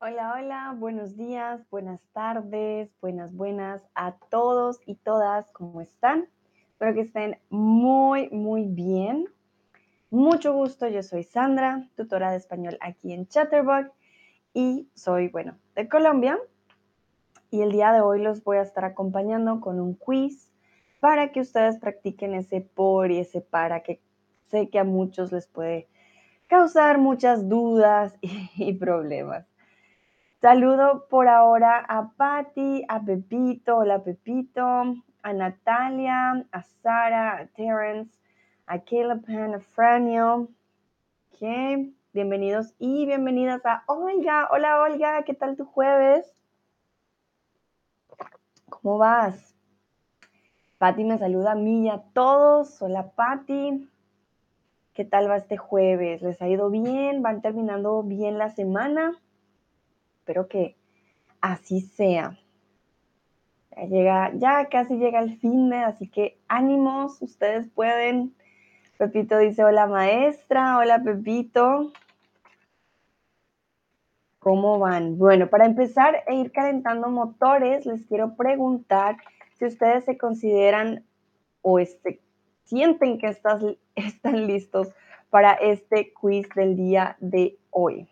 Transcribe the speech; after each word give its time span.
Hola, 0.00 0.34
hola, 0.36 0.76
buenos 0.78 1.16
días, 1.16 1.68
buenas 1.70 2.00
tardes, 2.12 2.88
buenas, 3.00 3.34
buenas 3.34 3.82
a 3.96 4.14
todos 4.30 4.78
y 4.86 4.94
todas, 4.94 5.50
¿cómo 5.50 5.80
están? 5.80 6.28
Espero 6.70 6.94
que 6.94 7.00
estén 7.00 7.36
muy, 7.50 8.28
muy 8.30 8.66
bien. 8.66 9.26
Mucho 10.08 10.52
gusto, 10.52 10.86
yo 10.86 11.02
soy 11.02 11.24
Sandra, 11.24 11.88
tutora 11.96 12.30
de 12.30 12.36
español 12.36 12.78
aquí 12.80 13.12
en 13.12 13.26
Chatterbug 13.26 13.90
y 14.54 14.88
soy, 14.94 15.30
bueno, 15.30 15.58
de 15.74 15.88
Colombia. 15.88 16.38
Y 17.50 17.62
el 17.62 17.72
día 17.72 17.90
de 17.92 18.00
hoy 18.00 18.22
los 18.22 18.44
voy 18.44 18.58
a 18.58 18.62
estar 18.62 18.84
acompañando 18.84 19.60
con 19.60 19.80
un 19.80 19.94
quiz 19.94 20.48
para 21.00 21.32
que 21.32 21.40
ustedes 21.40 21.76
practiquen 21.80 22.34
ese 22.34 22.60
por 22.60 23.10
y 23.10 23.18
ese 23.18 23.40
para 23.40 23.82
que 23.82 24.00
sé 24.46 24.70
que 24.70 24.78
a 24.78 24.84
muchos 24.84 25.32
les 25.32 25.48
puede 25.48 25.88
causar 26.46 26.98
muchas 26.98 27.48
dudas 27.48 28.14
y, 28.22 28.74
problemas. 28.74 29.44
Saludo 30.40 31.08
por 31.10 31.26
ahora 31.26 31.84
a 31.88 32.12
Patti, 32.16 32.84
a 32.88 33.00
Pepito, 33.00 33.78
hola 33.78 34.04
Pepito, 34.04 34.62
a 35.24 35.32
Natalia, 35.32 36.46
a 36.52 36.62
Sara, 36.62 37.38
a 37.38 37.46
Terence, 37.48 38.16
a 38.66 38.78
Caleb, 38.78 39.24
a 39.28 39.58
Franio. 39.58 40.48
Ok, 41.32 41.90
bienvenidos 42.12 42.72
y 42.78 43.04
bienvenidas 43.06 43.66
a 43.66 43.82
Olga. 43.88 44.48
Hola 44.52 44.80
Olga, 44.82 45.24
¿qué 45.24 45.34
tal 45.34 45.56
tu 45.56 45.64
jueves? 45.64 46.32
¿Cómo 48.70 48.96
vas? 48.96 49.56
Patti 50.78 51.02
me 51.02 51.18
saluda 51.18 51.52
a 51.52 51.56
mí 51.56 51.86
y 51.86 51.88
a 51.88 52.04
todos. 52.12 52.80
Hola 52.80 53.10
Patti. 53.10 53.90
¿Qué 54.94 55.04
tal 55.04 55.28
va 55.28 55.38
este 55.38 55.56
jueves? 55.56 56.22
¿Les 56.22 56.40
ha 56.40 56.46
ido 56.46 56.70
bien? 56.70 57.22
¿Van 57.22 57.42
terminando 57.42 58.04
bien 58.04 58.38
la 58.38 58.50
semana? 58.50 59.20
Espero 60.28 60.46
que 60.46 60.76
así 61.40 61.80
sea. 61.80 62.38
Ya, 63.74 63.84
llega, 63.86 64.32
ya 64.34 64.66
casi 64.66 64.98
llega 64.98 65.20
el 65.20 65.38
fin 65.38 65.70
de, 65.70 65.78
así 65.78 66.06
que 66.06 66.38
ánimos, 66.48 67.22
ustedes 67.22 67.66
pueden. 67.70 68.34
Pepito 68.98 69.38
dice, 69.38 69.64
hola 69.64 69.86
maestra, 69.86 70.76
hola 70.76 71.02
Pepito. 71.02 71.92
¿Cómo 74.38 74.78
van? 74.78 75.16
Bueno, 75.16 75.48
para 75.48 75.64
empezar 75.64 76.22
e 76.26 76.34
ir 76.34 76.52
calentando 76.52 77.08
motores, 77.08 77.86
les 77.86 78.04
quiero 78.04 78.36
preguntar 78.36 79.16
si 79.54 79.64
ustedes 79.64 80.04
se 80.04 80.18
consideran 80.18 81.06
o 81.62 81.78
este, 81.78 82.20
sienten 82.64 83.16
que 83.16 83.28
están 83.94 84.46
listos 84.46 84.88
para 85.30 85.54
este 85.54 86.12
quiz 86.12 86.46
del 86.54 86.76
día 86.76 87.16
de 87.18 87.56
hoy. 87.70 88.06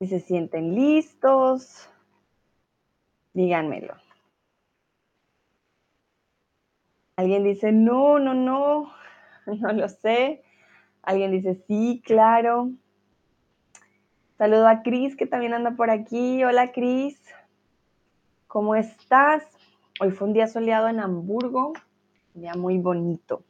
Si 0.00 0.06
se 0.06 0.20
sienten 0.20 0.76
listos, 0.76 1.90
díganmelo. 3.32 3.94
Alguien 7.16 7.42
dice, 7.42 7.72
no, 7.72 8.20
no, 8.20 8.32
no, 8.32 8.92
no 9.46 9.72
lo 9.72 9.88
sé. 9.88 10.44
Alguien 11.02 11.32
dice, 11.32 11.56
sí, 11.66 12.00
claro. 12.04 12.70
Saludo 14.36 14.68
a 14.68 14.82
Cris, 14.82 15.16
que 15.16 15.26
también 15.26 15.52
anda 15.52 15.72
por 15.72 15.90
aquí. 15.90 16.44
Hola, 16.44 16.70
Cris. 16.70 17.20
¿Cómo 18.46 18.76
estás? 18.76 19.42
Hoy 20.00 20.12
fue 20.12 20.28
un 20.28 20.32
día 20.32 20.46
soleado 20.46 20.86
en 20.86 21.00
Hamburgo, 21.00 21.72
un 22.36 22.42
día 22.42 22.54
muy 22.54 22.78
bonito. 22.78 23.42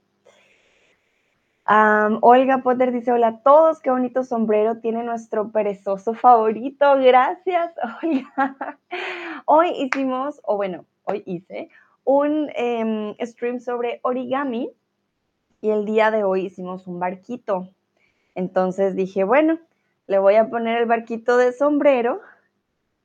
Olga 1.68 2.62
Potter 2.62 2.92
dice, 2.92 3.12
hola 3.12 3.28
a 3.28 3.42
todos, 3.42 3.80
qué 3.80 3.90
bonito 3.90 4.24
sombrero 4.24 4.78
tiene 4.78 5.04
nuestro 5.04 5.52
perezoso 5.52 6.14
favorito. 6.14 6.96
Gracias, 6.96 7.72
Olga. 8.02 8.78
Hoy 9.44 9.72
hicimos, 9.76 10.40
o 10.44 10.56
bueno, 10.56 10.86
hoy 11.04 11.22
hice 11.26 11.68
un 12.04 12.50
em, 12.54 13.14
stream 13.20 13.60
sobre 13.60 14.00
origami 14.02 14.70
y 15.60 15.70
el 15.70 15.84
día 15.84 16.10
de 16.10 16.24
hoy 16.24 16.46
hicimos 16.46 16.86
un 16.86 17.00
barquito. 17.00 17.68
Entonces 18.34 18.96
dije, 18.96 19.24
bueno, 19.24 19.58
le 20.06 20.18
voy 20.18 20.36
a 20.36 20.48
poner 20.48 20.80
el 20.80 20.86
barquito 20.86 21.36
de 21.36 21.52
sombrero 21.52 22.22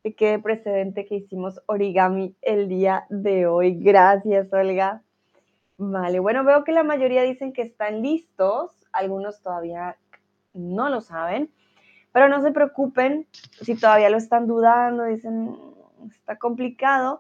y 0.06 0.14
quede 0.14 0.40
precedente 0.40 1.06
que 1.06 1.16
hicimos 1.16 1.62
origami 1.66 2.34
el 2.42 2.70
día 2.70 3.08
de 3.10 3.46
hoy. 3.46 3.76
Gracias, 3.84 4.54
Olga. 4.54 5.03
Vale, 5.92 6.20
bueno, 6.20 6.46
veo 6.46 6.64
que 6.64 6.72
la 6.72 6.84
mayoría 6.84 7.24
dicen 7.24 7.52
que 7.52 7.62
están 7.62 8.02
listos, 8.02 8.72
algunos 8.94 9.42
todavía 9.42 9.98
no 10.54 10.88
lo 10.88 11.02
saben, 11.02 11.52
pero 12.14 12.30
no 12.30 12.42
se 12.42 12.52
preocupen 12.52 13.28
si 13.62 13.76
todavía 13.76 14.10
lo 14.10 14.16
están 14.16 14.48
dudando, 14.48 15.04
dicen, 15.04 15.58
está 16.10 16.38
complicado. 16.38 17.20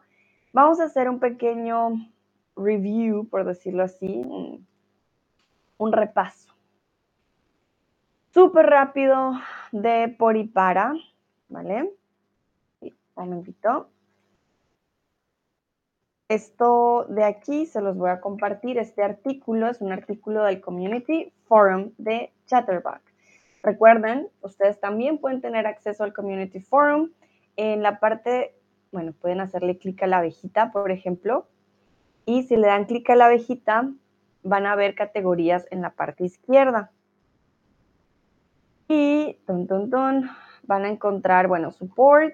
Vamos 0.53 0.79
a 0.79 0.85
hacer 0.85 1.09
un 1.09 1.19
pequeño 1.19 2.07
review, 2.55 3.27
por 3.27 3.43
decirlo 3.43 3.83
así, 3.83 4.21
un, 5.77 5.91
repaso. 5.91 6.53
Súper 8.33 8.67
rápido 8.67 9.33
de 9.73 10.15
por 10.17 10.37
y 10.37 10.47
para, 10.47 10.93
¿vale? 11.49 11.91
Un 12.79 12.93
momentito. 13.15 13.89
Esto 16.33 17.05
de 17.09 17.25
aquí 17.25 17.67
se 17.67 17.79
los 17.79 17.95
voy 17.95 18.09
a 18.09 18.19
compartir. 18.19 18.79
Este 18.79 19.03
artículo 19.03 19.69
es 19.69 19.81
un 19.81 19.91
artículo 19.91 20.43
del 20.43 20.61
Community 20.61 21.31
Forum 21.45 21.91
de 21.99 22.33
Chatterbug. 22.47 23.01
Recuerden, 23.61 24.29
ustedes 24.41 24.79
también 24.79 25.19
pueden 25.19 25.41
tener 25.41 25.67
acceso 25.67 26.03
al 26.03 26.11
Community 26.11 26.59
Forum. 26.59 27.11
En 27.55 27.83
la 27.83 27.99
parte, 27.99 28.55
bueno, 28.91 29.13
pueden 29.13 29.41
hacerle 29.41 29.77
clic 29.77 30.01
a 30.01 30.07
la 30.07 30.17
abejita, 30.17 30.71
por 30.71 30.89
ejemplo, 30.89 31.45
y 32.25 32.41
si 32.41 32.55
le 32.55 32.65
dan 32.65 32.85
clic 32.85 33.07
a 33.11 33.15
la 33.15 33.27
abejita, 33.27 33.91
van 34.41 34.65
a 34.65 34.75
ver 34.75 34.95
categorías 34.95 35.67
en 35.69 35.81
la 35.81 35.91
parte 35.91 36.23
izquierda. 36.23 36.89
Y, 38.87 39.37
ton, 39.45 39.67
ton, 39.67 39.91
ton, 39.91 40.31
van 40.63 40.85
a 40.85 40.89
encontrar, 40.89 41.47
bueno, 41.47 41.69
support, 41.69 42.33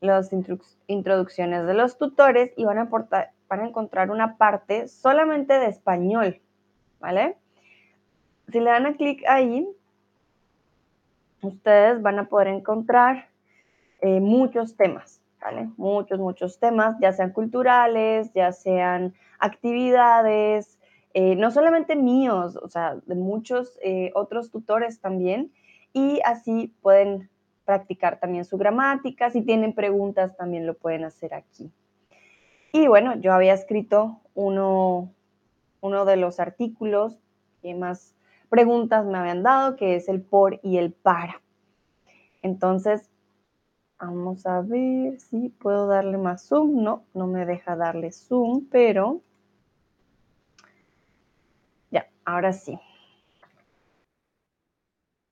las 0.00 0.30
introducciones 0.86 1.66
de 1.66 1.74
los 1.74 1.98
tutores 1.98 2.52
y 2.56 2.64
van 2.64 2.78
a, 2.78 2.88
a 3.48 3.66
encontrar 3.66 4.10
una 4.10 4.36
parte 4.36 4.88
solamente 4.88 5.54
de 5.54 5.66
español, 5.66 6.40
¿vale? 7.00 7.36
Si 8.50 8.60
le 8.60 8.70
dan 8.70 8.86
a 8.86 8.94
clic 8.94 9.22
ahí, 9.28 9.68
ustedes 11.42 12.00
van 12.02 12.18
a 12.18 12.28
poder 12.28 12.48
encontrar 12.48 13.28
eh, 14.00 14.20
muchos 14.20 14.76
temas, 14.76 15.20
¿vale? 15.40 15.68
Muchos, 15.76 16.18
muchos 16.18 16.58
temas, 16.58 16.96
ya 17.00 17.12
sean 17.12 17.32
culturales, 17.32 18.32
ya 18.34 18.52
sean 18.52 19.14
actividades, 19.38 20.78
eh, 21.14 21.34
no 21.36 21.50
solamente 21.50 21.96
míos, 21.96 22.56
o 22.56 22.68
sea, 22.68 22.96
de 23.06 23.14
muchos 23.14 23.78
eh, 23.82 24.12
otros 24.14 24.50
tutores 24.50 25.00
también, 25.00 25.52
y 25.92 26.20
así 26.24 26.72
pueden 26.82 27.28
practicar 27.68 28.18
también 28.18 28.46
su 28.46 28.56
gramática. 28.56 29.28
Si 29.28 29.42
tienen 29.42 29.74
preguntas, 29.74 30.34
también 30.38 30.66
lo 30.66 30.72
pueden 30.72 31.04
hacer 31.04 31.34
aquí. 31.34 31.70
Y 32.72 32.88
bueno, 32.88 33.14
yo 33.20 33.34
había 33.34 33.52
escrito 33.52 34.22
uno, 34.32 35.12
uno 35.82 36.06
de 36.06 36.16
los 36.16 36.40
artículos 36.40 37.18
que 37.60 37.74
más 37.74 38.16
preguntas 38.48 39.04
me 39.04 39.18
habían 39.18 39.42
dado, 39.42 39.76
que 39.76 39.96
es 39.96 40.08
el 40.08 40.22
por 40.22 40.60
y 40.62 40.78
el 40.78 40.92
para. 40.92 41.42
Entonces, 42.40 43.10
vamos 44.00 44.46
a 44.46 44.62
ver 44.62 45.20
si 45.20 45.50
puedo 45.50 45.88
darle 45.88 46.16
más 46.16 46.48
zoom. 46.48 46.82
No, 46.82 47.04
no 47.12 47.26
me 47.26 47.44
deja 47.44 47.76
darle 47.76 48.12
zoom, 48.12 48.66
pero 48.70 49.20
ya, 51.90 52.08
ahora 52.24 52.54
sí. 52.54 52.78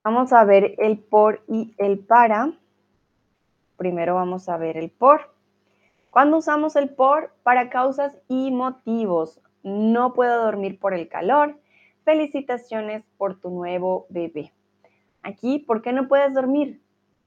Vamos 0.06 0.32
a 0.32 0.44
ver 0.44 0.76
el 0.78 1.00
por 1.00 1.42
y 1.48 1.74
el 1.78 1.98
para. 1.98 2.52
Primero 3.76 4.14
vamos 4.14 4.48
a 4.48 4.56
ver 4.56 4.76
el 4.76 4.88
por. 4.88 5.34
Cuando 6.10 6.36
usamos 6.36 6.76
el 6.76 6.90
por 6.90 7.32
para 7.42 7.70
causas 7.70 8.16
y 8.28 8.52
motivos, 8.52 9.40
no 9.64 10.12
puedo 10.12 10.44
dormir 10.44 10.78
por 10.78 10.94
el 10.94 11.08
calor. 11.08 11.58
Felicitaciones 12.04 13.02
por 13.18 13.40
tu 13.40 13.50
nuevo 13.50 14.06
bebé. 14.08 14.52
Aquí, 15.24 15.58
¿por 15.58 15.82
qué 15.82 15.92
no 15.92 16.06
puedes 16.06 16.32
dormir? 16.34 16.80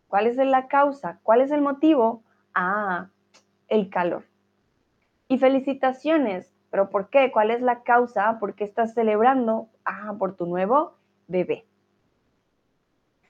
¿Cuál 0.07 0.27
es 0.27 0.37
la 0.37 0.69
causa? 0.69 1.19
¿Cuál 1.21 1.41
es 1.41 1.51
el 1.51 1.61
motivo? 1.61 2.23
Ah, 2.53 3.09
el 3.67 3.89
calor. 3.89 4.23
Y 5.27 5.37
felicitaciones, 5.37 6.55
¿pero 6.71 6.89
por 6.89 7.09
qué? 7.09 7.29
¿Cuál 7.33 7.51
es 7.51 7.61
la 7.61 7.83
causa? 7.83 8.39
¿Por 8.39 8.55
qué 8.55 8.63
estás 8.63 8.93
celebrando? 8.93 9.67
Ah, 9.83 10.15
por 10.17 10.37
tu 10.37 10.45
nuevo 10.45 10.93
bebé. 11.27 11.68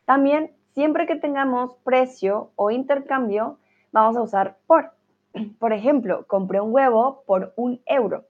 También, 0.09 0.51
siempre 0.73 1.05
que 1.05 1.17
tengamos 1.17 1.75
precio 1.83 2.49
o 2.55 2.71
intercambio, 2.71 3.59
vamos 3.91 4.17
a 4.17 4.23
usar 4.23 4.57
por. 4.65 4.93
Por 5.59 5.71
ejemplo, 5.71 6.25
compré 6.25 6.59
un 6.59 6.73
huevo 6.73 7.21
por 7.27 7.53
un 7.55 7.79
euro 7.85 8.25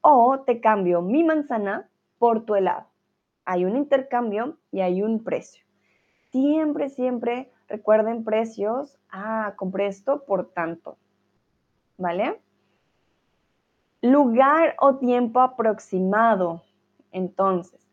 o 0.00 0.40
te 0.40 0.60
cambio 0.60 1.02
mi 1.02 1.22
manzana 1.22 1.88
por 2.18 2.44
tu 2.44 2.56
helado. 2.56 2.88
Hay 3.44 3.64
un 3.64 3.76
intercambio 3.76 4.56
y 4.72 4.80
hay 4.80 5.02
un 5.02 5.22
precio. 5.22 5.64
siempre, 6.32 6.88
siempre 6.88 7.52
recuerden 7.68 8.24
precios. 8.24 8.98
Ah, 9.08 9.54
compré 9.54 9.86
esto 9.86 10.24
por 10.24 10.50
tanto. 10.50 10.98
¿Vale? 11.96 12.40
Lugar 14.02 14.74
o 14.80 14.96
tiempo 14.96 15.38
aproximado. 15.38 16.64
Entonces, 17.12 17.88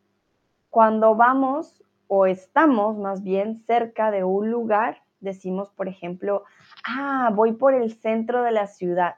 cuando 0.72 1.14
vamos 1.14 1.84
o 2.08 2.26
estamos 2.26 2.98
más 2.98 3.24
bien 3.24 3.64
cerca 3.66 4.12
de 4.12 4.24
un 4.24 4.52
lugar, 4.52 5.04
decimos, 5.20 5.72
por 5.72 5.88
ejemplo, 5.88 6.44
ah, 6.84 7.32
voy 7.34 7.54
por 7.54 7.74
el 7.74 7.94
centro 7.94 8.44
de 8.44 8.52
la 8.52 8.68
ciudad. 8.68 9.16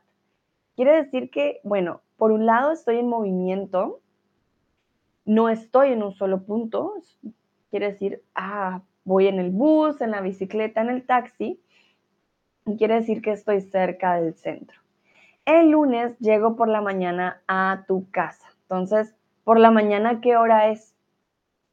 Quiere 0.76 0.96
decir 0.96 1.30
que, 1.30 1.60
bueno, 1.64 2.02
por 2.18 2.32
un 2.32 2.46
lado 2.46 2.72
estoy 2.72 2.98
en 2.98 3.08
movimiento, 3.08 4.02
no 5.26 5.50
estoy 5.50 5.94
en 5.94 6.04
un 6.04 6.14
solo 6.14 6.44
punto, 6.44 6.94
quiere 7.70 7.92
decir, 7.92 8.24
ah, 8.36 8.82
voy 9.04 9.28
en 9.28 9.40
el 9.40 9.52
bus, 9.52 10.02
en 10.02 10.12
la 10.12 10.22
bicicleta, 10.22 10.82
en 10.82 10.90
el 10.90 11.06
taxi, 11.06 11.62
quiere 12.78 12.96
decir 12.96 13.22
que 13.22 13.32
estoy 13.32 13.62
cerca 13.62 14.16
del 14.16 14.36
centro. 14.36 14.80
El 15.46 15.72
lunes 15.72 16.18
llego 16.20 16.56
por 16.56 16.68
la 16.68 16.82
mañana 16.82 17.42
a 17.48 17.86
tu 17.88 18.10
casa. 18.12 18.48
Entonces, 18.62 19.16
por 19.44 19.60
la 19.60 19.72
mañana, 19.72 20.22
¿qué 20.22 20.38
hora 20.38 20.70
es? 20.70 20.96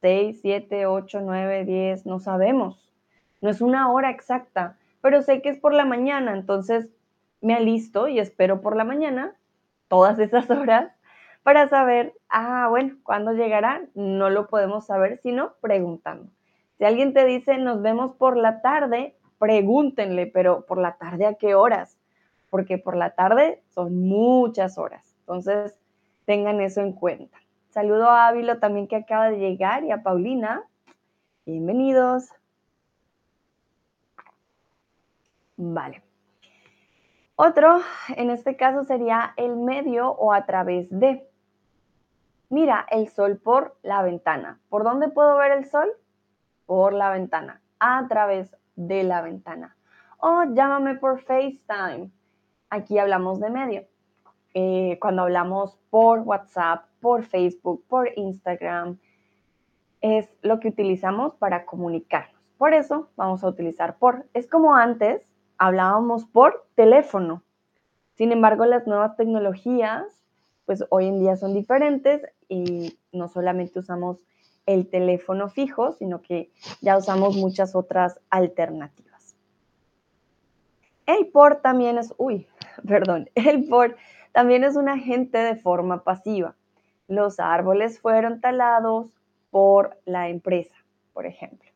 6, 0.06 0.38
7, 0.40 0.86
8, 0.86 1.20
9, 1.20 1.64
10, 1.64 2.06
no 2.06 2.20
sabemos. 2.20 2.92
No 3.40 3.50
es 3.50 3.60
una 3.60 3.90
hora 3.90 4.08
exacta, 4.10 4.78
pero 5.00 5.20
sé 5.20 5.42
que 5.42 5.48
es 5.48 5.58
por 5.58 5.74
la 5.74 5.84
mañana, 5.84 6.32
entonces 6.32 6.86
me 7.40 7.54
alisto 7.54 8.06
y 8.06 8.20
espero 8.20 8.60
por 8.60 8.76
la 8.76 8.84
mañana, 8.84 9.34
todas 9.88 10.20
esas 10.20 10.48
horas, 10.50 10.92
para 11.42 11.68
saber, 11.68 12.14
ah, 12.28 12.68
bueno, 12.70 12.94
¿cuándo 13.02 13.32
llegará? 13.32 13.82
No 13.96 14.30
lo 14.30 14.46
podemos 14.46 14.86
saber 14.86 15.18
sino 15.24 15.54
preguntando. 15.60 16.30
Si 16.78 16.84
alguien 16.84 17.12
te 17.12 17.24
dice, 17.24 17.58
nos 17.58 17.82
vemos 17.82 18.14
por 18.14 18.36
la 18.36 18.62
tarde, 18.62 19.16
pregúntenle, 19.40 20.28
pero 20.28 20.66
¿por 20.66 20.78
la 20.78 20.98
tarde 20.98 21.26
a 21.26 21.34
qué 21.34 21.56
horas? 21.56 21.98
Porque 22.48 22.78
por 22.78 22.94
la 22.94 23.10
tarde 23.16 23.60
son 23.70 24.06
muchas 24.06 24.78
horas. 24.78 25.16
Entonces, 25.22 25.76
tengan 26.26 26.60
eso 26.60 26.80
en 26.80 26.92
cuenta. 26.92 27.38
Saludo 27.76 28.08
a 28.08 28.28
Ávilo 28.28 28.58
también 28.58 28.88
que 28.88 28.96
acaba 28.96 29.28
de 29.28 29.36
llegar 29.36 29.84
y 29.84 29.90
a 29.90 30.02
Paulina. 30.02 30.64
Bienvenidos. 31.44 32.30
Vale. 35.58 36.02
Otro, 37.34 37.82
en 38.16 38.30
este 38.30 38.56
caso, 38.56 38.84
sería 38.84 39.34
el 39.36 39.58
medio 39.58 40.08
o 40.08 40.32
a 40.32 40.46
través 40.46 40.88
de. 40.88 41.28
Mira 42.48 42.86
el 42.90 43.08
sol 43.10 43.36
por 43.36 43.76
la 43.82 44.00
ventana. 44.00 44.58
¿Por 44.70 44.82
dónde 44.82 45.10
puedo 45.10 45.36
ver 45.36 45.52
el 45.52 45.66
sol? 45.66 45.92
Por 46.64 46.94
la 46.94 47.10
ventana, 47.10 47.60
a 47.78 48.08
través 48.08 48.56
de 48.76 49.04
la 49.04 49.20
ventana. 49.20 49.76
O 50.16 50.44
llámame 50.44 50.94
por 50.94 51.20
FaceTime. 51.20 52.10
Aquí 52.70 52.98
hablamos 52.98 53.38
de 53.38 53.50
medio. 53.50 53.86
Eh, 54.54 54.96
cuando 54.98 55.20
hablamos 55.20 55.78
por 55.90 56.20
WhatsApp, 56.20 56.86
por 57.06 57.22
Facebook, 57.22 57.84
por 57.86 58.10
Instagram, 58.18 58.98
es 60.00 60.28
lo 60.42 60.58
que 60.58 60.66
utilizamos 60.66 61.36
para 61.36 61.64
comunicarnos. 61.64 62.34
Por 62.58 62.74
eso 62.74 63.10
vamos 63.14 63.44
a 63.44 63.48
utilizar 63.48 63.96
por. 63.96 64.26
Es 64.34 64.48
como 64.48 64.74
antes 64.74 65.22
hablábamos 65.56 66.24
por 66.24 66.66
teléfono. 66.74 67.44
Sin 68.16 68.32
embargo, 68.32 68.64
las 68.66 68.88
nuevas 68.88 69.16
tecnologías, 69.16 70.02
pues 70.64 70.84
hoy 70.90 71.06
en 71.06 71.20
día 71.20 71.36
son 71.36 71.54
diferentes 71.54 72.22
y 72.48 72.98
no 73.12 73.28
solamente 73.28 73.78
usamos 73.78 74.18
el 74.66 74.90
teléfono 74.90 75.48
fijo, 75.48 75.92
sino 75.92 76.22
que 76.22 76.50
ya 76.80 76.98
usamos 76.98 77.36
muchas 77.36 77.76
otras 77.76 78.18
alternativas. 78.30 79.36
El 81.06 81.28
por 81.28 81.60
también 81.60 81.98
es, 81.98 82.12
uy, 82.18 82.48
perdón, 82.84 83.30
el 83.36 83.68
por 83.68 83.94
también 84.32 84.64
es 84.64 84.74
un 84.74 84.88
agente 84.88 85.38
de 85.38 85.54
forma 85.54 86.02
pasiva. 86.02 86.56
Los 87.08 87.40
árboles 87.40 88.00
fueron 88.00 88.40
talados 88.40 89.12
por 89.50 89.98
la 90.04 90.28
empresa, 90.28 90.74
por 91.12 91.26
ejemplo. 91.26 91.70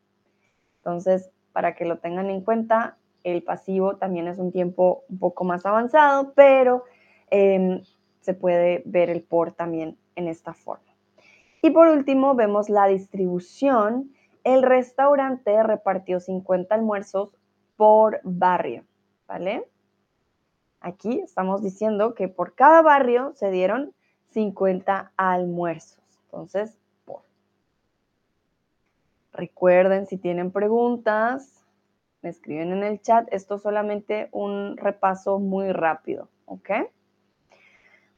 Entonces, 0.77 1.29
para 1.53 1.75
que 1.75 1.85
lo 1.85 1.99
tengan 1.99 2.29
en 2.29 2.41
cuenta, 2.41 2.97
el 3.23 3.43
pasivo 3.43 3.97
también 3.97 4.27
es 4.27 4.39
un 4.39 4.51
tiempo 4.51 5.03
un 5.09 5.19
poco 5.19 5.43
más 5.43 5.65
avanzado, 5.65 6.33
pero 6.33 6.83
em, 7.29 7.83
se 8.19 8.33
puede 8.33 8.81
ver 8.85 9.09
el 9.09 9.23
por 9.23 9.53
también 9.53 9.97
en 10.15 10.27
esta 10.27 10.53
forma. 10.53 10.91
Y 11.61 11.69
por 11.69 11.87
último, 11.87 12.35
vemos 12.35 12.69
la 12.69 12.87
distribución. 12.87 14.11
El 14.43 14.63
restaurante 14.63 15.61
repartió 15.61 16.19
50 16.19 16.73
almuerzos 16.73 17.37
por 17.77 18.19
barrio, 18.23 18.83
¿vale? 19.27 19.67
Aquí 20.79 21.19
estamos 21.19 21.61
diciendo 21.61 22.15
que 22.15 22.27
por 22.27 22.55
cada 22.55 22.81
barrio 22.81 23.33
se 23.35 23.51
dieron 23.51 23.93
50 24.31 25.11
almuerzos. 25.17 25.99
Entonces, 26.25 26.77
por. 27.05 27.21
Recuerden, 29.33 30.07
si 30.07 30.17
tienen 30.17 30.51
preguntas, 30.51 31.65
me 32.21 32.29
escriben 32.29 32.71
en 32.71 32.83
el 32.83 33.01
chat. 33.01 33.27
Esto 33.31 33.55
es 33.55 33.61
solamente 33.61 34.29
un 34.31 34.77
repaso 34.77 35.39
muy 35.39 35.71
rápido, 35.71 36.29
¿ok? 36.45 36.69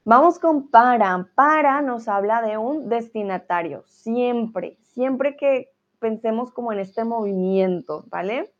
Vamos 0.05 0.37
con 0.39 0.67
para. 0.69 1.29
Para 1.35 1.81
nos 1.81 2.07
habla 2.07 2.41
de 2.41 2.57
un 2.57 2.89
destinatario. 2.89 3.83
Siempre, 3.87 4.77
siempre 4.81 5.37
que 5.37 5.71
pensemos 5.99 6.51
como 6.51 6.73
en 6.73 6.79
este 6.79 7.05
movimiento, 7.05 8.03
¿vale? 8.09 8.51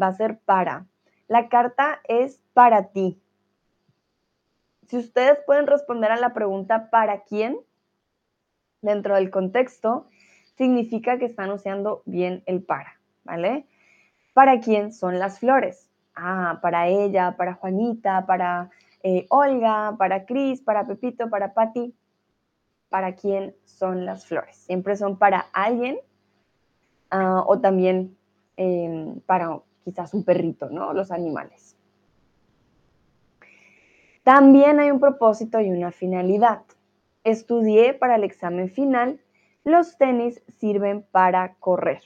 Va 0.00 0.08
a 0.08 0.14
ser 0.14 0.38
para. 0.40 0.86
La 1.28 1.48
carta 1.48 2.00
es 2.04 2.42
para 2.52 2.88
ti. 2.88 3.21
Si 4.92 4.98
ustedes 4.98 5.38
pueden 5.46 5.66
responder 5.66 6.10
a 6.12 6.18
la 6.18 6.34
pregunta 6.34 6.90
¿para 6.90 7.22
quién? 7.22 7.56
Dentro 8.82 9.14
del 9.14 9.30
contexto, 9.30 10.06
significa 10.58 11.18
que 11.18 11.24
están 11.24 11.50
usando 11.50 12.02
bien 12.04 12.42
el 12.44 12.62
para, 12.62 13.00
¿vale? 13.24 13.64
¿Para 14.34 14.60
quién 14.60 14.92
son 14.92 15.18
las 15.18 15.38
flores? 15.38 15.88
Ah, 16.14 16.58
para 16.60 16.88
ella, 16.88 17.38
para 17.38 17.54
Juanita, 17.54 18.26
para 18.26 18.68
eh, 19.02 19.24
Olga, 19.30 19.96
para 19.96 20.26
Cris, 20.26 20.60
para 20.60 20.86
Pepito, 20.86 21.30
para 21.30 21.54
Patti. 21.54 21.94
¿Para 22.90 23.14
quién 23.14 23.56
son 23.64 24.04
las 24.04 24.26
flores? 24.26 24.56
Siempre 24.56 24.96
son 24.96 25.16
para 25.16 25.46
alguien 25.54 26.00
ah, 27.10 27.42
o 27.46 27.60
también 27.60 28.14
em, 28.58 29.20
para 29.20 29.58
quizás 29.86 30.12
un 30.12 30.22
perrito, 30.22 30.68
¿no? 30.68 30.92
Los 30.92 31.10
animales. 31.10 31.71
También 34.22 34.78
hay 34.78 34.90
un 34.90 35.00
propósito 35.00 35.60
y 35.60 35.70
una 35.70 35.90
finalidad. 35.90 36.62
Estudié 37.24 37.92
para 37.94 38.14
el 38.14 38.24
examen 38.24 38.70
final. 38.70 39.20
Los 39.64 39.98
tenis 39.98 40.42
sirven 40.58 41.02
para 41.10 41.54
correr. 41.54 42.02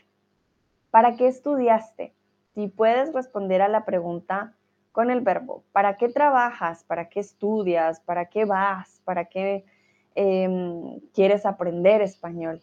¿Para 0.91 1.17
qué 1.17 1.29
estudiaste? 1.29 2.15
Si 2.55 2.69
puedes 2.69 3.13
responder 3.13 3.61
a 3.61 3.69
la 3.69 3.85
pregunta 3.85 4.55
con 4.93 5.11
el 5.11 5.21
verbo, 5.21 5.63
¿para 5.73 5.99
qué 5.99 6.09
trabajas? 6.09 6.85
¿Para 6.85 7.11
qué 7.11 7.21
estudias? 7.21 8.01
¿Para 8.01 8.27
qué 8.31 8.47
vas? 8.47 9.03
¿Para 9.05 9.27
qué 9.27 9.67
em, 10.15 11.01
quieres 11.13 11.45
aprender 11.45 12.01
español? 12.01 12.63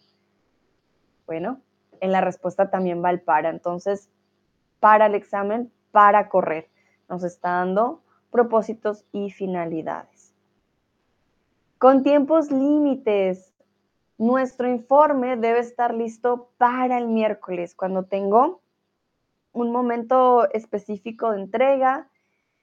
Bueno, 1.26 1.60
en 2.00 2.10
la 2.10 2.20
respuesta 2.20 2.70
también 2.70 3.04
va 3.04 3.10
el 3.10 3.20
para. 3.20 3.50
Entonces, 3.50 4.10
para 4.80 5.06
el 5.06 5.14
examen, 5.14 5.70
para 5.92 6.28
correr. 6.28 6.68
Nos 7.08 7.22
está 7.22 7.50
dando 7.50 8.03
propósitos 8.34 9.04
y 9.12 9.30
finalidades. 9.30 10.34
Con 11.78 12.02
tiempos 12.02 12.50
límites, 12.50 13.54
nuestro 14.18 14.68
informe 14.68 15.36
debe 15.36 15.60
estar 15.60 15.94
listo 15.94 16.50
para 16.58 16.98
el 16.98 17.06
miércoles, 17.06 17.76
cuando 17.76 18.06
tengo 18.06 18.60
un 19.52 19.70
momento 19.70 20.50
específico 20.50 21.30
de 21.30 21.42
entrega, 21.42 22.08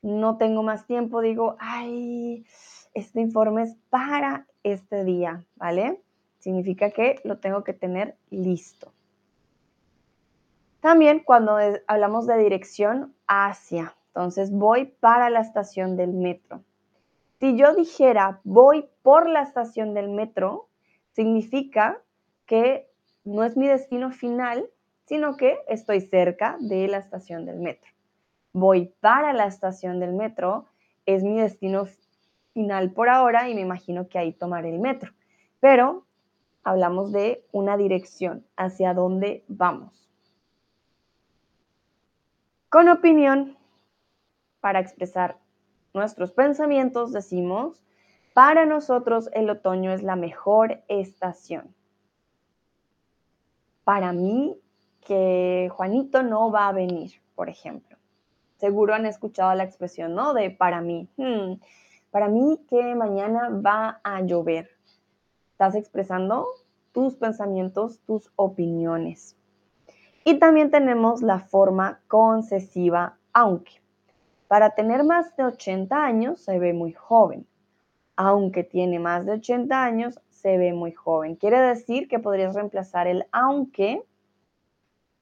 no 0.01 0.35
tengo 0.35 0.61
más 0.61 0.85
tiempo, 0.87 1.21
digo, 1.21 1.55
ay, 1.57 2.45
este 2.93 3.21
informe 3.21 3.63
es 3.63 3.77
para 3.89 4.47
este 4.63 5.05
día, 5.05 5.45
¿vale? 5.55 6.01
Significa 6.39 6.91
que 6.91 7.21
lo 7.23 7.37
tengo 7.37 7.63
que 7.63 7.71
tener 7.71 8.17
listo. 8.29 8.91
También 10.81 11.19
cuando 11.23 11.57
hablamos 11.87 12.27
de 12.27 12.37
dirección 12.39 13.15
hacia, 13.25 13.95
entonces 14.13 14.51
voy 14.51 14.85
para 14.99 15.29
la 15.29 15.39
estación 15.39 15.95
del 15.95 16.11
metro. 16.11 16.63
Si 17.39 17.57
yo 17.57 17.73
dijera 17.73 18.41
voy 18.43 18.89
por 19.01 19.29
la 19.29 19.41
estación 19.41 19.93
del 19.93 20.09
metro, 20.09 20.67
significa 21.13 22.01
que 22.45 22.89
no 23.23 23.45
es 23.45 23.55
mi 23.55 23.67
destino 23.67 24.11
final, 24.11 24.69
sino 25.05 25.37
que 25.37 25.59
estoy 25.67 26.01
cerca 26.01 26.57
de 26.59 26.87
la 26.89 26.97
estación 26.97 27.45
del 27.45 27.59
metro. 27.59 27.89
Voy 28.51 28.93
para 28.99 29.31
la 29.31 29.45
estación 29.45 29.99
del 30.01 30.13
metro, 30.13 30.65
es 31.05 31.23
mi 31.23 31.39
destino 31.39 31.85
final 32.53 32.91
por 32.91 33.07
ahora 33.07 33.47
y 33.47 33.55
me 33.55 33.61
imagino 33.61 34.09
que 34.09 34.19
ahí 34.19 34.33
tomaré 34.33 34.69
el 34.69 34.79
metro. 34.79 35.13
Pero 35.61 36.05
hablamos 36.63 37.13
de 37.13 37.45
una 37.53 37.77
dirección, 37.77 38.45
hacia 38.57 38.93
dónde 38.93 39.45
vamos. 39.47 40.09
Con 42.69 42.89
opinión, 42.89 43.57
para 44.61 44.79
expresar 44.79 45.37
nuestros 45.93 46.31
pensamientos, 46.31 47.11
decimos, 47.11 47.83
para 48.33 48.65
nosotros 48.65 49.29
el 49.33 49.49
otoño 49.49 49.91
es 49.91 50.03
la 50.03 50.15
mejor 50.15 50.81
estación. 50.87 51.75
Para 53.83 54.13
mí, 54.13 54.57
que 55.01 55.69
Juanito 55.73 56.23
no 56.23 56.51
va 56.51 56.69
a 56.69 56.71
venir, 56.71 57.11
por 57.35 57.49
ejemplo. 57.49 57.97
Seguro 58.57 58.93
han 58.93 59.05
escuchado 59.05 59.53
la 59.55 59.63
expresión, 59.63 60.13
¿no? 60.13 60.33
De 60.33 60.51
para 60.51 60.81
mí. 60.81 61.09
Hmm, 61.17 61.55
para 62.11 62.27
mí 62.27 62.59
que 62.69 62.95
mañana 62.95 63.49
va 63.49 63.99
a 64.03 64.21
llover. 64.21 64.69
Estás 65.51 65.75
expresando 65.75 66.47
tus 66.91 67.15
pensamientos, 67.15 67.99
tus 68.05 68.31
opiniones. 68.35 69.35
Y 70.23 70.37
también 70.37 70.69
tenemos 70.69 71.21
la 71.23 71.39
forma 71.39 71.99
concesiva, 72.07 73.17
aunque. 73.33 73.80
Para 74.51 74.71
tener 74.71 75.05
más 75.05 75.33
de 75.37 75.45
80 75.45 75.95
años 75.95 76.41
se 76.41 76.59
ve 76.59 76.73
muy 76.73 76.91
joven 76.91 77.47
aunque 78.23 78.63
tiene 78.63 78.99
más 78.99 79.25
de 79.25 79.33
80 79.33 79.83
años, 79.83 80.19
se 80.29 80.55
ve 80.57 80.73
muy 80.73 80.91
joven. 80.91 81.35
Quiere 81.35 81.59
decir 81.59 82.07
que 82.07 82.19
podrías 82.19 82.53
reemplazar 82.53 83.07
el 83.07 83.25
aunque 83.31 84.03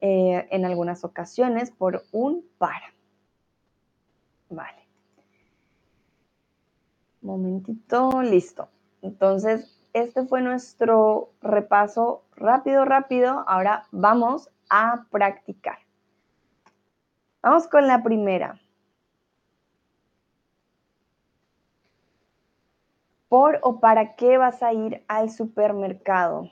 eh, 0.02 0.46
en 0.50 0.66
algunas 0.66 1.02
ocasiones 1.02 1.70
por 1.70 2.02
un 2.12 2.44
para. 2.58 2.92
Vale. 4.50 4.86
Momentito, 7.22 8.20
listo. 8.22 8.68
Entonces, 9.00 9.82
este 9.94 10.26
fue 10.26 10.42
nuestro 10.42 11.30
repaso 11.40 12.24
rápido, 12.36 12.84
rápido. 12.84 13.44
Ahora 13.46 13.86
vamos 13.92 14.50
a 14.68 15.06
practicar. 15.10 15.78
Vamos 17.42 17.66
con 17.66 17.86
la 17.86 18.02
primera. 18.02 18.60
¿Por 23.30 23.60
o 23.62 23.78
para 23.78 24.16
qué 24.16 24.38
vas 24.38 24.60
a 24.60 24.72
ir 24.72 25.04
al 25.06 25.30
supermercado? 25.30 26.50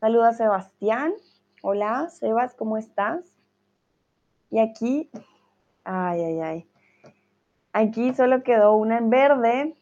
Saluda 0.00 0.34
Sebastián. 0.34 1.14
Hola, 1.62 2.10
Sebas, 2.10 2.54
¿cómo 2.54 2.76
estás? 2.76 3.24
Y 4.50 4.58
aquí, 4.58 5.10
ay, 5.84 6.20
ay, 6.22 6.40
ay. 6.40 6.70
Aquí 7.72 8.12
solo 8.12 8.42
quedó 8.42 8.74
una 8.74 8.98
en 8.98 9.08
verde. 9.08 9.74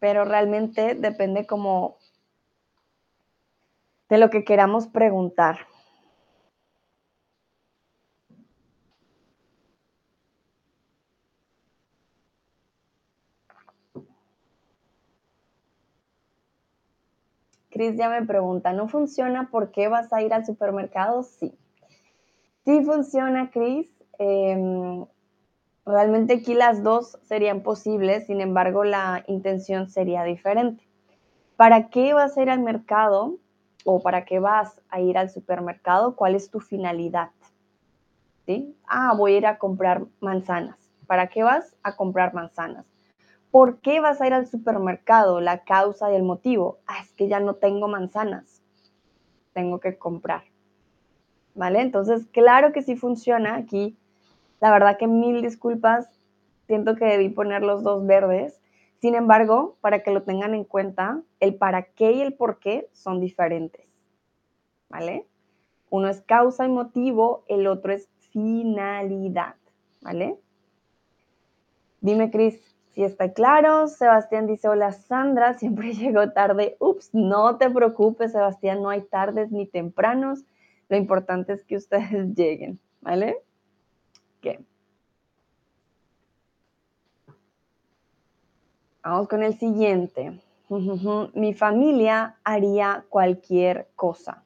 Pero 0.00 0.24
realmente 0.24 0.94
depende 0.94 1.46
como 1.46 1.98
de 4.08 4.16
lo 4.16 4.30
que 4.30 4.44
queramos 4.44 4.86
preguntar. 4.86 5.58
Cris 17.78 17.96
ya 17.96 18.08
me 18.08 18.26
pregunta, 18.26 18.72
¿no 18.72 18.88
funciona? 18.88 19.50
¿Por 19.52 19.70
qué 19.70 19.86
vas 19.86 20.12
a 20.12 20.20
ir 20.20 20.34
al 20.34 20.44
supermercado? 20.44 21.22
Sí. 21.22 21.56
Sí 22.64 22.82
funciona, 22.82 23.52
Cris. 23.52 23.88
Em, 24.18 25.06
realmente 25.86 26.34
aquí 26.34 26.54
las 26.54 26.82
dos 26.82 27.20
serían 27.22 27.62
posibles, 27.62 28.26
sin 28.26 28.40
embargo 28.40 28.82
la 28.82 29.22
intención 29.28 29.88
sería 29.88 30.24
diferente. 30.24 30.88
¿Para 31.56 31.88
qué 31.88 32.14
vas 32.14 32.36
a 32.36 32.42
ir 32.42 32.50
al 32.50 32.62
mercado 32.62 33.36
o 33.84 34.02
para 34.02 34.24
qué 34.24 34.40
vas 34.40 34.80
a 34.88 35.00
ir 35.00 35.16
al 35.16 35.30
supermercado? 35.30 36.16
¿Cuál 36.16 36.34
es 36.34 36.50
tu 36.50 36.58
finalidad? 36.58 37.30
¿Sí? 38.44 38.74
Ah, 38.88 39.14
voy 39.16 39.34
a 39.34 39.38
ir 39.38 39.46
a 39.46 39.58
comprar 39.58 40.02
manzanas. 40.18 40.80
¿Para 41.06 41.28
qué 41.28 41.44
vas 41.44 41.76
a 41.84 41.94
comprar 41.94 42.34
manzanas? 42.34 42.97
¿Por 43.58 43.80
qué 43.80 43.98
vas 43.98 44.20
a 44.20 44.26
ir 44.28 44.32
al 44.34 44.46
supermercado? 44.46 45.40
La 45.40 45.64
causa 45.64 46.12
y 46.12 46.14
el 46.14 46.22
motivo. 46.22 46.78
Ah, 46.86 47.00
es 47.02 47.12
que 47.14 47.26
ya 47.26 47.40
no 47.40 47.54
tengo 47.56 47.88
manzanas. 47.88 48.62
Tengo 49.52 49.80
que 49.80 49.98
comprar. 49.98 50.44
¿Vale? 51.56 51.80
Entonces, 51.80 52.28
claro 52.28 52.72
que 52.72 52.82
sí 52.82 52.94
funciona 52.94 53.56
aquí. 53.56 53.98
La 54.60 54.70
verdad 54.70 54.96
que 54.96 55.08
mil 55.08 55.42
disculpas. 55.42 56.08
Siento 56.68 56.94
que 56.94 57.06
debí 57.06 57.30
poner 57.30 57.62
los 57.62 57.82
dos 57.82 58.06
verdes. 58.06 58.62
Sin 59.00 59.16
embargo, 59.16 59.76
para 59.80 60.04
que 60.04 60.12
lo 60.12 60.22
tengan 60.22 60.54
en 60.54 60.62
cuenta, 60.62 61.20
el 61.40 61.56
para 61.56 61.82
qué 61.82 62.12
y 62.12 62.20
el 62.20 62.34
por 62.34 62.60
qué 62.60 62.88
son 62.92 63.18
diferentes. 63.18 63.88
¿Vale? 64.88 65.26
Uno 65.90 66.06
es 66.06 66.20
causa 66.20 66.64
y 66.64 66.68
motivo, 66.68 67.42
el 67.48 67.66
otro 67.66 67.92
es 67.92 68.08
finalidad. 68.30 69.56
¿Vale? 70.00 70.38
Dime, 72.00 72.30
Cris, 72.30 72.67
si 72.98 73.04
está 73.04 73.32
claro, 73.32 73.86
Sebastián 73.86 74.48
dice, 74.48 74.66
hola 74.66 74.90
Sandra, 74.90 75.54
siempre 75.60 75.92
llego 75.92 76.32
tarde. 76.32 76.76
Ups, 76.80 77.10
no 77.12 77.56
te 77.56 77.70
preocupes, 77.70 78.32
Sebastián, 78.32 78.82
no 78.82 78.90
hay 78.90 79.02
tardes 79.02 79.52
ni 79.52 79.66
tempranos. 79.66 80.44
Lo 80.88 80.96
importante 80.96 81.52
es 81.52 81.64
que 81.64 81.76
ustedes 81.76 82.10
lleguen, 82.34 82.80
¿vale? 83.00 83.36
¿Qué? 84.40 84.58
Vamos 89.04 89.28
con 89.28 89.44
el 89.44 89.56
siguiente. 89.56 90.40
Mi 91.34 91.54
familia 91.54 92.36
haría 92.42 93.04
cualquier 93.08 93.90
cosa. 93.94 94.42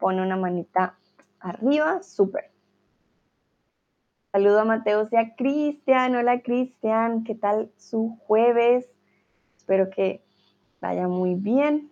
Pone 0.00 0.22
una 0.22 0.36
manita 0.36 0.98
arriba, 1.38 2.02
súper. 2.02 2.50
Saludo 4.32 4.60
a 4.60 4.64
Mateus 4.64 5.12
y 5.12 5.16
a 5.16 5.34
Cristian. 5.36 6.16
Hola 6.16 6.40
Cristian, 6.40 7.24
¿qué 7.24 7.34
tal 7.34 7.70
su 7.76 8.16
jueves? 8.26 8.88
Espero 9.56 9.90
que 9.90 10.24
vaya 10.80 11.06
muy 11.06 11.34
bien. 11.34 11.90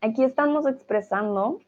Aquí 0.00 0.22
estamos 0.22 0.66
expresando 0.66 1.60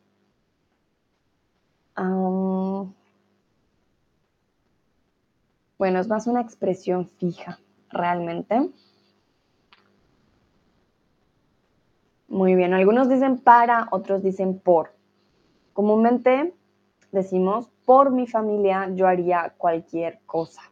Bueno, 5.79 6.01
es 6.01 6.09
más 6.09 6.27
una 6.27 6.41
expresión 6.41 7.11
fija, 7.19 7.59
realmente. 7.91 8.71
Muy 12.29 12.55
bien, 12.55 12.73
algunos 12.73 13.09
dicen 13.09 13.39
para, 13.39 13.89
otros 13.91 14.23
dicen 14.23 14.59
por. 14.59 14.95
Comúnmente 15.75 16.55
decimos, 17.13 17.71
por 17.85 18.11
mi 18.11 18.27
familia 18.27 18.91
yo 18.95 19.07
haría 19.07 19.55
cualquier 19.59 20.21
cosa. 20.25 20.63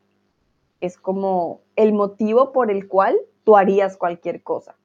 Es 0.80 0.96
como 0.96 1.60
el 1.76 1.92
motivo 1.92 2.52
por 2.52 2.70
el 2.70 2.88
cual 2.88 3.16
tú 3.44 3.56
harías 3.56 3.96
cualquier 3.96 4.42
cosa. 4.42 4.76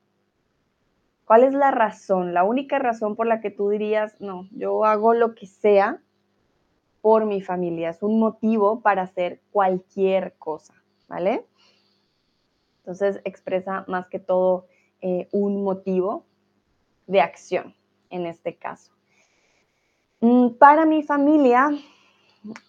¿Cuál 1.26 1.44
es 1.44 1.54
la 1.54 1.72
razón? 1.72 2.34
La 2.34 2.44
única 2.44 2.78
razón 2.78 3.16
por 3.16 3.28
la 3.28 3.40
que 3.40 3.52
tú 3.52 3.70
dirías, 3.70 4.20
no, 4.20 4.48
yo 4.52 4.84
hago 4.84 5.14
lo 5.14 5.36
que 5.36 5.48
sea 5.48 6.02
por 7.02 7.26
mi 7.26 7.42
familia, 7.42 7.90
es 7.90 8.04
un 8.04 8.20
motivo 8.20 8.82
para 8.82 9.04
hacer 9.04 9.42
cualquier 9.52 10.34
cosa, 10.38 10.74
¿vale? 11.08 11.46
Entonces 12.80 13.22
expresa 13.24 13.86
más 13.88 14.08
que 14.08 14.20
todo 14.20 14.66
eh, 15.02 15.28
un 15.32 15.64
motivo 15.64 16.26
de 17.08 17.22
acción 17.22 17.76
en 18.10 18.26
este 18.26 18.56
caso. 18.56 18.92
Mm, 20.22 20.50
para 20.58 20.86
mi 20.86 21.04
familia 21.04 21.70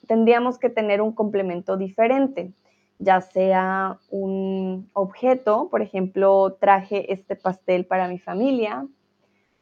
tendríamos 0.06 0.58
que 0.58 0.68
tener 0.68 1.00
un 1.00 1.12
complemento 1.12 1.76
diferente, 1.76 2.52
ya 2.99 3.20
sea 3.20 3.99
un 4.10 4.90
objeto, 4.92 5.68
por 5.70 5.82
ejemplo, 5.82 6.56
traje 6.60 7.12
este 7.12 7.34
pastel 7.34 7.87
para 7.87 8.08
mi 8.08 8.18
familia, 8.18 8.87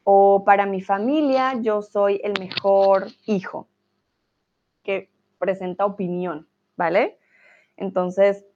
o 0.05 0.43
para 0.45 0.67
mi 0.67 0.81
familia 0.81 1.55
yo 1.61 1.83
soy 1.83 2.21
el 2.25 2.33
mejor 2.41 3.09
hijo, 3.27 3.69
que 4.89 5.11
presenta 5.39 5.85
opinión, 5.85 6.49
¿vale? 6.75 7.19
Entonces, 7.77 8.47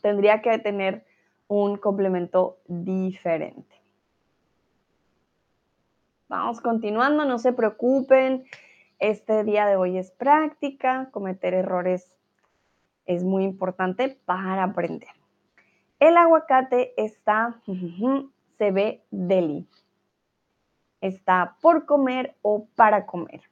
tendría 0.00 0.40
que 0.40 0.58
tener 0.60 1.04
un 1.46 1.76
complemento 1.76 2.56
diferente. 2.66 3.76
Vamos 6.26 6.62
continuando, 6.62 7.26
no 7.26 7.38
se 7.38 7.52
preocupen. 7.52 8.44
Este 8.98 9.44
día 9.44 9.66
de 9.66 9.76
hoy 9.76 9.98
es 9.98 10.10
práctica, 10.10 11.10
cometer 11.10 11.52
errores 11.52 12.16
es 13.04 13.22
muy 13.22 13.44
importante 13.44 14.18
para 14.24 14.64
aprender. 14.64 15.10
El 16.00 16.16
aguacate 16.16 16.94
está, 16.96 17.60
se 18.56 18.70
ve 18.70 19.04
deli. 19.10 19.68
Está 21.02 21.58
por 21.60 21.84
comer 21.84 22.36
o 22.40 22.66
para 22.74 23.04
comer. 23.04 23.42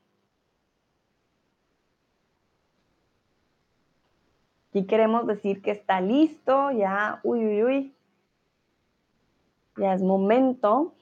Y 4.75 4.87
queremos 4.87 5.25
decir 5.29 5.63
que 5.63 5.71
está 5.71 6.01
listo, 6.01 6.73
ya, 6.73 7.21
uy, 7.23 7.47
uy, 7.47 7.63
uy, 7.63 7.95
ya 9.77 9.95
es 9.95 10.03
momento. 10.03 10.93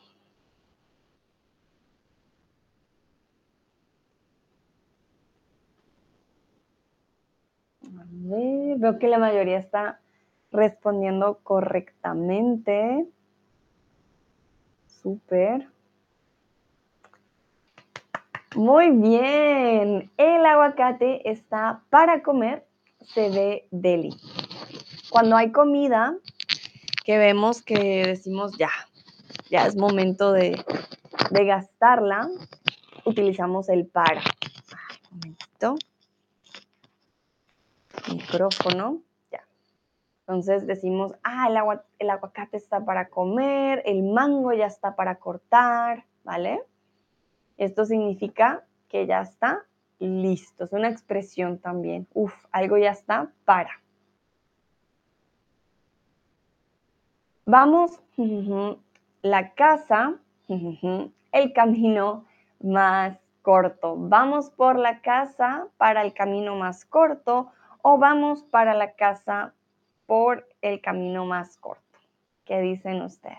A 7.83 8.05
ver, 8.11 8.77
veo 8.79 8.99
que 8.99 9.09
la 9.09 9.19
mayoría 9.19 9.57
está 9.59 10.01
respondiendo 10.51 11.39
correctamente. 11.43 13.07
Súper. 14.87 15.67
Muy 18.55 18.91
bien. 18.91 20.11
El 20.19 20.45
aguacate 20.45 21.31
está 21.31 21.83
para 21.89 22.23
comer, 22.23 22.67
se 23.05 23.31
ve 23.31 23.69
deli. 23.71 24.17
Cuando 25.11 25.37
hay 25.37 25.53
comida 25.53 26.17
que 27.05 27.19
vemos 27.19 27.63
que 27.63 28.07
decimos 28.07 28.57
ya, 28.59 28.71
ya 29.51 29.67
es 29.67 29.77
momento 29.77 30.33
de, 30.33 30.65
de 31.31 31.45
gastarla, 31.45 32.29
utilizamos 33.05 33.69
el 33.69 33.87
para. 33.87 34.23
Un 35.11 35.19
momentito. 35.19 35.77
Micrófono. 38.11 39.03
Entonces 40.21 40.67
decimos, 40.67 41.15
ah, 41.25 41.49
el, 41.51 41.57
agua, 41.57 41.85
el 41.99 42.09
aguacate 42.09 42.57
está 42.57 42.85
para 42.85 43.09
comer, 43.09 43.83
el 43.85 44.03
mango 44.03 44.53
ya 44.53 44.67
está 44.67 44.95
para 44.95 45.17
cortar, 45.17 46.07
¿vale? 46.23 46.63
Esto 47.59 47.85
significa 47.85 48.65
que 48.89 49.07
ya 49.07 49.21
está 49.21 49.67
listo. 50.07 50.65
Es 50.65 50.73
una 50.73 50.89
expresión 50.89 51.59
también. 51.59 52.07
Uf, 52.15 52.35
algo 52.51 52.79
ya 52.79 52.91
está 52.91 53.31
para. 53.45 53.71
Vamos, 57.47 58.01
la 59.23 59.55
casa, 59.55 60.15
el 60.49 61.53
camino 61.53 62.25
más 62.61 63.19
corto. 63.43 63.97
Vamos 63.97 64.51
por 64.51 64.79
la 64.79 65.01
casa 65.01 65.69
para 65.77 66.03
el 66.03 66.15
camino 66.15 66.55
más 66.57 66.85
corto 66.85 67.51
o 67.83 67.99
vamos 67.99 68.45
para 68.45 68.75
la 68.75 68.93
casa 68.93 69.55
por 70.07 70.49
el 70.63 70.81
camino 70.81 71.25
más 71.27 71.57
corto. 71.57 71.99
¿Qué 72.45 72.61
dicen 72.61 73.03
ustedes? 73.03 73.39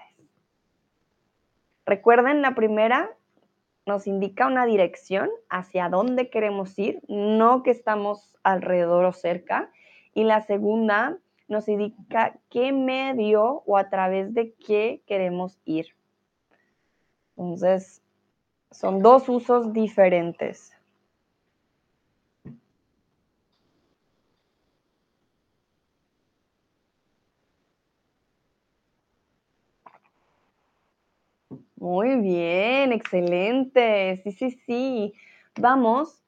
Recuerden, 1.86 2.42
la 2.42 2.56
primera 2.56 3.10
nos 3.86 4.08
indica 4.08 4.48
una 4.48 4.66
dirección 4.66 5.30
hacia 5.50 5.90
dónde 5.90 6.30
queremos 6.30 6.78
ir, 6.80 7.02
no 7.08 7.64
que 7.64 7.72
estamos 7.72 8.36
alrededor 8.44 9.06
o 9.06 9.14
cerca. 9.14 9.72
Y 10.14 10.24
la 10.24 10.42
segunda 10.42 11.18
nos 11.48 11.68
indica 11.68 12.40
qué 12.50 12.72
medio 12.72 13.64
o 13.66 13.78
a 13.78 13.90
través 13.90 14.34
de 14.34 14.54
qué 14.54 15.02
queremos 15.06 15.60
ir. 15.66 15.88
Entonces, 17.36 18.02
son 18.72 19.02
dos 19.02 19.28
usos 19.30 19.74
diferentes. 19.74 20.74
Muy 31.84 32.16
bien, 32.22 32.94
excelente. 32.94 34.22
Sí, 34.24 34.32
sí, 34.32 34.52
sí. 34.66 35.14
Vamos, 35.60 36.24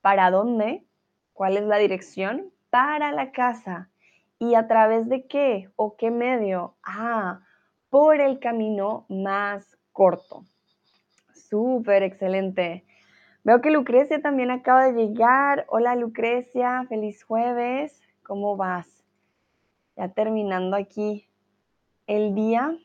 ¿para 0.00 0.32
dónde? 0.32 0.84
¿Cuál 1.32 1.56
es 1.56 1.62
la 1.62 1.78
dirección? 1.78 2.50
Para 2.70 3.12
la 3.12 3.30
casa. 3.30 3.88
¿Y 4.40 4.56
a 4.56 4.66
través 4.66 5.08
de 5.08 5.28
qué 5.28 5.70
o 5.76 5.96
qué 5.96 6.10
medio? 6.10 6.74
Ah, 6.82 7.38
por 7.88 8.20
el 8.20 8.40
camino 8.40 9.06
más 9.08 9.78
corto. 9.92 10.44
Súper 11.34 12.02
excelente. 12.02 12.84
Veo 13.44 13.60
que 13.60 13.70
Lucrecia 13.70 14.20
también 14.20 14.50
acaba 14.50 14.90
de 14.90 15.06
llegar. 15.06 15.66
Hola 15.68 15.94
Lucrecia, 15.94 16.84
feliz 16.88 17.22
jueves. 17.22 18.02
¿Cómo 18.24 18.56
vas? 18.56 19.04
Ya 19.96 20.08
terminando 20.08 20.76
aquí 20.76 21.28
el 22.08 22.34
día. 22.34 22.76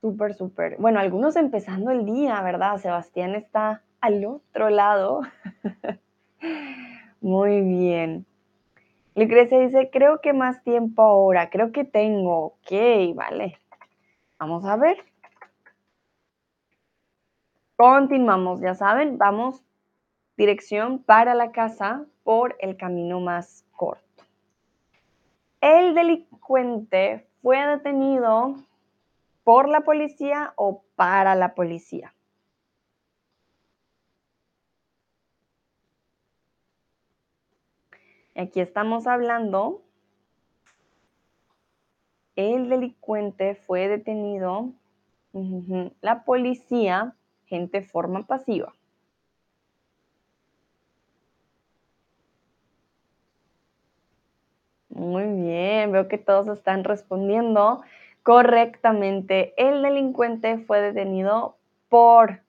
Súper, 0.00 0.34
súper. 0.34 0.76
Bueno, 0.78 0.98
algunos 0.98 1.36
empezando 1.36 1.90
el 1.90 2.06
día, 2.06 2.40
¿verdad? 2.42 2.78
Sebastián 2.78 3.34
está 3.34 3.82
al 4.00 4.24
otro 4.24 4.70
lado. 4.70 5.20
Muy 7.20 7.60
bien. 7.60 8.24
Lucrecia 9.14 9.58
dice, 9.58 9.90
creo 9.92 10.20
que 10.20 10.32
más 10.32 10.62
tiempo 10.62 11.02
ahora, 11.02 11.50
creo 11.50 11.72
que 11.72 11.84
tengo. 11.84 12.46
Ok, 12.46 13.14
vale. 13.14 13.58
Vamos 14.38 14.64
a 14.64 14.76
ver. 14.76 14.96
Continuamos, 17.76 18.60
ya 18.60 18.74
saben, 18.74 19.18
vamos 19.18 19.64
dirección 20.36 21.02
para 21.02 21.34
la 21.34 21.52
casa 21.52 22.06
por 22.24 22.56
el 22.60 22.78
camino 22.78 23.20
más 23.20 23.66
corto. 23.72 24.24
El 25.60 25.94
delincuente 25.94 27.26
fue 27.42 27.58
detenido 27.66 28.56
por 29.50 29.68
la 29.68 29.80
policía 29.80 30.52
o 30.54 30.84
para 30.94 31.34
la 31.34 31.56
policía. 31.56 32.14
Aquí 38.36 38.60
estamos 38.60 39.08
hablando, 39.08 39.82
el 42.36 42.68
delincuente 42.68 43.56
fue 43.56 43.88
detenido, 43.88 44.70
la 46.00 46.22
policía, 46.22 47.16
gente 47.46 47.82
forma 47.82 48.28
pasiva. 48.28 48.72
Muy 54.90 55.24
bien, 55.24 55.90
veo 55.90 56.06
que 56.06 56.18
todos 56.18 56.46
están 56.56 56.84
respondiendo 56.84 57.82
correctamente. 58.30 59.54
El 59.56 59.82
delincuente 59.82 60.58
fue 60.58 60.80
detenido 60.80 61.56
por, 61.88 62.42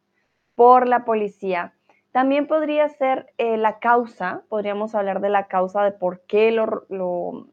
por 0.54 0.88
la 0.88 1.06
policía. 1.06 1.74
También 2.12 2.46
podría 2.46 2.88
ser 2.88 3.34
eh, 3.39 3.58
la 3.58 3.80
causa, 3.80 4.44
podríamos 4.48 4.94
hablar 4.94 5.22
de 5.22 5.30
la 5.30 5.48
causa 5.48 5.84
de 5.84 5.91
por 5.91 6.22
qué 6.28 6.52
lo, 6.52 6.86
lo, 6.89 7.48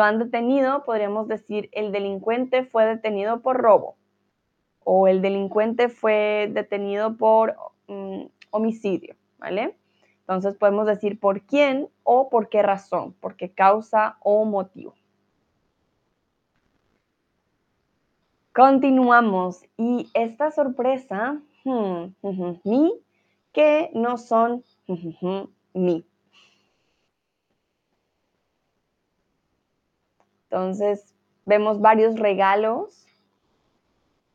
han 0.00 0.20
detenido. 0.20 0.84
Podríamos 0.84 1.26
decir, 1.26 1.70
el 1.72 1.90
delincuente 1.90 2.62
fue 2.66 2.86
detenido 2.86 3.42
por 3.42 3.56
robo 3.56 3.96
o 4.84 5.08
el 5.08 5.20
delincuente 5.20 5.88
fue 5.88 6.48
detenido 6.52 7.16
por 7.16 7.56
mm, 7.88 8.26
homicidio, 8.52 9.16
¿vale? 9.38 9.76
Entonces 10.20 10.54
podemos 10.54 10.86
decir 10.86 11.18
por 11.18 11.40
quién 11.40 11.88
o 12.04 12.28
por 12.28 12.48
qué 12.48 12.62
razón, 12.62 13.12
por 13.14 13.34
qué 13.34 13.50
causa 13.50 14.18
o 14.20 14.44
motivo. 14.44 14.94
Continuamos. 18.54 19.64
Y 19.76 20.08
esta 20.14 20.52
sorpresa, 20.52 21.40
hmm, 21.64 22.04
mi, 22.62 22.92
que 23.52 23.90
no 23.94 24.16
son 24.16 24.62
mi. 25.72 26.06
Entonces, 30.44 31.16
vemos 31.44 31.80
varios 31.80 32.16
regalos 32.16 33.04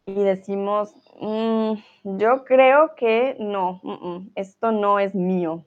y 0.05 0.15
decimos, 0.15 0.93
mm, 1.21 1.75
yo 2.17 2.43
creo 2.43 2.95
que 2.95 3.37
no, 3.39 3.79
esto 4.35 4.73
no 4.73 4.99
es 4.99 5.15
mío. 5.15 5.63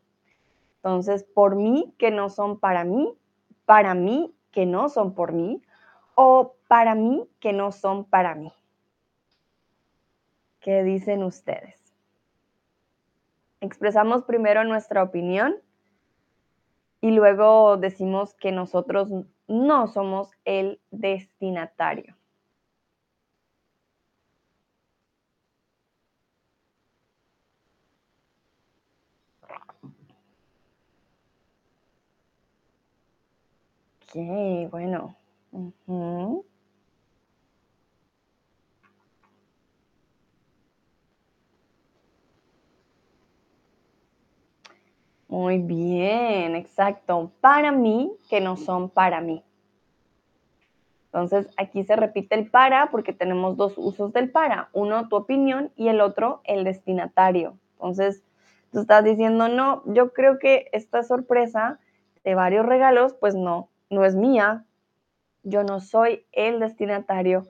Entonces, 0.77 1.25
por 1.25 1.57
mí 1.57 1.95
que 1.97 2.11
no 2.11 2.29
son 2.29 2.59
para 2.59 2.85
mí, 2.85 3.15
para 3.65 3.95
mí 3.95 4.35
que 4.51 4.67
no 4.67 4.91
son 4.91 5.15
por 5.15 5.33
mí, 5.33 5.63
o 6.15 6.55
para 6.73 6.95
mí 6.95 7.29
que 7.39 7.53
no 7.53 7.71
son 7.71 8.07
para 8.07 8.35
mí. 8.35 8.51
¿Qué 10.59 10.83
dicen 10.83 11.23
ustedes? 11.23 11.95
Expresamos 13.61 14.25
primero 14.25 14.65
nuestra 14.65 15.03
opinión 15.03 15.57
y 17.03 17.11
luego 17.11 17.77
decimos 17.77 18.33
que 18.37 18.53
nosotros 18.53 19.11
no 19.49 19.87
somos 19.87 20.31
el 20.47 20.81
destinatario. 20.91 22.17
Bueno. 34.71 35.19
Muy 45.33 45.57
bien, 45.57 46.55
exacto. 46.57 47.33
Para 47.41 47.73
mí, 47.73 48.13
que 48.29 48.43
no 48.43 48.59
son 48.59 48.91
para 48.91 49.23
mí. 49.23 49.43
Entonces, 51.07 51.49
aquí 51.57 51.85
se 51.85 51.97
repite 51.97 52.35
el 52.35 52.51
para 52.51 52.91
porque 52.91 53.15
tenemos 53.15 53.57
dos 53.57 53.73
usos 53.79 54.13
del 54.13 54.31
para. 54.31 54.69
Uno, 54.75 55.09
tu 55.09 55.17
opinión 55.17 55.73
y 55.75 55.89
el 55.89 56.03
otro, 56.03 56.43
el 56.45 56.65
destinatario. 56.65 57.57
Entonces, 57.77 58.23
tú 58.73 58.81
estás 58.81 59.05
diciendo, 59.05 59.49
no, 59.49 59.83
yo 59.87 60.13
creo 60.13 60.39
que 60.39 60.69
esta 60.73 61.03
sorpresa 61.03 61.81
de 62.25 62.35
varios 62.35 62.67
regalos, 62.67 63.15
pues 63.15 63.35
no, 63.35 63.71
no 63.89 64.05
es 64.05 64.15
mía. 64.15 64.67
Yo 65.45 65.65
no 65.65 65.81
soy 65.81 66.27
el 66.33 66.61
destinatario 66.61 67.47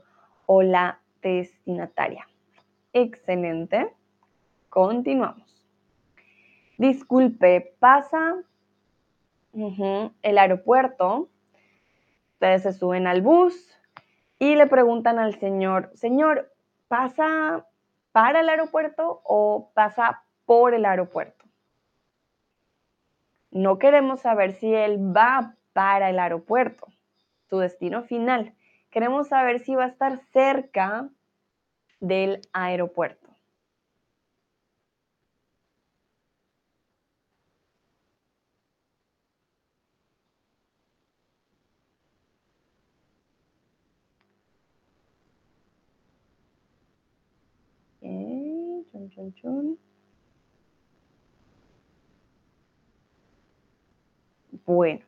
o 0.46 0.62
la 0.62 1.00
destinataria. 1.20 2.28
Excelente. 2.92 3.92
Continuamos. 4.68 5.41
Disculpe, 6.82 7.76
pasa 7.78 8.42
el 9.54 10.38
aeropuerto 10.38 11.28
Ustedes 12.32 12.62
se 12.64 12.72
suben 12.72 13.06
al 13.06 13.22
bus 13.22 13.78
y 14.40 14.56
le 14.56 14.66
preguntan 14.66 15.20
al 15.20 15.38
señor, 15.38 15.92
señor, 15.94 16.52
¿pasa 16.88 17.68
para 18.10 18.40
el 18.40 18.48
aeropuerto 18.48 19.22
o 19.22 19.70
pasa 19.74 20.24
por 20.44 20.74
el 20.74 20.84
aeropuerto? 20.84 21.44
No 23.52 23.78
queremos 23.78 24.22
saber 24.22 24.54
si 24.54 24.74
él 24.74 25.16
va 25.16 25.54
para 25.72 26.10
el 26.10 26.18
aeropuerto, 26.18 26.88
su 27.48 27.58
destino 27.58 28.02
final. 28.02 28.54
Queremos 28.90 29.28
saber 29.28 29.60
si 29.60 29.76
va 29.76 29.84
a 29.84 29.88
estar 29.88 30.18
cerca 30.32 31.08
del 32.00 32.40
aeropuerto. 32.52 33.31
Bueno, 54.64 55.04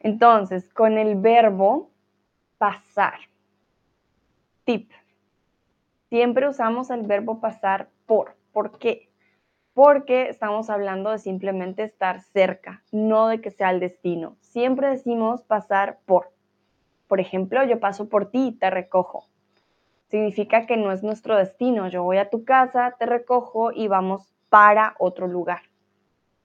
entonces 0.00 0.72
con 0.72 0.98
el 0.98 1.16
verbo 1.16 1.90
pasar. 2.58 3.18
Tip. 4.64 4.90
Siempre 6.08 6.48
usamos 6.48 6.90
el 6.90 7.02
verbo 7.02 7.40
pasar 7.40 7.90
por. 8.06 8.36
¿Por 8.52 8.78
qué? 8.78 9.10
Porque 9.72 10.28
estamos 10.28 10.70
hablando 10.70 11.10
de 11.10 11.18
simplemente 11.18 11.82
estar 11.82 12.20
cerca, 12.20 12.84
no 12.92 13.26
de 13.26 13.40
que 13.40 13.50
sea 13.50 13.70
el 13.70 13.80
destino. 13.80 14.36
Siempre 14.40 14.88
decimos 14.88 15.42
pasar 15.42 15.98
por. 16.06 16.32
Por 17.08 17.20
ejemplo, 17.20 17.64
yo 17.64 17.80
paso 17.80 18.08
por 18.08 18.30
ti 18.30 18.48
y 18.48 18.52
te 18.52 18.70
recojo 18.70 19.28
significa 20.14 20.64
que 20.64 20.76
no 20.76 20.92
es 20.92 21.02
nuestro 21.02 21.36
destino. 21.36 21.88
Yo 21.88 22.04
voy 22.04 22.18
a 22.18 22.30
tu 22.30 22.44
casa, 22.44 22.94
te 23.00 23.04
recojo 23.04 23.72
y 23.72 23.88
vamos 23.88 24.32
para 24.48 24.94
otro 25.00 25.26
lugar. 25.26 25.62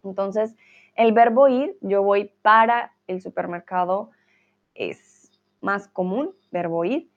Entonces, 0.04 0.56
el 0.96 1.14
verbo 1.14 1.48
ir, 1.48 1.78
yo 1.82 2.02
voy 2.02 2.32
para 2.42 2.94
el 3.06 3.22
supermercado, 3.22 4.10
es 4.74 5.32
más 5.62 5.88
común, 5.88 6.32
verbo 6.50 6.84
ir, 6.84 7.12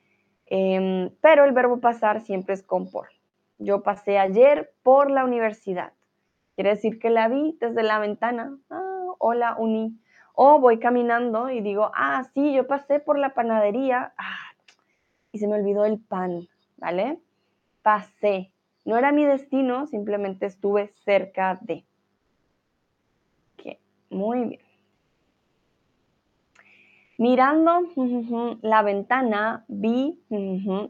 em, 0.44 1.08
pero 1.22 1.46
el 1.46 1.52
verbo 1.52 1.80
pasar 1.80 2.20
siempre 2.20 2.52
es 2.52 2.62
con 2.62 2.90
por. 2.90 3.08
Yo 3.56 3.82
pasé 3.82 4.18
ayer 4.18 4.74
por 4.82 5.10
la 5.10 5.24
universidad. 5.24 5.94
Quiere 6.54 6.70
decir 6.70 6.98
que 6.98 7.08
la 7.08 7.28
vi 7.28 7.56
desde 7.62 7.82
la 7.82 7.98
ventana. 7.98 8.58
Ah, 8.68 9.06
hola, 9.18 9.56
uni. 9.58 9.98
O 10.34 10.60
voy 10.60 10.78
caminando 10.78 11.48
y 11.48 11.62
digo, 11.62 11.90
ah, 11.94 12.24
sí, 12.34 12.52
yo 12.52 12.66
pasé 12.66 13.00
por 13.00 13.18
la 13.18 13.32
panadería. 13.32 14.12
Ah, 14.18 14.51
y 15.33 15.38
se 15.38 15.49
me 15.49 15.55
olvidó 15.55 15.85
el 15.85 15.99
pan, 15.99 16.47
¿vale? 16.77 17.18
Pasé. 17.83 18.53
No 18.85 18.97
era 18.97 19.12
mi 19.12 19.25
destino, 19.25 19.87
simplemente 19.87 20.47
estuve 20.47 20.92
cerca 21.05 21.59
de. 21.62 21.85
Muy 24.11 24.45
bien. 24.45 24.61
Mirando 27.16 27.81
la 28.61 28.83
ventana, 28.83 29.64
vi 29.68 30.21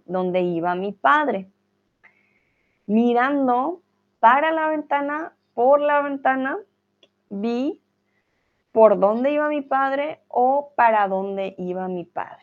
dónde 0.06 0.40
iba 0.40 0.74
mi 0.74 0.92
padre. 0.92 1.48
Mirando 2.86 3.80
para 4.18 4.50
la 4.50 4.68
ventana, 4.68 5.36
por 5.54 5.80
la 5.80 6.00
ventana, 6.02 6.58
vi 7.30 7.80
por 8.72 8.98
dónde 8.98 9.32
iba 9.32 9.48
mi 9.48 9.62
padre 9.62 10.20
o 10.28 10.72
para 10.74 11.06
dónde 11.06 11.54
iba 11.58 11.86
mi 11.86 12.04
padre. 12.04 12.41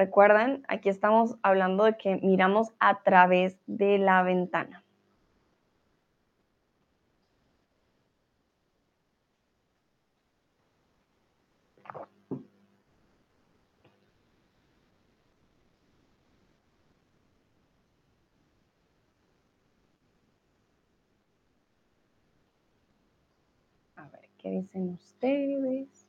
Recuerden, 0.00 0.62
aquí 0.66 0.88
estamos 0.88 1.36
hablando 1.42 1.84
de 1.84 1.98
que 1.98 2.16
miramos 2.22 2.68
a 2.78 3.02
través 3.02 3.58
de 3.66 3.98
la 3.98 4.22
ventana. 4.22 4.82
A 23.96 24.08
ver, 24.08 24.30
¿qué 24.38 24.48
dicen 24.50 24.94
ustedes? 24.94 25.99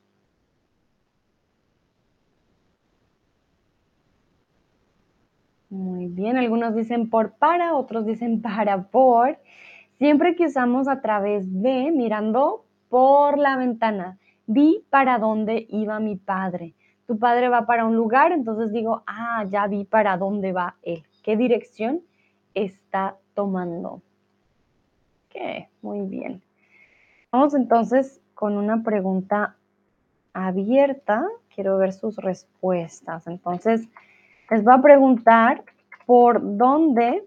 Muy 5.72 6.08
bien, 6.08 6.36
algunos 6.36 6.74
dicen 6.74 7.08
por 7.08 7.32
para, 7.32 7.74
otros 7.74 8.04
dicen 8.04 8.42
para 8.42 8.82
por. 8.90 9.38
Siempre 9.96 10.36
que 10.36 10.44
usamos 10.44 10.86
a 10.86 11.00
través 11.00 11.62
de, 11.62 11.90
mirando 11.90 12.66
por 12.90 13.38
la 13.38 13.56
ventana, 13.56 14.18
vi 14.46 14.84
para 14.90 15.16
dónde 15.16 15.64
iba 15.70 15.98
mi 15.98 16.16
padre. 16.16 16.74
Tu 17.06 17.18
padre 17.18 17.48
va 17.48 17.64
para 17.64 17.86
un 17.86 17.96
lugar, 17.96 18.32
entonces 18.32 18.70
digo, 18.70 19.02
ah, 19.06 19.46
ya 19.48 19.66
vi 19.66 19.84
para 19.84 20.18
dónde 20.18 20.52
va 20.52 20.76
él. 20.82 21.04
¿Qué 21.22 21.38
dirección 21.38 22.02
está 22.52 23.16
tomando? 23.32 24.02
Ok, 25.24 25.68
muy 25.80 26.02
bien. 26.02 26.42
Vamos 27.30 27.54
entonces 27.54 28.20
con 28.34 28.58
una 28.58 28.82
pregunta 28.82 29.56
abierta. 30.34 31.24
Quiero 31.54 31.78
ver 31.78 31.94
sus 31.94 32.16
respuestas. 32.16 33.26
Entonces, 33.26 33.88
les 34.52 34.66
va 34.68 34.74
a 34.74 34.82
preguntar 34.82 35.64
por 36.04 36.38
dónde, 36.58 37.26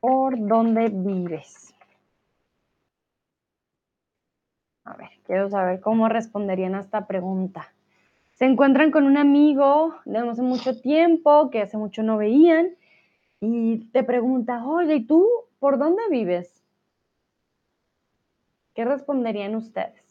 por 0.00 0.38
dónde 0.38 0.88
vives. 0.88 1.74
A 4.84 4.96
ver, 4.96 5.10
quiero 5.26 5.50
saber 5.50 5.82
cómo 5.82 6.08
responderían 6.08 6.74
a 6.74 6.80
esta 6.80 7.06
pregunta. 7.06 7.70
Se 8.36 8.46
encuentran 8.46 8.90
con 8.90 9.04
un 9.04 9.18
amigo 9.18 9.96
de 10.06 10.16
hace 10.16 10.40
mucho 10.40 10.80
tiempo, 10.80 11.50
que 11.50 11.60
hace 11.60 11.76
mucho 11.76 12.02
no 12.02 12.16
veían, 12.16 12.70
y 13.38 13.84
te 13.90 14.04
pregunta, 14.04 14.66
oye, 14.66 14.94
¿y 14.94 15.04
tú 15.04 15.28
por 15.58 15.76
dónde 15.76 16.00
vives? 16.10 16.64
¿Qué 18.72 18.86
responderían 18.86 19.56
ustedes? 19.56 20.07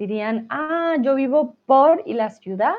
Dirían, 0.00 0.46
ah, 0.48 0.96
yo 1.02 1.14
vivo 1.14 1.56
por 1.66 2.02
y 2.06 2.14
la 2.14 2.30
ciudad. 2.30 2.74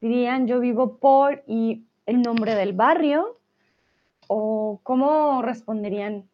Dirían, 0.00 0.46
yo 0.46 0.58
vivo 0.58 0.96
por 0.96 1.44
y 1.46 1.84
el 2.06 2.22
nombre 2.22 2.54
del 2.54 2.72
barrio. 2.72 3.38
¿O 4.26 4.80
cómo 4.82 5.42
responderían 5.42 6.26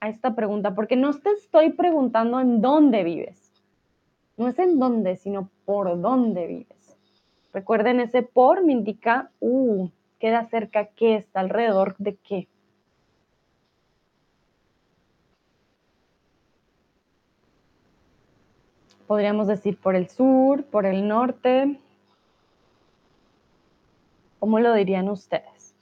a 0.00 0.08
esta 0.08 0.34
pregunta? 0.34 0.74
Porque 0.74 0.96
no 0.96 1.16
te 1.16 1.30
estoy 1.30 1.70
preguntando 1.70 2.40
en 2.40 2.60
dónde 2.60 3.04
vives. 3.04 3.52
No 4.36 4.48
es 4.48 4.58
en 4.58 4.80
dónde, 4.80 5.14
sino 5.14 5.48
por 5.64 6.00
dónde 6.00 6.48
vives. 6.48 6.96
Recuerden, 7.52 8.00
ese 8.00 8.24
por 8.24 8.64
me 8.64 8.72
indica, 8.72 9.30
uh, 9.38 9.88
queda 10.18 10.46
cerca 10.46 10.86
qué, 10.86 11.14
está 11.14 11.38
alrededor 11.38 11.94
de 11.98 12.16
qué. 12.16 12.48
podríamos 19.08 19.46
decir 19.48 19.78
por 19.78 19.96
el 19.96 20.08
sur, 20.08 20.64
por 20.64 20.84
el 20.86 21.08
norte. 21.08 21.80
¿Cómo 24.38 24.60
lo 24.60 24.74
dirían 24.74 25.08
ustedes? 25.08 25.74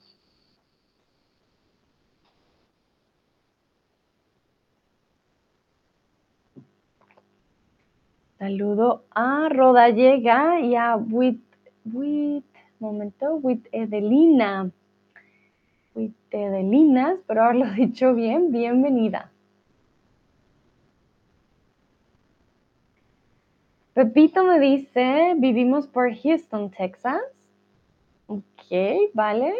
Saludo 8.39 9.05
a 9.11 9.49
Rodallega 9.51 10.61
y 10.61 10.77
a 10.77 10.95
Wit, 10.97 11.43
Wit, 11.85 12.45
momento, 12.79 13.35
Wit 13.37 13.67
Edelina. 13.73 14.71
Wit 15.97 16.15
Edelinas, 16.31 17.19
espero 17.19 17.43
haberlo 17.43 17.67
dicho 17.73 18.15
bien, 18.15 18.53
bienvenida. 18.53 19.33
Pepito 23.97 24.45
me 24.45 24.61
dice, 24.61 25.33
vivimos 25.39 25.87
por 25.87 26.15
Houston, 26.15 26.71
Texas. 26.71 27.19
Ok, 28.27 28.43
vale. 29.15 29.55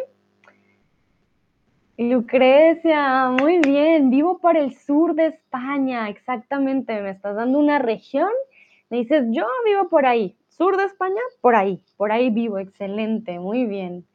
Lucrecia, 1.97 3.29
muy 3.31 3.57
bien. 3.57 4.11
Vivo 4.11 4.37
por 4.37 4.55
el 4.55 4.75
sur 4.75 5.15
de 5.15 5.25
España, 5.25 6.07
exactamente. 6.07 7.01
Me 7.01 7.09
estás 7.09 7.35
dando 7.35 7.57
una 7.57 7.79
región. 7.79 8.29
Me 8.91 8.99
dices, 8.99 9.25
yo 9.31 9.47
vivo 9.65 9.89
por 9.89 10.05
ahí. 10.05 10.37
Sur 10.49 10.77
de 10.77 10.83
España, 10.83 11.21
por 11.41 11.55
ahí. 11.55 11.83
Por 11.97 12.11
ahí 12.11 12.29
vivo, 12.29 12.59
excelente, 12.59 13.39
muy 13.39 13.65
bien. 13.65 14.05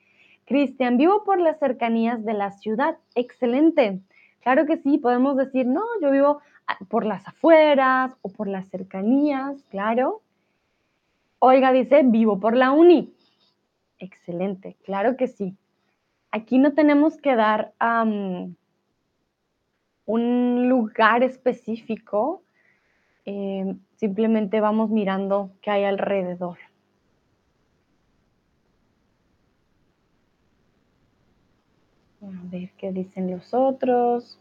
Cristian, 0.44 0.98
vivo 0.98 1.24
por 1.24 1.40
las 1.40 1.58
cercanías 1.58 2.24
de 2.24 2.34
la 2.34 2.52
ciudad, 2.52 2.96
excelente. 3.16 3.98
Claro 4.40 4.66
que 4.66 4.76
sí, 4.76 4.98
podemos 4.98 5.36
decir, 5.36 5.66
no, 5.66 5.82
yo 6.00 6.12
vivo 6.12 6.40
por 6.88 7.06
las 7.06 7.26
afueras 7.26 8.16
o 8.22 8.28
por 8.28 8.48
las 8.48 8.68
cercanías, 8.68 9.62
claro. 9.70 10.22
Olga 11.38 11.72
dice, 11.72 12.02
vivo 12.04 12.38
por 12.38 12.56
la 12.56 12.72
uni. 12.72 13.12
Excelente, 13.98 14.76
claro 14.84 15.16
que 15.16 15.28
sí. 15.28 15.56
Aquí 16.30 16.58
no 16.58 16.72
tenemos 16.72 17.16
que 17.18 17.36
dar 17.36 17.72
un 20.06 20.68
lugar 20.68 21.22
específico, 21.22 22.42
eh, 23.24 23.76
simplemente 23.96 24.60
vamos 24.60 24.90
mirando 24.90 25.50
qué 25.60 25.70
hay 25.70 25.84
alrededor. 25.84 26.58
A 32.22 32.26
ver 32.50 32.70
qué 32.78 32.92
dicen 32.92 33.30
los 33.30 33.52
otros. 33.52 34.38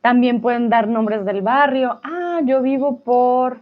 También 0.00 0.40
pueden 0.40 0.70
dar 0.70 0.88
nombres 0.88 1.24
del 1.24 1.42
barrio. 1.42 2.00
Ah, 2.02 2.40
yo 2.44 2.62
vivo 2.62 3.00
por, 3.00 3.60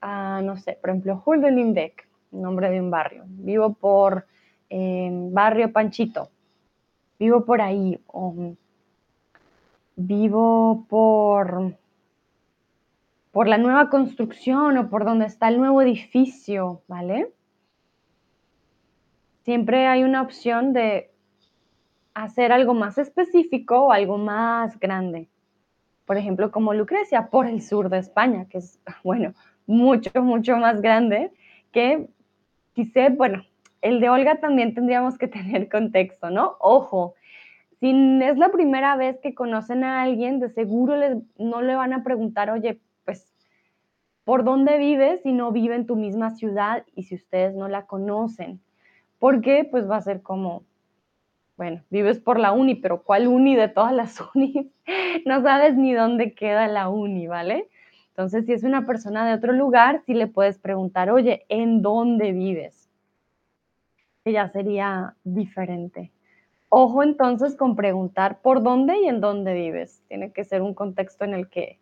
ah, 0.00 0.40
no 0.42 0.56
sé, 0.56 0.76
por 0.80 0.90
ejemplo, 0.90 1.18
Julio 1.18 1.50
Lindec, 1.50 2.08
nombre 2.32 2.68
de 2.70 2.80
un 2.80 2.90
barrio. 2.90 3.24
Vivo 3.26 3.74
por 3.74 4.26
em, 4.68 5.32
Barrio 5.32 5.72
Panchito. 5.72 6.30
Vivo 7.18 7.44
por 7.44 7.60
ahí. 7.60 8.00
vivo 9.96 10.86
por, 10.88 11.74
por 13.32 13.48
la 13.48 13.58
nueva 13.58 13.90
construcción 13.90 14.78
o 14.78 14.88
por 14.88 15.04
donde 15.04 15.26
está 15.26 15.48
el 15.48 15.58
nuevo 15.58 15.82
edificio, 15.82 16.82
¿vale? 16.88 17.32
Siempre 19.44 19.86
hay 19.86 20.04
una 20.04 20.22
opción 20.22 20.72
de 20.72 21.10
hacer 22.14 22.52
algo 22.52 22.74
más 22.74 22.98
específico 22.98 23.86
o 23.86 23.92
algo 23.92 24.18
más 24.18 24.78
grande 24.78 25.28
por 26.08 26.16
ejemplo, 26.16 26.50
como 26.50 26.72
Lucrecia, 26.72 27.28
por 27.28 27.46
el 27.46 27.60
sur 27.60 27.90
de 27.90 27.98
España, 27.98 28.46
que 28.48 28.58
es, 28.58 28.80
bueno, 29.04 29.34
mucho, 29.66 30.22
mucho 30.22 30.56
más 30.56 30.80
grande 30.80 31.30
que 31.70 32.08
quizé, 32.72 33.10
bueno, 33.10 33.44
el 33.82 34.00
de 34.00 34.08
Olga 34.08 34.40
también 34.40 34.74
tendríamos 34.74 35.18
que 35.18 35.28
tener 35.38 35.68
contexto, 35.68 36.30
¿no? 36.30 36.56
Ojo, 36.60 37.14
si 37.78 37.90
es 38.22 38.38
la 38.38 38.48
primera 38.48 38.96
vez 38.96 39.20
que 39.20 39.34
conocen 39.34 39.84
a 39.84 40.00
alguien, 40.00 40.40
de 40.40 40.48
seguro 40.48 40.96
les, 40.96 41.18
no 41.36 41.60
le 41.60 41.74
van 41.76 41.92
a 41.92 42.02
preguntar, 42.02 42.50
oye, 42.50 42.80
pues, 43.04 43.30
¿por 44.24 44.44
dónde 44.44 44.78
vives 44.78 45.20
si 45.22 45.32
no 45.32 45.52
vive 45.52 45.74
en 45.74 45.86
tu 45.86 45.94
misma 45.94 46.30
ciudad 46.30 46.86
y 46.94 47.02
si 47.02 47.16
ustedes 47.16 47.54
no 47.54 47.68
la 47.68 47.84
conocen? 47.84 48.62
Porque 49.18 49.68
pues 49.70 49.88
va 49.88 49.96
a 49.96 50.00
ser 50.00 50.22
como, 50.22 50.62
bueno, 51.58 51.82
vives 51.90 52.20
por 52.20 52.38
la 52.38 52.52
uni, 52.52 52.76
pero 52.76 53.02
¿cuál 53.02 53.26
uni 53.26 53.56
de 53.56 53.68
todas 53.68 53.92
las 53.92 54.18
unis? 54.34 54.68
no 55.26 55.42
sabes 55.42 55.76
ni 55.76 55.92
dónde 55.92 56.32
queda 56.32 56.68
la 56.68 56.88
uni, 56.88 57.26
¿vale? 57.26 57.68
Entonces, 58.10 58.46
si 58.46 58.52
es 58.52 58.62
una 58.62 58.86
persona 58.86 59.26
de 59.26 59.34
otro 59.34 59.52
lugar, 59.52 60.02
sí 60.06 60.14
le 60.14 60.28
puedes 60.28 60.58
preguntar, 60.58 61.10
oye, 61.10 61.44
¿en 61.48 61.82
dónde 61.82 62.32
vives? 62.32 62.88
Que 64.24 64.32
ya 64.32 64.48
sería 64.48 65.16
diferente. 65.24 66.12
Ojo 66.68 67.02
entonces 67.02 67.56
con 67.56 67.76
preguntar 67.76 68.40
por 68.40 68.62
dónde 68.62 69.00
y 69.00 69.08
en 69.08 69.20
dónde 69.20 69.54
vives. 69.54 70.02
Tiene 70.08 70.32
que 70.32 70.44
ser 70.44 70.62
un 70.62 70.74
contexto 70.74 71.24
en 71.24 71.34
el 71.34 71.48
que 71.48 71.80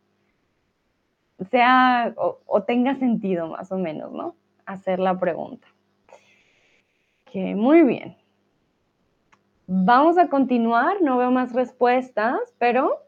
sea 1.50 2.14
o, 2.16 2.62
tenga 2.62 2.94
sentido 2.96 3.48
más 3.48 3.70
o 3.72 3.78
menos, 3.78 4.12
¿no? 4.12 4.36
Hacer 4.64 5.00
la 5.00 5.18
pregunta. 5.18 5.66
Que 7.30 7.54
muy 7.54 7.82
bien. 7.82 8.16
Vamos 9.68 10.16
a 10.16 10.28
continuar, 10.28 11.02
no 11.02 11.18
veo 11.18 11.32
más 11.32 11.52
respuestas, 11.52 12.38
pero 12.58 13.02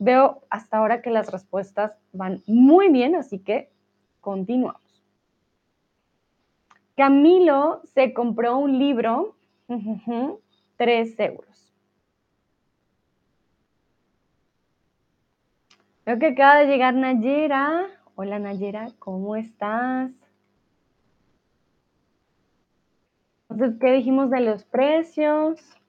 veo 0.00 0.42
hasta 0.50 0.78
ahora 0.78 1.02
que 1.02 1.10
las 1.10 1.30
respuestas 1.30 1.92
van 2.12 2.42
muy 2.48 2.88
bien, 2.88 3.14
así 3.14 3.38
que 3.38 3.70
continuamos. 4.20 5.04
Camilo 6.96 7.80
se 7.94 8.12
compró 8.12 8.58
un 8.58 8.76
libro, 8.76 9.36
tres 10.76 11.18
euros. 11.20 11.72
Veo 16.04 16.18
que 16.18 16.26
acaba 16.26 16.56
de 16.56 16.66
llegar 16.66 16.94
Nayera. 16.94 17.86
Hola 18.16 18.40
Nayera, 18.40 18.88
¿cómo 18.98 19.36
estás? 19.36 20.10
Entonces, 23.48 23.78
¿qué 23.80 23.92
dijimos 23.92 24.30
de 24.30 24.40
los 24.40 24.64
precios? 24.64 25.79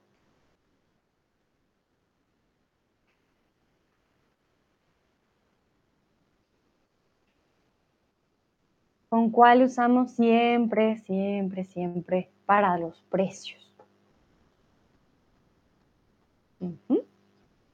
Con 9.12 9.30
cuál 9.30 9.62
usamos 9.62 10.12
siempre, 10.12 11.00
siempre, 11.00 11.66
siempre 11.66 12.30
para 12.46 12.78
los 12.78 13.04
precios. 13.10 13.60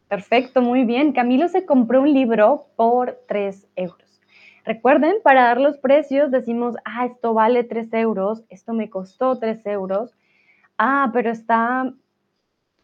Perfecto, 0.08 0.64
muy 0.64 0.84
bien. 0.84 1.12
Camilo 1.12 1.48
se 1.48 1.64
compró 1.64 2.02
un 2.02 2.12
libro 2.12 2.70
por 2.76 3.20
3 3.28 3.68
euros. 3.76 4.20
Recuerden, 4.66 5.18
para 5.24 5.44
dar 5.44 5.62
los 5.62 5.78
precios 5.78 6.32
decimos, 6.32 6.76
ah, 6.86 7.06
esto 7.06 7.36
vale 7.36 7.64
3 7.64 7.94
euros, 7.94 8.44
esto 8.50 8.74
me 8.74 8.90
costó 8.90 9.38
3 9.38 9.64
euros. 9.68 10.18
Ah, 10.80 11.12
pero 11.14 11.30
está, 11.30 11.94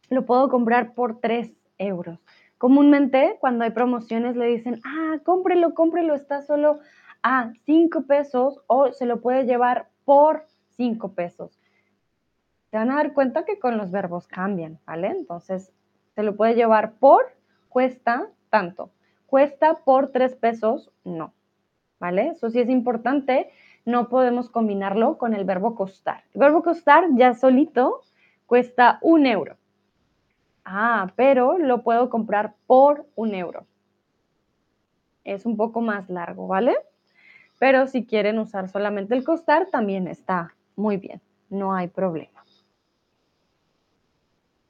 lo 0.09 0.25
puedo 0.27 0.47
comprar 0.49 0.93
por 0.93 1.19
3 1.19 1.51
euros. 1.79 2.19
Comúnmente, 2.59 3.35
cuando 3.39 3.63
hay 3.63 3.71
promociones, 3.71 4.35
le 4.35 4.45
dicen, 4.45 4.79
ah, 4.85 5.17
cómprelo, 5.23 5.73
cómprelo, 5.73 6.13
está 6.13 6.43
solo 6.43 6.81
a 7.23 7.53
5 7.65 8.03
pesos 8.03 8.61
o 8.67 8.91
se 8.91 9.05
lo 9.05 9.21
puede 9.21 9.45
llevar 9.45 9.89
por 10.05 10.45
5 10.75 11.13
pesos. 11.13 11.57
Se 12.69 12.77
van 12.77 12.91
a 12.91 12.95
dar 12.95 13.13
cuenta 13.13 13.45
que 13.45 13.59
con 13.59 13.77
los 13.77 13.91
verbos 13.91 14.27
cambian, 14.27 14.79
¿vale? 14.85 15.07
Entonces, 15.07 15.71
se 16.15 16.23
lo 16.23 16.35
puede 16.35 16.55
llevar 16.55 16.93
por, 16.93 17.23
cuesta 17.69 18.27
tanto. 18.49 18.91
Cuesta 19.25 19.75
por 19.85 20.11
3 20.11 20.35
pesos, 20.35 20.91
no. 21.03 21.33
¿Vale? 21.99 22.29
Eso 22.29 22.49
sí 22.49 22.59
es 22.59 22.69
importante. 22.69 23.49
No 23.85 24.09
podemos 24.09 24.49
combinarlo 24.49 25.17
con 25.17 25.33
el 25.33 25.45
verbo 25.45 25.75
costar. 25.75 26.23
El 26.33 26.41
verbo 26.41 26.61
costar 26.61 27.05
ya 27.15 27.33
solito 27.33 28.01
cuesta 28.45 28.99
un 29.01 29.25
euro. 29.25 29.55
Ah, 30.65 31.11
pero 31.15 31.57
lo 31.57 31.83
puedo 31.83 32.09
comprar 32.09 32.55
por 32.67 33.05
un 33.15 33.33
euro. 33.33 33.65
Es 35.23 35.45
un 35.45 35.55
poco 35.55 35.81
más 35.81 36.09
largo, 36.09 36.47
¿vale? 36.47 36.75
Pero 37.63 37.87
si 37.87 38.03
quieren 38.03 38.39
usar 38.39 38.67
solamente 38.67 39.15
el 39.15 39.23
costar, 39.23 39.67
también 39.67 40.09
está 40.09 40.53
muy 40.75 40.97
bien, 40.97 41.21
no 41.49 41.73
hay 41.73 41.87
problema. 41.87 42.43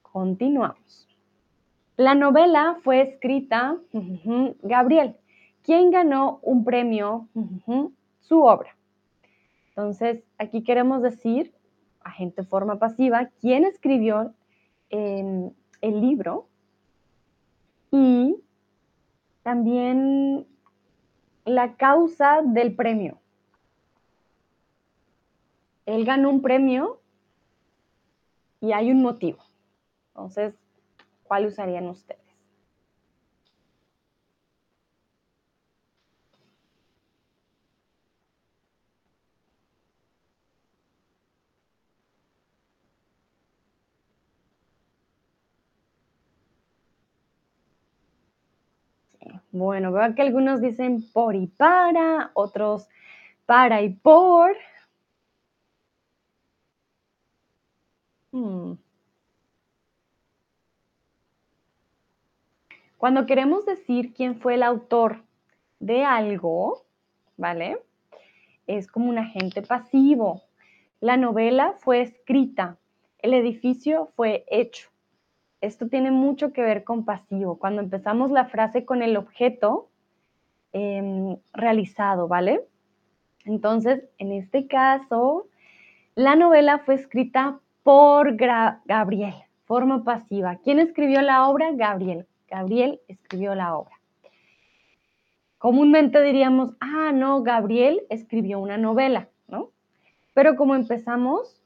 Continuamos. 0.02 1.08
La 1.96 2.14
novela 2.14 2.76
fue 2.84 3.00
escrita, 3.00 3.78
Gabriel, 4.62 5.16
¿quién 5.64 5.90
ganó 5.90 6.38
un 6.42 6.64
premio, 6.64 7.26
su 8.20 8.42
obra. 8.42 8.76
Entonces, 9.70 10.22
aquí 10.38 10.62
queremos 10.62 11.02
decir, 11.02 11.52
agente 12.00 12.44
forma 12.44 12.78
pasiva, 12.78 13.28
quién 13.40 13.64
escribió 13.64 14.32
el 14.88 15.52
libro 15.82 16.46
y 17.90 18.36
también 19.42 20.46
la 21.44 21.76
causa 21.76 22.42
del 22.42 22.74
premio. 22.74 23.18
Él 25.86 26.04
ganó 26.04 26.30
un 26.30 26.40
premio 26.40 27.00
y 28.60 28.72
hay 28.72 28.90
un 28.90 29.02
motivo. 29.02 29.38
Entonces, 30.08 30.54
¿cuál 31.24 31.46
usarían 31.46 31.88
ustedes? 31.88 32.23
Bueno, 49.54 49.92
veo 49.92 50.16
que 50.16 50.22
algunos 50.22 50.60
dicen 50.60 51.08
por 51.12 51.36
y 51.36 51.46
para, 51.46 52.32
otros 52.34 52.88
para 53.46 53.82
y 53.82 53.90
por. 53.90 54.56
Hmm. 58.32 58.72
Cuando 62.98 63.26
queremos 63.26 63.64
decir 63.64 64.12
quién 64.12 64.40
fue 64.40 64.54
el 64.54 64.64
autor 64.64 65.22
de 65.78 66.04
algo, 66.04 66.84
¿vale? 67.36 67.78
Es 68.66 68.88
como 68.88 69.08
un 69.08 69.18
agente 69.18 69.62
pasivo. 69.62 70.42
La 70.98 71.16
novela 71.16 71.74
fue 71.78 72.00
escrita, 72.00 72.76
el 73.20 73.34
edificio 73.34 74.08
fue 74.16 74.44
hecho. 74.48 74.93
Esto 75.64 75.88
tiene 75.88 76.10
mucho 76.10 76.52
que 76.52 76.62
ver 76.62 76.84
con 76.84 77.04
pasivo. 77.04 77.58
Cuando 77.58 77.80
empezamos 77.80 78.30
la 78.30 78.44
frase 78.44 78.84
con 78.84 79.02
el 79.02 79.16
objeto 79.16 79.88
em, 80.72 81.36
realizado, 81.54 82.28
¿vale? 82.28 82.62
Entonces, 83.46 84.04
en 84.18 84.32
este 84.32 84.66
caso, 84.66 85.46
la 86.14 86.36
novela 86.36 86.80
fue 86.80 86.94
escrita 86.94 87.60
por 87.82 88.36
Gabriel, 88.36 89.34
forma 89.64 90.04
pasiva. 90.04 90.56
¿Quién 90.62 90.80
escribió 90.80 91.22
la 91.22 91.48
obra? 91.48 91.70
Gabriel. 91.72 92.26
Gabriel 92.48 93.00
escribió 93.08 93.54
la 93.54 93.76
obra. 93.76 93.98
Comúnmente 95.56 96.22
diríamos, 96.22 96.74
ah, 96.80 97.10
no, 97.12 97.42
Gabriel 97.42 98.02
escribió 98.10 98.58
una 98.58 98.76
novela, 98.76 99.28
¿no? 99.48 99.70
Pero 100.34 100.56
como 100.56 100.74
empezamos, 100.74 101.63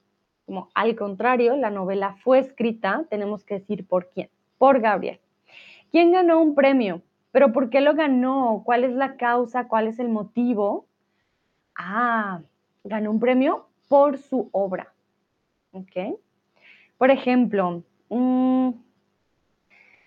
como 0.48 0.70
al 0.72 0.96
contrario, 0.96 1.56
la 1.56 1.68
novela 1.68 2.16
fue 2.24 2.38
escrita, 2.38 3.04
tenemos 3.11 3.44
que 3.44 3.58
decir 3.58 3.87
por 3.87 4.08
quién, 4.08 4.30
por 4.56 4.80
Gabriel. 4.80 5.20
¿Quién 5.90 6.11
ganó 6.11 6.40
un 6.40 6.54
premio? 6.54 7.02
¿Pero 7.32 7.52
por 7.52 7.68
qué 7.68 7.82
lo 7.82 7.92
ganó? 7.92 8.62
¿Cuál 8.64 8.84
es 8.84 8.94
la 8.94 9.18
causa? 9.18 9.68
¿Cuál 9.68 9.88
es 9.88 9.98
el 9.98 10.08
motivo? 10.08 10.87
Ah, 11.76 12.40
ganó 12.82 13.11
un 13.11 13.20
premio 13.20 13.66
por 13.90 14.16
su 14.16 14.48
obra. 14.52 14.94
¿Ok? 15.72 16.18
Por 16.96 17.11
ejemplo, 17.11 17.82
mm, 18.08 18.70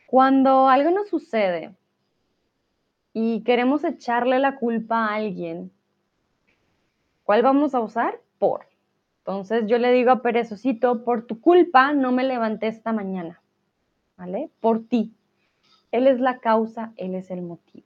cuando 0.08 0.68
algo 0.70 0.90
nos 0.90 1.08
sucede 1.08 1.76
y 3.14 3.44
queremos 3.44 3.84
echarle 3.84 4.40
la 4.40 4.56
culpa 4.56 5.06
a 5.06 5.14
alguien, 5.14 5.72
¿cuál 7.26 7.44
vamos 7.44 7.76
a 7.76 7.80
usar? 7.80 8.20
Por. 8.40 8.71
Entonces 9.22 9.68
yo 9.68 9.78
le 9.78 9.92
digo 9.92 10.10
a 10.10 10.24
Perezocito, 10.24 11.04
por 11.04 11.28
tu 11.28 11.40
culpa 11.40 11.94
no 11.94 12.12
me 12.12 12.24
levanté 12.24 12.68
esta 12.68 12.92
mañana, 12.92 13.40
¿vale? 14.18 14.50
Por 14.60 14.84
ti. 14.88 15.14
Él 15.92 16.08
es 16.08 16.20
la 16.20 16.40
causa, 16.40 16.92
él 16.98 17.14
es 17.14 17.30
el 17.30 17.44
motivo. 17.44 17.86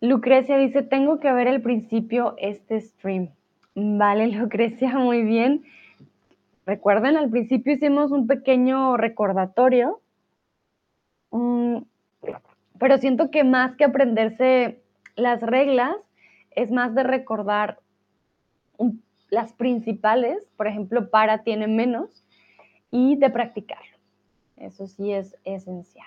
Lucrecia 0.00 0.58
dice, 0.58 0.82
tengo 0.82 1.20
que 1.20 1.32
ver 1.32 1.46
el 1.46 1.62
principio 1.62 2.34
este 2.38 2.80
stream. 2.80 3.30
Vale, 3.76 4.26
Lucrecia, 4.38 4.98
muy 4.98 5.22
bien. 5.22 5.62
Recuerden, 6.66 7.16
al 7.16 7.30
principio 7.30 7.74
hicimos 7.74 8.10
un 8.10 8.26
pequeño 8.26 8.96
recordatorio, 8.96 10.00
mm, 11.30 11.76
pero 12.80 12.98
siento 12.98 13.30
que 13.30 13.44
más 13.44 13.76
que 13.76 13.84
aprenderse 13.84 14.82
las 15.14 15.40
reglas, 15.40 15.94
es 16.50 16.72
más 16.72 16.92
de 16.94 17.04
recordar 17.04 17.78
las 19.30 19.52
principales, 19.52 20.46
por 20.56 20.66
ejemplo, 20.66 21.10
para 21.10 21.42
tiene 21.42 21.66
menos, 21.66 22.24
y 22.90 23.16
de 23.16 23.30
practicarlo. 23.30 23.96
Eso 24.56 24.86
sí 24.86 25.12
es 25.12 25.36
esencial. 25.44 26.06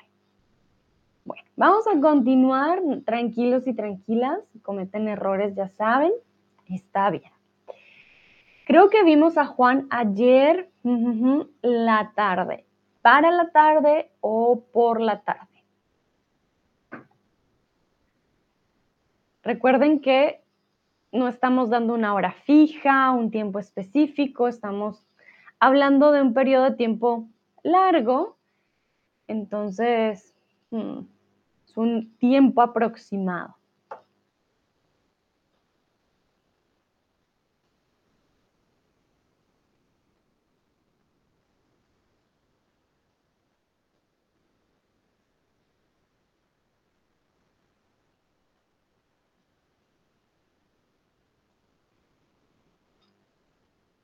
Bueno, 1.26 1.48
vamos 1.56 1.86
a 1.88 2.00
continuar 2.00 2.80
tranquilos 3.06 3.68
y 3.68 3.74
tranquilas. 3.74 4.40
Si 4.52 4.60
cometen 4.60 5.08
errores, 5.08 5.56
ya 5.56 5.68
saben, 5.70 6.12
está 6.68 7.10
bien. 7.12 7.32
Creo 8.66 8.90
que 8.90 9.04
vimos 9.04 9.38
a 9.38 9.46
Juan 9.46 9.88
ayer 9.90 10.70
la 11.62 12.12
tarde. 12.16 12.66
¿Para 13.02 13.32
la 13.32 13.50
tarde 13.50 14.12
o 14.22 14.64
por 14.72 15.02
la 15.02 15.22
tarde? 15.22 15.64
Recuerden 19.44 20.02
que 20.02 20.39
no 21.12 21.28
estamos 21.28 21.70
dando 21.70 21.94
una 21.94 22.14
hora 22.14 22.32
fija, 22.32 23.12
un 23.12 23.32
tiempo 23.32 23.60
específico, 23.60 24.48
estamos 24.48 25.04
hablando 25.60 26.12
de 26.12 26.22
un 26.22 26.34
periodo 26.34 26.66
de 26.66 26.76
tiempo 26.76 27.28
largo. 27.64 28.38
Entonces, 29.28 30.34
hmm, 30.72 31.00
es 31.68 31.78
un 31.78 32.16
tiempo 32.18 32.62
aproximado. 32.62 33.59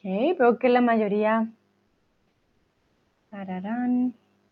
Veo 0.05 0.59
que 0.59 0.69
la 0.69 0.81
mayoría 0.81 1.47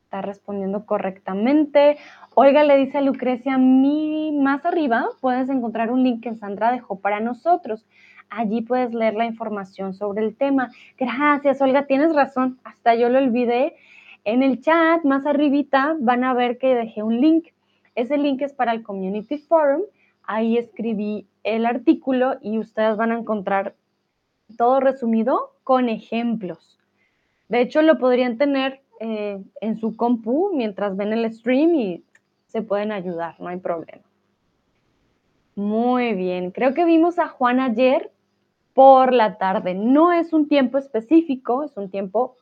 está 0.04 0.22
respondiendo 0.22 0.86
correctamente. 0.86 1.98
Olga 2.34 2.64
le 2.64 2.78
dice 2.78 2.98
a 2.98 3.02
Lucrecia, 3.02 3.58
más 3.60 4.66
arriba 4.66 5.10
puedes 5.22 5.50
encontrar 5.50 5.92
un 5.92 6.04
link 6.04 6.24
que 6.24 6.34
Sandra 6.34 6.72
dejó 6.72 7.00
para 7.00 7.20
nosotros. 7.20 7.86
Allí 8.30 8.62
puedes 8.62 8.96
leer 8.96 9.14
la 9.14 9.26
información 9.26 9.94
sobre 9.94 10.26
el 10.26 10.36
tema. 10.36 10.72
Gracias, 10.98 11.62
Olga, 11.62 11.86
tienes 11.86 12.16
razón. 12.16 12.60
Hasta 12.64 12.96
yo 12.96 13.10
lo 13.10 13.20
olvidé. 13.20 13.76
En 14.24 14.42
el 14.42 14.60
chat, 14.60 15.04
más 15.04 15.26
arribita, 15.28 15.96
van 16.00 16.24
a 16.24 16.34
ver 16.34 16.58
que 16.58 16.74
dejé 16.74 17.04
un 17.04 17.22
link. 17.22 17.50
Ese 17.94 18.18
link 18.18 18.42
es 18.42 18.54
para 18.54 18.72
el 18.72 18.82
Community 18.82 19.38
Forum. 19.38 19.84
Ahí 20.24 20.58
escribí 20.58 21.28
el 21.44 21.68
artículo 21.68 22.38
y 22.42 22.58
ustedes 22.58 22.98
van 22.98 23.12
a 23.12 23.20
encontrar 23.20 23.76
todo 24.58 24.80
resumido 24.80 25.54
con 25.64 25.90
ejemplos. 25.90 26.80
De 27.50 27.62
hecho, 27.62 27.82
lo 27.82 27.98
podrían 27.98 28.38
tener 28.38 28.82
eh, 29.00 29.42
en 29.62 29.80
su 29.80 29.96
compu 29.96 30.52
mientras 30.54 30.96
ven 30.96 31.14
el 31.14 31.32
stream 31.34 31.76
y 31.76 32.04
se 32.48 32.62
pueden 32.62 32.92
ayudar, 32.92 33.36
no 33.40 33.48
hay 33.48 33.58
problema. 33.58 34.04
Muy 35.56 36.14
bien, 36.14 36.52
creo 36.52 36.74
que 36.74 36.86
vimos 36.86 37.20
a 37.20 37.28
Juan 37.28 37.60
ayer 37.60 38.12
por 38.74 39.14
la 39.14 39.38
tarde. 39.38 39.76
No 39.76 40.12
es 40.12 40.34
un 40.34 40.48
tiempo 40.48 40.78
específico, 40.78 41.64
es 41.64 41.78
un 41.78 41.90
tiempo 41.90 42.38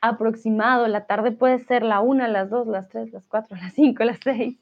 aproximado. 0.00 0.86
La 0.86 1.06
tarde 1.06 1.32
puede 1.32 1.58
ser 1.58 1.82
la 1.82 2.00
una, 2.00 2.28
las 2.28 2.50
dos, 2.50 2.66
las 2.66 2.88
tres, 2.88 3.12
las 3.12 3.26
cuatro, 3.26 3.56
las 3.56 3.72
cinco, 3.74 4.04
las 4.04 4.18
seis, 4.22 4.58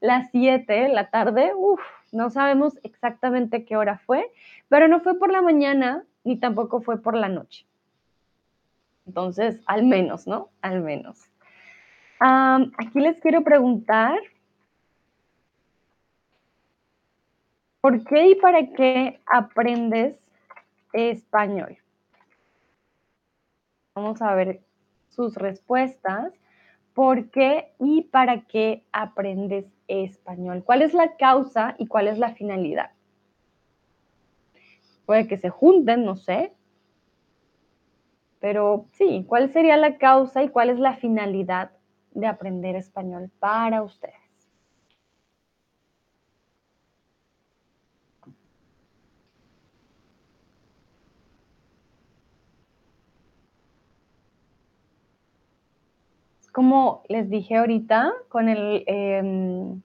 las 0.00 0.30
siete. 0.30 0.88
La 0.88 1.10
tarde, 1.10 1.52
uff, 1.56 1.80
no 2.12 2.30
sabemos 2.30 2.78
exactamente 2.82 3.64
qué 3.64 3.76
hora 3.76 3.98
fue, 3.98 4.30
pero 4.68 4.88
no 4.88 5.00
fue 5.00 5.18
por 5.18 5.30
la 5.30 5.42
mañana, 5.42 6.04
ni 6.24 6.38
tampoco 6.38 6.80
fue 6.80 7.00
por 7.00 7.16
la 7.16 7.28
noche. 7.28 7.66
Entonces, 9.06 9.60
al 9.66 9.84
menos, 9.84 10.26
¿no? 10.26 10.50
Al 10.62 10.82
menos. 10.82 11.18
aquí 12.20 13.00
les 13.00 13.18
quiero 13.20 13.42
preguntar, 13.42 14.18
¿por 17.80 18.04
qué 18.04 18.28
y 18.30 18.34
para 18.36 18.66
qué 18.72 19.20
aprendes 19.26 20.16
español? 20.92 21.78
Vamos 23.94 24.22
a 24.22 24.34
ver 24.34 24.60
sus 25.08 25.34
respuestas. 25.34 26.32
¿Por 26.94 27.30
qué 27.30 27.72
y 27.78 28.02
para 28.02 28.42
qué 28.42 28.84
aprendes 28.92 29.66
español? 29.88 30.62
¿Cuál 30.64 30.82
es 30.82 30.92
la 30.92 31.16
causa 31.16 31.74
y 31.78 31.86
cuál 31.86 32.08
es 32.08 32.18
la 32.18 32.34
finalidad? 32.34 32.90
Puede 35.10 35.26
que 35.26 35.38
se 35.38 35.50
junten, 35.50 36.04
no 36.04 36.14
sé. 36.14 36.52
Pero 38.38 38.86
sí, 38.92 39.24
¿cuál 39.26 39.52
sería 39.52 39.76
la 39.76 39.98
causa 39.98 40.44
y 40.44 40.50
cuál 40.50 40.70
es 40.70 40.78
la 40.78 40.94
finalidad 40.98 41.72
de 42.12 42.28
aprender 42.28 42.76
español 42.76 43.28
para 43.40 43.82
ustedes? 43.82 44.14
como 56.52 57.02
les 57.08 57.30
dije 57.30 57.56
ahorita 57.56 58.12
con 58.28 58.48
el, 58.48 58.82
em, 58.86 59.82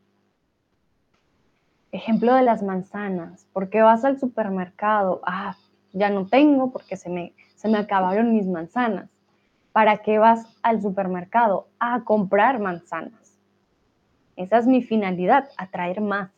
Ejemplo 1.96 2.36
de 2.36 2.41
las 2.41 2.62
manzanas. 2.62 3.48
¿Por 3.54 3.70
qué 3.70 3.82
vas 3.82 4.04
al 4.04 4.20
supermercado? 4.20 5.22
Ah, 5.26 5.56
ya 5.93 6.10
no 6.10 6.28
tengo 6.28 6.70
porque 6.70 6.98
se 6.98 7.10
me, 7.10 7.34
se 7.56 7.70
me 7.70 7.78
acabaron 7.78 8.34
mis 8.34 8.48
manzanas. 8.48 9.10
¿Para 9.72 10.00
qué 10.00 10.18
vas 10.18 10.46
al 10.62 10.82
supermercado? 10.82 11.70
A 11.80 12.04
comprar 12.04 12.60
manzanas. 12.60 13.39
Esa 14.36 14.58
es 14.58 14.68
mi 14.68 14.84
finalidad, 14.84 15.48
atraer 15.56 16.02
más. 16.02 16.32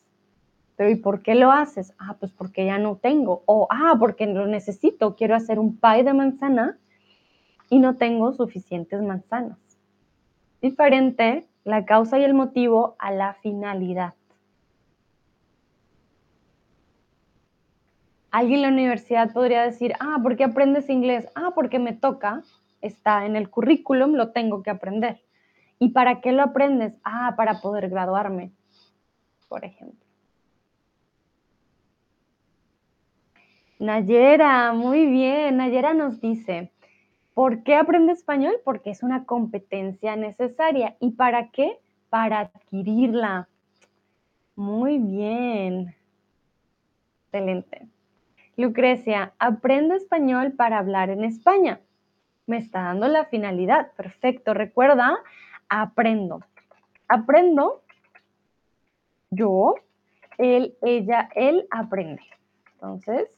Pero 0.75 0.91
¿y 0.91 0.95
por 0.95 1.23
qué 1.23 1.33
lo 1.33 1.51
haces? 1.51 1.91
Ah, 1.97 2.17
pues 2.19 2.31
porque 2.31 2.67
ya 2.67 2.77
no 2.77 2.97
tengo. 2.97 3.41
O, 3.47 3.67
ah, 3.71 3.95
porque 3.99 4.27
lo 4.27 4.45
necesito. 4.45 5.15
Quiero 5.15 5.33
hacer 5.33 5.57
un 5.57 5.79
pie 5.79 6.03
de 6.03 6.13
manzana 6.13 6.77
y 7.71 7.79
no 7.79 7.95
tengo 7.95 8.31
suficientes 8.31 9.01
manzanas. 9.01 9.57
Diferente 10.61 11.47
la 11.63 11.83
causa 11.83 12.19
y 12.19 12.23
el 12.25 12.35
motivo 12.35 12.95
a 12.99 13.09
la 13.09 13.33
finalidad. 13.33 14.13
Alguien 18.31 18.57
en 18.57 18.61
la 18.63 18.67
universidad 18.69 19.31
podría 19.31 19.63
decir, 19.63 19.93
ah, 19.99 20.19
¿por 20.21 20.35
qué 20.35 20.43
aprendes 20.43 20.89
inglés? 20.89 21.27
Ah, 21.35 21.51
porque 21.55 21.79
me 21.79 21.93
toca, 21.93 22.43
está 22.81 23.25
en 23.25 23.35
el 23.35 23.49
currículum, 23.49 24.15
lo 24.15 24.31
tengo 24.31 24.63
que 24.63 24.69
aprender. 24.69 25.21
¿Y 25.79 25.89
para 25.89 26.21
qué 26.21 26.31
lo 26.31 26.43
aprendes? 26.43 26.93
Ah, 27.03 27.33
para 27.37 27.61
poder 27.61 27.89
graduarme, 27.89 28.51
por 29.47 29.63
ejemplo. 29.63 30.07
Nayera, 33.79 34.73
muy 34.73 35.05
bien. 35.05 35.57
Nayera 35.57 35.93
nos 35.93 36.19
dice, 36.19 36.71
¿por 37.33 37.63
qué 37.63 37.75
aprende 37.75 38.13
español? 38.13 38.55
Porque 38.65 38.89
es 38.89 39.03
una 39.03 39.25
competencia 39.25 40.15
necesaria. 40.15 40.97
¿Y 40.99 41.11
para 41.11 41.49
qué? 41.51 41.77
Para 42.09 42.39
adquirirla. 42.39 43.47
Muy 44.55 44.97
bien. 44.97 45.95
Excelente. 47.25 47.87
Lucrecia, 48.57 49.33
aprendo 49.37 49.93
español 49.93 50.53
para 50.53 50.79
hablar 50.79 51.11
en 51.11 51.23
España. 51.23 51.79
Me 52.47 52.57
está 52.57 52.81
dando 52.81 53.07
la 53.07 53.25
finalidad. 53.25 53.91
Perfecto. 53.95 54.55
Recuerda, 54.55 55.19
aprendo. 55.69 56.41
Aprendo. 57.07 57.83
Yo, 59.29 59.75
él, 60.39 60.75
ella, 60.81 61.29
él 61.35 61.67
aprende. 61.69 62.23
Entonces, 62.73 63.29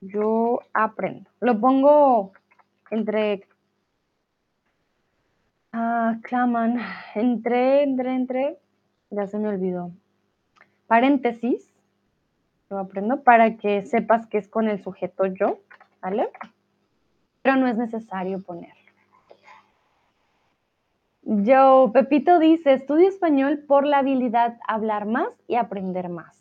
yo 0.00 0.60
aprendo. 0.74 1.30
Lo 1.40 1.60
pongo 1.60 2.32
entre 2.90 3.46
ah, 5.72 6.16
claman, 6.22 6.80
entre, 7.14 7.84
entre, 7.84 8.14
entre, 8.14 8.58
ya 9.10 9.26
se 9.28 9.38
me 9.38 9.48
olvidó. 9.48 9.92
Paréntesis, 10.86 11.75
lo 12.68 12.78
aprendo 12.78 13.22
para 13.22 13.56
que 13.56 13.82
sepas 13.82 14.26
que 14.26 14.38
es 14.38 14.48
con 14.48 14.68
el 14.68 14.82
sujeto 14.82 15.26
yo, 15.26 15.60
¿vale? 16.00 16.28
Pero 17.42 17.56
no 17.56 17.68
es 17.68 17.76
necesario 17.76 18.42
ponerlo. 18.42 18.74
Yo, 21.22 21.90
Pepito 21.92 22.38
dice, 22.38 22.72
estudio 22.72 23.08
español 23.08 23.64
por 23.66 23.84
la 23.84 23.98
habilidad 23.98 24.58
hablar 24.66 25.06
más 25.06 25.28
y 25.48 25.56
aprender 25.56 26.08
más. 26.08 26.40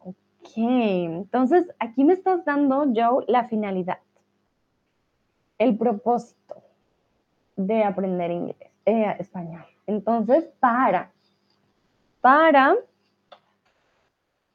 Ok, 0.00 0.52
entonces 0.56 1.66
aquí 1.78 2.04
me 2.04 2.12
estás 2.12 2.44
dando, 2.44 2.84
Joe, 2.94 3.24
la 3.26 3.48
finalidad, 3.48 3.98
el 5.58 5.78
propósito 5.78 6.62
de 7.56 7.84
aprender 7.84 8.30
inglés, 8.30 8.70
eh, 8.84 9.16
español. 9.18 9.64
Entonces, 9.86 10.44
para, 10.60 11.10
para 12.20 12.76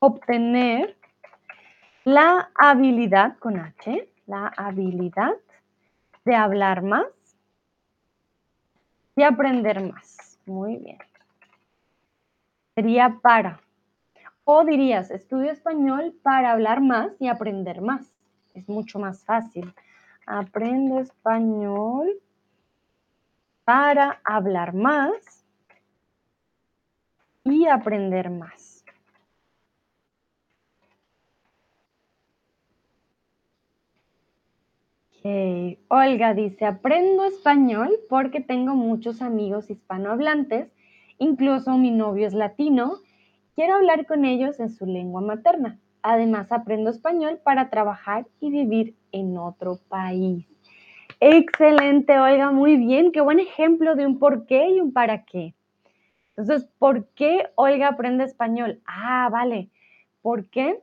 obtener 0.03 0.97
la 2.03 2.49
habilidad 2.55 3.37
con 3.37 3.59
H, 3.59 4.09
la 4.25 4.47
habilidad 4.57 5.35
de 6.25 6.35
hablar 6.35 6.81
más 6.81 7.05
y 9.15 9.21
aprender 9.21 9.79
más. 9.91 10.39
Muy 10.47 10.77
bien. 10.77 10.97
Sería 12.73 13.19
para. 13.21 13.61
O 14.43 14.65
dirías, 14.65 15.11
estudio 15.11 15.51
español 15.51 16.15
para 16.23 16.51
hablar 16.51 16.81
más 16.81 17.11
y 17.19 17.27
aprender 17.27 17.81
más. 17.81 18.11
Es 18.55 18.67
mucho 18.67 18.97
más 18.97 19.23
fácil. 19.23 19.71
Aprendo 20.25 20.99
español 20.99 22.09
para 23.63 24.19
hablar 24.23 24.73
más 24.73 25.45
y 27.43 27.67
aprender 27.67 28.31
más. 28.31 28.70
Olga 35.87 36.33
dice, 36.33 36.65
aprendo 36.65 37.25
español 37.25 37.91
porque 38.09 38.41
tengo 38.41 38.73
muchos 38.73 39.21
amigos 39.21 39.69
hispanohablantes, 39.69 40.71
incluso 41.19 41.77
mi 41.77 41.91
novio 41.91 42.27
es 42.27 42.33
latino 42.33 42.99
Quiero 43.55 43.75
hablar 43.75 44.05
con 44.07 44.23
ellos 44.23 44.59
en 44.59 44.69
su 44.69 44.85
lengua 44.85 45.21
materna. 45.21 45.77
Además, 46.01 46.51
aprendo 46.51 46.89
español 46.89 47.39
para 47.43 47.69
trabajar 47.69 48.25
y 48.39 48.49
vivir 48.49 48.95
en 49.11 49.37
otro 49.37 49.77
país. 49.89 50.47
Excelente, 51.19 52.17
Olga, 52.17 52.51
muy 52.51 52.77
bien. 52.77 53.11
Qué 53.11 53.21
buen 53.21 53.39
ejemplo 53.39 53.95
de 53.95 54.07
un 54.07 54.19
por 54.19 54.45
qué 54.45 54.69
y 54.69 54.79
un 54.79 54.93
para 54.93 55.25
qué. 55.25 55.53
Entonces, 56.29 56.67
¿por 56.79 57.07
qué 57.09 57.49
Olga 57.55 57.89
aprende 57.89 58.23
español? 58.23 58.81
Ah, 58.85 59.29
vale. 59.31 59.69
¿Por 60.21 60.49
qué? 60.49 60.79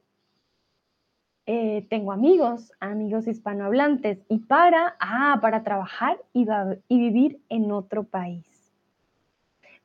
Eh, 1.50 1.86
tengo 1.88 2.12
amigos, 2.12 2.70
amigos 2.78 3.26
hispanohablantes. 3.26 4.18
Y 4.28 4.40
para, 4.40 4.96
ah, 5.00 5.38
para 5.40 5.62
trabajar 5.62 6.18
y, 6.34 6.46
y 6.88 6.98
vivir 6.98 7.40
en 7.48 7.72
otro 7.72 8.04
país. 8.04 8.44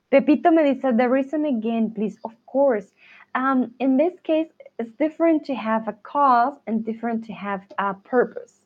Pepito 0.10 0.52
me 0.52 0.62
dice, 0.64 0.92
the 0.92 1.08
reason 1.08 1.46
again, 1.46 1.94
please. 1.94 2.20
Of 2.26 2.34
course. 2.46 2.94
Um, 3.34 3.74
in 3.80 3.96
this 3.96 4.20
case, 4.24 4.50
it's 4.78 4.92
different 4.98 5.46
to 5.46 5.56
have 5.56 5.88
a 5.88 5.94
cause 5.94 6.60
and 6.68 6.84
different 6.84 7.24
to 7.28 7.34
have 7.34 7.62
a 7.78 7.94
purpose. 7.94 8.60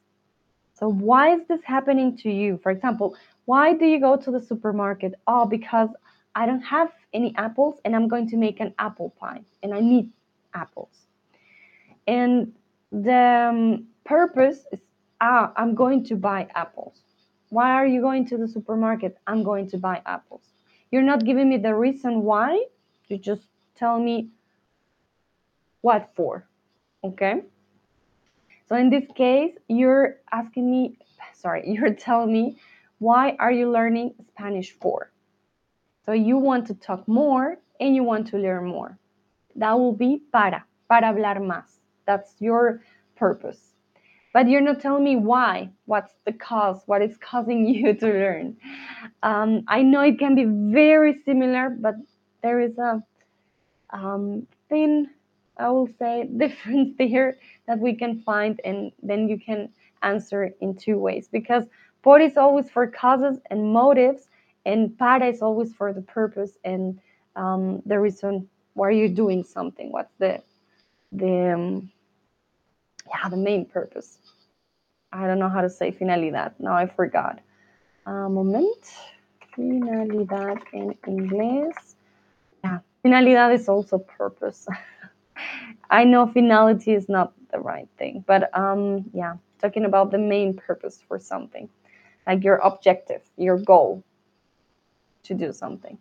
So 0.73 0.89
why 0.89 1.35
is 1.35 1.47
this 1.47 1.63
happening 1.63 2.17
to 2.17 2.31
you? 2.31 2.57
For 2.63 2.71
example, 2.71 3.15
why 3.45 3.75
do 3.75 3.85
you 3.85 3.99
go 3.99 4.17
to 4.17 4.31
the 4.31 4.41
supermarket? 4.41 5.13
Oh, 5.27 5.45
because 5.45 5.89
I 6.33 6.47
don't 6.47 6.61
have 6.61 6.91
any 7.13 7.35
apples 7.37 7.79
and 7.85 7.95
I'm 7.95 8.07
going 8.07 8.27
to 8.29 8.37
make 8.37 8.59
an 8.59 8.73
apple 8.79 9.13
pie 9.19 9.43
and 9.61 9.71
I 9.71 9.81
need 9.81 10.09
apples. 10.55 11.05
And 12.07 12.53
the 12.91 13.49
um, 13.49 13.87
purpose 14.05 14.65
is, 14.71 14.79
ah, 15.21 15.51
I'm 15.55 15.75
going 15.75 16.03
to 16.05 16.15
buy 16.15 16.47
apples. 16.55 17.01
Why 17.49 17.71
are 17.71 17.87
you 17.87 18.01
going 18.01 18.27
to 18.27 18.37
the 18.37 18.47
supermarket? 18.47 19.17
I'm 19.25 19.43
going 19.43 19.69
to 19.69 19.77
buy 19.77 20.01
apples. 20.05 20.43
You're 20.91 21.03
not 21.03 21.25
giving 21.25 21.49
me 21.49 21.57
the 21.57 21.75
reason 21.75 22.21
why. 22.23 22.65
You 23.07 23.17
just 23.17 23.43
tell 23.75 23.99
me 23.99 24.29
what 25.81 26.11
for. 26.15 26.45
Okay. 27.03 27.43
So 28.67 28.75
in 28.75 28.89
this 28.89 29.05
case, 29.15 29.55
you're 29.69 30.17
asking 30.31 30.69
me, 30.69 30.97
sorry, 31.33 31.63
you're 31.67 31.93
telling 31.93 32.31
me, 32.31 32.57
why 32.99 33.35
are 33.39 33.51
you 33.51 33.71
learning 33.71 34.15
Spanish 34.29 34.71
for? 34.71 35.11
So 36.05 36.11
you 36.13 36.37
want 36.37 36.67
to 36.67 36.73
talk 36.73 37.07
more 37.07 37.57
and 37.79 37.95
you 37.95 38.03
want 38.03 38.27
to 38.27 38.37
learn 38.37 38.65
more. 38.65 38.97
That 39.55 39.77
will 39.77 39.93
be 39.93 40.21
para, 40.31 40.65
para 40.89 41.07
hablar 41.07 41.39
más. 41.39 41.76
That's 42.07 42.35
your 42.39 42.81
purpose. 43.15 43.73
But 44.33 44.49
you're 44.49 44.61
not 44.61 44.81
telling 44.81 45.03
me 45.03 45.15
why 45.15 45.69
what's 45.85 46.13
the 46.25 46.33
cause 46.33 46.81
what 46.87 47.01
is 47.01 47.17
causing 47.17 47.67
you 47.73 47.93
to 47.93 48.07
learn. 48.07 48.57
Um, 49.23 49.63
i 49.67 49.81
know 49.83 50.01
it 50.01 50.19
can 50.19 50.35
be 50.35 50.45
very 50.73 51.13
similar 51.25 51.69
but 51.69 51.95
there 52.41 52.59
is 52.59 52.77
a 52.77 53.03
um, 53.91 54.47
thin 54.69 55.09
i 55.57 55.69
will 55.69 55.89
say 55.99 56.25
difference 56.37 56.95
there 56.97 57.37
that 57.67 57.79
we 57.79 57.95
can 57.95 58.21
find 58.21 58.59
and 58.65 58.91
then 59.03 59.27
you 59.29 59.39
can 59.39 59.69
answer 60.03 60.51
in 60.61 60.75
two 60.75 60.97
ways. 60.97 61.27
Because 61.31 61.63
por 62.03 62.19
is 62.19 62.37
always 62.37 62.69
for 62.69 62.87
causes 62.87 63.39
and 63.49 63.73
motives 63.73 64.27
and 64.65 64.97
para 64.97 65.27
is 65.27 65.41
always 65.41 65.73
for 65.73 65.93
the 65.93 66.01
purpose 66.01 66.57
and 66.63 66.99
um, 67.35 67.81
the 67.85 67.99
reason 67.99 68.47
why 68.73 68.91
you're 68.91 69.09
doing 69.09 69.43
something. 69.43 69.91
What's 69.91 70.13
the 70.19 70.41
the 71.11 71.53
um, 71.53 71.91
yeah 73.09 73.29
the 73.29 73.37
main 73.37 73.65
purpose 73.65 74.19
I 75.11 75.25
don't 75.27 75.39
know 75.39 75.49
how 75.49 75.61
to 75.61 75.69
say 75.69 75.91
finalidad. 75.91 76.53
Now 76.59 76.73
I 76.75 76.85
forgot. 76.87 77.39
Uh, 78.05 78.29
moment. 78.29 78.85
Finalidad 79.57 80.61
in 80.73 80.93
inglés. 81.07 81.95
Yeah, 82.63 82.79
finalidad 83.03 83.53
is 83.53 83.69
also 83.69 83.97
purpose. 83.97 84.67
I 85.89 86.03
know 86.03 86.27
finality 86.27 86.93
is 86.93 87.09
not 87.09 87.33
the 87.51 87.59
right 87.59 87.87
thing, 87.97 88.23
but 88.27 88.55
um, 88.57 89.09
yeah, 89.13 89.35
talking 89.61 89.85
about 89.85 90.11
the 90.11 90.17
main 90.17 90.53
purpose 90.55 91.01
for 91.07 91.19
something, 91.19 91.69
like 92.27 92.43
your 92.43 92.57
objective, 92.57 93.21
your 93.37 93.57
goal 93.57 94.03
to 95.23 95.33
do 95.33 95.51
something. 95.53 95.97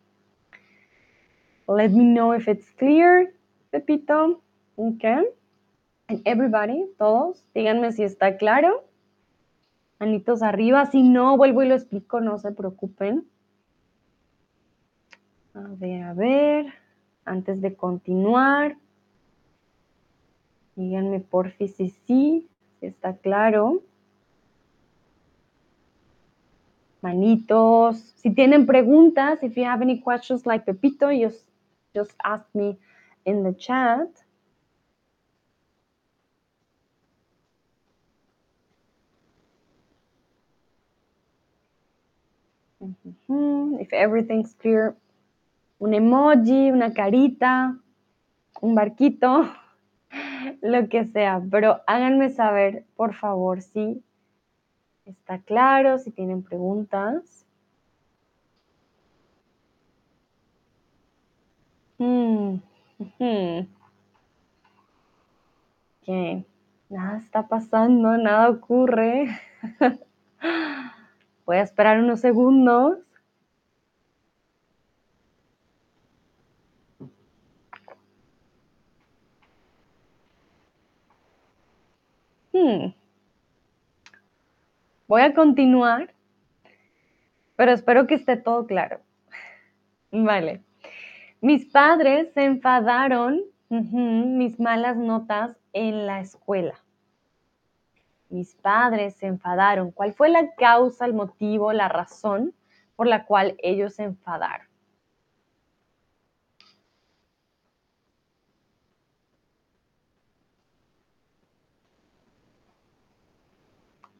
Let 1.69 1.93
me 1.93 2.05
know 2.05 2.33
if 2.33 2.49
it's 2.49 2.69
clear, 2.79 3.33
Pepito. 3.73 4.41
Okay. 4.79 5.23
And 6.09 6.23
everybody, 6.25 6.87
todos, 6.99 7.45
díganme 7.53 7.91
si 7.93 8.05
está 8.05 8.37
claro. 8.37 8.85
Manitos 9.99 10.43
arriba. 10.43 10.87
Si 10.87 11.03
no, 11.03 11.37
vuelvo 11.37 11.63
y 11.63 11.69
lo 11.69 11.75
explico, 11.75 12.21
no 12.21 12.39
se 12.39 12.53
preocupen. 12.53 13.27
A 15.55 15.69
ver, 15.79 16.03
a 16.03 16.13
ver, 16.13 16.67
antes 17.25 17.61
de 17.63 17.75
continuar, 17.75 18.77
díganme 20.77 21.21
por 21.21 21.51
si 21.53 21.69
sí, 21.69 22.49
si 22.79 22.87
está 22.87 23.17
claro. 23.17 23.83
Manitos. 27.01 27.99
Si 28.17 28.31
tienen 28.31 28.67
preguntas, 28.67 29.43
if 29.43 29.57
you 29.57 29.65
have 29.65 29.83
any 29.83 30.01
questions 30.01 30.45
like 30.47 30.67
Pepito, 30.67 31.11
just, 31.11 31.49
just 31.95 32.13
ask 32.23 32.45
me 32.55 32.79
in 33.25 33.43
the 33.43 33.55
chat. 33.57 34.09
If 43.81 43.93
everything's 43.93 44.55
clear, 44.55 44.95
un 45.79 45.95
emoji, 45.95 46.71
una 46.73 46.93
carita, 46.93 47.77
un 48.61 48.75
barquito, 48.75 49.49
lo 50.63 50.89
que 50.89 51.05
sea, 51.07 51.43
pero 51.51 51.81
háganme 51.87 52.31
saber, 52.31 52.85
por 52.97 53.15
favor, 53.15 53.63
si 53.63 54.03
está 55.05 55.39
claro, 55.39 55.99
si 55.99 56.11
tienen 56.11 56.43
preguntas. 56.43 57.45
Hmm, 61.99 62.57
ok, 66.03 66.45
nada 66.89 67.19
está 67.19 67.47
pasando, 67.47 68.17
nada 68.17 68.51
ocurre. 68.51 69.29
Voy 71.47 71.59
a 71.59 71.63
esperar 71.63 72.01
unos 72.01 72.21
segundos. 72.21 72.99
Hmm. 82.53 82.93
Voy 85.07 85.23
a 85.23 85.35
continuar, 85.35 86.13
pero 87.55 87.71
espero 87.71 88.09
que 88.09 88.15
esté 88.15 88.37
todo 88.37 88.67
claro. 88.67 89.01
Vale. 90.11 90.65
Mis 91.41 91.67
padres 91.67 92.33
se 92.35 92.45
enfadaron 92.45 93.41
mis 93.69 94.59
malas 94.59 94.97
notas 94.97 95.57
en 95.73 96.07
la 96.07 96.21
escuela. 96.21 96.75
Mis 98.37 98.55
padres 98.55 99.15
se 99.15 99.25
enfadaron. 99.25 99.93
¿Cuál 99.93 100.13
fue 100.13 100.29
la 100.29 100.55
causa, 100.57 101.07
el 101.07 101.15
motivo, 101.15 101.73
la 101.73 101.89
razón 101.89 102.53
por 102.95 103.07
la 103.07 103.25
cual 103.25 103.57
ellos 103.63 103.95
se 103.95 104.03
enfadaron? 104.03 104.67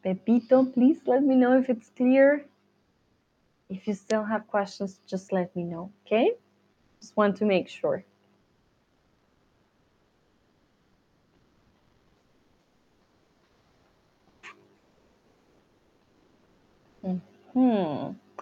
Pepito, 0.01 0.71
please 0.71 0.99
let 1.05 1.21
me 1.21 1.35
know 1.35 1.55
if 1.55 1.69
it's 1.69 1.91
clear. 1.91 2.47
If 3.69 3.85
you 3.85 3.93
still 3.93 4.23
have 4.23 4.47
questions, 4.47 4.99
just 5.05 5.31
let 5.31 5.55
me 5.55 5.63
know, 5.63 5.91
okay? 6.07 6.31
Just 6.99 7.15
want 7.15 7.37
to 7.37 7.45
make 7.45 7.69
sure. 7.69 8.03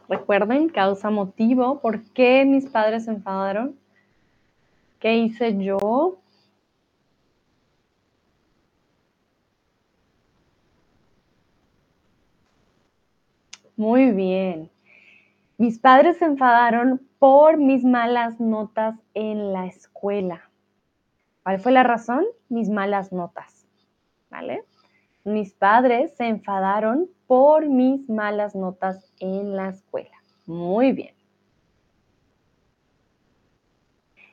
Recuerden, 0.09 0.70
causa 0.70 1.09
motivo, 1.09 1.80
¿por 1.80 2.03
qué 2.11 2.45
mis 2.45 2.66
padres 2.68 3.05
se 3.05 3.11
enfadaron? 3.11 3.80
¿Qué 4.99 5.16
hice 5.18 5.57
yo? 5.57 6.20
Muy 13.78 14.11
bien. 14.11 14.70
Mis 15.57 15.80
padres 15.80 16.18
se 16.18 16.26
enfadaron 16.26 17.01
por 17.18 17.57
mis 17.57 17.84
malas 17.84 18.39
notas 18.39 18.95
en 19.13 19.53
la 19.53 19.66
escuela. 19.66 20.49
¿Cuál 21.43 21.59
fue 21.59 21.72
la 21.72 21.84
razón? 21.84 22.26
Mis 22.49 22.70
malas 22.70 23.11
notas. 23.11 23.66
¿Vale? 24.30 24.63
Mis 25.26 25.53
padres 25.53 26.15
se 26.15 26.28
enfadaron 26.28 27.09
por 27.28 27.67
mis 27.67 28.07
malas 28.09 28.55
notas 28.55 29.11
en 29.19 29.55
la 29.55 29.69
escuela. 29.69 30.15
Muy 30.45 30.93
bien. 30.93 31.13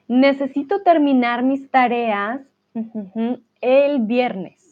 Necesito 0.06 0.82
terminar 0.82 1.42
mis 1.42 1.70
tareas 1.70 2.42
el 3.60 3.98
viernes 4.00 4.62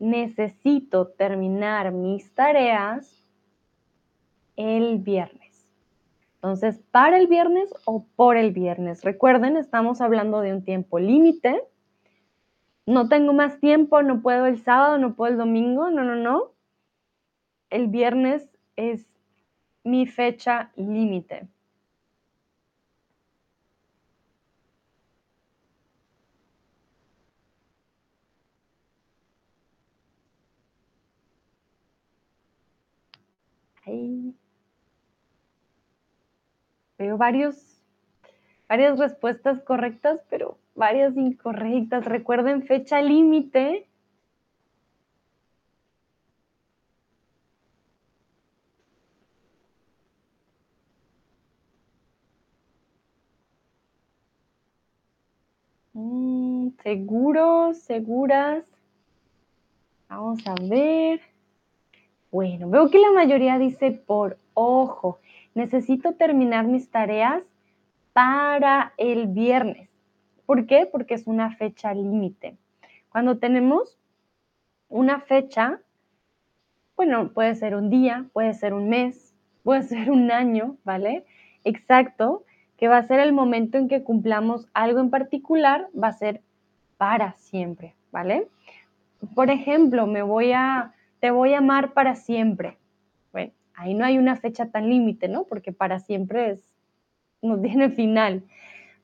necesito 0.00 1.08
terminar 1.08 1.92
mis 1.92 2.34
tareas 2.34 3.28
el 4.56 4.98
viernes. 4.98 5.68
Entonces, 6.36 6.80
¿para 6.90 7.18
el 7.18 7.26
viernes 7.28 7.70
o 7.84 8.06
por 8.16 8.36
el 8.36 8.50
viernes? 8.50 9.04
Recuerden, 9.04 9.58
estamos 9.58 10.00
hablando 10.00 10.40
de 10.40 10.54
un 10.54 10.64
tiempo 10.64 10.98
límite. 10.98 11.62
No 12.90 13.08
tengo 13.08 13.32
más 13.32 13.60
tiempo, 13.60 14.02
no 14.02 14.20
puedo 14.20 14.46
el 14.46 14.58
sábado, 14.64 14.98
no 14.98 15.14
puedo 15.14 15.30
el 15.30 15.38
domingo, 15.38 15.90
no, 15.90 16.02
no, 16.02 16.16
no. 16.16 16.50
El 17.70 17.86
viernes 17.86 18.50
es 18.74 19.06
mi 19.84 20.06
fecha 20.06 20.72
límite. 20.74 21.46
Veo 36.98 37.16
varios, 37.16 37.80
varias 38.68 38.98
respuestas 38.98 39.62
correctas, 39.62 40.20
pero 40.28 40.58
varias 40.80 41.16
incorrectas. 41.16 42.04
Recuerden 42.06 42.64
fecha 42.64 43.00
límite. 43.02 43.86
Mm, 55.94 56.70
¿Seguros? 56.82 57.78
¿Seguras? 57.78 58.64
Vamos 60.08 60.40
a 60.46 60.54
ver. 60.60 61.20
Bueno, 62.30 62.70
veo 62.70 62.90
que 62.90 62.98
la 62.98 63.12
mayoría 63.12 63.58
dice 63.58 63.92
por 63.92 64.38
ojo. 64.54 65.18
Necesito 65.54 66.14
terminar 66.14 66.66
mis 66.66 66.90
tareas 66.90 67.42
para 68.14 68.94
el 68.98 69.26
viernes. 69.28 69.89
¿Por 70.50 70.66
qué? 70.66 70.84
Porque 70.84 71.14
es 71.14 71.28
una 71.28 71.54
fecha 71.54 71.94
límite. 71.94 72.56
Cuando 73.08 73.38
tenemos 73.38 73.96
una 74.88 75.20
fecha, 75.20 75.78
bueno, 76.96 77.28
puede 77.32 77.54
ser 77.54 77.76
un 77.76 77.88
día, 77.88 78.26
puede 78.32 78.52
ser 78.54 78.74
un 78.74 78.88
mes, 78.88 79.32
puede 79.62 79.84
ser 79.84 80.10
un 80.10 80.32
año, 80.32 80.76
¿vale? 80.82 81.24
Exacto, 81.62 82.42
que 82.76 82.88
va 82.88 82.96
a 82.96 83.06
ser 83.06 83.20
el 83.20 83.32
momento 83.32 83.78
en 83.78 83.86
que 83.86 84.02
cumplamos 84.02 84.66
algo 84.74 84.98
en 84.98 85.10
particular, 85.10 85.86
va 85.94 86.08
a 86.08 86.14
ser 86.14 86.40
para 86.96 87.34
siempre, 87.34 87.94
¿vale? 88.10 88.48
Por 89.36 89.50
ejemplo, 89.50 90.08
me 90.08 90.22
voy 90.22 90.50
a 90.50 90.94
te 91.20 91.30
voy 91.30 91.54
a 91.54 91.58
amar 91.58 91.92
para 91.92 92.16
siempre. 92.16 92.76
Bueno, 93.30 93.52
ahí 93.74 93.94
no 93.94 94.04
hay 94.04 94.18
una 94.18 94.34
fecha 94.34 94.66
tan 94.66 94.88
límite, 94.88 95.28
¿no? 95.28 95.44
Porque 95.44 95.70
para 95.70 96.00
siempre 96.00 96.50
es, 96.50 96.64
no 97.40 97.56
tiene 97.62 97.90
final. 97.90 98.42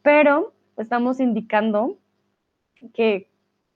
Pero 0.02 0.55
estamos 0.76 1.20
indicando 1.20 1.98
que, 2.94 3.28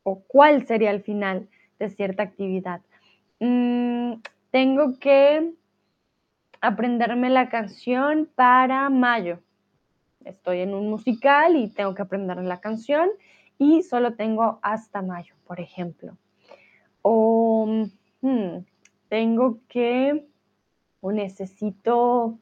o 0.02 0.20
cuál 0.20 0.66
sería 0.66 0.90
el 0.90 1.02
final 1.02 1.48
de 1.78 1.90
cierta 1.90 2.22
actividad. 2.22 2.80
Mm, 3.40 4.14
tengo 4.50 4.98
que 4.98 5.52
aprenderme 6.60 7.30
la 7.30 7.48
canción 7.48 8.28
para 8.34 8.88
mayo. 8.90 9.40
Estoy 10.24 10.60
en 10.60 10.74
un 10.74 10.90
musical 10.90 11.56
y 11.56 11.68
tengo 11.68 11.94
que 11.94 12.02
aprenderme 12.02 12.44
la 12.44 12.60
canción 12.60 13.08
y 13.58 13.82
solo 13.82 14.14
tengo 14.14 14.58
hasta 14.62 15.00
mayo, 15.00 15.34
por 15.46 15.60
ejemplo. 15.60 16.16
O 17.02 17.86
Hmm, 18.22 18.66
tengo 19.08 19.60
que 19.66 20.26
o 21.00 21.10
necesito, 21.10 22.38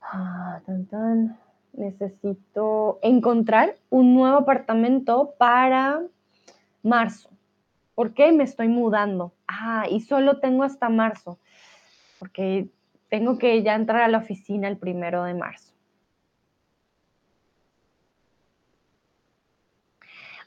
ah, 0.00 0.60
necesito 1.72 2.98
encontrar 3.02 3.76
un 3.90 4.14
nuevo 4.14 4.38
apartamento 4.38 5.34
para 5.38 6.02
marzo. 6.82 7.30
¿Por 7.94 8.14
qué 8.14 8.32
me 8.32 8.44
estoy 8.44 8.68
mudando? 8.68 9.32
Ah, 9.46 9.86
y 9.90 10.00
solo 10.00 10.40
tengo 10.40 10.62
hasta 10.62 10.88
marzo, 10.88 11.38
porque 12.18 12.68
tengo 13.08 13.38
que 13.38 13.62
ya 13.62 13.74
entrar 13.74 14.02
a 14.02 14.08
la 14.08 14.18
oficina 14.18 14.68
el 14.68 14.78
primero 14.78 15.24
de 15.24 15.34
marzo. 15.34 15.74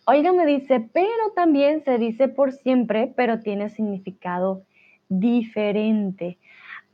Oiga, 0.06 0.34
me 0.34 0.46
dice, 0.46 0.82
pero 0.92 1.32
también 1.36 1.84
se 1.84 1.98
dice 1.98 2.28
por 2.28 2.52
siempre, 2.52 3.14
pero 3.16 3.40
tiene 3.40 3.70
significado 3.70 4.66
diferente. 5.08 6.40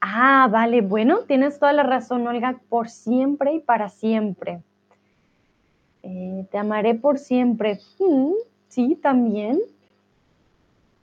Ah, 0.01 0.47
vale, 0.49 0.81
bueno, 0.81 1.19
tienes 1.25 1.59
toda 1.59 1.73
la 1.73 1.83
razón, 1.83 2.25
Olga, 2.27 2.59
por 2.69 2.89
siempre 2.89 3.53
y 3.53 3.59
para 3.59 3.89
siempre. 3.89 4.61
Eh, 6.03 6.45
te 6.49 6.57
amaré 6.57 6.95
por 6.95 7.17
siempre. 7.17 7.79
Mm, 7.99 8.31
sí, 8.69 8.95
también. 8.95 9.59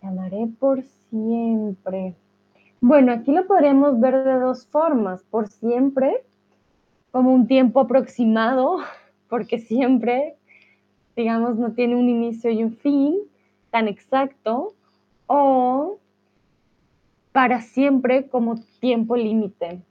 Te 0.00 0.06
amaré 0.06 0.48
por 0.58 0.82
siempre. 1.10 2.14
Bueno, 2.80 3.12
aquí 3.12 3.32
lo 3.32 3.46
podríamos 3.46 4.00
ver 4.00 4.24
de 4.24 4.34
dos 4.40 4.66
formas. 4.66 5.22
Por 5.24 5.48
siempre, 5.48 6.24
como 7.10 7.34
un 7.34 7.46
tiempo 7.46 7.80
aproximado, 7.80 8.78
porque 9.28 9.58
siempre, 9.58 10.36
digamos, 11.14 11.56
no 11.56 11.72
tiene 11.72 11.96
un 11.96 12.08
inicio 12.08 12.50
y 12.50 12.62
un 12.62 12.72
fin 12.72 13.18
tan 13.70 13.88
exacto, 13.88 14.72
o 15.26 15.98
para 17.36 17.60
siempre 17.60 18.28
como 18.30 18.58
tiempo 18.80 19.14
límite. 19.14 19.82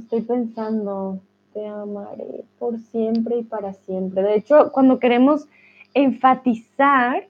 estoy 0.00 0.22
pensando, 0.22 1.20
te 1.54 1.64
amaré 1.64 2.42
por 2.58 2.76
siempre 2.80 3.36
y 3.36 3.44
para 3.44 3.72
siempre. 3.72 4.20
De 4.20 4.34
hecho, 4.34 4.72
cuando 4.72 4.98
queremos 4.98 5.46
enfatizar 5.94 7.28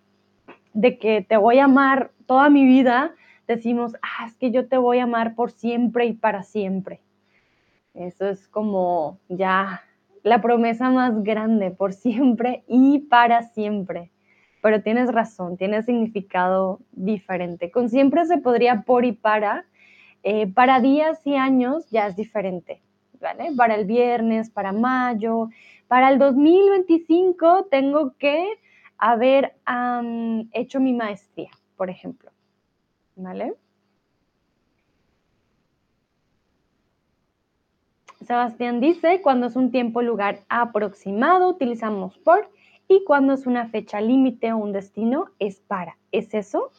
de 0.72 0.96
que 0.96 1.20
te 1.20 1.36
voy 1.36 1.58
a 1.58 1.64
amar 1.64 2.12
toda 2.24 2.48
mi 2.48 2.64
vida, 2.64 3.14
decimos, 3.46 3.94
ah, 4.00 4.24
es 4.26 4.38
que 4.38 4.50
yo 4.50 4.68
te 4.68 4.78
voy 4.78 5.00
a 5.00 5.02
amar 5.02 5.34
por 5.34 5.50
siempre 5.50 6.06
y 6.06 6.14
para 6.14 6.44
siempre. 6.44 7.02
Eso 7.92 8.26
es 8.26 8.48
como 8.48 9.18
ya 9.28 9.82
la 10.22 10.40
promesa 10.40 10.88
más 10.88 11.22
grande, 11.22 11.70
por 11.70 11.92
siempre 11.92 12.64
y 12.66 13.00
para 13.00 13.42
siempre 13.42 14.10
pero 14.62 14.80
tienes 14.80 15.12
razón, 15.12 15.58
tiene 15.58 15.82
significado 15.82 16.78
diferente. 16.92 17.70
Con 17.70 17.90
siempre 17.90 18.24
se 18.24 18.38
podría 18.38 18.82
por 18.82 19.04
y 19.04 19.12
para. 19.12 19.66
Eh, 20.22 20.46
para 20.46 20.80
días 20.80 21.20
y 21.26 21.34
años 21.34 21.90
ya 21.90 22.06
es 22.06 22.14
diferente, 22.14 22.80
¿vale? 23.20 23.50
Para 23.56 23.74
el 23.74 23.86
viernes, 23.86 24.50
para 24.50 24.72
mayo, 24.72 25.48
para 25.88 26.10
el 26.10 26.20
2025 26.20 27.66
tengo 27.72 28.14
que 28.18 28.46
haber 28.96 29.56
hecho 30.52 30.78
mi 30.78 30.92
maestría, 30.92 31.50
por 31.76 31.90
ejemplo, 31.90 32.30
¿vale? 33.16 33.54
Sebastián 38.24 38.80
dice, 38.80 39.20
cuando 39.22 39.48
es 39.48 39.56
un 39.56 39.72
tiempo 39.72 40.02
lugar 40.02 40.44
aproximado, 40.48 41.48
utilizamos 41.48 42.16
por 42.18 42.48
y 42.92 43.04
cuando 43.04 43.32
es 43.32 43.46
una 43.46 43.68
fecha 43.68 44.00
límite 44.00 44.52
o 44.52 44.58
un 44.58 44.72
destino, 44.72 45.26
es 45.38 45.60
para. 45.60 45.96
¿Es 46.10 46.34
eso? 46.34 46.70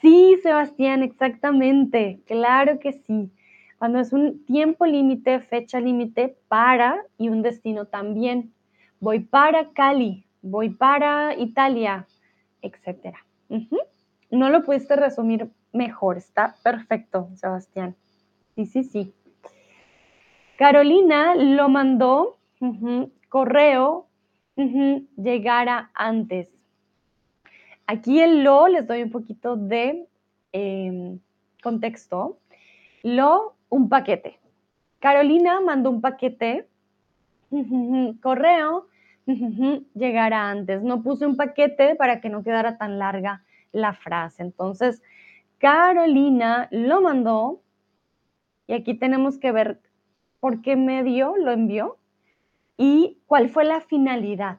Sí, 0.00 0.38
Sebastián, 0.42 1.02
exactamente. 1.02 2.20
Claro 2.26 2.78
que 2.78 2.92
sí. 2.92 3.30
Cuando 3.78 4.00
es 4.00 4.12
un 4.12 4.44
tiempo 4.44 4.86
límite, 4.86 5.40
fecha 5.40 5.80
límite, 5.80 6.36
para 6.48 7.04
y 7.18 7.28
un 7.28 7.42
destino 7.42 7.86
también. 7.86 8.52
Voy 9.00 9.20
para 9.20 9.70
Cali, 9.70 10.24
voy 10.42 10.70
para 10.70 11.36
Italia, 11.36 12.06
etc. 12.62 13.16
No 14.30 14.50
lo 14.50 14.64
pudiste 14.64 14.96
resumir 14.96 15.48
mejor, 15.72 16.16
está 16.16 16.56
perfecto, 16.62 17.28
Sebastián. 17.34 17.94
Sí, 18.56 18.66
sí, 18.66 18.82
sí. 18.82 19.12
Carolina 20.56 21.36
lo 21.36 21.68
mandó 21.68 22.38
correo 23.28 24.07
llegara 25.16 25.90
antes. 25.94 26.50
Aquí 27.86 28.20
el 28.20 28.42
lo 28.42 28.68
les 28.68 28.86
doy 28.86 29.02
un 29.02 29.10
poquito 29.10 29.56
de 29.56 30.06
em, 30.52 31.18
contexto. 31.62 32.38
Lo, 33.02 33.54
un 33.68 33.88
paquete. 33.88 34.38
Carolina 34.98 35.60
mandó 35.60 35.90
un 35.90 36.00
paquete, 36.00 36.66
correo, 38.20 38.88
llegara 39.94 40.50
antes. 40.50 40.82
No 40.82 41.02
puse 41.02 41.26
un 41.26 41.36
paquete 41.36 41.94
para 41.94 42.20
que 42.20 42.28
no 42.28 42.42
quedara 42.42 42.78
tan 42.78 42.98
larga 42.98 43.44
la 43.72 43.92
frase. 43.92 44.42
Entonces, 44.42 45.02
Carolina 45.58 46.68
lo 46.72 47.00
mandó 47.00 47.62
y 48.66 48.72
aquí 48.72 48.94
tenemos 48.94 49.38
que 49.38 49.52
ver 49.52 49.80
por 50.40 50.62
qué 50.62 50.76
medio 50.76 51.36
lo 51.36 51.52
envió 51.52 51.97
y 52.78 53.18
cuál 53.26 53.50
fue 53.50 53.64
la 53.64 53.82
finalidad. 53.82 54.58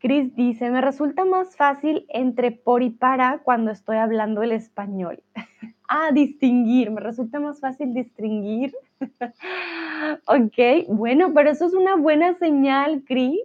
Cris 0.00 0.34
dice, 0.34 0.70
me 0.70 0.80
resulta 0.80 1.24
más 1.24 1.56
fácil 1.56 2.04
entre 2.08 2.50
por 2.50 2.82
y 2.82 2.90
para 2.90 3.38
cuando 3.38 3.70
estoy 3.70 3.96
hablando 3.96 4.42
el 4.42 4.52
español. 4.52 5.22
ah, 5.88 6.10
distinguir, 6.12 6.90
me 6.90 7.00
resulta 7.00 7.40
más 7.40 7.60
fácil 7.60 7.94
distinguir. 7.94 8.74
ok, 10.26 10.88
bueno, 10.88 11.32
pero 11.32 11.50
eso 11.50 11.66
es 11.66 11.74
una 11.74 11.96
buena 11.96 12.34
señal, 12.34 13.04
Cris. 13.06 13.40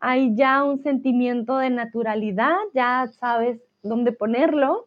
Hay 0.00 0.34
ya 0.34 0.62
un 0.62 0.82
sentimiento 0.82 1.58
de 1.58 1.70
naturalidad, 1.70 2.56
ya 2.74 3.08
sabes 3.18 3.60
dónde 3.82 4.12
ponerlo. 4.12 4.86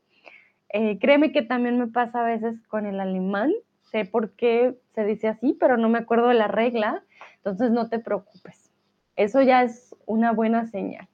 Eh, 0.69 0.97
créeme 0.99 1.31
que 1.31 1.41
también 1.41 1.77
me 1.77 1.87
pasa 1.87 2.21
a 2.21 2.25
veces 2.25 2.55
con 2.67 2.85
el 2.85 2.99
alemán. 2.99 3.51
Sé 3.93 4.05
por 4.05 4.31
qué 4.31 4.75
se 4.95 5.05
dice 5.05 5.27
así, 5.27 5.55
pero 5.59 5.77
no 5.77 5.87
me 5.87 5.99
acuerdo 5.99 6.29
de 6.29 6.33
la 6.33 6.47
regla. 6.47 7.03
Entonces 7.35 7.69
no 7.69 7.89
te 7.89 7.99
preocupes. 7.99 8.71
Eso 9.15 9.43
ya 9.43 9.61
es 9.61 9.95
una 10.07 10.31
buena 10.31 10.65
señal. 10.65 11.07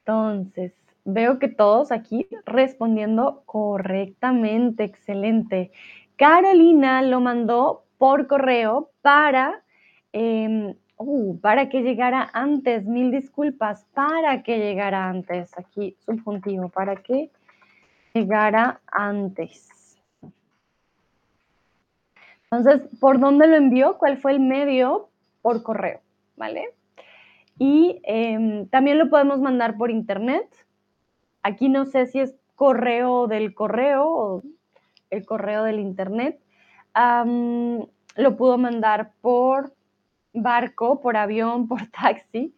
Entonces, 0.00 0.74
veo 1.06 1.38
que 1.38 1.48
todos 1.48 1.92
aquí 1.92 2.28
respondiendo 2.44 3.42
correctamente, 3.46 4.84
excelente. 4.84 5.72
Carolina 6.16 7.00
lo 7.00 7.20
mandó 7.20 7.84
por 7.96 8.26
correo 8.26 8.90
para, 9.00 9.62
em, 10.12 10.74
uh, 10.98 11.40
para 11.40 11.70
que 11.70 11.80
llegara 11.80 12.28
antes, 12.34 12.84
mil 12.84 13.10
disculpas, 13.10 13.86
para 13.94 14.42
que 14.42 14.58
llegara 14.58 15.08
antes, 15.08 15.56
aquí 15.58 15.96
subjuntivo, 16.04 16.68
para 16.68 16.96
que 16.96 17.30
llegara 18.12 18.82
antes. 18.92 19.75
Entonces, 22.56 22.88
¿por 23.00 23.20
dónde 23.20 23.46
lo 23.46 23.56
envió? 23.56 23.98
¿Cuál 23.98 24.16
fue 24.16 24.32
el 24.32 24.40
medio? 24.40 25.10
Por 25.42 25.62
correo, 25.62 26.00
¿vale? 26.36 26.70
Y 27.58 28.00
em, 28.04 28.66
también 28.68 28.98
lo 28.98 29.10
podemos 29.10 29.40
mandar 29.40 29.76
por 29.76 29.90
internet. 29.90 30.46
Aquí 31.42 31.68
no 31.68 31.84
sé 31.84 32.06
si 32.06 32.20
es 32.20 32.34
correo 32.54 33.26
del 33.26 33.54
correo 33.54 34.08
o 34.08 34.42
el 35.10 35.26
correo 35.26 35.64
del 35.64 35.80
internet. 35.80 36.40
lo 36.94 38.36
pudo 38.38 38.56
mandar 38.56 39.12
por 39.20 39.74
barco, 40.32 41.00
por 41.02 41.18
avión, 41.18 41.68
por 41.68 41.86
taxi. 41.88 42.54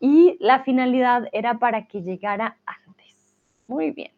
Y 0.00 0.36
la 0.40 0.64
finalidad 0.64 1.28
era 1.32 1.58
para 1.58 1.86
que 1.86 2.02
llegara 2.02 2.56
antes. 2.66 3.36
Muy 3.68 3.92
bien. 3.92 4.17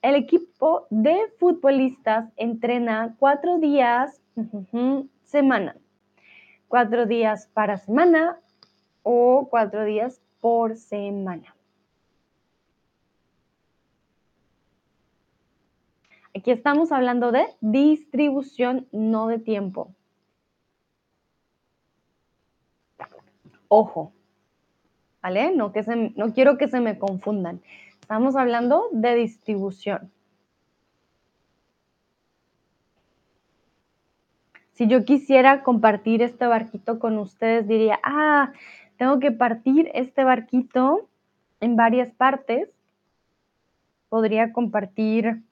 El 0.00 0.14
equipo 0.14 0.86
de 0.90 1.16
futbolistas 1.38 2.30
entrena 2.36 3.16
cuatro 3.18 3.58
días 3.58 4.20
semana, 5.24 5.76
cuatro 6.68 7.06
días 7.06 7.48
para 7.52 7.78
semana 7.78 8.38
o 9.02 9.48
cuatro 9.50 9.84
días 9.84 10.20
por 10.40 10.76
semana. 10.76 11.54
Aquí 16.36 16.52
estamos 16.52 16.92
hablando 16.92 17.32
de 17.32 17.46
distribución, 17.60 18.86
no 18.92 19.26
de 19.26 19.40
tiempo. 19.40 19.92
Ojo, 23.66 24.12
¿vale? 25.20 25.50
No, 25.54 25.72
quiero 25.72 26.56
que 26.56 26.68
se 26.68 26.80
me 26.80 26.98
confundan. 26.98 27.60
Estamos 28.08 28.36
hablando 28.36 28.88
de 28.90 29.16
distribución. 29.16 30.10
Si 34.72 34.86
yo 34.86 35.04
quisiera 35.04 35.62
compartir 35.62 36.22
este 36.22 36.46
barquito 36.46 37.00
con 37.00 37.18
ustedes, 37.18 37.68
diría, 37.68 38.00
ah, 38.02 38.54
tengo 38.96 39.18
que 39.18 39.30
partir 39.30 39.90
este 39.92 40.24
barquito 40.24 41.06
en 41.60 41.76
varias 41.76 42.10
partes. 42.10 42.70
Podría 44.08 44.54
compartir 44.54 45.42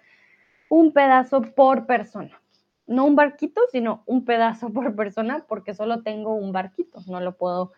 un 0.70 0.92
pedazo 0.92 1.42
por 1.42 1.84
persona. 1.84 2.40
No 2.86 3.04
un 3.04 3.16
barquito, 3.16 3.60
sino 3.70 4.02
un 4.06 4.24
pedazo 4.24 4.70
por 4.72 4.96
persona, 4.96 5.44
porque 5.46 5.74
solo 5.74 6.02
tengo 6.02 6.34
un 6.34 6.52
barquito. 6.52 7.00
No 7.06 7.20
lo 7.20 7.36
puedo 7.36 7.72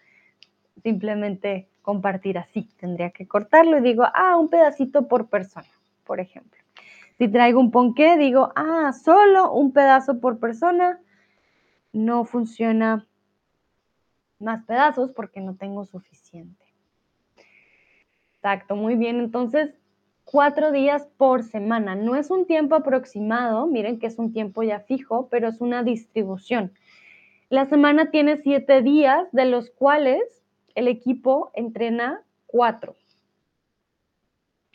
simplemente 0.84 1.68
compartir 1.88 2.36
así. 2.36 2.68
Tendría 2.78 3.08
que 3.12 3.26
cortarlo 3.26 3.78
y 3.78 3.80
digo, 3.80 4.04
ah, 4.12 4.36
un 4.36 4.50
pedacito 4.50 5.08
por 5.08 5.30
persona, 5.30 5.66
por 6.04 6.20
ejemplo. 6.20 6.60
Si 7.16 7.28
traigo 7.28 7.60
un 7.60 7.70
ponqué, 7.70 8.18
digo, 8.18 8.52
ah, 8.56 8.92
solo 8.92 9.50
un 9.54 9.72
pedazo 9.72 10.20
por 10.20 10.38
persona. 10.38 11.00
No 11.94 12.26
funciona 12.26 13.06
más 14.38 14.66
pedazos 14.66 15.12
porque 15.12 15.40
no 15.40 15.56
tengo 15.56 15.86
suficiente. 15.86 16.62
Exacto, 18.34 18.76
muy 18.76 18.96
bien. 18.96 19.18
Entonces, 19.20 19.70
cuatro 20.24 20.72
días 20.72 21.08
por 21.16 21.42
semana. 21.42 21.94
No 21.94 22.16
es 22.16 22.30
un 22.30 22.44
tiempo 22.44 22.74
aproximado, 22.74 23.66
miren 23.66 23.98
que 23.98 24.08
es 24.08 24.18
un 24.18 24.34
tiempo 24.34 24.62
ya 24.62 24.80
fijo, 24.80 25.28
pero 25.30 25.48
es 25.48 25.62
una 25.62 25.82
distribución. 25.82 26.70
La 27.48 27.64
semana 27.64 28.10
tiene 28.10 28.36
siete 28.36 28.82
días, 28.82 29.26
de 29.32 29.46
los 29.46 29.70
cuales 29.70 30.37
el 30.78 30.86
equipo 30.86 31.50
entrena 31.54 32.22
cuatro. 32.46 32.94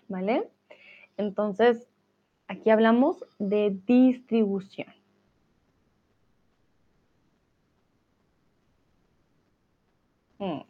¿Vale? 0.10 0.49
Entonces, 1.16 1.88
aquí 2.49 2.70
hablamos 2.70 3.26
de 3.39 3.80
distribución. 3.86 4.93
Hmm. 10.39 10.64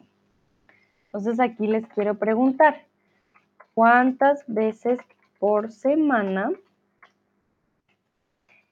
Entonces 1.06 1.40
aquí 1.40 1.66
les 1.66 1.84
quiero 1.88 2.16
preguntar, 2.16 2.86
¿cuántas 3.74 4.44
veces 4.46 5.00
por 5.40 5.72
semana 5.72 6.52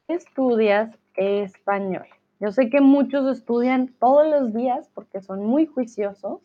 estudias 0.06 0.96
español? 1.16 2.06
Yo 2.38 2.52
sé 2.52 2.70
que 2.70 2.80
muchos 2.80 3.36
estudian 3.36 3.88
todos 3.98 4.28
los 4.28 4.52
días 4.52 4.88
porque 4.94 5.20
son 5.20 5.44
muy 5.44 5.66
juiciosos, 5.66 6.40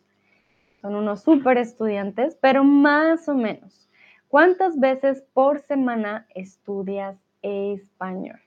son 0.80 0.94
unos 0.94 1.22
súper 1.22 1.58
estudiantes, 1.58 2.36
pero 2.40 2.64
más 2.64 3.28
o 3.28 3.34
menos, 3.34 3.88
¿cuántas 4.28 4.78
veces 4.78 5.24
por 5.32 5.60
semana 5.60 6.26
estudias 6.34 7.16
español? 7.42 8.40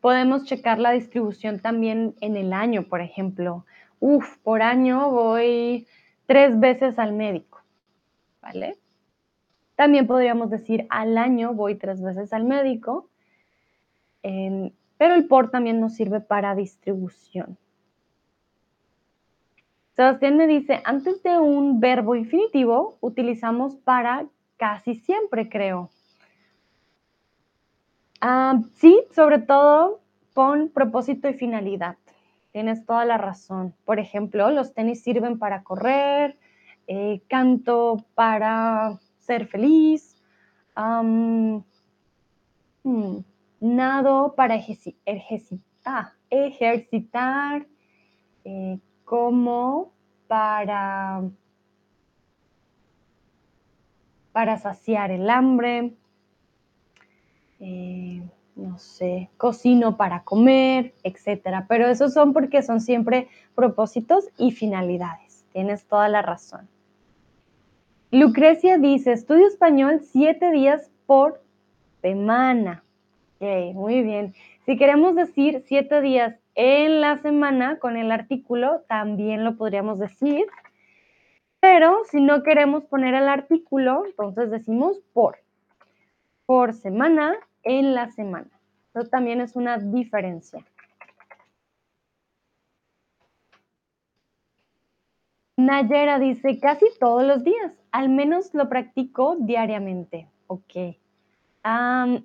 Podemos 0.00 0.44
checar 0.44 0.78
la 0.78 0.92
distribución 0.92 1.58
también 1.58 2.14
en 2.20 2.36
el 2.36 2.52
año, 2.52 2.84
por 2.84 3.00
ejemplo. 3.00 3.64
Uf, 3.98 4.36
por 4.38 4.62
año 4.62 5.10
voy 5.10 5.86
tres 6.26 6.60
veces 6.60 6.98
al 6.98 7.12
médico, 7.12 7.62
¿vale? 8.42 8.76
También 9.74 10.06
podríamos 10.06 10.50
decir 10.50 10.86
al 10.90 11.18
año 11.18 11.54
voy 11.54 11.74
tres 11.76 12.02
veces 12.02 12.32
al 12.32 12.44
médico, 12.44 13.08
pero 14.98 15.14
el 15.14 15.26
por 15.26 15.50
también 15.50 15.80
nos 15.80 15.94
sirve 15.94 16.20
para 16.20 16.54
distribución. 16.54 17.58
Sebastián 19.94 20.36
me 20.36 20.46
dice, 20.46 20.82
antes 20.84 21.22
de 21.22 21.38
un 21.38 21.80
verbo 21.80 22.14
infinitivo 22.14 22.98
utilizamos 23.00 23.76
para 23.76 24.26
casi 24.58 24.94
siempre, 24.94 25.48
creo. 25.48 25.90
Ah, 28.20 28.60
sí, 28.74 29.04
sobre 29.14 29.38
todo 29.38 30.00
con 30.34 30.68
propósito 30.68 31.28
y 31.28 31.34
finalidad. 31.34 31.96
Tienes 32.52 32.84
toda 32.84 33.04
la 33.04 33.16
razón. 33.16 33.74
Por 33.84 33.98
ejemplo, 33.98 34.50
los 34.50 34.74
tenis 34.74 35.02
sirven 35.02 35.38
para 35.38 35.62
correr, 35.62 36.38
eh, 36.86 37.22
canto 37.28 38.04
para 38.14 38.98
ser 39.18 39.46
feliz, 39.46 40.22
hmm, 40.76 41.58
nado 43.60 44.34
para 44.36 44.56
ejercitar, 44.56 46.12
ejercitar 46.30 47.66
eh, 48.44 48.78
como 49.04 49.92
para, 50.26 51.22
para 54.32 54.58
saciar 54.58 55.10
el 55.10 55.30
hambre, 55.30 55.94
eh, 57.60 58.22
no 58.56 58.78
sé, 58.78 59.30
cocino 59.36 59.96
para 59.96 60.22
comer, 60.22 60.94
etcétera. 61.02 61.66
Pero 61.68 61.86
esos 61.88 62.12
son 62.12 62.32
porque 62.32 62.62
son 62.62 62.80
siempre 62.80 63.28
propósitos 63.54 64.28
y 64.36 64.50
finalidades. 64.50 65.44
Tienes 65.52 65.86
toda 65.86 66.08
la 66.08 66.22
razón. 66.22 66.68
Lucrecia 68.10 68.78
dice, 68.78 69.12
estudio 69.12 69.46
español 69.46 70.00
siete 70.02 70.50
días 70.50 70.90
por 71.06 71.42
semana. 72.00 72.84
Ok, 73.38 73.74
muy 73.74 74.02
bien. 74.02 74.34
Si 74.64 74.78
queremos 74.78 75.14
decir 75.14 75.62
siete 75.66 76.00
días 76.00 76.38
en 76.54 77.02
la 77.02 77.18
semana 77.18 77.78
con 77.78 77.98
el 77.98 78.10
artículo, 78.10 78.80
también 78.88 79.44
lo 79.44 79.56
podríamos 79.56 79.98
decir. 79.98 80.46
Pero 81.60 82.02
si 82.04 82.20
no 82.22 82.42
queremos 82.42 82.84
poner 82.84 83.14
el 83.14 83.28
artículo, 83.28 84.04
entonces 84.06 84.50
decimos 84.50 85.00
por. 85.12 85.38
Por 86.46 86.72
semana 86.72 87.34
en 87.62 87.94
la 87.94 88.10
semana. 88.10 88.48
Eso 88.94 89.06
también 89.08 89.42
es 89.42 89.54
una 89.54 89.76
diferencia. 89.76 90.64
Nayera 95.58 96.18
dice, 96.18 96.58
casi 96.58 96.86
todos 96.98 97.24
los 97.24 97.44
días, 97.44 97.72
al 97.90 98.08
menos 98.08 98.54
lo 98.54 98.70
practico 98.70 99.36
diariamente. 99.38 100.30
Ok. 100.46 100.96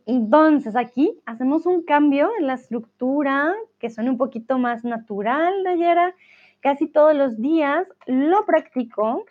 Entonces, 0.06 0.76
aquí 0.76 1.20
hacemos 1.26 1.66
un 1.66 1.84
cambio 1.84 2.30
en 2.40 2.48
la 2.48 2.54
estructura 2.54 3.54
que 3.80 3.90
suene 3.90 4.12
un 4.12 4.18
poquito 4.18 4.60
más 4.60 4.84
natural, 4.84 5.64
Nayera. 5.64 6.14
Casi 6.60 6.88
todos 6.88 7.16
los 7.16 7.42
días 7.42 7.88
lo 8.06 8.46
practico 8.46 9.26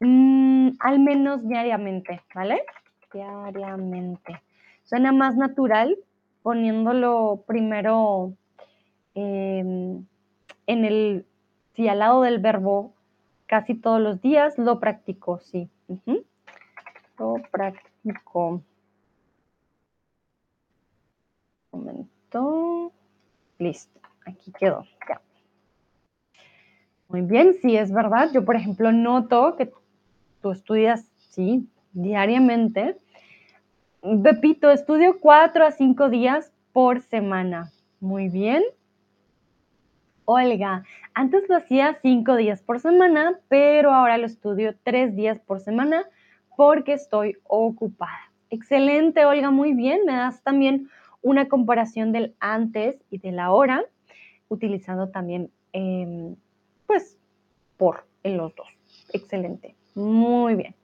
mm, 0.00 0.70
al 0.78 0.98
menos 1.00 1.46
diariamente, 1.48 2.20
¿vale? 2.34 2.62
Diariamente. 3.12 4.42
Suena 4.82 5.12
más 5.12 5.36
natural 5.36 5.96
poniéndolo 6.42 7.44
primero 7.46 8.34
em, 9.14 10.04
en 10.66 10.84
el 10.84 11.24
Sí, 11.74 11.88
al 11.88 12.00
lado 12.00 12.22
del 12.22 12.38
verbo 12.38 12.94
casi 13.46 13.74
todos 13.74 14.00
los 14.00 14.20
días 14.20 14.58
lo 14.58 14.78
practico, 14.78 15.38
sí. 15.40 15.70
Lo 17.18 17.36
practico. 17.50 17.91
Un 18.04 18.64
momento. 21.70 22.92
Listo, 23.58 24.00
aquí 24.26 24.52
quedó. 24.58 24.84
Ya. 25.08 25.20
Muy 27.08 27.20
bien, 27.20 27.54
sí, 27.60 27.76
es 27.76 27.92
verdad. 27.92 28.30
Yo, 28.32 28.44
por 28.44 28.56
ejemplo, 28.56 28.90
noto 28.90 29.56
que 29.56 29.72
tú 30.40 30.50
estudias, 30.50 31.06
sí, 31.16 31.68
diariamente. 31.92 32.98
Pepito, 34.22 34.70
estudio 34.70 35.20
cuatro 35.20 35.64
a 35.64 35.70
cinco 35.70 36.08
días 36.08 36.52
por 36.72 37.02
semana. 37.02 37.70
Muy 38.00 38.28
bien. 38.28 38.64
Olga, 40.24 40.84
antes 41.14 41.48
lo 41.48 41.56
hacía 41.56 41.98
cinco 42.02 42.36
días 42.36 42.62
por 42.62 42.80
semana, 42.80 43.38
pero 43.48 43.92
ahora 43.92 44.18
lo 44.18 44.26
estudio 44.26 44.74
tres 44.82 45.14
días 45.14 45.38
por 45.38 45.60
semana 45.60 46.04
porque 46.62 46.92
estoy 46.92 47.38
ocupada. 47.42 48.30
Excelente, 48.48 49.24
Olga, 49.24 49.50
muy 49.50 49.72
bien. 49.72 50.02
Me 50.06 50.12
das 50.12 50.44
también 50.44 50.88
una 51.20 51.48
comparación 51.48 52.12
del 52.12 52.36
antes 52.38 53.02
y 53.10 53.18
del 53.18 53.40
ahora, 53.40 53.84
utilizando 54.46 55.08
también, 55.08 55.50
em, 55.72 56.36
pues, 56.86 57.18
por 57.76 58.06
en 58.22 58.36
los 58.36 58.54
dos. 58.54 58.68
Excelente, 59.12 59.74
muy 59.96 60.54
bien. 60.54 60.76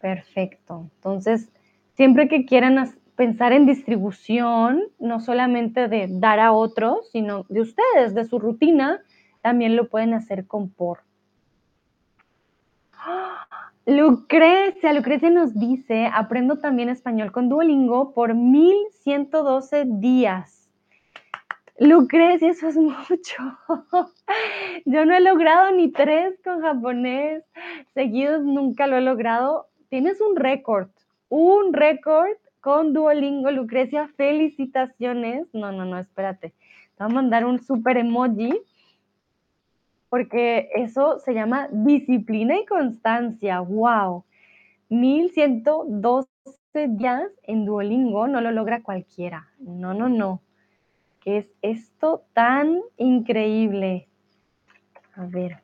Perfecto. 0.00 0.90
Entonces, 0.96 1.48
siempre 1.94 2.26
que 2.26 2.44
quieran 2.44 2.98
pensar 3.14 3.52
en 3.52 3.64
distribución, 3.64 4.82
no 4.98 5.20
solamente 5.20 5.86
de 5.86 6.08
dar 6.10 6.40
a 6.40 6.50
otros, 6.50 7.08
sino 7.12 7.46
de 7.48 7.60
ustedes, 7.60 8.12
de 8.12 8.24
su 8.24 8.40
rutina, 8.40 9.02
también 9.40 9.76
lo 9.76 9.88
pueden 9.88 10.14
hacer 10.14 10.48
con 10.48 10.68
por. 10.68 10.98
Lucrecia, 13.84 14.92
Lucrecia 14.92 15.28
nos 15.28 15.58
dice, 15.58 16.08
aprendo 16.12 16.58
también 16.58 16.88
español 16.88 17.32
con 17.32 17.48
Duolingo 17.48 18.12
por 18.12 18.34
1112 18.34 19.84
días. 19.86 20.70
Lucrecia, 21.80 22.50
eso 22.50 22.68
es 22.68 22.76
mucho. 22.76 23.58
Yo 24.84 25.04
no 25.04 25.16
he 25.16 25.20
logrado 25.20 25.72
ni 25.72 25.90
tres 25.90 26.38
con 26.44 26.60
japonés 26.60 27.42
seguidos, 27.92 28.44
nunca 28.44 28.86
lo 28.86 28.96
he 28.96 29.00
logrado. 29.00 29.66
Tienes 29.88 30.20
un 30.20 30.36
récord, 30.36 30.88
un 31.28 31.72
récord 31.72 32.36
con 32.60 32.92
Duolingo. 32.92 33.50
Lucrecia, 33.50 34.06
felicitaciones. 34.16 35.48
No, 35.52 35.72
no, 35.72 35.84
no, 35.84 35.98
espérate. 35.98 36.50
Te 36.50 37.02
voy 37.02 37.10
a 37.10 37.14
mandar 37.14 37.44
un 37.44 37.60
super 37.60 37.96
emoji 37.96 38.60
porque 40.12 40.68
eso 40.74 41.20
se 41.20 41.32
llama 41.32 41.68
disciplina 41.72 42.54
y 42.58 42.66
constancia. 42.66 43.60
¡Wow! 43.60 44.26
1112 44.90 46.28
días 46.74 47.30
en 47.44 47.64
Duolingo 47.64 48.28
no 48.28 48.42
lo 48.42 48.50
logra 48.50 48.82
cualquiera. 48.82 49.48
No, 49.58 49.94
no, 49.94 50.10
no. 50.10 50.42
¿Qué 51.22 51.38
es 51.38 51.46
esto 51.62 52.24
tan 52.34 52.82
increíble? 52.98 54.06
A 55.14 55.24
ver. 55.24 55.60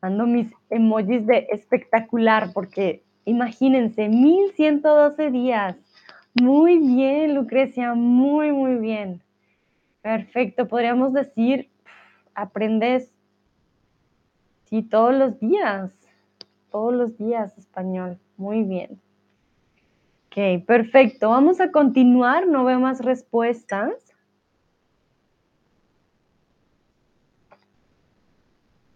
Mando 0.00 0.24
mis 0.24 0.52
emojis 0.70 1.26
de 1.26 1.48
espectacular 1.50 2.52
porque 2.54 3.02
imagínense, 3.24 4.08
1112 4.08 5.32
días. 5.32 5.76
Muy 6.40 6.78
bien, 6.78 7.34
Lucrecia, 7.34 7.94
muy, 7.94 8.52
muy 8.52 8.76
bien. 8.76 9.20
Perfecto, 10.02 10.68
podríamos 10.68 11.12
decir, 11.12 11.68
aprendes, 12.42 13.10
sí, 14.64 14.82
todos 14.82 15.14
los 15.14 15.38
días, 15.40 15.92
todos 16.70 16.94
los 16.94 17.18
días 17.18 17.56
español. 17.58 18.18
Muy 18.36 18.62
bien. 18.62 19.00
Ok, 20.26 20.64
perfecto. 20.66 21.30
Vamos 21.30 21.60
a 21.60 21.70
continuar, 21.70 22.46
no 22.46 22.64
veo 22.64 22.78
más 22.78 23.00
respuestas. 23.04 23.92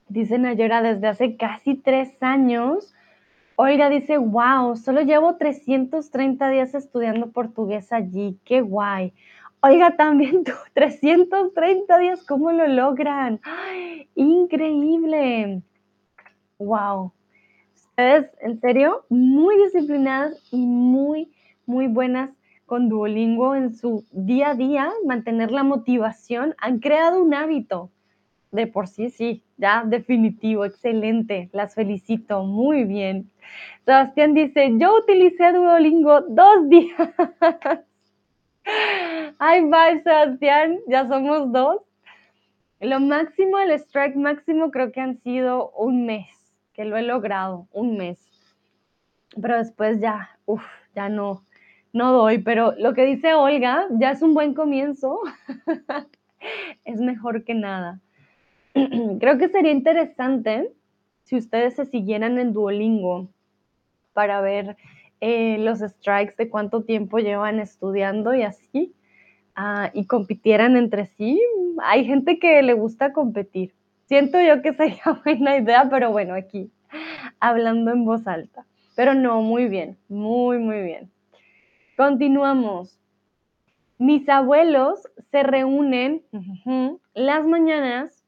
Dice 0.09 0.39
Nayora, 0.39 0.83
desde 0.83 1.09
hace 1.09 1.37
casi 1.37 1.75
tres 1.75 2.23
años. 2.23 2.95
Oiga, 3.57 3.89
dice, 3.89 4.19
wow, 4.19 4.77
solo 4.77 5.01
llevo 5.03 5.37
330 5.37 6.51
días 6.51 6.75
estudiando 6.75 7.31
portugués 7.31 7.93
allí. 7.93 8.39
Qué 8.45 8.61
guay. 8.61 9.15
Oiga, 9.65 9.97
también 9.97 10.43
tú, 10.43 10.51
330 10.75 11.97
días, 11.99 12.25
¿cómo 12.27 12.51
lo 12.51 12.67
logran? 12.67 13.41
¡Ay, 13.45 14.09
increíble. 14.17 15.63
Wow. 16.59 17.13
Ustedes, 17.77 18.29
en 18.41 18.61
serio, 18.61 19.05
muy 19.09 19.57
disciplinadas 19.63 20.37
y 20.51 20.67
muy, 20.67 21.31
muy 21.65 21.87
buenas 21.87 22.31
con 22.67 22.89
Duolingo 22.89 23.55
en 23.55 23.73
su 23.75 24.05
día 24.11 24.51
a 24.51 24.55
día, 24.57 24.91
mantener 25.07 25.53
la 25.53 25.63
motivación, 25.63 26.57
han 26.59 26.81
creado 26.81 27.23
un 27.23 27.33
hábito 27.33 27.91
de 28.51 28.67
por 28.67 28.89
sí, 28.89 29.11
sí, 29.11 29.45
ya 29.59 29.85
definitivo, 29.87 30.65
excelente, 30.65 31.51
las 31.53 31.75
felicito, 31.75 32.45
muy 32.45 32.85
bien. 32.85 33.31
Sebastián 33.85 34.35
dice, 34.35 34.73
yo 34.77 34.97
utilicé 34.97 35.53
Duolingo 35.53 36.23
dos 36.23 36.69
días. 36.69 37.11
Ay, 38.65 39.63
bye, 39.63 40.03
Sebastián, 40.03 40.79
ya 40.87 41.07
somos 41.09 41.53
dos. 41.53 41.83
Lo 42.81 43.01
máximo, 43.01 43.59
el 43.59 43.71
strike 43.73 44.17
máximo 44.17 44.71
creo 44.71 44.93
que 44.93 45.01
han 45.01 45.21
sido 45.23 45.71
un 45.71 46.07
mes, 46.07 46.27
que 46.73 46.85
lo 46.85 46.97
he 46.97 47.03
logrado, 47.03 47.69
un 47.73 47.97
mes. 47.97 48.19
Pero 49.41 49.57
después 49.57 50.01
ya, 50.01 50.31
uff, 50.47 50.65
ya 50.95 51.09
no, 51.09 51.45
no 51.93 52.13
doy. 52.13 52.39
Pero 52.39 52.75
lo 52.79 52.95
que 52.95 53.05
dice 53.05 53.35
Olga 53.35 53.87
ya 53.91 54.11
es 54.11 54.23
un 54.23 54.35
buen 54.35 54.55
comienzo. 54.55 55.21
es 56.85 57.01
mejor 57.01 57.45
que 57.45 57.55
nada. 57.55 58.01
Creo 59.21 59.39
que 59.39 59.49
sería 59.49 59.73
interesante 59.73 60.73
si 61.25 61.37
ustedes 61.37 61.75
se 61.75 61.87
siguieran 61.87 62.39
en 62.39 62.53
Duolingo 62.53 63.29
para 64.13 64.41
ver 64.41 64.77
eh, 65.25 65.57
los 65.59 65.79
strikes 65.79 66.35
de 66.37 66.51
cuánto 66.51 66.83
tiempo 66.83 67.19
llevan 67.19 67.61
estudiando 67.61 68.35
y 68.35 68.43
así, 68.43 68.93
ah, 69.55 69.89
y 69.95 70.07
compitieran 70.07 70.77
entre 70.77 71.07
sí. 71.07 71.41
Hay 71.85 72.05
gente 72.05 72.41
que 72.41 72.61
le 72.61 72.73
gusta 72.73 73.13
competir. 73.13 73.73
Siento 74.07 74.41
yo 74.41 74.63
que 74.63 74.75
sería 74.75 75.05
buena 75.25 75.57
idea, 75.57 75.89
pero 75.89 76.11
bueno, 76.11 76.35
aquí, 76.35 76.73
hablando 77.39 77.93
en 77.93 78.05
voz 78.05 78.27
alta. 78.27 78.67
Pero 78.97 79.15
no, 79.15 79.43
muy 79.43 79.69
bien, 79.69 79.97
muy, 80.09 80.59
muy 80.59 80.83
bien. 80.83 81.09
Continuamos. 81.97 82.99
Mis 83.99 84.29
abuelos 84.29 85.09
se 85.31 85.45
reúnen 85.45 86.25
las 87.15 87.47
mañanas 87.47 88.25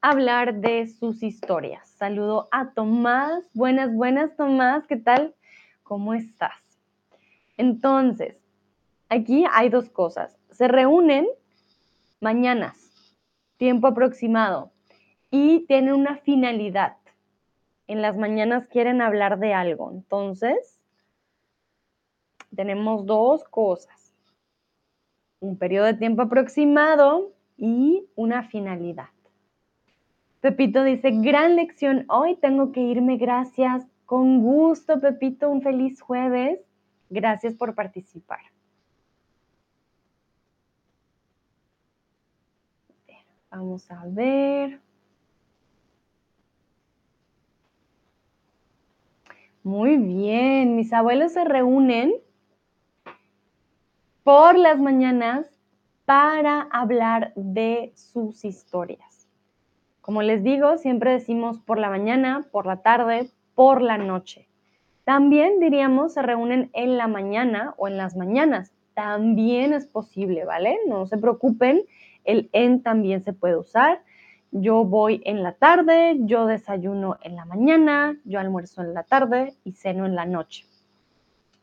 hablar 0.00 0.54
de 0.56 0.88
sus 0.88 1.22
historias. 1.22 1.93
Saludo 2.04 2.48
a 2.50 2.68
Tomás. 2.72 3.48
Buenas, 3.54 3.90
buenas, 3.90 4.36
Tomás. 4.36 4.86
¿Qué 4.86 4.96
tal? 4.96 5.34
¿Cómo 5.82 6.12
estás? 6.12 6.52
Entonces, 7.56 8.36
aquí 9.08 9.46
hay 9.50 9.70
dos 9.70 9.88
cosas. 9.88 10.36
Se 10.50 10.68
reúnen 10.68 11.26
mañanas, 12.20 12.76
tiempo 13.56 13.86
aproximado, 13.86 14.70
y 15.30 15.60
tienen 15.60 15.94
una 15.94 16.18
finalidad. 16.18 16.98
En 17.86 18.02
las 18.02 18.18
mañanas 18.18 18.66
quieren 18.66 19.00
hablar 19.00 19.38
de 19.38 19.54
algo. 19.54 19.90
Entonces, 19.90 20.78
tenemos 22.54 23.06
dos 23.06 23.44
cosas. 23.44 24.12
Un 25.40 25.56
periodo 25.56 25.86
de 25.86 25.94
tiempo 25.94 26.20
aproximado 26.20 27.32
y 27.56 28.04
una 28.14 28.42
finalidad. 28.42 29.13
Pepito 30.44 30.84
dice, 30.84 31.10
gran 31.10 31.56
lección 31.56 32.04
hoy, 32.10 32.36
tengo 32.36 32.70
que 32.70 32.82
irme, 32.82 33.16
gracias. 33.16 33.86
Con 34.04 34.42
gusto, 34.42 35.00
Pepito, 35.00 35.48
un 35.48 35.62
feliz 35.62 36.02
jueves. 36.02 36.60
Gracias 37.08 37.54
por 37.54 37.74
participar. 37.74 38.40
Vamos 43.50 43.90
a 43.90 44.04
ver. 44.06 44.82
Muy 49.62 49.96
bien, 49.96 50.76
mis 50.76 50.92
abuelos 50.92 51.32
se 51.32 51.44
reúnen 51.44 52.12
por 54.22 54.58
las 54.58 54.78
mañanas 54.78 55.46
para 56.04 56.68
hablar 56.70 57.32
de 57.34 57.94
sus 57.94 58.44
historias. 58.44 59.13
Como 60.04 60.20
les 60.20 60.44
digo, 60.44 60.76
siempre 60.76 61.12
decimos 61.12 61.60
por 61.60 61.78
la 61.78 61.88
mañana, 61.88 62.46
por 62.52 62.66
la 62.66 62.82
tarde, 62.82 63.30
por 63.54 63.80
la 63.80 63.96
noche. 63.96 64.46
También 65.04 65.60
diríamos 65.60 66.12
se 66.12 66.20
reúnen 66.20 66.68
en 66.74 66.98
la 66.98 67.08
mañana 67.08 67.72
o 67.78 67.88
en 67.88 67.96
las 67.96 68.14
mañanas. 68.14 68.70
También 68.92 69.72
es 69.72 69.86
posible, 69.86 70.44
¿vale? 70.44 70.78
No 70.86 71.06
se 71.06 71.16
preocupen, 71.16 71.84
el 72.24 72.50
en 72.52 72.82
también 72.82 73.24
se 73.24 73.32
puede 73.32 73.56
usar. 73.56 74.02
Yo 74.50 74.84
voy 74.84 75.22
en 75.24 75.42
la 75.42 75.52
tarde, 75.52 76.16
yo 76.20 76.46
desayuno 76.46 77.16
en 77.22 77.34
la 77.34 77.46
mañana, 77.46 78.16
yo 78.24 78.38
almuerzo 78.38 78.82
en 78.82 78.92
la 78.92 79.04
tarde 79.04 79.54
y 79.64 79.72
ceno 79.72 80.04
en 80.04 80.14
la 80.14 80.26
noche. 80.26 80.66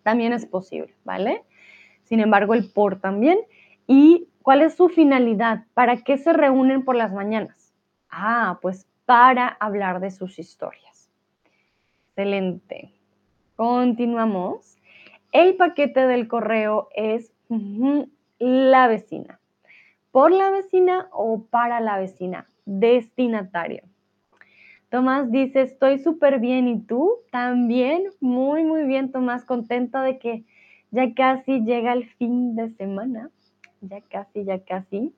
También 0.02 0.34
es 0.34 0.48
posible, 0.48 0.96
¿vale? 1.06 1.44
Sin 2.06 2.20
embargo, 2.20 2.56
el 2.56 2.72
por 2.72 3.00
también. 3.00 3.38
Y 3.88 4.28
¿Cuál 4.42 4.64
es 4.64 4.74
su 4.74 4.89
finalidad? 4.89 5.66
¿Para 5.76 5.98
qué 5.98 6.18
se 6.18 6.34
reúnen 6.34 6.84
por 6.84 6.96
las 6.96 7.14
mañanas? 7.14 7.61
Ah, 8.12 8.59
pues 8.62 8.88
para 9.05 9.47
hablar 9.47 9.99
de 9.99 10.12
sus 10.12 10.38
historias. 10.38 11.09
Excelente. 12.09 12.93
Continuamos. 13.55 14.78
El 15.32 15.55
paquete 15.55 16.05
del 16.07 16.28
correo 16.28 16.89
es 16.93 17.34
la 18.39 18.88
vecina. 18.88 19.39
¿Por 20.12 20.32
la 20.32 20.51
vecina 20.51 21.07
o 21.12 21.45
para 21.45 21.80
la 21.80 21.97
vecina? 21.97 22.47
Destinatario. 22.66 23.84
Tomás 24.89 25.32
dice, 25.32 25.62
estoy 25.62 25.99
súper 25.99 26.39
bien. 26.39 26.68
¿Y 26.68 26.82
tú? 26.82 27.20
También, 27.32 28.03
muy, 28.20 28.64
muy 28.66 28.84
bien, 28.84 29.12
Tomás. 29.12 29.45
Contenta 29.45 30.01
de 30.03 30.20
que 30.20 30.43
ya 30.91 31.14
casi 31.14 31.62
llega 31.62 31.93
el 31.93 32.09
fin 32.09 32.55
de 32.55 32.70
semana 32.72 33.32
ya 33.82 34.01
casi, 34.01 34.45
ya 34.45 34.64
casi. 34.64 35.14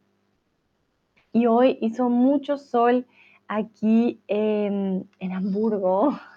Y 1.33 1.47
hoy 1.47 1.79
hizo 1.81 2.09
mucho 2.09 2.57
sol 2.57 3.05
aquí 3.47 4.21
en, 4.27 5.09
Hamburgo. 5.19 6.17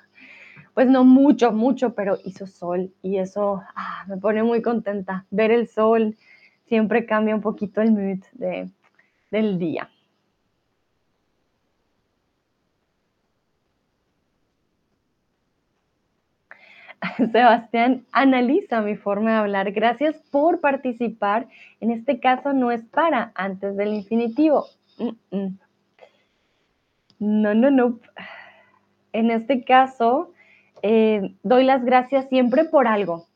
Pues 0.75 0.89
no 0.89 1.05
mucho, 1.05 1.53
mucho, 1.53 1.95
pero 1.95 2.19
hizo 2.23 2.47
sol 2.47 2.93
y 3.01 3.17
eso 3.17 3.63
ah, 3.75 4.05
me 4.09 4.19
pone 4.19 4.43
muy 4.43 4.61
contenta. 4.61 5.25
Ver 5.31 5.51
el 5.51 5.69
sol 5.69 6.15
siempre 6.67 7.07
cambia 7.07 7.35
un 7.35 7.41
poquito 7.41 7.81
el 7.81 7.93
mood 7.93 8.23
de, 8.35 8.69
del 9.31 9.59
día. 9.59 9.89
Sebastián 17.33 18.05
analiza 18.13 18.83
mi 18.83 18.97
forma 18.97 19.31
de 19.31 19.37
hablar. 19.37 19.73
Gracias 19.73 20.17
por 20.31 20.61
participar. 20.61 21.49
En 21.81 21.91
este 21.91 22.21
caso 22.21 22.53
no 22.53 22.71
es 22.71 22.85
para 22.85 23.33
antes 23.35 23.77
del 23.77 23.95
infinitivo. 23.95 24.67
No, 27.19 27.55
no, 27.55 27.71
no. 27.71 28.01
En 29.13 29.31
este 29.31 29.65
caso, 29.65 30.33
eh, 30.83 31.35
doy 31.43 31.65
las 31.65 31.85
gracias 31.85 32.29
siempre 32.29 32.65
por 32.65 32.87
algo, 32.87 33.27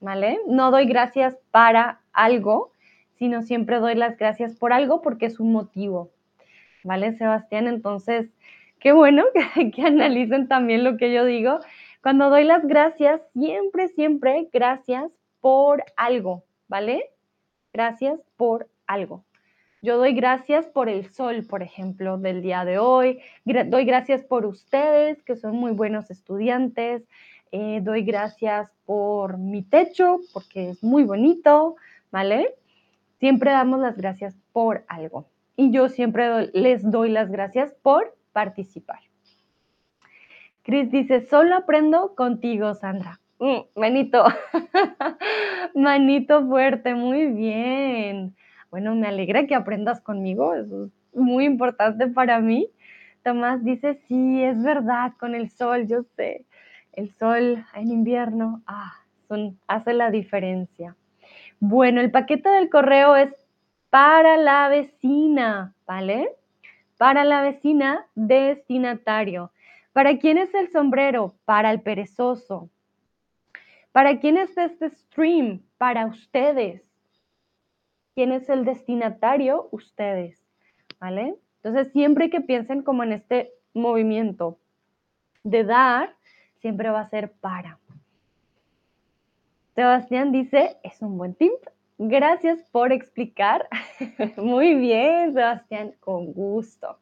¿vale? 0.00 0.38
No 0.46 0.70
doy 0.70 0.86
gracias 0.86 1.36
para 1.50 2.00
algo, 2.12 2.72
sino 3.18 3.42
siempre 3.42 3.78
doy 3.78 3.94
las 3.94 4.18
gracias 4.18 4.54
por 4.56 4.72
algo 4.72 5.00
porque 5.00 5.26
es 5.26 5.40
un 5.40 5.52
motivo, 5.52 6.10
¿vale, 6.84 7.16
Sebastián? 7.16 7.66
Entonces, 7.68 8.28
qué 8.78 8.92
bueno 8.92 9.24
que, 9.54 9.70
que 9.70 9.82
analicen 9.82 10.48
también 10.48 10.84
lo 10.84 10.96
que 10.96 11.12
yo 11.12 11.24
digo 11.24 11.60
cuando 12.02 12.30
doy 12.30 12.42
las 12.42 12.66
gracias, 12.66 13.22
siempre, 13.32 13.86
siempre 13.86 14.48
gracias 14.52 15.12
por 15.40 15.84
algo, 15.96 16.42
¿vale? 16.66 17.10
Gracias 17.72 18.20
por 18.36 18.68
algo. 18.88 19.24
Yo 19.84 19.98
doy 19.98 20.14
gracias 20.14 20.66
por 20.66 20.88
el 20.88 21.10
sol, 21.10 21.44
por 21.44 21.60
ejemplo, 21.60 22.16
del 22.16 22.40
día 22.40 22.64
de 22.64 22.78
hoy. 22.78 23.18
doy 23.44 23.84
gracias 23.84 24.22
por 24.22 24.46
ustedes, 24.46 25.20
que 25.24 25.34
son 25.34 25.56
muy 25.56 25.72
buenos 25.72 26.08
estudiantes. 26.08 27.02
Eh, 27.50 27.80
doy 27.82 28.04
gracias 28.04 28.70
por 28.86 29.38
mi 29.38 29.64
techo, 29.64 30.20
porque 30.32 30.70
es 30.70 30.84
muy 30.84 31.02
bonito, 31.02 31.74
¿vale? 32.12 32.54
Siempre 33.18 33.50
damos 33.50 33.80
las 33.80 33.96
gracias 33.96 34.38
por 34.52 34.84
algo. 34.86 35.26
Y 35.56 35.72
yo 35.72 35.88
siempre 35.88 36.46
les 36.54 36.88
doy 36.88 37.10
las 37.10 37.28
gracias 37.28 37.74
por 37.82 38.16
participar. 38.32 39.00
Cris 40.62 40.92
dice, 40.92 41.26
solo 41.26 41.56
aprendo 41.56 42.14
contigo, 42.14 42.72
Sandra. 42.74 43.18
Mm, 43.40 43.62
manito, 43.74 44.26
manito 45.74 46.46
fuerte, 46.46 46.94
muy 46.94 47.26
bien. 47.26 48.36
Bueno, 48.72 48.94
me 48.94 49.06
alegra 49.06 49.46
que 49.46 49.54
aprendas 49.54 50.00
conmigo, 50.00 50.54
eso 50.54 50.86
es 50.86 50.92
muy 51.12 51.44
importante 51.44 52.06
para 52.06 52.40
mí. 52.40 52.70
Tomás 53.22 53.62
dice, 53.62 54.00
sí, 54.08 54.42
es 54.42 54.62
verdad, 54.62 55.12
con 55.20 55.34
el 55.34 55.50
sol, 55.50 55.86
yo 55.86 56.04
sé, 56.16 56.46
el 56.94 57.10
sol 57.10 57.66
en 57.74 57.92
invierno, 57.92 58.62
ah, 58.66 58.94
hace 59.66 59.92
la 59.92 60.10
diferencia. 60.10 60.96
Bueno, 61.60 62.00
el 62.00 62.10
paquete 62.10 62.48
del 62.48 62.70
correo 62.70 63.14
es 63.14 63.34
para 63.90 64.38
la 64.38 64.70
vecina, 64.70 65.74
¿vale? 65.86 66.30
Para 66.96 67.24
la 67.24 67.42
vecina, 67.42 68.06
destinatario. 68.14 69.52
¿Para 69.92 70.16
quién 70.16 70.38
es 70.38 70.54
el 70.54 70.70
sombrero? 70.70 71.34
Para 71.44 71.70
el 71.70 71.82
perezoso. 71.82 72.70
¿Para 73.92 74.18
quién 74.18 74.38
es 74.38 74.56
este 74.56 74.88
stream? 74.88 75.60
Para 75.76 76.06
ustedes. 76.06 76.91
¿Quién 78.14 78.32
es 78.32 78.48
el 78.48 78.64
destinatario? 78.64 79.68
Ustedes. 79.70 80.42
¿Vale? 81.00 81.34
Entonces, 81.62 81.92
siempre 81.92 82.30
que 82.30 82.40
piensen 82.40 82.82
como 82.82 83.02
en 83.02 83.12
este 83.12 83.52
movimiento 83.74 84.58
de 85.44 85.64
dar, 85.64 86.14
siempre 86.60 86.90
va 86.90 87.00
a 87.00 87.08
ser 87.08 87.32
para. 87.32 87.78
Sebastián 89.74 90.32
dice, 90.32 90.76
es 90.82 91.00
un 91.00 91.16
buen 91.16 91.34
tip. 91.34 91.52
Gracias 91.98 92.60
por 92.70 92.92
explicar. 92.92 93.68
Muy 94.36 94.74
bien, 94.74 95.34
Sebastián, 95.34 95.94
con 96.00 96.32
gusto. 96.32 96.98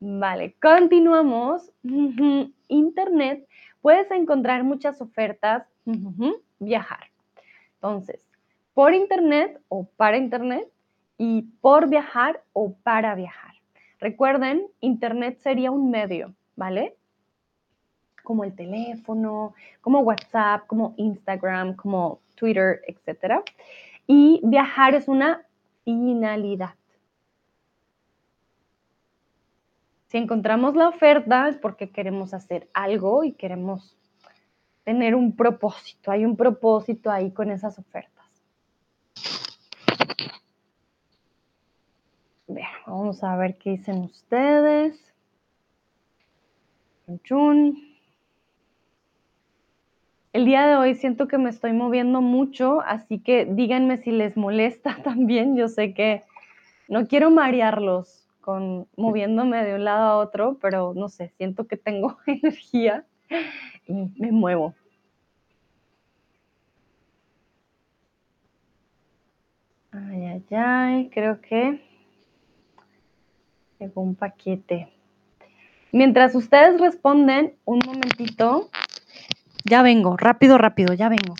Vale, 0.00 0.56
continuamos. 0.60 1.70
Internet, 2.68 3.46
puedes 3.80 4.10
encontrar 4.10 4.64
muchas 4.64 5.00
ofertas. 5.00 5.66
Viajar. 6.58 7.10
Entonces, 7.74 8.24
por 8.74 8.94
Internet 8.94 9.60
o 9.68 9.84
para 9.96 10.16
Internet 10.16 10.68
y 11.18 11.42
por 11.60 11.88
viajar 11.88 12.42
o 12.52 12.74
para 12.82 13.14
viajar. 13.14 13.54
Recuerden, 14.00 14.66
Internet 14.80 15.38
sería 15.38 15.70
un 15.70 15.90
medio, 15.90 16.34
¿vale? 16.56 16.96
Como 18.22 18.44
el 18.44 18.54
teléfono, 18.54 19.54
como 19.80 20.00
WhatsApp, 20.00 20.66
como 20.66 20.94
Instagram, 20.96 21.76
como 21.76 22.20
Twitter, 22.34 22.80
etc. 22.86 23.42
Y 24.06 24.40
viajar 24.42 24.94
es 24.94 25.06
una 25.06 25.42
finalidad. 25.84 26.74
Si 30.08 30.18
encontramos 30.18 30.74
la 30.74 30.88
oferta 30.88 31.48
es 31.48 31.56
porque 31.56 31.90
queremos 31.90 32.34
hacer 32.34 32.68
algo 32.74 33.24
y 33.24 33.32
queremos 33.32 33.96
tener 34.84 35.14
un 35.14 35.36
propósito. 35.36 36.10
Hay 36.10 36.24
un 36.24 36.36
propósito 36.36 37.10
ahí 37.10 37.30
con 37.30 37.50
esas 37.50 37.78
ofertas. 37.78 38.11
Vamos 42.92 43.24
a 43.24 43.36
ver 43.36 43.56
qué 43.56 43.70
dicen 43.70 44.00
ustedes. 44.00 45.14
El 50.32 50.44
día 50.44 50.66
de 50.66 50.76
hoy 50.76 50.94
siento 50.94 51.26
que 51.26 51.38
me 51.38 51.48
estoy 51.48 51.72
moviendo 51.72 52.20
mucho, 52.20 52.82
así 52.82 53.18
que 53.18 53.46
díganme 53.46 53.96
si 53.96 54.10
les 54.10 54.36
molesta 54.36 54.96
también. 55.04 55.56
Yo 55.56 55.68
sé 55.68 55.94
que 55.94 56.22
no 56.88 57.06
quiero 57.06 57.30
marearlos 57.30 58.28
con 58.42 58.86
moviéndome 58.96 59.64
de 59.64 59.74
un 59.74 59.84
lado 59.84 60.04
a 60.04 60.16
otro, 60.16 60.58
pero 60.60 60.92
no 60.94 61.08
sé, 61.08 61.32
siento 61.38 61.66
que 61.66 61.78
tengo 61.78 62.18
energía 62.26 63.06
y 63.86 63.94
me 64.18 64.32
muevo. 64.32 64.74
Ay, 69.92 70.24
ay, 70.26 70.44
ay, 70.50 71.10
creo 71.10 71.40
que 71.40 71.91
llegó 73.82 74.00
un 74.00 74.14
paquete. 74.14 74.88
Mientras 75.90 76.34
ustedes 76.34 76.80
responden, 76.80 77.54
un 77.64 77.80
momentito, 77.84 78.70
ya 79.64 79.82
vengo, 79.82 80.16
rápido, 80.16 80.56
rápido, 80.56 80.94
ya 80.94 81.08
vengo. 81.08 81.34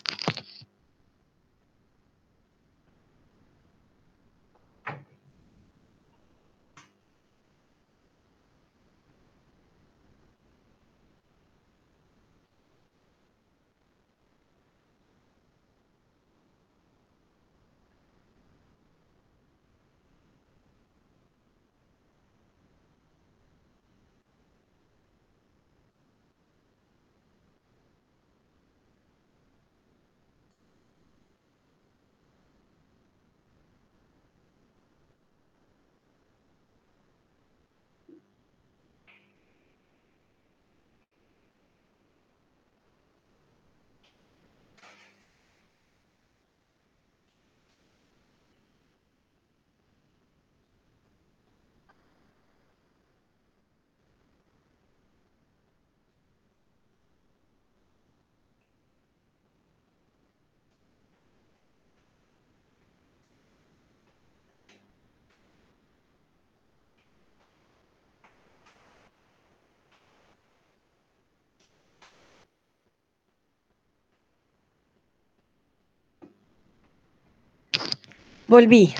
Volví. 78.47 78.93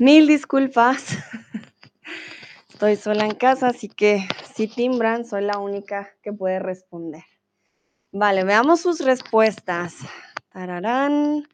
Mil 0.00 0.26
disculpas. 0.26 1.16
Estoy 2.68 2.96
sola 2.96 3.24
en 3.24 3.36
casa, 3.36 3.68
así 3.68 3.88
que 3.88 4.26
si 4.54 4.66
timbran, 4.66 5.24
soy 5.24 5.42
la 5.42 5.58
única 5.58 6.10
que 6.22 6.32
puede 6.32 6.58
responder. 6.58 7.22
Vale, 8.10 8.42
veamos 8.42 8.80
sus 8.80 9.00
respuestas. 9.00 9.96
Tararán. 10.50 11.46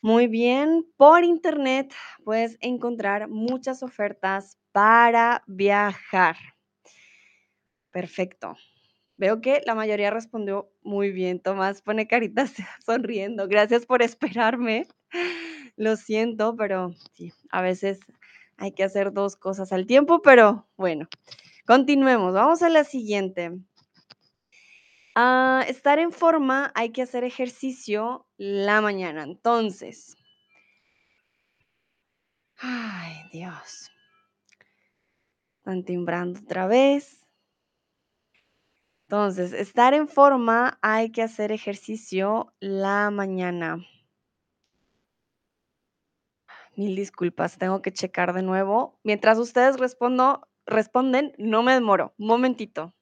Muy 0.00 0.28
bien. 0.28 0.86
Por 0.96 1.24
internet 1.24 1.92
puedes 2.24 2.56
encontrar 2.60 3.28
muchas 3.28 3.82
ofertas 3.82 4.56
para 4.72 5.44
viajar. 5.46 6.36
Perfecto. 7.90 8.56
Veo 9.18 9.42
que 9.42 9.60
la 9.66 9.74
mayoría 9.74 10.10
respondió 10.10 10.72
muy 10.80 11.12
bien. 11.12 11.38
Tomás 11.38 11.82
pone 11.82 12.08
caritas 12.08 12.54
sonriendo. 12.86 13.46
Gracias 13.46 13.84
por 13.84 14.00
esperarme. 14.00 14.88
Lo 15.76 15.96
siento, 15.96 16.56
pero 16.56 16.92
sí, 17.14 17.32
a 17.50 17.62
veces 17.62 18.00
hay 18.56 18.72
que 18.72 18.84
hacer 18.84 19.12
dos 19.12 19.36
cosas 19.36 19.72
al 19.72 19.86
tiempo, 19.86 20.22
pero 20.22 20.68
bueno, 20.76 21.08
continuemos. 21.66 22.34
Vamos 22.34 22.62
a 22.62 22.68
la 22.68 22.84
siguiente. 22.84 23.52
Ah, 25.14 25.64
estar 25.68 25.98
en 25.98 26.12
forma, 26.12 26.72
hay 26.74 26.90
que 26.90 27.02
hacer 27.02 27.24
ejercicio 27.24 28.26
la 28.38 28.80
mañana. 28.80 29.24
Entonces, 29.24 30.16
ay 32.56 33.16
Dios, 33.30 33.90
están 35.58 35.84
timbrando 35.84 36.40
otra 36.40 36.66
vez. 36.66 37.20
Entonces, 39.08 39.52
estar 39.52 39.92
en 39.92 40.08
forma, 40.08 40.78
hay 40.80 41.10
que 41.10 41.22
hacer 41.22 41.52
ejercicio 41.52 42.54
la 42.60 43.10
mañana. 43.10 43.84
Mil 46.76 46.96
disculpas, 46.96 47.56
tengo 47.58 47.80
que 47.82 47.92
checar 47.92 48.32
de 48.34 48.42
nuevo. 48.42 48.98
Mientras 49.04 49.38
ustedes 49.38 49.78
respondo, 49.78 50.48
responden, 50.66 51.32
no 51.38 51.62
me 51.62 51.72
demoro. 51.74 52.14
Momentito. 52.18 52.94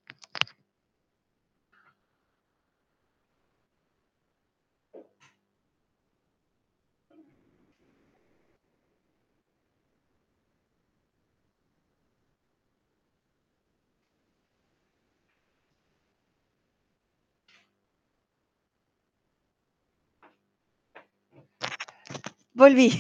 Volví. 22.61 22.93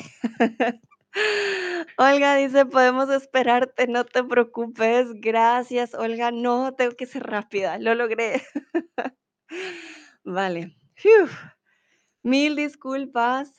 Olga 1.98 2.36
dice, 2.36 2.64
podemos 2.64 3.10
esperarte, 3.10 3.86
no 3.88 4.06
te 4.06 4.24
preocupes. 4.24 5.08
Gracias, 5.16 5.92
Olga. 5.92 6.30
No, 6.30 6.72
tengo 6.72 6.96
que 6.96 7.04
ser 7.04 7.24
rápida. 7.24 7.78
Lo 7.78 7.94
logré. 7.94 8.42
vale. 10.24 10.74
Mil 12.22 12.56
disculpas. 12.56 13.52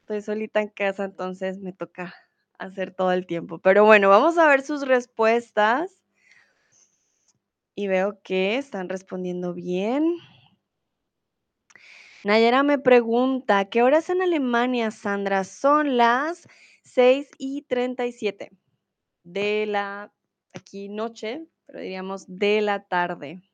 Estoy 0.00 0.22
solita 0.22 0.60
en 0.60 0.70
casa, 0.70 1.04
entonces 1.04 1.60
me 1.60 1.72
toca 1.72 2.12
hacer 2.58 2.92
todo 2.92 3.12
el 3.12 3.26
tiempo. 3.26 3.60
Pero 3.60 3.84
bueno, 3.84 4.08
vamos 4.08 4.36
a 4.38 4.48
ver 4.48 4.62
sus 4.62 4.88
respuestas. 4.88 6.00
Y 7.76 7.86
veo 7.86 8.20
que 8.24 8.58
están 8.58 8.88
respondiendo 8.88 9.54
bien. 9.54 10.16
Nayera 12.26 12.64
me 12.64 12.80
pregunta, 12.80 13.66
¿qué 13.66 13.84
horas 13.84 14.10
en 14.10 14.20
Alemania, 14.20 14.90
Sandra? 14.90 15.44
Son 15.44 15.96
las 15.96 16.48
6 16.82 17.28
y 17.38 17.62
37 17.62 18.50
de 19.22 19.66
la, 19.66 20.12
aquí 20.52 20.88
noche, 20.88 21.46
pero 21.66 21.78
diríamos 21.78 22.24
de 22.26 22.62
la 22.62 22.82
tarde. 22.82 23.44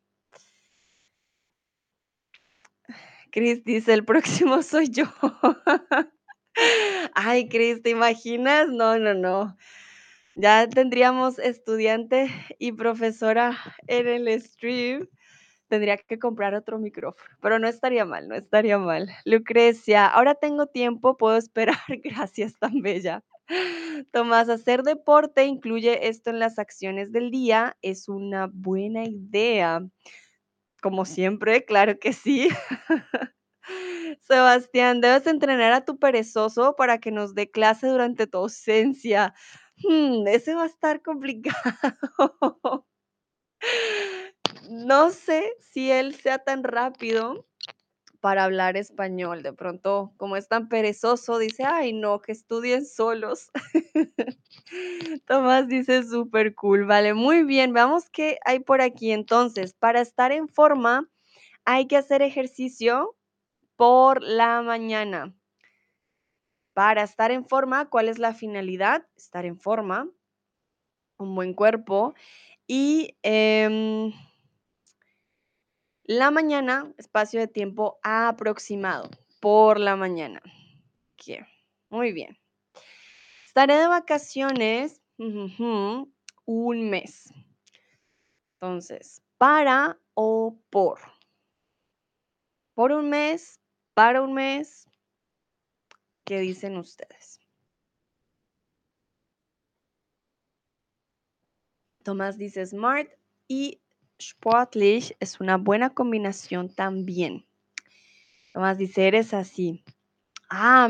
Cris 3.31 3.63
dice, 3.63 3.93
el 3.93 4.07
próximo 4.07 4.63
soy 4.63 4.89
yo. 4.89 5.05
Ay, 7.15 7.51
Cris, 7.51 7.83
¿te 7.83 7.91
imaginas? 7.91 8.69
No, 8.69 8.99
no, 8.99 9.13
no. 9.13 9.55
Ya 10.35 10.67
tendríamos 10.67 11.39
estudiante 11.39 12.31
y 12.59 12.73
profesora 12.73 13.55
en 13.87 14.09
el 14.09 14.41
stream 14.41 15.11
tendría 15.73 15.97
que 15.97 16.19
comprar 16.19 16.55
otro 16.55 16.79
micrófono, 16.79 17.25
pero 17.41 17.59
no 17.59 17.67
estaría 17.67 18.05
mal, 18.05 18.29
no 18.29 18.35
estaría 18.35 18.77
mal. 18.77 19.09
Lucrecia, 19.25 20.07
ahora 20.07 20.35
tengo 20.35 20.67
tiempo, 20.67 21.17
puedo 21.17 21.39
esperar, 21.39 21.79
gracias 22.05 22.59
tan 22.59 22.83
bella. 22.83 23.25
Tomás, 24.11 24.51
hacer 24.51 24.83
deporte 24.83 25.47
incluye 25.47 26.09
esto 26.09 26.29
en 26.29 26.41
las 26.41 26.59
acciones 26.59 27.11
del 27.11 27.31
día, 27.31 27.79
es 27.81 28.11
una 28.11 28.51
buena 28.53 29.05
idea. 29.05 29.81
Como 30.83 31.07
siempre, 31.07 31.65
claro 31.65 31.99
que 31.99 32.13
sí. 32.13 32.51
Sebastián, 34.21 35.01
debes 35.01 35.27
entrenar 35.27 35.73
a 35.73 35.87
tu 35.87 35.99
perezoso 35.99 36.77
para 36.77 36.99
que 36.99 37.11
nos 37.11 37.35
dé 37.35 37.51
clase 37.51 37.87
durante 37.87 38.27
tu 38.27 38.37
ausencia. 38.37 39.33
Hmm, 39.79 40.27
ese 40.27 40.55
va 40.55 40.65
a 40.65 40.67
estar 40.67 41.01
complicado. 41.01 41.57
No 44.71 45.11
sé 45.11 45.55
si 45.59 45.91
él 45.91 46.15
sea 46.15 46.39
tan 46.39 46.65
rápido 46.65 47.47
para 48.23 48.45
hablar 48.45 48.77
español. 48.77 49.43
De 49.43 49.53
pronto, 49.53 50.15
como 50.17 50.37
es 50.37 50.47
tan 50.47 50.69
perezoso, 50.69 51.39
dice, 51.39 51.65
ay, 51.65 51.93
no, 51.93 52.21
que 52.21 52.31
estudien 52.31 52.87
solos. 52.87 53.51
Tomás 55.27 55.67
dice, 55.67 56.05
súper 56.05 56.55
cool. 56.55 56.85
Vale, 56.85 57.15
muy 57.15 57.43
bien. 57.43 57.73
Veamos 57.73 58.09
qué 58.11 58.39
hay 58.45 58.61
por 58.61 58.81
aquí. 58.81 59.11
Entonces, 59.11 59.75
para 59.75 60.01
estar 60.01 60.31
en 60.31 60.49
forma, 60.49 61.11
hay 61.65 61.89
que 61.89 61.97
hacer 61.97 62.23
ejercicio 62.23 63.17
por 63.75 64.23
la 64.23 64.63
mañana. 64.63 65.35
Para 66.75 67.03
estar 67.03 67.33
en 67.33 67.45
forma, 67.45 67.91
¿cuál 67.91 68.09
es 68.09 68.21
la 68.21 68.35
finalidad? 68.35 69.05
Estar 69.17 69.45
en 69.45 69.59
forma, 69.59 70.09
un 71.19 71.35
buen 71.35 71.55
cuerpo 71.55 72.15
y... 72.69 73.17
Em, 73.23 74.13
la 76.05 76.31
mañana, 76.31 76.93
espacio 76.99 77.41
de 77.41 77.49
tiempo 77.49 77.99
aproximado, 78.03 79.11
por 79.41 79.79
la 79.79 79.97
mañana. 79.97 80.43
Muy 81.91 82.13
bien. 82.13 82.39
Estaré 83.45 83.77
de 83.77 83.87
vacaciones 83.87 85.03
un 85.19 86.91
mes. 86.91 87.33
Entonces, 88.55 89.23
para 89.37 90.01
o 90.15 90.59
por. 90.71 91.01
Por 92.75 92.93
un 92.93 93.11
mes, 93.11 93.61
para 93.95 94.23
un 94.23 94.33
mes. 94.33 94.89
¿Qué 96.25 96.41
dicen 96.41 96.79
ustedes? 96.79 97.41
Tomás 102.03 102.39
dice 102.39 102.65
smart 102.65 103.11
y 103.49 103.82
sportlich 104.31 105.17
es 105.21 105.41
una 105.41 105.57
buena 105.57 105.91
combinación 105.91 106.69
también. 106.75 107.47
Tomás 108.53 108.79
dice, 108.79 109.09
eres 109.09 109.33
así. 109.35 109.83
Ah, 110.51 110.89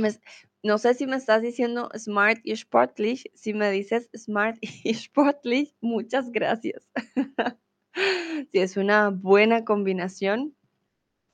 no 0.63 0.79
sé 0.79 0.95
si 0.95 1.07
me 1.07 1.17
estás 1.17 1.43
diciendo 1.43 1.89
smart 1.97 2.41
y 2.45 2.57
sportlich. 2.57 3.31
Si 3.35 3.55
me 3.55 3.71
dices 3.71 4.09
smart 4.17 4.59
y 4.85 4.95
sportlich, 4.95 5.75
muchas 5.81 6.31
gracias. 6.31 6.89
sí, 7.95 8.59
es 8.59 8.77
una 8.77 9.11
buena 9.11 9.65
combinación. 9.65 10.57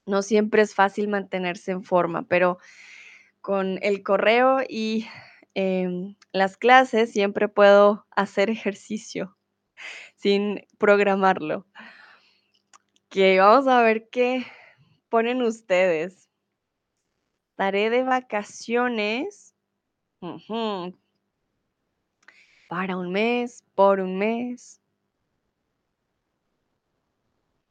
No 0.06 0.22
siempre 0.22 0.62
es 0.62 0.74
fácil 0.74 1.08
mantenerse 1.08 1.72
en 1.72 1.82
forma, 1.82 2.22
pero 2.22 2.58
con 3.40 3.78
el 3.82 4.02
correo 4.02 4.60
y 4.68 5.06
em, 5.54 6.16
las 6.32 6.56
clases 6.56 7.12
siempre 7.12 7.48
puedo 7.48 8.06
hacer 8.10 8.50
ejercicio 8.50 9.37
sin 10.16 10.66
programarlo. 10.78 11.66
Que 13.08 13.38
vamos 13.38 13.66
a 13.66 13.82
ver 13.82 14.08
qué 14.10 14.46
ponen 15.08 15.42
ustedes. 15.42 16.28
Estaré 17.50 17.90
de 17.90 18.02
vacaciones 18.02 19.54
para 22.68 22.96
un 22.96 23.10
mes, 23.10 23.64
por 23.74 24.00
un 24.00 24.18
mes. 24.18 24.80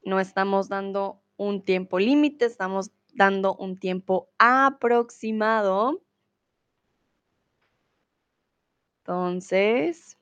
No 0.03 0.19
estamos 0.19 0.69
dando 0.69 1.21
un 1.37 1.63
tiempo 1.63 1.99
límite, 1.99 2.45
estamos 2.45 2.91
dando 3.13 3.55
un 3.55 3.77
tiempo 3.77 4.29
aproximado. 4.37 6.01
Entonces, 8.99 10.17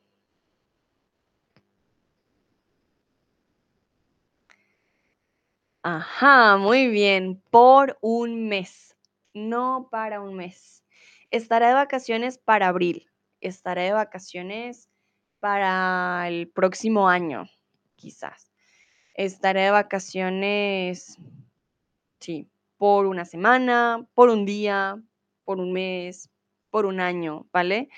Ajá, 5.87 6.57
muy 6.57 6.87
bien. 6.87 7.39
Por 7.51 7.99
un 8.01 8.47
mes, 8.49 8.97
no 9.35 9.87
para 9.91 10.19
un 10.19 10.33
mes. 10.33 10.83
Estaré 11.29 11.67
de 11.67 11.73
vacaciones 11.75 12.39
para 12.39 12.69
abril. 12.69 13.05
Estaré 13.39 13.83
de 13.83 13.93
vacaciones 13.93 14.89
para 15.39 16.27
el 16.27 16.49
próximo 16.49 17.07
año, 17.07 17.45
quizás. 17.97 18.51
Estaré 19.13 19.61
de 19.61 19.69
vacaciones, 19.69 21.19
sí, 22.19 22.49
por 22.77 23.05
una 23.05 23.23
semana, 23.23 24.07
por 24.15 24.29
un 24.29 24.47
día, 24.47 24.99
por 25.43 25.59
un 25.59 25.71
mes, 25.71 26.31
por 26.71 26.87
un 26.87 26.99
año, 26.99 27.47
¿vale? 27.53 27.89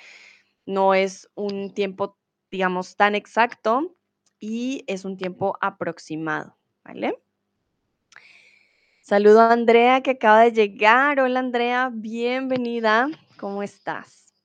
No 0.66 0.94
es 0.94 1.30
un 1.36 1.74
tiempo, 1.74 2.18
digamos, 2.52 2.98
tan 2.98 3.16
exacto 3.16 3.96
y 4.42 4.84
es 4.88 5.06
un 5.06 5.16
tiempo 5.16 5.58
aproximado, 5.62 6.58
¿vale? 6.84 7.18
Saludo 9.08 9.40
a 9.40 9.54
Andrea 9.54 10.02
que 10.02 10.12
acaba 10.12 10.42
de 10.42 10.52
llegar. 10.52 11.22
Hola 11.22 11.40
Andrea, 11.40 11.90
bienvenida. 11.94 13.08
¿Cómo 13.40 13.64
estás? 13.64 14.36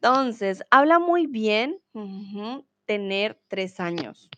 Entonces, 0.00 0.64
habla 0.72 0.98
muy 0.98 1.28
bien 1.28 1.80
tener 2.84 3.40
tres 3.46 3.78
años. 3.78 4.28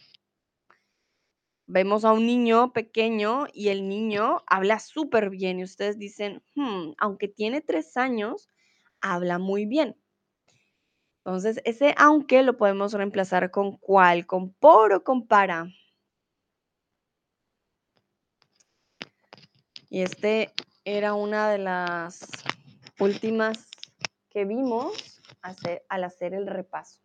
Vemos 1.64 2.04
a 2.04 2.12
un 2.12 2.26
niño 2.26 2.74
pequeño 2.74 3.46
y 3.54 3.68
el 3.68 3.88
niño 3.88 4.42
habla 4.46 4.78
súper 4.80 5.30
bien 5.30 5.60
y 5.60 5.64
ustedes 5.64 5.98
dicen, 5.98 6.42
hmm, 6.56 6.90
aunque 6.98 7.28
tiene 7.28 7.62
tres 7.62 7.96
años, 7.96 8.50
habla 9.00 9.38
muy 9.38 9.64
bien. 9.64 9.96
Entonces, 11.24 11.62
ese 11.64 11.94
aunque 11.96 12.42
lo 12.42 12.58
podemos 12.58 12.92
reemplazar 12.92 13.50
con 13.50 13.78
cuál, 13.78 14.26
con 14.26 14.52
por 14.52 14.92
o 14.92 15.02
con 15.02 15.26
para. 15.26 15.68
Y 19.94 20.02
este 20.02 20.50
era 20.84 21.14
una 21.14 21.48
de 21.48 21.58
las 21.58 22.28
últimas 22.98 23.70
que 24.28 24.44
vimos 24.44 25.22
al 25.88 26.02
hacer 26.02 26.34
el 26.34 26.48
repaso. 26.48 27.00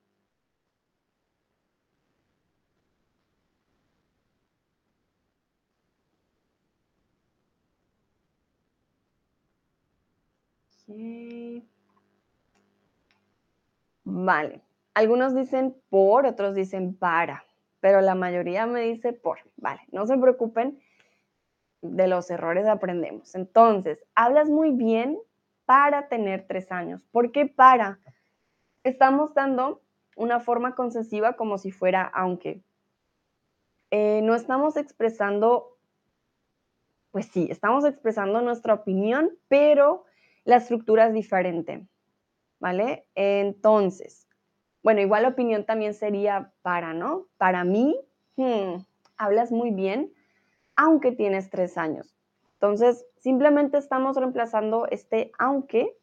Vale. 14.04 14.64
Algunos 14.96 15.36
dicen 15.36 15.80
por, 15.92 16.26
otros 16.26 16.56
dicen 16.56 16.96
para, 16.96 17.46
pero 17.82 18.02
la 18.02 18.16
mayoría 18.16 18.66
me 18.66 18.82
dice 18.82 19.14
por. 19.14 19.42
Vale, 19.58 19.82
no 19.92 20.08
se 20.08 20.18
preocupen, 20.18 20.82
de 21.82 22.08
los 22.08 22.30
errores 22.30 22.68
aprendemos. 22.68 23.36
Entonces, 23.36 24.04
hablas 24.16 24.50
muy 24.50 24.72
bien 24.72 25.18
para 25.66 26.08
tener 26.08 26.46
tres 26.48 26.72
años. 26.72 27.06
¿Por 27.12 27.32
qué 27.32 27.46
para? 27.46 28.00
Estamos 28.84 29.34
dando 29.34 29.82
una 30.16 30.40
forma 30.40 30.76
concesiva 30.76 31.34
como 31.34 31.58
si 31.58 31.72
fuera 31.72 32.04
aunque. 32.04 32.62
Eh, 33.92 34.22
no 34.24 34.36
estamos 34.36 34.78
expresando, 34.78 35.78
pues 37.12 37.28
sí, 37.28 37.48
estamos 37.50 37.86
expresando 37.86 38.42
nuestra 38.42 38.74
opinión, 38.74 39.32
pero 39.48 40.06
la 40.44 40.58
estructura 40.58 41.08
es 41.08 41.14
diferente, 41.14 41.88
¿vale? 42.60 43.06
Entonces, 43.16 44.28
bueno, 44.84 45.02
igual 45.02 45.26
opinión 45.26 45.66
también 45.66 45.94
sería 45.94 46.52
para, 46.62 46.94
¿no? 46.94 47.28
Para 47.38 47.64
mí, 47.64 48.00
hmm, 48.36 48.76
hablas 49.18 49.52
muy 49.52 49.72
bien, 49.72 50.12
aunque 50.80 51.12
tienes 51.12 51.50
tres 51.50 51.78
años. 51.78 52.16
Entonces, 52.54 53.06
simplemente 53.18 53.78
estamos 53.78 54.16
reemplazando 54.16 54.88
este 54.88 55.30
aunque 55.38 55.94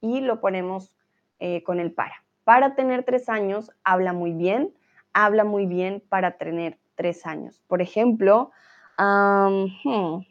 y 0.00 0.22
lo 0.22 0.40
ponemos 0.40 0.96
eh, 1.38 1.62
con 1.64 1.80
el 1.80 1.92
para. 1.92 2.24
Para 2.44 2.74
tener 2.74 3.04
tres 3.04 3.28
años, 3.28 3.70
habla 3.84 4.14
muy 4.14 4.32
bien, 4.32 4.74
habla 5.12 5.44
muy 5.44 5.66
bien 5.66 6.02
para 6.08 6.38
tener 6.38 6.78
tres 6.94 7.26
años. 7.26 7.62
Por 7.66 7.82
ejemplo, 7.82 8.52
hmm, 8.96 10.24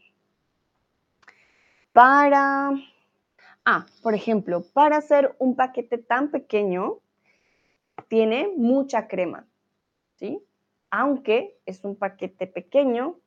para, 1.93 2.71
ah, 3.65 3.85
por 4.01 4.15
ejemplo, 4.15 4.63
para 4.73 4.97
hacer 4.97 5.35
un 5.37 5.55
paquete 5.55 5.99
tan 5.99 6.31
pequeño, 6.31 6.97
tiene 8.07 8.51
mucha 8.57 9.07
crema, 9.07 9.45
¿sí? 10.15 10.43
Aunque 10.89 11.59
es 11.67 11.83
un 11.83 11.95
paquete 11.95 12.47
pequeño 12.47 13.19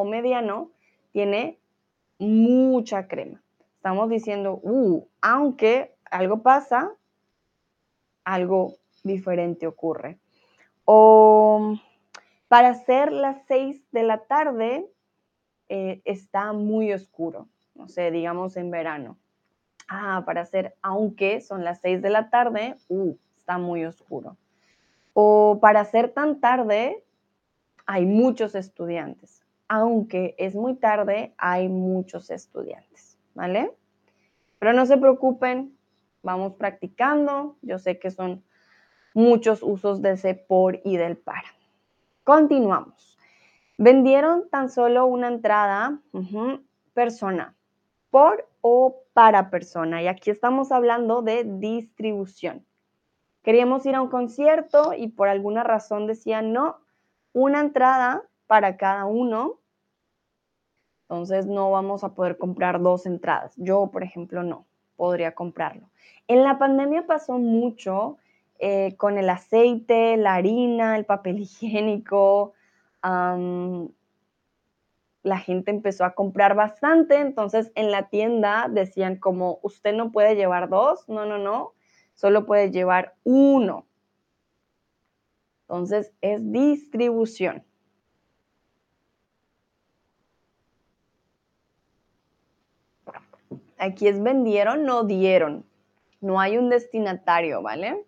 o 0.00 0.04
mediano, 0.04 0.70
tiene 1.12 1.58
mucha 2.18 3.08
crema. 3.08 3.42
Estamos 3.76 4.08
diciendo, 4.08 4.60
uh, 4.62 5.06
aunque 5.20 5.94
algo 6.10 6.42
pasa, 6.42 6.92
algo 8.24 8.74
diferente 9.02 9.66
ocurre. 9.66 10.18
O 10.84 11.76
para 12.48 12.74
ser 12.74 13.12
las 13.12 13.44
seis 13.46 13.82
de 13.92 14.02
la 14.02 14.24
tarde 14.24 14.86
eh, 15.68 16.02
está 16.04 16.52
muy 16.52 16.92
oscuro, 16.92 17.48
no 17.74 17.88
sé, 17.88 18.10
digamos 18.10 18.56
en 18.56 18.70
verano. 18.70 19.16
Ah, 19.88 20.22
para 20.24 20.42
hacer 20.42 20.76
aunque 20.82 21.40
son 21.40 21.64
las 21.64 21.80
seis 21.80 22.02
de 22.02 22.10
la 22.10 22.30
tarde, 22.30 22.76
uh, 22.88 23.16
muy 23.58 23.84
oscuro. 23.84 24.36
O 25.12 25.58
para 25.60 25.84
ser 25.84 26.12
tan 26.12 26.40
tarde, 26.40 27.04
hay 27.86 28.06
muchos 28.06 28.54
estudiantes. 28.54 29.44
Aunque 29.72 30.34
es 30.36 30.56
muy 30.56 30.74
tarde, 30.74 31.32
hay 31.38 31.68
muchos 31.68 32.30
estudiantes, 32.30 33.16
¿vale? 33.34 33.72
Pero 34.58 34.72
no 34.72 34.84
se 34.84 34.98
preocupen, 34.98 35.78
vamos 36.24 36.54
practicando. 36.54 37.56
Yo 37.62 37.78
sé 37.78 38.00
que 38.00 38.10
son 38.10 38.42
muchos 39.14 39.62
usos 39.62 40.02
de 40.02 40.14
ese 40.14 40.34
por 40.34 40.80
y 40.82 40.96
del 40.96 41.16
para. 41.16 41.46
Continuamos. 42.24 43.16
Vendieron 43.78 44.50
tan 44.50 44.70
solo 44.70 45.06
una 45.06 45.28
entrada, 45.28 46.00
persona, 46.92 47.54
por 48.10 48.48
o 48.62 49.04
para 49.12 49.50
persona. 49.50 50.02
Y 50.02 50.08
aquí 50.08 50.32
estamos 50.32 50.72
hablando 50.72 51.22
de 51.22 51.44
distribución. 51.44 52.66
Queríamos 53.44 53.86
ir 53.86 53.94
a 53.94 54.02
un 54.02 54.08
concierto 54.08 54.94
y 54.96 55.10
por 55.10 55.28
alguna 55.28 55.62
razón 55.62 56.08
decían, 56.08 56.52
no, 56.52 56.80
una 57.32 57.60
entrada 57.60 58.24
para 58.48 58.76
cada 58.76 59.04
uno. 59.04 59.59
Entonces 61.10 61.46
no 61.46 61.72
vamos 61.72 62.04
a 62.04 62.14
poder 62.14 62.38
comprar 62.38 62.80
dos 62.80 63.04
entradas. 63.04 63.52
Yo, 63.56 63.90
por 63.90 64.04
ejemplo, 64.04 64.44
no 64.44 64.68
podría 64.94 65.34
comprarlo. 65.34 65.90
En 66.28 66.44
la 66.44 66.56
pandemia 66.56 67.04
pasó 67.04 67.36
mucho 67.36 68.16
eh, 68.60 68.94
con 68.96 69.18
el 69.18 69.28
aceite, 69.28 70.16
la 70.16 70.34
harina, 70.34 70.96
el 70.96 71.04
papel 71.04 71.38
higiénico. 71.40 72.52
la 73.02 73.88
gente 75.38 75.72
empezó 75.72 76.04
a 76.04 76.14
comprar 76.14 76.54
bastante, 76.54 77.16
entonces 77.16 77.72
en 77.74 77.90
la 77.90 78.08
tienda 78.08 78.68
decían 78.70 79.16
como, 79.16 79.58
usted 79.62 79.92
no 79.92 80.12
puede 80.12 80.36
llevar 80.36 80.68
dos, 80.68 81.08
no, 81.08 81.26
no, 81.26 81.38
no, 81.38 81.72
solo 82.14 82.46
puedes 82.46 82.70
llevar 82.70 83.16
uno. 83.24 83.84
Entonces 85.62 86.12
es 86.20 86.38
distribución. 86.52 87.64
Aquí 93.80 94.08
es 94.08 94.22
vendieron, 94.22 94.84
no 94.84 95.04
dieron. 95.04 95.64
No 96.20 96.38
hay 96.38 96.58
un 96.58 96.68
destinatario, 96.68 97.62
¿vale? 97.62 98.04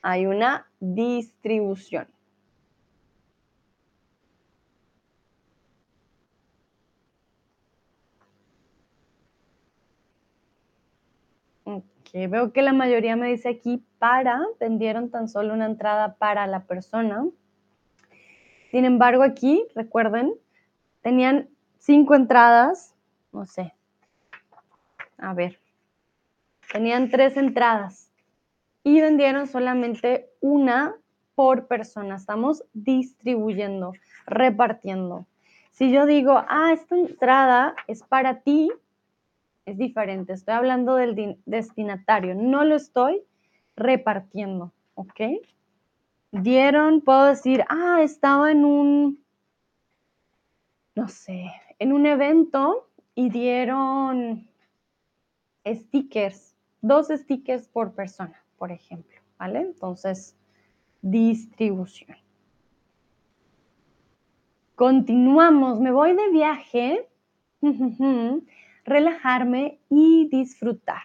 Hay 0.00 0.26
una 0.26 0.68
distribución. 0.78 2.06
veo 12.12 12.52
que 12.52 12.62
la 12.62 12.72
mayoría 12.72 13.16
me 13.16 13.28
dice 13.28 13.48
aquí 13.48 13.84
para, 13.98 14.40
vendieron 14.60 15.10
tan 15.10 15.28
solo 15.28 15.54
una 15.54 15.66
entrada 15.66 16.14
para 16.16 16.46
la 16.46 16.64
persona. 16.64 17.26
Sin 18.70 18.84
embargo, 18.84 19.22
aquí, 19.22 19.66
recuerden, 19.74 20.34
tenían 21.00 21.48
cinco 21.78 22.14
entradas, 22.14 22.94
no 23.32 23.46
sé, 23.46 23.74
a 25.22 25.34
ver, 25.34 25.58
tenían 26.72 27.08
tres 27.08 27.36
entradas 27.36 28.10
y 28.82 29.00
vendieron 29.00 29.46
solamente 29.46 30.28
una 30.40 30.96
por 31.36 31.68
persona. 31.68 32.16
Estamos 32.16 32.64
distribuyendo, 32.72 33.92
repartiendo. 34.26 35.26
Si 35.70 35.92
yo 35.92 36.06
digo, 36.06 36.44
ah, 36.48 36.72
esta 36.72 36.96
entrada 36.96 37.74
es 37.86 38.02
para 38.02 38.40
ti, 38.40 38.70
es 39.64 39.78
diferente. 39.78 40.32
Estoy 40.32 40.54
hablando 40.54 40.96
del 40.96 41.38
destinatario, 41.46 42.34
no 42.34 42.64
lo 42.64 42.74
estoy 42.74 43.22
repartiendo, 43.76 44.72
¿ok? 44.96 45.20
Dieron, 46.32 47.00
puedo 47.00 47.26
decir, 47.26 47.64
ah, 47.68 48.00
estaba 48.02 48.50
en 48.50 48.64
un, 48.64 49.24
no 50.96 51.08
sé, 51.08 51.50
en 51.78 51.92
un 51.92 52.06
evento 52.06 52.88
y 53.14 53.30
dieron 53.30 54.51
stickers, 55.66 56.54
dos 56.80 57.08
stickers 57.08 57.68
por 57.68 57.92
persona, 57.94 58.42
por 58.58 58.72
ejemplo, 58.72 59.20
¿vale? 59.38 59.60
Entonces, 59.60 60.36
distribución. 61.00 62.16
Continuamos, 64.74 65.80
me 65.80 65.92
voy 65.92 66.14
de 66.14 66.30
viaje 66.30 67.08
relajarme 68.84 69.78
y 69.88 70.28
disfrutar. 70.28 71.02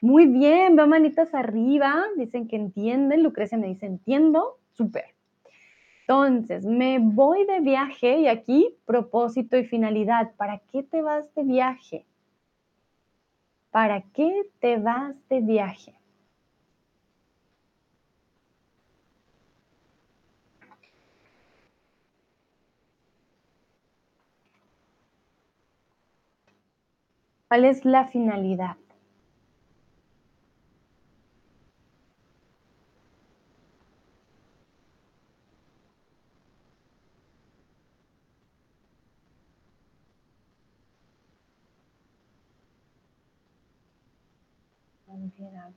Muy 0.00 0.26
bien, 0.26 0.76
veo 0.76 0.86
manitas 0.86 1.34
arriba, 1.34 2.04
dicen 2.16 2.48
que 2.48 2.56
entienden, 2.56 3.22
Lucrecia 3.22 3.58
me 3.58 3.68
dice 3.68 3.86
entiendo, 3.86 4.58
súper. 4.72 5.04
Entonces, 6.00 6.64
me 6.64 6.98
voy 6.98 7.46
de 7.46 7.60
viaje 7.60 8.20
y 8.20 8.26
aquí 8.26 8.74
propósito 8.84 9.56
y 9.56 9.64
finalidad. 9.64 10.32
¿Para 10.36 10.58
qué 10.58 10.82
te 10.82 11.00
vas 11.02 11.32
de 11.34 11.44
viaje? 11.44 12.04
¿Para 13.72 14.02
qué 14.02 14.30
te 14.60 14.76
vas 14.76 15.16
de 15.30 15.40
viaje? 15.40 15.94
¿Cuál 27.48 27.66
es 27.66 27.84
la 27.84 28.08
finalidad? 28.08 28.76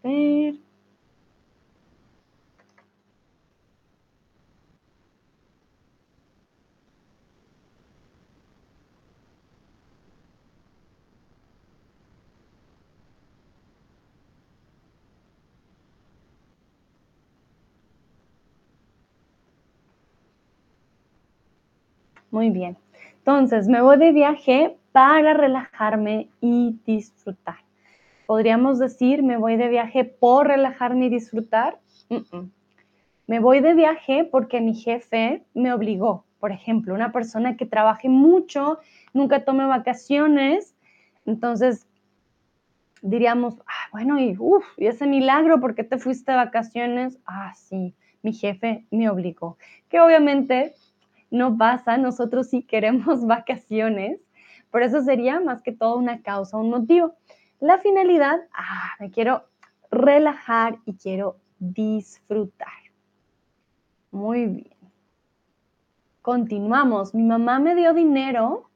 Ver. 0.03 0.55
Muy 22.29 22.49
bien. 22.49 22.77
Entonces, 23.19 23.67
me 23.67 23.81
voy 23.81 23.97
de 23.97 24.11
viaje 24.11 24.77
para 24.91 25.33
relajarme 25.33 26.29
y 26.41 26.79
disfrutar. 26.85 27.64
Podríamos 28.25 28.79
decir, 28.79 29.23
me 29.23 29.37
voy 29.37 29.55
de 29.55 29.67
viaje 29.67 30.03
por 30.03 30.47
relajarme 30.47 31.05
y 31.05 31.09
disfrutar. 31.09 31.79
Me 33.27 33.39
voy 33.39 33.59
de 33.59 33.73
viaje 33.73 34.27
porque 34.31 34.61
mi 34.61 34.75
jefe 34.75 35.43
me 35.53 35.73
obligó. 35.73 36.25
Por 36.39 36.51
ejemplo, 36.51 36.93
una 36.93 37.11
persona 37.11 37.57
que 37.57 37.65
trabaje 37.65 38.09
mucho, 38.09 38.79
nunca 39.13 39.43
tome 39.43 39.65
vacaciones, 39.65 40.75
entonces 41.25 41.87
diríamos, 43.01 43.55
ah, 43.67 43.89
bueno, 43.91 44.19
y, 44.19 44.35
uf, 44.37 44.65
y 44.77 44.87
ese 44.87 45.07
milagro, 45.07 45.59
¿por 45.59 45.75
qué 45.75 45.83
te 45.83 45.97
fuiste 45.97 46.31
de 46.31 46.37
vacaciones? 46.37 47.19
Ah, 47.25 47.53
sí, 47.55 47.95
mi 48.21 48.33
jefe 48.33 48.85
me 48.91 49.09
obligó. 49.09 49.57
Que 49.89 49.99
obviamente 49.99 50.73
no 51.31 51.57
pasa, 51.57 51.97
nosotros 51.97 52.49
sí 52.49 52.63
queremos 52.63 53.25
vacaciones, 53.27 54.19
por 54.71 54.83
eso 54.83 55.01
sería 55.01 55.39
más 55.39 55.61
que 55.61 55.71
todo 55.71 55.97
una 55.97 56.21
causa, 56.21 56.57
un 56.57 56.69
motivo. 56.69 57.15
La 57.59 57.77
finalidad, 57.79 58.47
ah, 58.53 58.95
me 58.99 59.11
quiero 59.11 59.45
relajar 59.91 60.79
y 60.85 60.95
quiero 60.95 61.37
disfrutar. 61.59 62.67
Muy 64.11 64.45
bien. 64.47 64.77
Continuamos. 66.21 67.13
Mi 67.13 67.23
mamá 67.23 67.59
me 67.59 67.75
dio 67.75 67.93
dinero, 67.93 68.69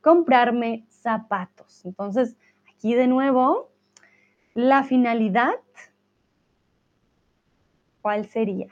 comprarme 0.00 0.86
zapatos. 0.88 1.84
Entonces, 1.84 2.36
aquí 2.70 2.94
de 2.94 3.06
nuevo, 3.06 3.70
la 4.54 4.82
finalidad, 4.84 5.54
¿cuál 8.02 8.26
sería? 8.26 8.68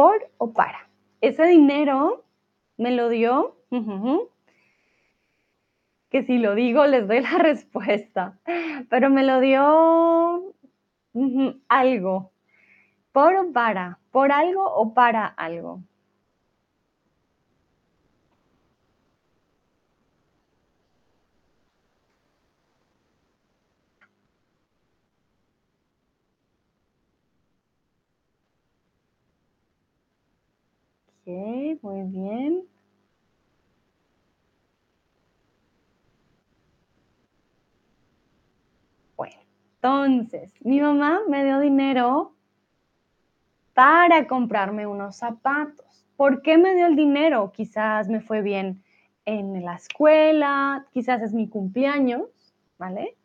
por 0.00 0.30
o 0.38 0.52
para. 0.52 0.88
Ese 1.20 1.44
dinero 1.44 2.24
me 2.78 2.90
lo 2.90 3.10
dio, 3.10 3.56
que 6.10 6.22
si 6.24 6.38
lo 6.38 6.54
digo 6.54 6.86
les 6.86 7.06
doy 7.08 7.20
la 7.20 7.38
respuesta, 7.38 8.38
pero 8.88 9.10
me 9.10 9.22
lo 9.24 9.40
dio 9.40 10.54
algo. 11.68 12.32
¿Por 13.12 13.34
o 13.36 13.52
para? 13.52 13.98
¿Por 14.12 14.32
algo 14.32 14.64
o 14.64 14.94
para 14.94 15.26
algo? 15.26 15.82
muy 31.82 32.02
bien. 32.10 32.64
Bueno, 39.16 39.36
entonces, 39.82 40.52
mi 40.60 40.78
mamá 40.78 41.22
me 41.26 41.42
dio 41.42 41.58
dinero 41.58 42.34
para 43.72 44.26
comprarme 44.26 44.86
unos 44.86 45.16
zapatos. 45.16 46.06
¿Por 46.16 46.42
qué 46.42 46.58
me 46.58 46.74
dio 46.74 46.86
el 46.86 46.96
dinero? 46.96 47.50
Quizás 47.50 48.06
me 48.10 48.20
fue 48.20 48.42
bien 48.42 48.82
en 49.24 49.64
la 49.64 49.76
escuela, 49.76 50.86
quizás 50.92 51.22
es 51.22 51.32
mi 51.32 51.48
cumpleaños, 51.48 52.28
¿vale? 52.76 53.16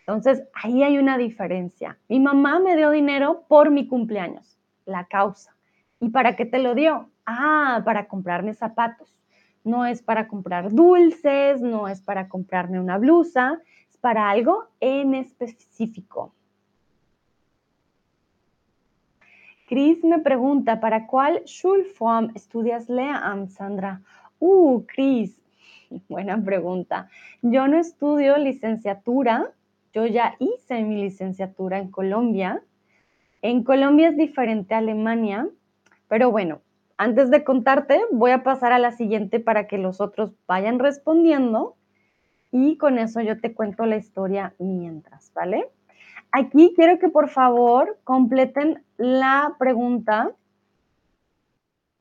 Entonces, 0.00 0.42
ahí 0.52 0.82
hay 0.82 0.98
una 0.98 1.16
diferencia. 1.16 1.98
Mi 2.08 2.20
mamá 2.20 2.58
me 2.58 2.76
dio 2.76 2.90
dinero 2.90 3.46
por 3.48 3.70
mi 3.70 3.88
cumpleaños, 3.88 4.58
la 4.84 5.06
causa. 5.06 5.56
¿Y 5.98 6.10
para 6.10 6.36
qué 6.36 6.44
te 6.44 6.58
lo 6.58 6.74
dio? 6.74 7.08
Ah, 7.24 7.80
para 7.86 8.06
comprarme 8.06 8.52
zapatos. 8.52 9.16
No 9.64 9.86
es 9.86 10.02
para 10.02 10.28
comprar 10.28 10.72
dulces, 10.72 11.62
no 11.62 11.88
es 11.88 12.02
para 12.02 12.28
comprarme 12.28 12.78
una 12.78 12.98
blusa, 12.98 13.62
para 14.06 14.30
algo 14.30 14.68
en 14.78 15.16
específico. 15.16 16.32
Chris 19.66 20.04
me 20.04 20.20
pregunta, 20.20 20.78
¿para 20.78 21.08
cuál 21.08 21.42
Schulform 21.44 22.30
estudias 22.36 22.88
Lehramt, 22.88 23.50
Sandra? 23.50 24.02
Uh, 24.38 24.84
Chris, 24.86 25.36
buena 26.08 26.40
pregunta. 26.40 27.08
Yo 27.42 27.66
no 27.66 27.80
estudio 27.80 28.38
licenciatura, 28.38 29.50
yo 29.92 30.06
ya 30.06 30.36
hice 30.38 30.84
mi 30.84 31.02
licenciatura 31.02 31.80
en 31.80 31.90
Colombia. 31.90 32.62
En 33.42 33.64
Colombia 33.64 34.10
es 34.10 34.16
diferente 34.16 34.76
a 34.76 34.78
Alemania, 34.78 35.48
pero 36.06 36.30
bueno, 36.30 36.60
antes 36.96 37.28
de 37.28 37.42
contarte, 37.42 38.02
voy 38.12 38.30
a 38.30 38.44
pasar 38.44 38.70
a 38.70 38.78
la 38.78 38.92
siguiente 38.92 39.40
para 39.40 39.66
que 39.66 39.78
los 39.78 40.00
otros 40.00 40.30
vayan 40.46 40.78
respondiendo 40.78 41.74
y 42.50 42.76
con 42.78 42.98
eso 42.98 43.20
yo 43.20 43.40
te 43.40 43.54
cuento 43.54 43.86
la 43.86 43.96
historia 43.96 44.54
mientras, 44.58 45.32
¿vale? 45.34 45.68
Aquí 46.32 46.72
quiero 46.74 46.98
que 46.98 47.08
por 47.08 47.28
favor 47.28 47.98
completen 48.04 48.84
la 48.96 49.54
pregunta 49.58 50.32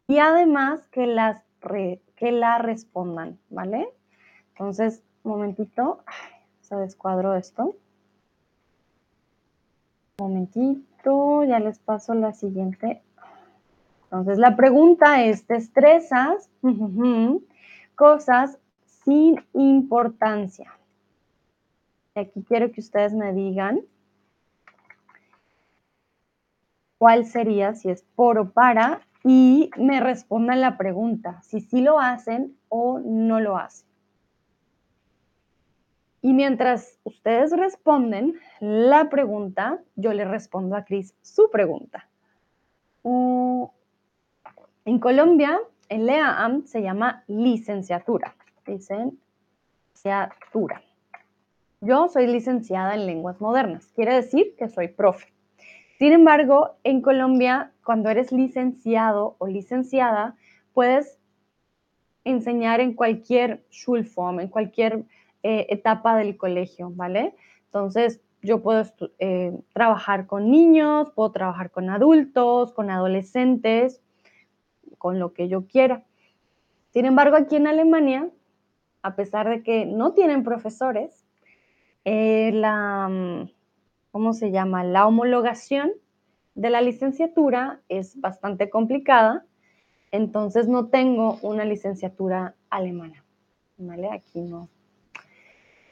y 0.08 0.20
además 0.20 0.88
que, 0.92 1.08
las 1.08 1.42
que 2.16 2.32
la 2.32 2.58
respondan, 2.60 3.40
¿vale? 3.50 3.88
Entonces, 4.50 5.04
momentito, 5.24 6.04
se 6.62 6.76
descuadró 6.76 7.36
esto. 7.36 7.76
Momentito, 10.20 11.44
ya 11.44 11.60
les 11.60 11.80
paso 11.80 12.14
la 12.14 12.34
siguiente 12.34 13.02
entonces, 14.16 14.38
la 14.38 14.56
pregunta 14.56 15.26
es, 15.26 15.46
¿te? 15.46 16.50
Cosas 17.96 18.58
sin 19.06 19.46
importancia. 19.54 20.74
Aquí 22.16 22.44
quiero 22.44 22.72
que 22.72 22.82
ustedes 22.82 23.14
me 23.14 23.32
digan 23.34 23.82
cuál 26.98 27.26
sería, 27.26 27.76
si 27.76 27.90
es 27.90 28.04
por 28.16 28.40
o 28.40 28.50
para, 28.52 29.02
y 29.24 29.70
me 29.78 30.00
respondan 30.00 30.62
la 30.62 30.78
pregunta, 30.78 31.42
si 31.44 31.62
sí 31.62 31.82
lo 31.82 32.00
hacen 32.00 32.58
o 32.70 33.00
no 33.00 33.40
lo 33.40 33.58
hacen. 33.58 33.88
Y 36.22 36.34
mientras 36.34 37.00
ustedes 37.04 37.52
responden 37.52 38.34
la 38.60 39.10
pregunta, 39.10 39.80
yo 39.96 40.14
le 40.14 40.26
respondo 40.26 40.76
a 40.76 40.84
Cris 40.86 41.16
su 41.22 41.52
pregunta. 41.52 42.08
En 43.04 45.00
Colombia, 45.00 45.60
el 45.90 46.06
LEAM 46.08 46.66
se 46.66 46.82
llama 46.82 47.24
licenciatura. 47.28 48.36
Licenciatura. 48.66 50.82
Yo 51.82 52.08
soy 52.08 52.28
licenciada 52.28 52.96
en 52.96 53.06
lenguas 53.06 53.42
modernas, 53.42 53.92
quiere 53.96 54.16
decir 54.16 54.56
que 54.58 54.70
soy 54.70 54.88
profe. 54.88 55.36
Sin 56.00 56.12
embargo, 56.12 56.76
en 56.84 57.02
Colombia, 57.02 57.72
cuando 57.84 58.10
eres 58.10 58.32
licenciado 58.32 59.36
o 59.38 59.48
licenciada, 59.48 60.36
puedes 60.74 61.20
enseñar 62.24 62.82
en 62.82 62.94
cualquier 62.94 63.64
Schulform, 63.72 64.42
en 64.42 64.50
cualquier 64.50 65.06
eh, 65.44 65.68
etapa 65.70 66.18
del 66.18 66.38
colegio, 66.38 66.92
¿vale? 66.94 67.36
Entonces, 67.66 68.22
yo 68.42 68.62
puedo 68.62 68.84
eh, 69.20 69.58
trabajar 69.74 70.28
con 70.28 70.52
niños, 70.52 71.12
puedo 71.12 71.32
trabajar 71.32 71.72
con 71.72 71.90
adultos, 71.90 72.74
con 72.74 72.90
adolescentes, 72.90 74.02
con 74.98 75.20
lo 75.20 75.34
que 75.34 75.48
yo 75.48 75.66
quiera. 75.66 76.04
Sin 76.92 77.06
embargo, 77.06 77.38
aquí 77.38 77.56
en 77.56 77.68
Alemania, 77.68 78.30
a 79.06 79.16
pesar 79.16 79.48
de 79.48 79.62
que 79.62 79.86
no 79.86 80.14
tienen 80.14 80.44
profesores, 80.44 81.28
eh, 82.06 82.50
la, 82.52 83.08
mm, 83.08 83.52
¿cómo 84.10 84.34
se 84.34 84.50
llama? 84.50 84.84
La 84.84 85.06
homologación 85.06 85.92
de 86.56 86.72
la 86.72 86.82
licenciatura 86.82 87.82
es 87.88 88.20
bastante 88.20 88.72
complicada, 88.72 89.46
entonces 90.10 90.68
no 90.68 90.88
tengo 90.88 91.38
una 91.44 91.66
licenciatura 91.66 92.56
alemana. 92.72 93.24
¿Vale? 93.78 94.10
Aquí 94.10 94.42
no, 94.42 94.70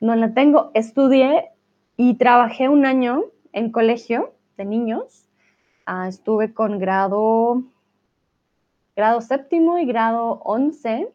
no 0.02 0.16
la 0.16 0.34
tengo. 0.34 0.72
Estudié 0.74 1.52
y 1.98 2.16
trabajé 2.16 2.68
un 2.68 2.84
año 2.84 3.26
en 3.52 3.72
colegio 3.72 4.34
de 4.58 4.66
niños. 4.66 5.28
Ah, 5.86 6.08
estuve 6.08 6.52
con 6.52 6.80
grado 6.80 7.62
grado 8.96 9.22
séptimo 9.22 9.78
y 9.78 9.86
grado 9.86 10.42
once 10.44 11.14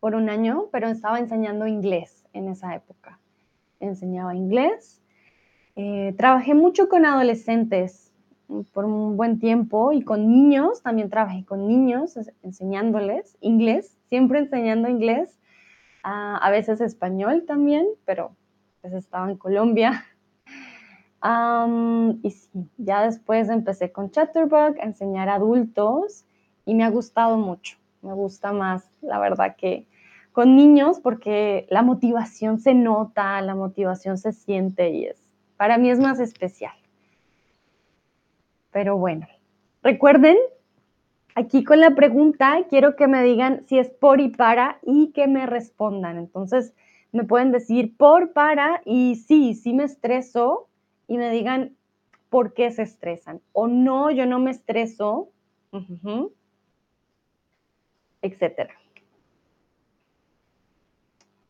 por 0.00 0.14
un 0.14 0.28
año, 0.28 0.68
pero 0.72 0.88
estaba 0.88 1.18
enseñando 1.18 1.66
inglés 1.66 2.24
en 2.32 2.48
esa 2.48 2.74
época. 2.74 3.18
enseñaba 3.80 4.34
inglés. 4.34 5.00
Eh, 5.76 6.14
trabajé 6.16 6.54
mucho 6.54 6.88
con 6.88 7.06
adolescentes 7.06 8.12
por 8.72 8.84
un 8.84 9.16
buen 9.16 9.38
tiempo 9.38 9.92
y 9.92 10.02
con 10.02 10.28
niños, 10.28 10.82
también 10.82 11.10
trabajé 11.10 11.44
con 11.44 11.68
niños 11.68 12.18
enseñándoles 12.42 13.36
inglés, 13.40 13.96
siempre 14.08 14.38
enseñando 14.38 14.88
inglés, 14.88 15.38
a 16.02 16.50
veces 16.50 16.80
español 16.80 17.44
también, 17.46 17.86
pero 18.06 18.34
pues 18.80 18.94
estaba 18.94 19.30
en 19.30 19.36
Colombia. 19.36 20.04
y 22.22 22.30
sí, 22.30 22.70
ya 22.78 23.02
después 23.02 23.48
empecé 23.50 23.92
con 23.92 24.10
Chatterbug 24.10 24.80
a 24.80 24.84
enseñar 24.84 25.28
adultos 25.28 26.24
y 26.64 26.74
me 26.74 26.84
ha 26.84 26.90
gustado 26.90 27.36
mucho. 27.36 27.76
Me 28.02 28.12
gusta 28.12 28.52
más, 28.52 28.88
la 29.00 29.18
verdad, 29.18 29.56
que 29.56 29.86
con 30.32 30.54
niños 30.56 31.00
porque 31.00 31.66
la 31.68 31.82
motivación 31.82 32.60
se 32.60 32.74
nota, 32.74 33.40
la 33.40 33.54
motivación 33.54 34.18
se 34.18 34.32
siente 34.32 34.90
y 34.90 35.06
es, 35.06 35.20
para 35.56 35.78
mí 35.78 35.90
es 35.90 35.98
más 35.98 36.20
especial. 36.20 36.74
Pero 38.70 38.96
bueno, 38.96 39.26
recuerden, 39.82 40.36
aquí 41.34 41.64
con 41.64 41.80
la 41.80 41.94
pregunta 41.94 42.58
quiero 42.70 42.94
que 42.94 43.08
me 43.08 43.22
digan 43.22 43.64
si 43.66 43.78
es 43.78 43.88
por 43.88 44.20
y 44.20 44.28
para 44.28 44.78
y 44.82 45.08
que 45.12 45.26
me 45.26 45.46
respondan. 45.46 46.18
Entonces, 46.18 46.74
me 47.12 47.24
pueden 47.24 47.52
decir 47.52 47.96
por, 47.96 48.32
para 48.32 48.82
y 48.84 49.16
sí, 49.16 49.54
sí 49.54 49.72
me 49.72 49.84
estreso 49.84 50.68
y 51.06 51.16
me 51.16 51.30
digan 51.30 51.74
por 52.28 52.52
qué 52.52 52.70
se 52.70 52.82
estresan. 52.82 53.40
O 53.52 53.66
no, 53.66 54.10
yo 54.10 54.26
no 54.26 54.38
me 54.38 54.50
estreso, 54.50 55.30
etcétera. 58.22 58.74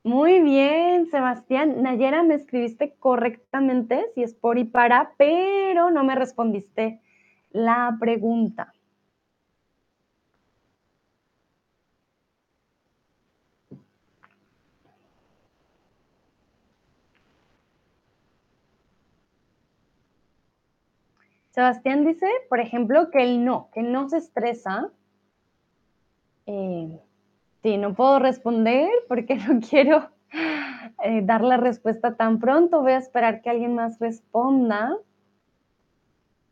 Muy 0.05 0.41
bien, 0.41 1.11
Sebastián. 1.11 1.83
Nayera, 1.83 2.23
me 2.23 2.35
escribiste 2.35 2.95
correctamente, 2.99 4.07
si 4.15 4.23
es 4.23 4.35
por 4.35 4.57
y 4.59 4.65
para, 4.65 5.13
pero 5.19 5.91
no 5.91 6.03
me 6.05 6.15
respondiste 6.15 7.01
la 7.51 7.97
pregunta. 8.01 8.73
Sebastián 21.51 22.07
dice, 22.07 22.27
por 22.49 22.61
ejemplo, 22.61 23.11
que 23.11 23.23
él 23.25 23.45
no, 23.45 23.69
que 23.75 23.83
no 23.83 24.09
se 24.09 24.19
estresa. 24.19 24.93
Eh, 26.51 26.99
sí, 27.63 27.77
no 27.77 27.95
puedo 27.95 28.19
responder 28.19 28.91
porque 29.07 29.37
no 29.49 29.61
quiero 29.61 30.09
eh, 31.05 31.21
dar 31.23 31.43
la 31.43 31.59
respuesta 31.59 32.17
tan 32.17 32.39
pronto. 32.39 32.81
Voy 32.81 32.93
a 32.93 32.99
esperar 32.99 33.43
que 33.43 33.51
alguien 33.51 33.75
más 33.75 33.99
responda. 33.99 34.97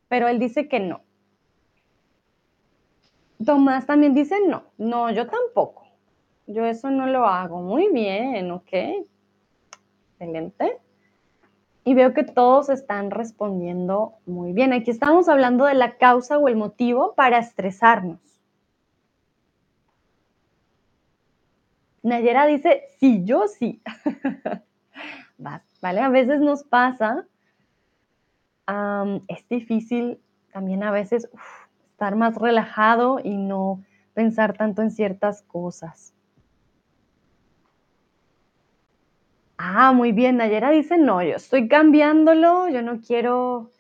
Pero 0.09 0.29
él 0.29 0.39
dice 0.39 0.69
que 0.69 0.81
no. 0.81 1.01
Tomás 3.45 3.87
también 3.87 4.15
dice 4.15 4.37
no. 4.47 4.65
No, 4.77 5.11
yo 5.11 5.27
tampoco. 5.27 5.87
Yo 6.47 6.67
eso 6.67 6.91
no 6.91 7.07
lo 7.07 7.27
hago. 7.27 7.63
Muy 7.63 7.91
bien, 7.91 8.51
ok. 8.51 8.73
Excelente 10.19 10.79
y 11.87 11.95
veo 11.95 12.13
que 12.13 12.25
todos 12.25 12.69
están 12.69 13.13
respondiendo 13.13 14.15
muy 14.27 14.53
bien. 14.53 14.73
Aquí 14.73 14.91
estamos 14.91 15.29
hablando 15.29 15.67
de 15.67 15.75
la 15.75 15.99
causa 15.99 16.37
o 16.37 16.49
el 16.49 16.57
motivo 16.57 17.15
para 17.15 17.39
estresarnos. 17.39 18.36
Nayera 22.07 22.47
dice, 22.47 22.85
sí, 23.01 23.23
yo 23.25 23.49
sí. 23.49 23.83
¿Vale? 25.39 26.01
A 26.01 26.09
veces 26.09 26.41
nos 26.41 26.63
pasa, 26.63 27.27
es 29.27 29.49
difícil 29.49 30.21
también 30.53 30.85
a 30.85 30.93
veces 30.93 31.29
estar 31.91 32.15
más 32.15 32.37
relajado 32.37 33.19
y 33.23 33.37
no 33.37 33.83
pensar 34.15 34.57
tanto 34.57 34.83
en 34.83 34.93
ciertas 34.93 35.43
cosas. 35.43 36.15
Ah, 39.59 39.93
muy 39.93 40.13
bien. 40.13 40.37
Nayera 40.37 40.71
dice, 40.71 40.99
no, 40.99 41.23
yo 41.25 41.35
estoy 41.35 41.67
cambiándolo, 41.67 42.69
yo 42.69 42.83
no 42.83 43.01
quiero 43.01 43.73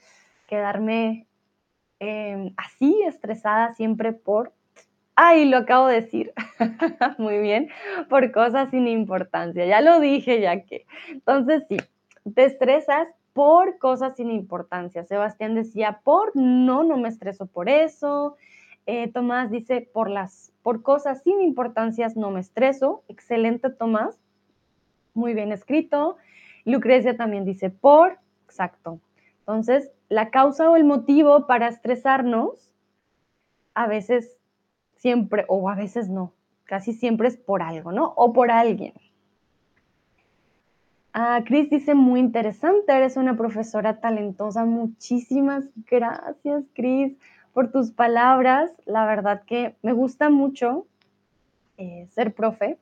quedarme 0.49 1.29
em, 2.01 2.53
así, 2.57 3.03
estresada 3.07 3.73
siempre 3.75 4.13
por, 4.13 4.53
ay, 5.17 5.47
lo 5.47 5.59
acabo 5.59 5.89
de 5.89 6.03
decir, 6.03 6.33
muy 7.19 7.39
bien, 7.39 7.69
por 8.09 8.31
cosas 8.33 8.71
sin 8.71 8.87
importancia. 8.87 9.67
Ya 9.67 9.81
lo 9.81 10.01
dije, 10.01 10.41
ya 10.41 10.63
que. 10.63 10.87
Entonces, 11.11 11.65
sí, 11.69 11.79
te 12.35 12.45
estresas 12.45 13.09
por 13.33 13.79
cosas 13.79 14.17
sin 14.17 14.31
importancia. 14.31 15.05
Sebastián 15.05 15.55
decía, 15.55 16.01
por, 16.05 16.37
no, 16.37 16.85
no 16.85 16.97
me 16.97 17.09
estreso 17.09 17.47
por 17.47 17.69
eso. 17.69 18.37
Eh, 18.87 19.11
Tomás 19.13 19.51
dice, 19.51 19.89
por 19.93 20.09
las, 20.09 20.53
por 20.63 20.83
cosas 20.83 21.23
sin 21.23 21.41
importancias 21.43 22.17
no 22.17 22.31
me 22.31 22.41
estreso. 22.41 23.03
Excelente, 23.09 23.71
Tomás 23.71 24.19
muy 25.17 25.35
bien 25.35 25.51
escrito. 25.51 26.17
Lucrecia 26.65 27.17
también 27.17 27.45
dice 27.45 27.71
por, 27.71 28.19
exacto. 28.45 29.01
Entonces, 29.41 29.91
la 30.09 30.31
causa 30.31 30.71
o 30.71 30.77
el 30.77 30.85
motivo 30.85 31.47
para 31.47 31.69
estresarnos, 31.69 32.73
a 33.75 33.87
veces 33.87 34.36
siempre, 34.97 35.45
o 35.49 35.69
a 35.69 35.75
veces 35.75 36.09
no, 36.09 36.33
casi 36.65 36.93
siempre 36.93 37.29
es 37.29 37.37
por 37.37 37.63
algo, 37.63 37.93
¿no? 37.93 38.13
O 38.17 38.33
por 38.33 38.51
alguien. 38.51 38.95
Ah, 41.13 41.43
Cris 41.47 41.71
dice, 41.71 41.95
muy 41.95 42.21
interesante, 42.21 42.93
eres 42.93 43.17
una 43.17 43.37
profesora 43.37 44.01
talentosa. 44.01 44.65
Muchísimas 44.65 45.65
gracias, 45.91 46.65
Cris, 46.75 47.17
por 47.55 47.73
tus 47.73 47.91
palabras. 47.91 48.71
La 48.85 49.07
verdad 49.07 49.43
que 49.47 49.77
me 49.83 49.93
gusta 49.93 50.29
mucho 50.29 50.87
eh, 51.79 52.07
ser 52.11 52.35
profe 52.35 52.79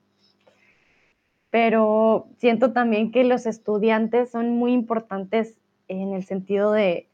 pero 1.54 2.26
siento 2.38 2.72
también 2.72 3.12
que 3.12 3.22
los 3.22 3.46
estudiantes 3.46 4.32
son 4.32 4.58
muy 4.58 4.72
importantes 4.72 5.54
en 5.86 6.12
el 6.12 6.24
sentido 6.24 6.72
de, 6.72 7.06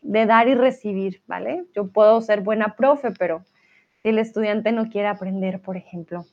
de 0.00 0.26
dar 0.26 0.48
y 0.48 0.54
recibir, 0.54 1.22
¿vale? 1.26 1.64
Yo 1.74 1.88
puedo 1.88 2.20
ser 2.20 2.40
buena 2.40 2.76
profe, 2.76 3.10
pero 3.10 3.42
si 4.02 4.10
el 4.10 4.18
estudiante 4.18 4.72
no 4.72 4.88
quiere 4.88 5.08
aprender, 5.08 5.60
por 5.60 5.76
ejemplo, 5.76 6.24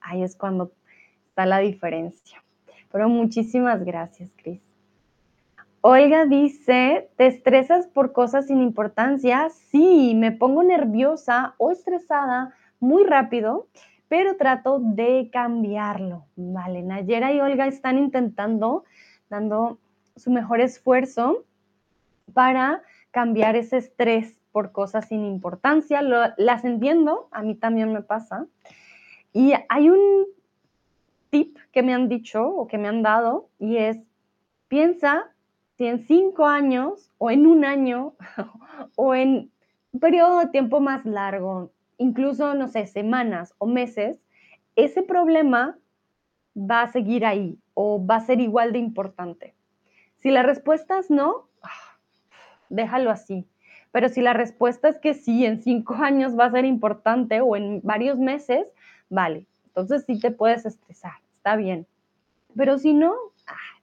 ahí 0.00 0.22
es 0.22 0.36
cuando 0.36 0.72
está 1.28 1.46
la 1.46 1.58
diferencia. 1.58 2.42
Pero 2.90 3.08
muchísimas 3.08 3.84
gracias, 3.84 4.30
Cris. 4.36 4.60
Olga 5.80 6.26
dice, 6.26 7.08
¿te 7.16 7.26
estresas 7.26 7.86
por 7.86 8.12
cosas 8.12 8.46
sin 8.46 8.62
importancia? 8.62 9.48
Sí, 9.50 10.14
me 10.16 10.32
pongo 10.32 10.62
nerviosa 10.62 11.54
o 11.58 11.70
estresada 11.70 12.54
muy 12.80 13.04
rápido 13.04 13.66
pero 14.08 14.36
trato 14.36 14.80
de 14.80 15.28
cambiarlo, 15.32 16.24
¿vale? 16.36 16.82
Nayera 16.82 17.32
y 17.32 17.40
Olga 17.40 17.66
están 17.66 17.98
intentando, 17.98 18.84
dando 19.28 19.78
su 20.16 20.30
mejor 20.30 20.60
esfuerzo 20.60 21.44
para 22.32 22.82
cambiar 23.10 23.56
ese 23.56 23.78
estrés 23.78 24.38
por 24.52 24.72
cosas 24.72 25.08
sin 25.08 25.24
importancia. 25.24 26.02
las 26.02 26.64
entiendo, 26.64 27.28
a 27.30 27.42
mí 27.42 27.54
también 27.54 27.92
me 27.92 28.02
pasa. 28.02 28.46
Y 29.32 29.52
hay 29.68 29.90
un 29.90 30.26
tip 31.30 31.58
que 31.72 31.82
me 31.82 31.94
han 31.94 32.08
dicho 32.08 32.46
o 32.46 32.66
que 32.66 32.78
me 32.78 32.88
han 32.88 33.02
dado 33.02 33.50
y 33.58 33.76
es, 33.76 33.98
piensa 34.68 35.30
si 35.76 35.86
en 35.86 36.00
cinco 36.00 36.46
años 36.46 37.12
o 37.18 37.30
en 37.30 37.46
un 37.46 37.64
año 37.64 38.14
o 38.96 39.14
en 39.14 39.50
un 39.92 40.00
periodo 40.00 40.40
de 40.40 40.46
tiempo 40.46 40.80
más 40.80 41.04
largo, 41.04 41.70
incluso, 41.98 42.54
no 42.54 42.68
sé, 42.68 42.86
semanas 42.86 43.54
o 43.58 43.66
meses, 43.66 44.20
ese 44.76 45.02
problema 45.02 45.78
va 46.56 46.82
a 46.82 46.92
seguir 46.92 47.24
ahí 47.24 47.58
o 47.74 48.04
va 48.04 48.16
a 48.16 48.20
ser 48.20 48.40
igual 48.40 48.72
de 48.72 48.78
importante. 48.78 49.54
Si 50.16 50.30
la 50.30 50.42
respuesta 50.42 50.98
es 50.98 51.10
no, 51.10 51.47
déjalo 52.68 53.10
así. 53.10 53.46
Pero 53.92 54.08
si 54.08 54.20
la 54.20 54.32
respuesta 54.32 54.88
es 54.88 54.98
que 54.98 55.14
sí, 55.14 55.44
en 55.44 55.62
cinco 55.62 55.94
años 56.00 56.38
va 56.38 56.46
a 56.46 56.50
ser 56.50 56.64
importante 56.64 57.40
o 57.40 57.56
en 57.56 57.80
varios 57.82 58.18
meses, 58.18 58.66
vale. 59.08 59.46
Entonces 59.66 60.04
sí 60.06 60.18
te 60.18 60.30
puedes 60.30 60.66
estresar, 60.66 61.14
está 61.36 61.56
bien. 61.56 61.86
Pero 62.56 62.78
si 62.78 62.94
no, 62.94 63.14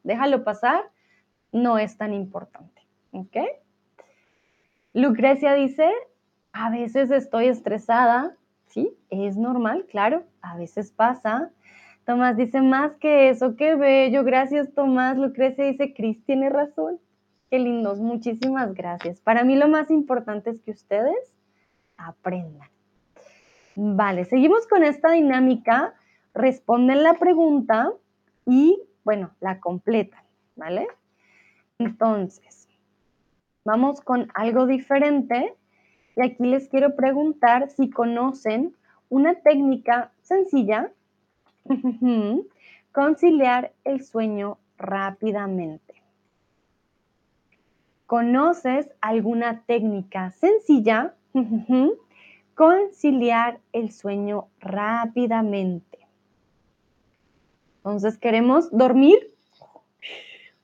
déjalo 0.03 0.43
pasar, 0.43 0.83
no 1.51 1.77
es 1.77 1.97
tan 1.97 2.13
importante. 2.13 2.81
¿Ok? 3.11 3.37
Lucrecia 4.93 5.53
dice, 5.53 5.89
a 6.51 6.69
veces 6.69 7.11
estoy 7.11 7.47
estresada, 7.47 8.35
¿sí? 8.67 8.93
Es 9.09 9.37
normal, 9.37 9.85
claro, 9.89 10.23
a 10.41 10.57
veces 10.57 10.91
pasa. 10.91 11.51
Tomás 12.05 12.37
dice, 12.37 12.61
más 12.61 12.93
que 12.97 13.29
eso, 13.29 13.55
qué 13.55 13.75
bello, 13.75 14.23
gracias 14.23 14.73
Tomás. 14.73 15.17
Lucrecia 15.17 15.65
dice, 15.65 15.93
Cris 15.93 16.23
tiene 16.25 16.49
razón. 16.49 16.99
Qué 17.49 17.59
lindos, 17.59 17.99
muchísimas 17.99 18.73
gracias. 18.73 19.21
Para 19.21 19.43
mí 19.43 19.55
lo 19.55 19.67
más 19.67 19.91
importante 19.91 20.49
es 20.49 20.61
que 20.61 20.71
ustedes 20.71 21.33
aprendan. 21.97 22.69
Vale, 23.75 24.25
seguimos 24.25 24.67
con 24.67 24.83
esta 24.83 25.11
dinámica. 25.11 25.93
Responden 26.33 27.03
la 27.03 27.13
pregunta 27.13 27.91
y 28.45 28.81
bueno, 29.05 29.31
la 29.39 29.59
completan, 29.59 30.23
¿vale? 30.55 30.87
Entonces, 31.77 32.67
vamos 33.63 34.01
con 34.01 34.31
algo 34.33 34.65
diferente 34.65 35.53
y 36.15 36.21
aquí 36.21 36.45
les 36.45 36.67
quiero 36.67 36.95
preguntar 36.95 37.69
si 37.69 37.89
conocen 37.89 38.75
una 39.09 39.35
técnica 39.35 40.11
sencilla, 40.21 40.91
conciliar 42.91 43.73
el 43.83 44.03
sueño 44.03 44.57
rápidamente. 44.77 45.84
¿Conoces 48.05 48.89
alguna 49.01 49.63
técnica 49.65 50.31
sencilla? 50.31 51.15
conciliar 52.55 53.59
el 53.73 53.91
sueño 53.91 54.47
rápidamente. 54.59 56.07
Entonces 57.77 58.17
queremos 58.17 58.71
dormir 58.71 59.33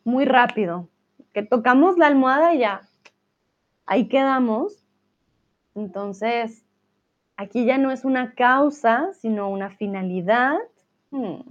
muy 0.04 0.26
rápido, 0.26 0.88
que 1.34 1.44
tocamos 1.44 1.98
la 1.98 2.08
almohada 2.08 2.54
y 2.54 2.60
ya, 2.60 2.82
ahí 3.86 4.08
quedamos. 4.08 4.84
Entonces, 5.76 6.66
aquí 7.38 7.66
ya 7.66 7.78
no 7.78 7.92
es 7.92 8.06
una 8.06 8.34
causa, 8.34 9.14
sino 9.14 9.50
una 9.50 9.70
finalidad. 9.70 10.58
Hmm. 11.12 11.42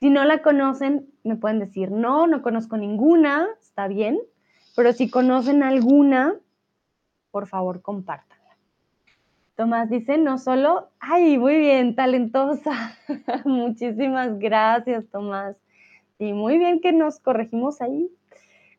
Si 0.00 0.10
no 0.10 0.24
la 0.24 0.42
conocen, 0.42 1.08
me 1.24 1.36
pueden 1.36 1.58
decir, 1.58 1.90
no, 1.90 2.26
no 2.26 2.42
conozco 2.42 2.76
ninguna, 2.76 3.48
está 3.60 3.88
bien, 3.88 4.18
pero 4.76 4.92
si 4.92 5.10
conocen 5.10 5.62
alguna, 5.62 6.34
por 7.30 7.46
favor, 7.48 7.80
compártanla. 7.80 8.36
Tomás 9.56 9.88
dice, 9.88 10.18
no 10.18 10.36
solo, 10.36 10.90
ay, 11.00 11.38
muy 11.38 11.56
bien, 11.56 11.94
talentosa. 11.94 12.94
Muchísimas 13.46 14.38
gracias, 14.38 15.06
Tomás. 15.10 15.56
Y 16.18 16.34
muy 16.34 16.58
bien 16.58 16.80
que 16.80 16.92
nos 16.92 17.18
corregimos 17.18 17.80
ahí 17.80 18.10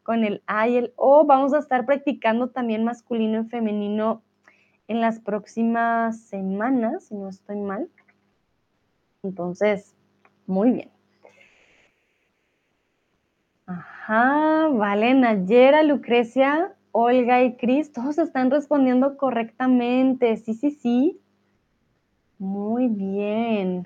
con 0.03 0.23
el 0.23 0.43
A 0.45 0.67
y 0.67 0.77
el 0.77 0.93
O. 0.97 1.25
Vamos 1.25 1.55
a 1.55 1.59
estar 1.59 1.87
practicando 1.87 2.49
también 2.49 2.83
masculino 2.83 3.41
y 3.41 3.45
femenino 3.45 4.21
en 4.87 5.01
las 5.01 5.19
próximas 5.19 6.21
semanas, 6.21 7.05
si 7.05 7.15
no 7.15 7.27
estoy 7.27 7.59
mal. 7.59 7.89
Entonces, 9.23 9.95
muy 10.45 10.71
bien. 10.71 10.96
Ajá, 13.67 14.69
vale, 14.69 15.13
Nayera, 15.13 15.83
Lucrecia, 15.83 16.73
Olga 16.93 17.43
y 17.43 17.57
Cris, 17.57 17.91
todos 17.91 18.17
están 18.17 18.49
respondiendo 18.49 19.17
correctamente. 19.17 20.37
Sí, 20.37 20.53
sí, 20.53 20.71
sí. 20.71 21.19
Muy 22.39 22.87
bien. 22.87 23.85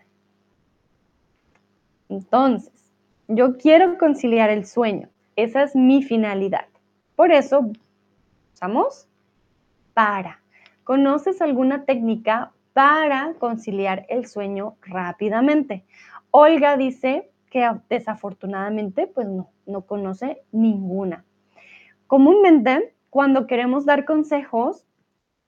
Entonces, 2.09 2.71
yo 3.27 3.57
quiero 3.57 3.97
conciliar 3.97 4.51
el 4.51 4.67
sueño. 4.67 5.09
Esa 5.35 5.63
es 5.63 5.75
mi 5.75 6.03
finalidad. 6.03 6.67
Por 7.15 7.31
eso, 7.31 7.71
usamos 8.53 9.07
para. 9.95 10.41
¿Conoces 10.83 11.41
alguna 11.41 11.85
técnica 11.85 12.51
para 12.73 13.33
conciliar 13.39 14.05
el 14.09 14.27
sueño 14.27 14.75
rápidamente? 14.81 15.85
Olga 16.29 16.77
dice 16.77 17.31
que 17.49 17.69
desafortunadamente 17.89 19.07
pues 19.07 19.27
no, 19.27 19.49
no 19.71 19.85
conoce 19.85 20.43
ninguna. 20.51 21.25
Comúnmente, 22.07 22.93
cuando 23.09 23.47
queremos 23.47 23.85
dar 23.85 24.05
consejos, 24.05 24.85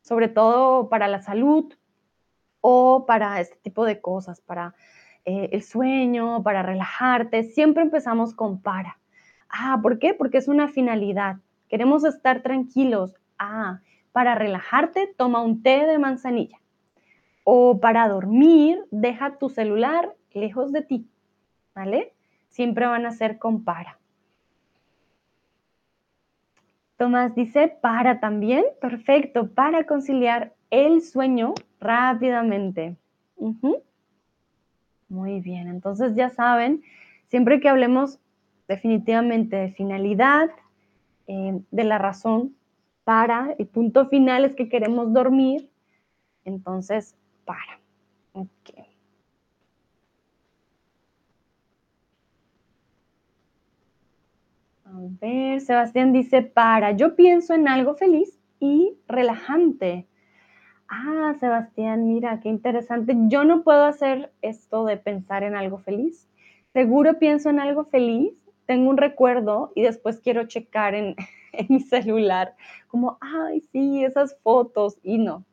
sobre 0.02 0.28
todo 0.28 0.90
para 0.90 1.08
la 1.08 1.22
salud 1.22 1.74
o 2.62 3.06
para 3.06 3.40
este 3.40 3.58
tipo 3.58 3.86
de 3.86 4.02
cosas, 4.02 4.42
para 4.42 4.74
eh, 5.26 5.50
el 5.52 5.64
sueño, 5.64 6.42
para 6.44 6.64
relajarte, 6.64 7.44
siempre 7.44 7.84
empezamos 7.84 8.34
con 8.34 8.62
para. 8.62 9.00
Ah, 9.50 9.80
¿por 9.82 10.00
qué? 10.00 10.14
Porque 10.14 10.38
es 10.40 10.48
una 10.48 10.68
finalidad. 10.68 11.38
Queremos 11.70 12.04
estar 12.06 12.42
tranquilos. 12.42 13.16
Ah, 13.38 13.82
para 14.12 14.36
relajarte, 14.36 15.14
toma 15.18 15.42
un 15.42 15.62
té 15.62 15.86
de 15.86 16.00
manzanilla. 16.00 16.60
O 17.44 17.80
para 17.80 18.08
dormir, 18.08 18.84
deja 18.90 19.38
tu 19.38 19.50
celular 19.50 20.16
lejos 20.32 20.72
de 20.72 20.82
ti. 20.82 21.10
¿vale? 21.74 22.14
Siempre 22.50 22.86
van 22.86 23.06
a 23.06 23.12
ser 23.12 23.40
con 23.40 23.64
para. 23.64 24.00
Tomás 27.04 27.36
dice 27.36 27.68
para 27.82 28.22
también, 28.22 28.64
perfecto, 28.80 29.50
para 29.50 29.86
conciliar 29.86 30.54
el 30.70 31.02
sueño 31.02 31.54
rápidamente. 31.82 32.96
Muy 35.10 35.42
bien, 35.42 35.68
entonces 35.68 36.16
ya 36.16 36.30
saben, 36.30 36.82
siempre 37.28 37.60
que 37.60 37.68
hablemos 37.68 38.20
definitivamente 38.70 39.58
de 39.58 39.72
finalidad, 39.74 40.50
eh, 41.28 41.60
de 41.72 41.84
la 41.84 41.98
razón 41.98 42.56
para, 43.04 43.54
el 43.60 43.68
punto 43.68 44.08
final 44.08 44.46
es 44.46 44.56
que 44.56 44.70
queremos 44.70 45.12
dormir, 45.12 45.70
entonces 46.46 47.18
para. 47.44 47.82
Okay. 48.32 48.93
Ver, 55.10 55.62
Sebastián 55.62 56.14
dice, 56.14 56.42
para, 56.42 56.92
yo 56.92 57.16
pienso 57.16 57.54
en 57.54 57.68
algo 57.68 57.96
feliz 57.96 58.40
y 58.60 58.98
relajante. 59.08 60.08
Ah, 60.88 61.34
Sebastián, 61.40 62.08
mira, 62.08 62.40
qué 62.40 62.50
interesante. 62.50 63.16
Yo 63.28 63.44
no 63.44 63.64
puedo 63.64 63.86
hacer 63.86 64.32
esto 64.42 64.86
de 64.86 64.98
pensar 64.98 65.44
en 65.44 65.56
algo 65.56 65.80
feliz. 65.80 66.28
Seguro 66.74 67.20
pienso 67.20 67.50
en 67.50 67.60
algo 67.60 67.86
feliz, 67.86 68.34
tengo 68.66 68.90
un 68.90 68.98
recuerdo 68.98 69.72
y 69.76 69.84
después 69.84 70.20
quiero 70.20 70.48
checar 70.48 70.96
en, 70.96 71.16
en 71.54 71.68
mi 71.70 71.80
celular, 71.80 72.56
como, 72.88 73.18
ay, 73.22 73.62
sí, 73.72 74.04
esas 74.04 74.38
fotos. 74.44 74.98
Y 75.04 75.18
no, 75.18 75.46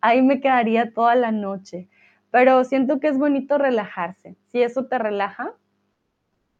ahí 0.00 0.22
me 0.22 0.40
quedaría 0.40 0.92
toda 0.92 1.14
la 1.14 1.32
noche. 1.32 1.88
Pero 2.30 2.64
siento 2.64 3.00
que 3.00 3.08
es 3.08 3.18
bonito 3.18 3.56
relajarse. 3.58 4.36
Si 4.48 4.62
eso 4.62 4.86
te 4.86 4.98
relaja, 4.98 5.54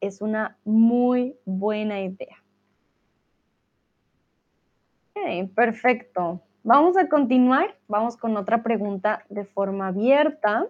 es 0.00 0.20
una 0.20 0.56
muy 0.64 1.36
buena 1.44 2.00
idea. 2.00 2.36
Ok, 5.14 5.50
perfecto. 5.54 6.40
Vamos 6.62 6.96
a 6.96 7.08
continuar. 7.08 7.76
Vamos 7.88 8.16
con 8.16 8.36
otra 8.36 8.62
pregunta 8.62 9.24
de 9.28 9.44
forma 9.44 9.88
abierta. 9.88 10.66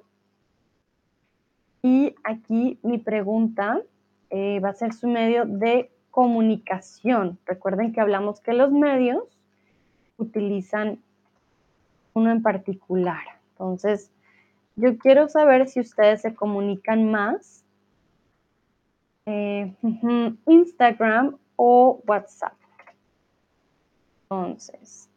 Y 1.83 2.15
aquí 2.25 2.79
mi 2.83 2.99
pregunta 2.99 3.81
eh, 4.31 4.61
va 4.61 4.71
a 4.71 4.75
ser 4.75 4.93
su 4.93 5.09
medio 5.09 5.47
de 5.47 5.91
comunicación. 6.11 7.39
Recuerden 7.47 7.93
que 7.93 8.01
hablamos 8.01 8.41
que 8.41 8.53
los 8.55 8.73
medios 8.73 9.25
utilizan 10.17 10.99
uno 12.15 12.31
en 12.31 12.43
particular. 12.43 13.23
Entonces, 13.51 14.11
yo 14.77 14.97
quiero 14.99 15.29
saber 15.29 15.69
si 15.69 15.81
ustedes 15.81 16.23
se 16.23 16.35
comunican 16.35 17.11
más 17.11 17.66
eh, 19.27 19.75
Instagram 20.47 21.37
o 21.57 22.03
WhatsApp. 22.07 22.55
Entonces, 24.23 25.09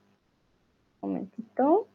un 1.02 1.10
momentito. 1.10 1.88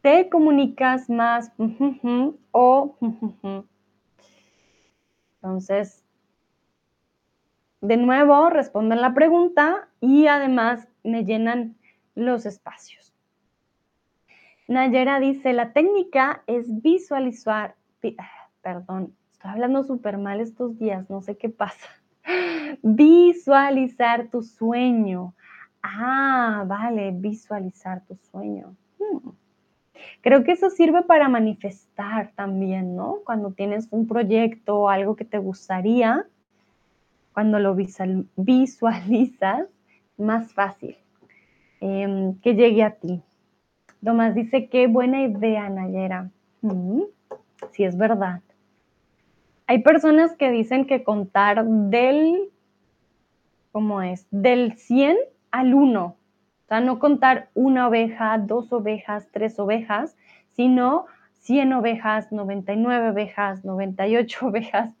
¿Te 0.00 0.28
comunicas 0.28 1.08
más 1.08 1.52
o 2.50 2.96
entonces 5.36 6.04
de 7.82 7.96
nuevo 7.96 8.48
responden 8.48 9.00
la 9.00 9.12
pregunta 9.12 9.88
y 10.00 10.28
además 10.28 10.88
me 11.02 11.24
llenan 11.24 11.76
los 12.14 12.46
espacios. 12.46 13.12
Nayera 14.68 15.18
dice, 15.18 15.52
la 15.52 15.72
técnica 15.72 16.44
es 16.46 16.82
visualizar, 16.82 17.74
perdón, 18.62 19.14
estoy 19.32 19.50
hablando 19.50 19.82
súper 19.84 20.18
mal 20.18 20.40
estos 20.40 20.78
días, 20.78 21.08
no 21.10 21.20
sé 21.20 21.36
qué 21.36 21.48
pasa. 21.48 21.88
Visualizar 22.82 24.28
tu 24.28 24.42
sueño. 24.42 25.34
Ah, 25.82 26.64
vale, 26.66 27.10
visualizar 27.12 28.04
tu 28.06 28.16
sueño. 28.30 28.76
Hmm. 28.98 29.30
Creo 30.20 30.44
que 30.44 30.52
eso 30.52 30.70
sirve 30.70 31.02
para 31.02 31.28
manifestar 31.28 32.32
también, 32.34 32.96
¿no? 32.96 33.18
Cuando 33.24 33.50
tienes 33.50 33.88
un 33.90 34.06
proyecto 34.06 34.78
o 34.78 34.88
algo 34.88 35.16
que 35.16 35.24
te 35.24 35.38
gustaría, 35.38 36.26
cuando 37.32 37.58
lo 37.58 37.74
visualizas, 38.36 39.66
más 40.18 40.52
fácil 40.52 40.96
em, 41.80 42.38
que 42.40 42.54
llegue 42.54 42.84
a 42.84 42.94
ti. 42.94 43.22
Tomás 44.04 44.34
dice, 44.34 44.68
qué 44.68 44.86
buena 44.86 45.22
idea, 45.22 45.68
Nayera. 45.68 46.30
Mm, 46.60 47.02
sí, 47.72 47.84
es 47.84 47.96
verdad. 47.96 48.40
Hay 49.72 49.78
personas 49.78 50.36
que 50.36 50.50
dicen 50.50 50.84
que 50.84 51.02
contar 51.02 51.64
del, 51.64 52.50
¿cómo 53.70 54.02
es? 54.02 54.26
Del 54.30 54.76
100 54.76 55.16
al 55.50 55.72
1. 55.72 56.04
O 56.04 56.16
sea, 56.68 56.80
no 56.80 56.98
contar 56.98 57.48
una 57.54 57.88
oveja, 57.88 58.36
dos 58.36 58.70
ovejas, 58.70 59.30
tres 59.32 59.58
ovejas, 59.58 60.14
sino 60.50 61.06
100 61.40 61.72
ovejas, 61.72 62.30
99 62.32 63.12
ovejas, 63.12 63.64
98 63.64 64.46
ovejas, 64.46 64.92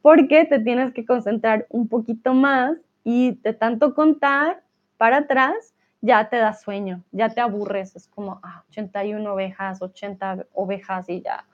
porque 0.00 0.44
te 0.44 0.60
tienes 0.60 0.92
que 0.92 1.04
concentrar 1.04 1.66
un 1.68 1.88
poquito 1.88 2.34
más 2.34 2.76
y 3.02 3.32
de 3.42 3.52
tanto 3.52 3.96
contar 3.96 4.62
para 4.96 5.16
atrás 5.16 5.74
ya 6.02 6.28
te 6.28 6.36
da 6.36 6.52
sueño, 6.52 7.02
ya 7.10 7.30
te 7.30 7.40
aburres, 7.40 7.96
es 7.96 8.06
como 8.06 8.40
81 8.68 9.28
ah, 9.28 9.32
ovejas, 9.32 9.82
80 9.82 10.46
ovejas 10.52 11.08
y 11.08 11.20
ya, 11.20 11.44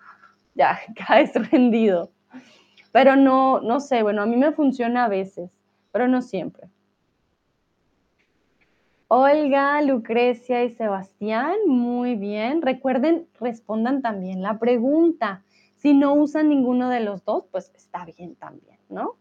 ya 0.55 0.79
caes 1.07 1.33
rendido. 1.51 2.11
Pero 2.93 3.17
no, 3.17 3.61
no 3.61 3.81
sé, 3.81 4.03
bueno, 4.03 4.23
a 4.23 4.27
mí 4.27 4.37
me 4.37 4.53
funciona 4.53 5.05
a 5.05 5.09
veces, 5.09 5.51
pero 5.93 6.09
no 6.09 6.23
siempre. 6.23 6.69
Olga, 9.13 9.83
Lucrecia 9.83 10.63
y 10.63 10.71
Sebastián, 10.71 11.57
muy 11.67 12.15
bien. 12.15 12.63
Recuerden, 12.63 13.27
respondan 13.41 14.03
también 14.03 14.41
la 14.41 14.59
pregunta. 14.59 15.43
Si 15.75 15.95
no 15.95 16.15
usan 16.15 16.49
ninguno 16.49 16.89
de 16.89 17.01
los 17.01 17.25
dos, 17.25 17.45
pues 17.51 17.73
está 17.75 18.05
bien 18.05 18.37
también, 18.37 18.79
¿no? 18.89 19.17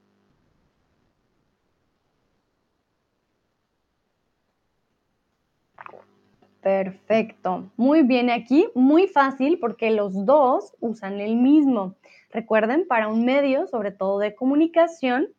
Perfecto. 6.62 7.72
Muy 7.78 8.04
bien 8.04 8.30
aquí, 8.30 8.68
muy 8.76 9.08
fácil 9.08 9.60
porque 9.60 9.92
los 9.92 10.26
dos 10.26 10.76
usan 10.82 11.22
el 11.22 11.38
mismo. 11.38 11.96
Recuerden, 12.32 12.86
para 12.88 13.08
un 13.08 13.24
medio, 13.24 13.68
sobre 13.68 13.92
todo 13.92 14.20
de 14.20 14.36
comunicación, 14.36 15.30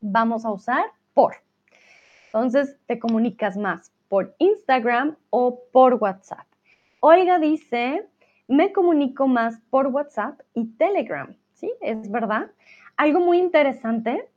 vamos 0.00 0.44
a 0.44 0.50
usar 0.50 0.84
por. 1.14 1.36
Entonces, 2.26 2.76
te 2.86 2.98
comunicas 2.98 3.56
más 3.56 3.90
por 4.08 4.34
Instagram 4.38 5.16
o 5.30 5.60
por 5.72 5.94
WhatsApp. 5.94 6.46
Olga 7.00 7.38
dice, 7.38 8.06
me 8.46 8.72
comunico 8.72 9.26
más 9.26 9.60
por 9.70 9.86
WhatsApp 9.86 10.40
y 10.54 10.66
Telegram. 10.76 11.34
Sí, 11.54 11.72
es 11.80 12.10
verdad. 12.10 12.50
Algo 12.96 13.20
muy 13.20 13.38
interesante, 13.38 14.28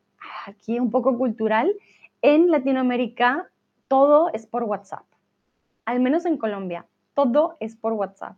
aquí 0.46 0.80
un 0.80 0.90
poco 0.90 1.18
cultural, 1.18 1.76
en 2.22 2.50
Latinoamérica 2.50 3.50
todo 3.88 4.30
es 4.34 4.48
por 4.48 4.64
WhatsApp. 4.64 5.04
Al 5.86 6.00
menos 6.00 6.26
en 6.26 6.38
Colombia, 6.38 6.86
todo 7.14 7.58
es 7.60 7.76
por 7.76 7.94
WhatsApp. 7.94 8.38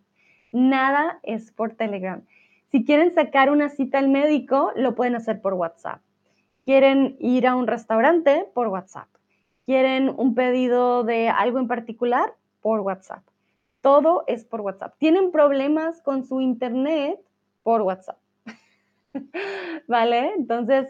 Nada 0.52 1.20
es 1.24 1.52
por 1.52 1.74
Telegram. 1.74 2.24
Si 2.72 2.84
quieren 2.84 3.14
sacar 3.14 3.52
una 3.52 3.70
cita 3.70 4.00
al 4.00 4.10
médico, 4.10 4.72
lo 4.76 4.96
pueden 4.96 5.16
hacer 5.16 5.42
por 5.42 5.54
WhatsApp. 5.54 6.02
Quieren 6.66 7.16
ir 7.20 7.48
a 7.48 7.56
un 7.56 7.68
restaurante 7.68 8.48
por 8.54 8.68
WhatsApp. 8.68 9.08
Quieren 9.66 10.14
un 10.16 10.36
pedido 10.36 11.04
de 11.04 11.30
algo 11.30 11.60
en 11.60 11.68
particular 11.68 12.34
por 12.62 12.82
WhatsApp. 12.82 13.24
Todo 13.82 14.24
es 14.28 14.46
por 14.46 14.62
WhatsApp. 14.62 14.96
Tienen 14.98 15.32
problemas 15.32 16.02
con 16.02 16.24
su 16.24 16.42
internet 16.42 17.20
por 17.62 17.82
WhatsApp. 17.82 18.18
¿Vale? 19.88 20.34
Entonces, 20.36 20.88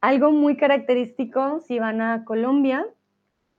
algo 0.00 0.30
muy 0.30 0.56
característico 0.56 1.60
si 1.60 1.78
van 1.78 2.00
a 2.00 2.24
Colombia, 2.24 2.86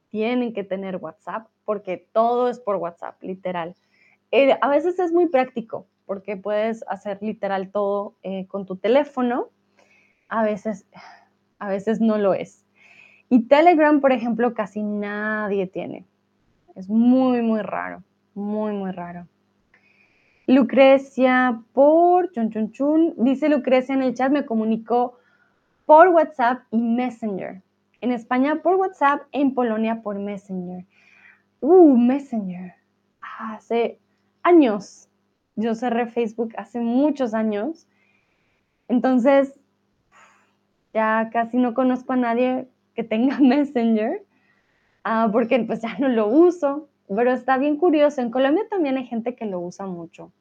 tienen 0.10 0.54
que 0.54 0.64
tener 0.64 0.98
WhatsApp 0.98 1.48
porque 1.66 2.08
todo 2.14 2.50
es 2.50 2.60
por 2.60 2.78
WhatsApp, 2.78 3.22
literal. 3.22 3.76
Eh, 4.32 4.58
a 4.62 4.70
veces 4.70 5.00
es 5.00 5.12
muy 5.12 5.28
práctico 5.28 5.88
porque 6.06 6.38
puedes 6.38 6.84
hacer 6.88 7.18
literal 7.22 7.72
todo 7.72 8.16
eh, 8.24 8.46
con 8.48 8.66
tu 8.66 8.76
teléfono. 8.78 9.50
A 10.30 10.44
veces, 10.44 10.86
a 11.60 11.70
veces 11.70 12.00
no 12.00 12.18
lo 12.18 12.34
es. 12.34 12.66
Y 13.30 13.48
Telegram, 13.48 14.00
por 14.02 14.12
ejemplo, 14.12 14.54
casi 14.54 14.84
nadie 14.84 15.68
tiene. 15.68 16.06
Es 16.76 16.90
muy, 16.90 17.42
muy 17.42 17.62
raro, 17.62 18.04
muy, 18.34 18.74
muy 18.74 18.92
raro. 18.92 19.28
Lucrecia 20.48 21.60
por 21.74 22.32
chun 22.32 22.52
chun 22.52 22.72
chun. 22.72 23.14
Dice 23.18 23.50
Lucrecia 23.50 23.96
en 23.96 24.04
el 24.04 24.14
chat, 24.14 24.32
me 24.32 24.46
comunicó 24.46 25.18
por 25.86 26.10
WhatsApp 26.10 26.60
y 26.70 26.78
Messenger. 26.78 27.62
En 28.02 28.12
España 28.12 28.62
por 28.62 28.76
WhatsApp, 28.76 29.24
en 29.32 29.56
Polonia 29.56 30.02
por 30.04 30.20
Messenger. 30.20 30.86
Uh, 31.68 31.98
Messenger. 31.98 32.76
Hace 33.40 34.00
años. 34.44 35.10
Yo 35.56 35.74
cerré 35.74 36.06
Facebook 36.06 36.54
hace 36.58 36.80
muchos 36.80 37.34
años. 37.34 37.88
Entonces, 38.88 39.60
ya 40.94 41.32
casi 41.34 41.58
no 41.58 41.74
conozco 41.74 42.14
a 42.14 42.18
nadie 42.18 42.68
que 42.94 43.04
tenga 43.04 43.40
Messenger, 43.42 44.22
uh, 45.06 45.32
porque 45.32 45.58
pues 45.62 45.82
ya 45.82 45.98
no 45.98 46.08
lo 46.08 46.28
uso, 46.28 46.88
pero 47.08 47.32
está 47.32 47.58
bien 47.58 47.78
curioso. 47.78 48.22
En 48.22 48.30
Colombia 48.30 48.66
también 48.70 48.98
hay 48.98 49.08
gente 49.08 49.34
que 49.36 49.48
lo 49.48 49.60
usa 49.60 49.88
mucho. 49.88 50.32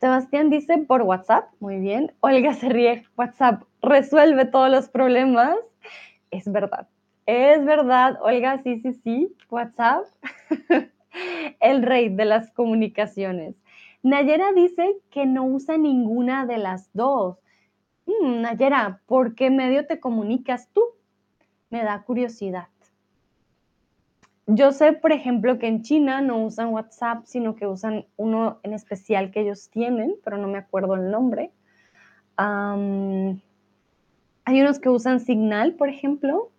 Sebastián 0.00 0.50
dice 0.50 0.78
por 0.78 1.02
WhatsApp, 1.02 1.50
muy 1.58 1.80
bien. 1.80 2.12
Olga 2.20 2.54
se 2.54 2.68
ríe, 2.68 3.04
WhatsApp 3.16 3.64
resuelve 3.82 4.44
todos 4.44 4.70
los 4.70 4.88
problemas. 4.88 5.56
Es 6.30 6.50
verdad, 6.52 6.86
es 7.28 7.62
verdad, 7.62 8.18
Olga, 8.22 8.62
sí, 8.62 8.80
sí, 8.80 8.94
sí, 9.04 9.36
WhatsApp, 9.50 10.06
el 11.60 11.82
rey 11.82 12.08
de 12.08 12.24
las 12.24 12.50
comunicaciones. 12.52 13.54
Nayera 14.02 14.52
dice 14.52 14.96
que 15.10 15.26
no 15.26 15.44
usa 15.44 15.76
ninguna 15.76 16.46
de 16.46 16.56
las 16.56 16.88
dos. 16.94 17.36
Mm, 18.06 18.40
Nayera, 18.40 19.02
¿por 19.04 19.34
qué 19.34 19.50
medio 19.50 19.86
te 19.86 20.00
comunicas 20.00 20.70
tú? 20.72 20.80
Me 21.68 21.84
da 21.84 22.02
curiosidad. 22.02 22.68
Yo 24.46 24.72
sé, 24.72 24.94
por 24.94 25.12
ejemplo, 25.12 25.58
que 25.58 25.66
en 25.66 25.82
China 25.82 26.22
no 26.22 26.42
usan 26.42 26.72
WhatsApp, 26.72 27.26
sino 27.26 27.56
que 27.56 27.66
usan 27.66 28.06
uno 28.16 28.58
en 28.62 28.72
especial 28.72 29.32
que 29.32 29.42
ellos 29.42 29.68
tienen, 29.68 30.14
pero 30.24 30.38
no 30.38 30.48
me 30.48 30.56
acuerdo 30.56 30.94
el 30.94 31.10
nombre. 31.10 31.52
hay 32.38 33.42
unos 34.62 34.78
que 34.78 34.88
usan 34.88 35.20
Signal, 35.20 35.74
por 35.74 35.90
ejemplo. 35.90 36.52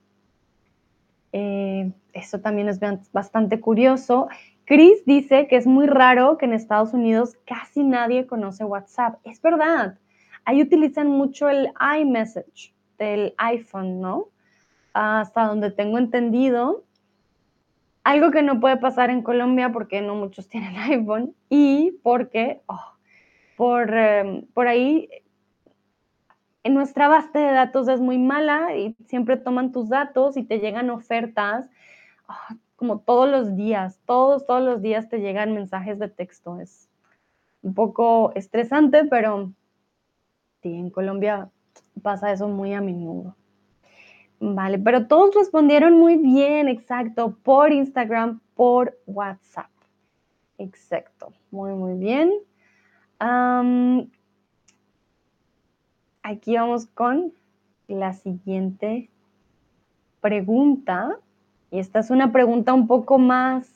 Eh, 1.32 1.92
eso 2.14 2.40
también 2.40 2.70
es 2.70 2.80
bastante 3.12 3.60
curioso. 3.60 4.28
Chris 4.66 5.04
dice 5.06 5.48
que 5.48 5.56
es 5.56 5.66
muy 5.66 5.88
raro 5.88 6.38
que 6.38 6.46
en 6.46 6.54
Estados 6.54 6.94
Unidos 6.94 7.38
casi 7.46 7.84
nadie 7.84 8.28
conoce 8.28 8.64
WhatsApp. 8.64 9.20
Es 9.24 9.42
verdad. 9.42 9.98
Ahí 10.46 10.62
utilizan 10.62 11.08
mucho 11.08 11.50
el 11.50 11.72
iMessage 12.00 12.74
del 12.98 13.34
iPhone, 13.38 14.02
¿no? 14.02 14.28
Hasta 14.94 15.46
donde 15.46 15.72
tengo 15.72 15.98
entendido. 15.98 16.84
Algo 18.04 18.32
que 18.32 18.42
no 18.42 18.60
puede 18.60 18.78
pasar 18.78 19.10
en 19.10 19.22
Colombia 19.22 19.72
porque 19.72 20.02
no 20.02 20.16
muchos 20.16 20.48
tienen 20.50 20.76
iPhone 20.78 21.34
y 21.50 21.98
porque 22.04 22.62
oh, 22.68 22.94
por, 23.58 23.94
em, 23.94 24.46
por 24.54 24.68
ahí 24.68 25.10
en 26.64 26.74
nuestra 26.74 27.08
base 27.08 27.38
de 27.40 27.52
datos 27.52 27.88
es 27.88 28.00
muy 28.00 28.18
mala 28.18 28.76
y 28.76 28.96
siempre 29.08 29.38
toman 29.38 29.72
tus 29.72 29.90
datos 29.90 30.38
y 30.38 30.44
te 30.44 30.60
llegan 30.60 30.90
ofertas 30.90 31.70
oh, 32.28 32.56
como 32.76 33.00
todos 33.00 33.30
los 33.30 33.56
días, 33.56 34.00
todos, 34.06 34.46
todos 34.46 34.62
los 34.62 34.82
días 34.82 35.10
te 35.10 35.20
llegan 35.20 35.54
mensajes 35.54 36.00
de 36.00 36.08
texto. 36.08 36.60
Es 36.62 36.90
un 37.62 37.74
poco 37.74 38.32
estresante, 38.36 39.04
pero 39.06 39.52
Sí, 40.62 40.74
en 40.74 40.90
Colombia 40.90 41.50
pasa 42.02 42.32
eso 42.32 42.48
muy 42.48 42.74
a 42.74 42.82
menudo. 42.82 43.36
Vale, 44.42 44.80
pero 44.80 45.08
todos 45.08 45.36
respondieron 45.36 45.98
muy 45.98 46.18
bien, 46.18 46.68
exacto, 46.68 47.38
por 47.44 47.72
Instagram, 47.72 48.42
por 48.56 48.98
WhatsApp. 49.06 49.70
Exacto, 50.58 51.34
muy, 51.52 51.72
muy 51.74 51.98
bien. 51.98 52.32
Aquí 56.24 56.56
vamos 56.56 56.88
con 56.88 57.34
la 57.88 58.14
siguiente 58.14 59.10
pregunta. 60.22 61.18
Y 61.72 61.80
esta 61.80 62.00
es 62.00 62.10
una 62.10 62.32
pregunta 62.32 62.74
un 62.74 62.88
poco 62.88 63.20
más 63.20 63.68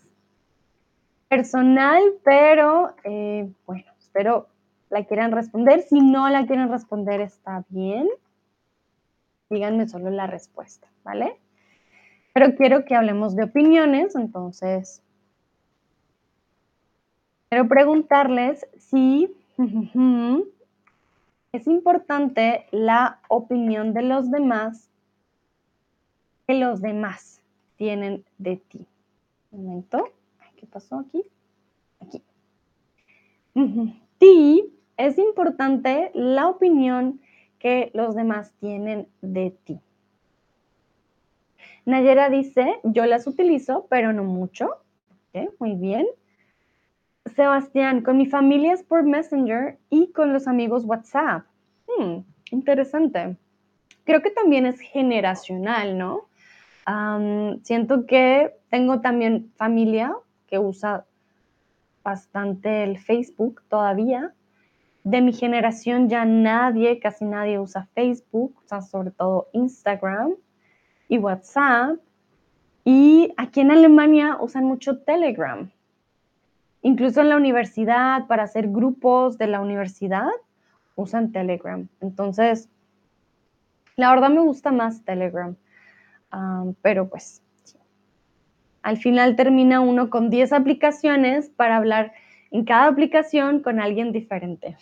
personal, 1.27 2.01
pero 2.23 2.95
eh, 3.03 3.51
bueno, 3.65 3.91
espero 3.99 4.47
la 4.89 5.03
quieran 5.05 5.31
responder. 5.31 5.81
Si 5.81 5.99
no 5.99 6.29
la 6.29 6.45
quieren 6.45 6.69
responder, 6.69 7.21
está 7.21 7.65
bien. 7.69 8.07
Díganme 9.49 9.87
solo 9.87 10.09
la 10.09 10.27
respuesta, 10.27 10.87
¿vale? 11.03 11.39
Pero 12.33 12.55
quiero 12.55 12.85
que 12.85 12.95
hablemos 12.95 13.35
de 13.35 13.43
opiniones, 13.43 14.15
entonces 14.15 15.03
quiero 17.49 17.67
preguntarles 17.67 18.65
si 18.77 19.35
es 21.53 21.67
importante 21.67 22.65
la 22.71 23.21
opinión 23.30 23.93
de 23.93 24.01
los 24.01 24.30
demás 24.31 24.89
que 26.47 26.55
los 26.55 26.81
demás 26.81 27.41
tienen 27.77 28.25
de 28.39 28.57
ti. 28.57 28.88
Un 29.51 29.65
momento. 29.65 30.09
¿Qué 30.57 30.65
pasó 30.65 30.99
aquí? 30.99 31.23
Aquí. 32.01 32.21
Sí, 34.19 34.73
es 34.97 35.17
importante 35.19 36.09
la 36.15 36.49
opinión 36.49 37.21
que 37.59 37.91
los 37.93 38.15
demás 38.15 38.51
tienen 38.59 39.07
de 39.21 39.51
ti. 39.63 39.80
Nayera 41.85 42.30
dice, 42.30 42.80
yo 42.84 43.05
las 43.05 43.27
utilizo, 43.27 43.85
pero 43.89 44.11
no 44.11 44.23
mucho. 44.23 44.69
muy 45.59 45.75
bien. 45.75 46.07
Sebastián, 47.35 48.01
con 48.01 48.18
mi 48.18 48.26
familia 48.26 48.73
es 48.73 48.84
por 48.84 49.03
Messenger 49.03 49.77
y 49.89 50.11
con 50.11 50.34
los 50.34 50.47
amigos 50.47 50.85
WhatsApp. 50.85 51.45
Hmm, 51.88 52.19
interesante. 52.51 53.38
Creo 54.05 54.22
que 54.22 54.31
también 54.31 54.65
es 54.65 54.80
generacional, 54.80 55.97
¿no? 55.97 56.27
siento 57.64 58.05
que 58.05 58.53
tengo 58.69 58.99
también 58.99 59.53
familia 59.55 60.14
que 60.47 60.60
usa 60.60 61.05
bastante 62.03 62.84
el 62.84 62.97
Facebook 62.99 63.61
todavía. 63.69 64.34
De 65.05 65.22
mi 65.22 65.31
generación 65.31 66.10
ya 66.10 66.26
nadie, 66.26 66.99
casi 66.99 67.23
nadie 67.23 67.60
usa 67.60 67.88
Facebook, 67.93 68.53
usa 68.65 68.81
sobre 68.81 69.11
todo 69.11 69.47
Instagram 69.53 70.34
y 71.07 71.18
WhatsApp. 71.18 71.97
Y 72.84 73.34
aquí 73.38 73.61
en 73.61 73.72
Alemania 73.72 74.38
usan 74.41 74.65
mucho 74.65 74.99
Telegram. 74.99 75.72
Incluso 76.84 77.22
en 77.22 77.30
la 77.30 77.38
universidad, 77.38 78.27
para 78.27 78.43
hacer 78.43 78.68
grupos 78.68 79.38
de 79.38 79.47
la 79.47 79.61
universidad, 79.61 80.27
usan 80.95 81.31
Telegram. 81.31 81.88
Entonces, 82.01 82.69
la 83.95 84.10
verdad 84.11 84.30
me 84.30 84.41
gusta 84.41 84.72
más 84.72 85.03
Telegram. 85.03 85.55
pero 86.81 87.10
pues, 87.10 87.41
al 88.81 88.97
final 88.97 89.35
termina 89.35 89.80
uno 89.80 90.10
con 90.10 90.30
10 90.30 90.51
aplicaciones 90.51 91.49
para 91.49 91.77
hablar 91.77 92.11
en 92.51 92.65
cada 92.65 92.88
aplicación 92.88 93.61
con 93.61 93.80
alguien 93.80 94.11
diferente. 94.11 94.76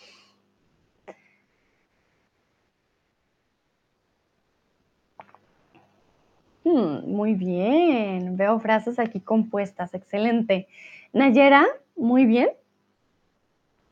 Hmm, 6.64 7.10
muy 7.10 7.34
bien, 7.34 8.36
veo 8.36 8.58
frases 8.60 8.98
aquí 8.98 9.20
compuestas, 9.20 9.94
excelente. 9.94 10.68
Nayera, 11.12 11.66
muy 11.96 12.26
bien. 12.26 12.50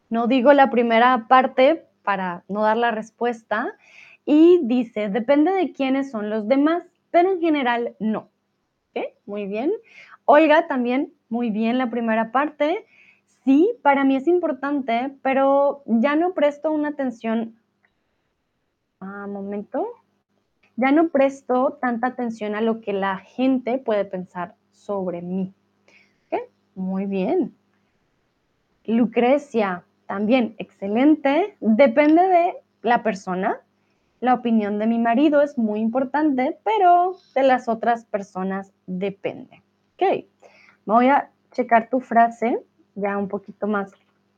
No 0.09 0.27
digo 0.27 0.53
la 0.53 0.71
primera 0.71 1.27
parte 1.29 1.87
para 2.03 2.45
no 2.49 2.63
dar 2.63 2.77
la 2.77 2.91
respuesta 2.91 3.75
y 4.25 4.61
dice, 4.65 5.09
depende 5.09 5.53
de 5.53 5.73
quiénes 5.73 6.11
son 6.11 6.31
los 6.31 6.49
demás, 6.49 6.85
pero 7.11 7.33
en 7.33 7.41
general 7.41 7.97
no. 7.99 8.31
Muy 9.25 9.47
bien. 9.47 9.73
Olga 10.25 10.67
también, 10.67 11.13
muy 11.29 11.51
bien 11.51 11.79
la 11.79 11.91
primera 11.91 12.33
parte. 12.33 12.87
Sí, 13.45 13.71
para 13.83 14.05
mí 14.05 14.17
es 14.17 14.27
importante, 14.27 15.15
pero 15.23 15.83
ya 15.87 16.17
no 16.17 16.35
presto 16.35 16.73
una 16.73 16.89
atención. 16.89 17.57
Ah, 18.99 19.27
momento 19.29 19.87
ya 20.77 20.93
no 20.93 21.11
presto 21.11 21.79
tanta 21.81 22.07
atención 22.07 22.55
a 22.55 22.63
lo 22.63 22.81
que 22.81 22.95
la 22.95 23.19
gente 23.19 23.79
puede 23.79 24.07
pensar 24.07 24.57
sobre 24.73 25.21
mí. 25.21 25.55
Muy 26.75 27.05
bien. 27.05 27.55
Lucrecia, 28.91 29.85
también 30.07 30.57
excelente. 30.59 31.57
Depende 31.61 32.23
de 32.23 32.55
la 32.83 33.05
persona. 33.05 33.61
La 34.19 34.35
opinión 34.35 34.81
de 34.81 34.89
mi 34.89 34.99
marido 34.99 35.43
es 35.43 35.57
muy 35.57 35.79
importante, 35.79 36.59
pero 36.65 37.17
de 37.35 37.45
las 37.45 37.69
otras 37.69 38.05
personas 38.05 38.73
depende. 38.87 39.63
Ok, 39.95 40.25
voy 40.85 41.07
a 41.07 41.31
checar 41.53 41.89
tu 41.89 42.01
frase 42.01 42.59
ya 42.97 43.17
un 43.17 43.29
poquito 43.29 43.69
más 43.69 43.93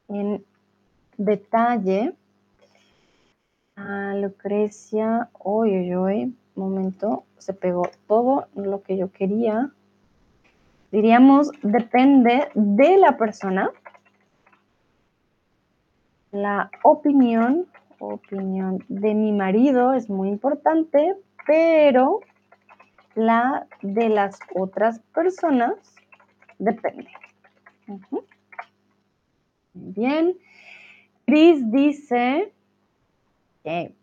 en 0.09 0.45
detalle. 1.17 2.15
Lucrecia, 3.77 5.31
uy, 5.43 5.71
uy, 5.79 5.97
uy, 5.97 6.37
momento, 6.55 7.25
se 7.39 7.55
pegó 7.55 7.89
todo 8.07 8.49
lo 8.55 8.83
que 8.83 8.99
yo 8.99 9.11
quería. 9.11 9.71
Diríamos, 10.91 11.51
depende 11.63 12.49
de 12.55 12.99
la 12.99 13.17
persona. 13.17 13.71
La 16.33 16.71
opinión, 16.83 17.67
opinión 17.99 18.83
de 18.89 19.13
mi 19.15 19.33
marido 19.33 19.93
es 19.93 20.09
muy 20.09 20.31
importante, 20.31 21.15
pero 21.47 22.21
la 23.15 23.67
de 23.83 24.09
las 24.09 24.39
otras 24.55 25.01
personas 25.15 25.75
depende. 26.59 27.09
Bien. 29.75 30.39
Chris 31.27 31.71
dice, 31.71 32.51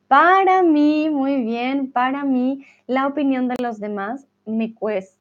para 0.08 0.62
mí, 0.62 1.10
muy 1.10 1.44
bien, 1.44 1.92
para 1.92 2.24
mí, 2.24 2.64
la 2.86 3.08
opinión 3.08 3.48
de 3.48 3.56
los 3.60 3.80
demás 3.80 4.28
me 4.46 4.76
cuesta. 4.76 5.20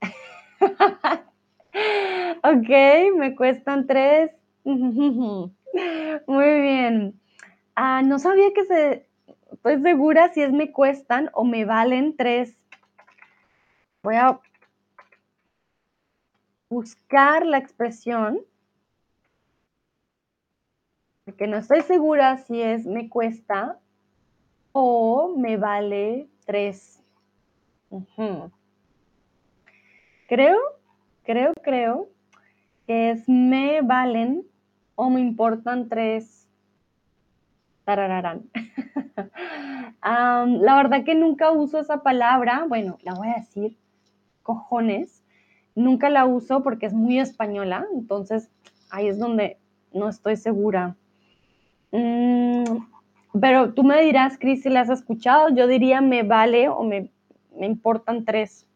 ok, 2.42 2.68
me 3.14 3.36
cuestan 3.36 3.86
tres. 3.86 4.30
muy 6.26 6.60
bien. 6.60 7.20
Ah, 7.74 8.02
no 8.02 8.18
sabía 8.18 8.52
que 8.54 8.64
se... 8.64 9.08
Estoy 9.52 9.80
segura 9.82 10.28
si 10.32 10.42
es 10.42 10.52
me 10.52 10.72
cuestan 10.72 11.30
o 11.32 11.44
me 11.44 11.64
valen 11.64 12.16
tres. 12.16 12.54
Voy 14.02 14.16
a 14.16 14.40
buscar 16.68 17.46
la 17.46 17.58
expresión 17.58 18.40
porque 21.28 21.46
no 21.46 21.58
estoy 21.58 21.82
segura 21.82 22.38
si 22.38 22.62
es 22.62 22.86
me 22.86 23.10
cuesta 23.10 23.78
o 24.72 25.34
me 25.36 25.58
vale 25.58 26.26
tres. 26.46 27.04
Creo, 30.26 30.58
creo, 31.24 31.52
creo 31.62 32.08
que 32.86 33.10
es 33.10 33.28
me 33.28 33.82
valen 33.82 34.46
o 35.00 35.10
me 35.10 35.20
importan 35.20 35.88
tres. 35.88 36.48
Tarararán. 37.84 38.50
la 40.02 40.76
verdad 40.76 41.04
que 41.04 41.14
nunca 41.14 41.52
uso 41.52 41.78
esa 41.78 42.02
palabra, 42.02 42.64
bueno, 42.68 42.98
la 43.02 43.14
voy 43.14 43.28
a 43.28 43.36
decir, 43.36 43.78
cojones. 44.42 45.22
Nunca 45.76 46.10
la 46.10 46.26
uso 46.26 46.64
porque 46.64 46.86
es 46.86 46.94
muy 46.94 47.20
española, 47.20 47.86
entonces 47.94 48.50
ahí 48.90 49.06
es 49.06 49.20
donde 49.20 49.58
no 49.92 50.08
estoy 50.08 50.36
segura. 50.36 50.96
Mm, 51.92 52.64
pero 53.40 53.72
tú 53.74 53.84
me 53.84 54.02
dirás, 54.02 54.36
Cris, 54.36 54.64
si 54.64 54.68
la 54.68 54.80
has 54.80 54.90
escuchado, 54.90 55.50
yo 55.50 55.68
diría 55.68 56.00
me 56.00 56.24
vale 56.24 56.68
o 56.68 56.82
me, 56.82 57.12
importan 57.60 58.24
tres. 58.24 58.66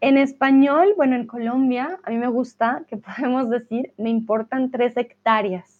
En 0.00 0.16
español, 0.16 0.94
bueno, 0.96 1.16
en 1.16 1.26
Colombia, 1.26 1.98
a 2.02 2.10
mí 2.10 2.16
me 2.16 2.28
gusta 2.28 2.84
que 2.88 2.96
podemos 2.96 3.50
decir 3.50 3.92
me 3.96 4.10
importan 4.10 4.70
tres 4.70 4.96
hectáreas. 4.96 5.78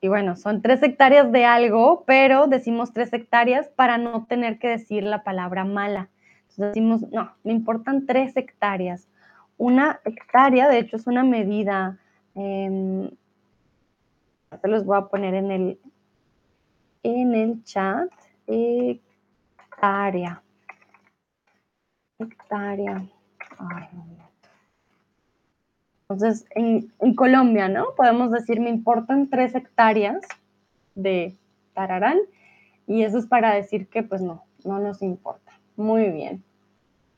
y 0.00 0.08
bueno, 0.08 0.36
son 0.36 0.60
tres 0.60 0.82
hectáreas 0.82 1.32
de 1.32 1.44
algo, 1.44 2.04
pero 2.06 2.46
decimos 2.46 2.92
tres 2.92 3.12
hectáreas 3.12 3.68
para 3.68 3.96
no 3.98 4.26
tener 4.26 4.58
que 4.58 4.68
decir 4.68 5.02
la 5.04 5.24
palabra 5.24 5.64
mala. 5.64 6.08
Entonces 6.50 6.74
decimos, 6.74 7.02
no, 7.10 7.32
me 7.42 7.52
importan 7.52 8.06
tres 8.06 8.36
hectáreas. 8.36 9.08
Una 9.56 10.00
hectárea, 10.04 10.68
de 10.68 10.78
hecho, 10.78 10.96
es 10.96 11.06
una 11.06 11.24
medida 11.24 11.98
eh, 12.34 13.10
se 14.60 14.68
los 14.68 14.84
voy 14.84 14.96
a 14.96 15.06
poner 15.06 15.34
en 15.34 15.50
el, 15.50 15.78
en 17.02 17.34
el 17.34 17.64
chat. 17.64 18.10
Hectárea. 18.46 20.43
Hectárea. 22.24 23.04
Entonces, 26.02 26.44
en, 26.50 26.92
en, 27.00 27.14
Colombia, 27.14 27.68
¿no? 27.68 27.86
Podemos 27.96 28.30
decir, 28.30 28.60
me 28.60 28.70
importan 28.70 29.28
tres 29.30 29.54
hectáreas 29.54 30.20
de 30.94 31.36
tararán. 31.72 32.18
Y 32.86 33.02
eso 33.02 33.18
es 33.18 33.26
para 33.26 33.54
decir 33.54 33.88
que, 33.88 34.02
pues 34.02 34.20
no, 34.20 34.44
no 34.64 34.78
nos 34.78 35.02
importa. 35.02 35.52
Muy 35.76 36.10
bien. 36.10 36.44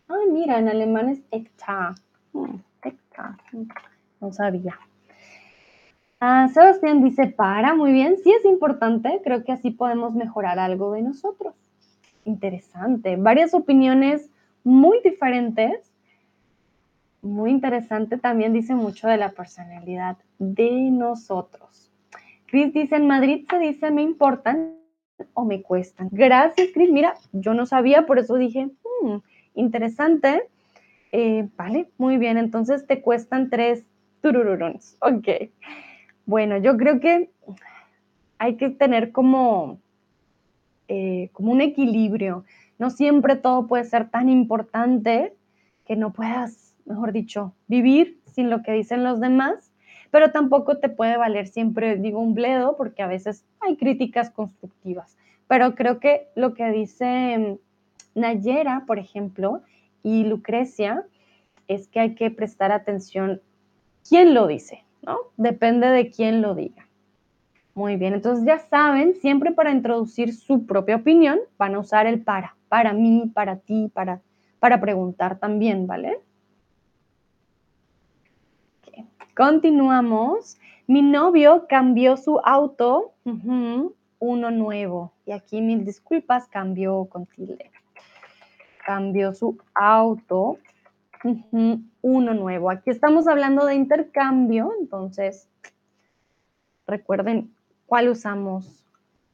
Ah, 0.08 0.14
mira, 0.30 0.58
en 0.58 0.68
alemán 0.68 1.08
es 1.08 1.20
hectare. 1.30 1.94
Hmm, 2.32 2.56
hectare. 2.82 3.36
No 4.20 4.32
sabía. 4.32 4.78
Ah, 6.20 6.48
Sebastián 6.52 7.02
dice, 7.02 7.26
para, 7.26 7.74
muy 7.74 7.92
bien, 7.92 8.16
sí 8.22 8.32
es 8.32 8.44
importante, 8.46 9.20
creo 9.22 9.44
que 9.44 9.52
así 9.52 9.70
podemos 9.70 10.14
mejorar 10.14 10.58
algo 10.58 10.92
de 10.92 11.02
nosotros. 11.02 11.54
Interesante, 12.24 13.16
varias 13.16 13.52
opiniones 13.52 14.30
muy 14.66 14.98
diferentes, 15.04 15.92
muy 17.22 17.52
interesante, 17.52 18.18
también 18.18 18.52
dice 18.52 18.74
mucho 18.74 19.06
de 19.06 19.16
la 19.16 19.30
personalidad 19.30 20.16
de 20.40 20.90
nosotros. 20.90 21.92
Cris 22.46 22.74
dice, 22.74 22.96
en 22.96 23.06
Madrid 23.06 23.46
se 23.48 23.60
dice, 23.60 23.92
me 23.92 24.02
importan 24.02 24.74
o 25.34 25.44
me 25.44 25.62
cuestan. 25.62 26.08
Gracias, 26.10 26.70
Cris. 26.74 26.90
Mira, 26.90 27.14
yo 27.30 27.54
no 27.54 27.64
sabía, 27.64 28.06
por 28.06 28.18
eso 28.18 28.34
dije, 28.34 28.64
hmm, 29.02 29.18
interesante. 29.54 30.48
Eh, 31.12 31.48
vale, 31.56 31.88
muy 31.96 32.18
bien, 32.18 32.36
entonces 32.36 32.88
te 32.88 33.00
cuestan 33.02 33.50
tres 33.50 33.84
turururones. 34.20 34.96
Ok. 35.00 35.28
Bueno, 36.24 36.56
yo 36.58 36.76
creo 36.76 36.98
que 36.98 37.30
hay 38.38 38.56
que 38.56 38.70
tener 38.70 39.12
como, 39.12 39.78
eh, 40.88 41.30
como 41.32 41.52
un 41.52 41.60
equilibrio. 41.60 42.44
No 42.78 42.90
siempre 42.90 43.36
todo 43.36 43.66
puede 43.66 43.84
ser 43.84 44.10
tan 44.10 44.28
importante 44.28 45.34
que 45.84 45.96
no 45.96 46.12
puedas 46.12 46.66
mejor 46.86 47.12
dicho, 47.12 47.52
vivir 47.66 48.20
sin 48.24 48.48
lo 48.48 48.62
que 48.62 48.72
dicen 48.72 49.04
los 49.04 49.20
demás, 49.20 49.72
pero 50.10 50.30
tampoco 50.30 50.78
te 50.78 50.88
puede 50.88 51.16
valer 51.16 51.48
siempre, 51.48 51.96
digo, 51.96 52.20
un 52.20 52.34
bledo, 52.34 52.76
porque 52.76 53.02
a 53.02 53.06
veces 53.06 53.44
hay 53.60 53.76
críticas 53.76 54.30
constructivas. 54.30 55.16
Pero 55.48 55.74
creo 55.74 55.98
que 56.00 56.28
lo 56.34 56.54
que 56.54 56.70
dice 56.70 57.58
Nayera, 58.14 58.84
por 58.86 58.98
ejemplo, 58.98 59.62
y 60.02 60.24
Lucrecia, 60.24 61.04
es 61.68 61.88
que 61.88 62.00
hay 62.00 62.14
que 62.14 62.30
prestar 62.30 62.72
atención 62.72 63.40
quién 64.08 64.34
lo 64.34 64.46
dice, 64.46 64.84
¿no? 65.02 65.18
Depende 65.36 65.88
de 65.88 66.10
quién 66.10 66.40
lo 66.40 66.54
diga. 66.54 66.86
Muy 67.74 67.96
bien, 67.96 68.14
entonces 68.14 68.46
ya 68.46 68.58
saben, 68.58 69.14
siempre 69.16 69.52
para 69.52 69.70
introducir 69.70 70.34
su 70.34 70.64
propia 70.66 70.96
opinión 70.96 71.38
van 71.58 71.74
a 71.74 71.80
usar 71.80 72.06
el 72.06 72.22
para, 72.22 72.55
para 72.68 72.92
mí, 72.92 73.30
para 73.34 73.56
ti, 73.56 73.90
para, 73.92 74.20
para 74.58 74.80
preguntar 74.80 75.38
también, 75.38 75.86
¿vale? 75.86 76.20
Continuamos. 79.36 80.58
Mi 80.86 81.02
novio 81.02 81.66
cambió 81.68 82.16
su 82.16 82.40
auto, 82.42 83.12
uno 83.24 84.50
nuevo. 84.50 85.12
Y 85.26 85.32
aquí 85.32 85.60
mil 85.60 85.84
disculpas, 85.84 86.48
cambió 86.48 87.04
con 87.06 87.26
tilde. 87.26 87.70
Cambió 88.86 89.34
su 89.34 89.58
auto, 89.74 90.58
uno 92.02 92.34
nuevo. 92.34 92.70
Aquí 92.70 92.90
estamos 92.90 93.26
hablando 93.26 93.66
de 93.66 93.74
intercambio, 93.74 94.72
entonces 94.80 95.48
recuerden 96.86 97.52
cuál 97.86 98.08
usamos 98.08 98.84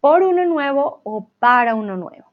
por 0.00 0.22
uno 0.22 0.44
nuevo 0.46 1.00
o 1.04 1.28
para 1.38 1.74
uno 1.74 1.96
nuevo. 1.96 2.32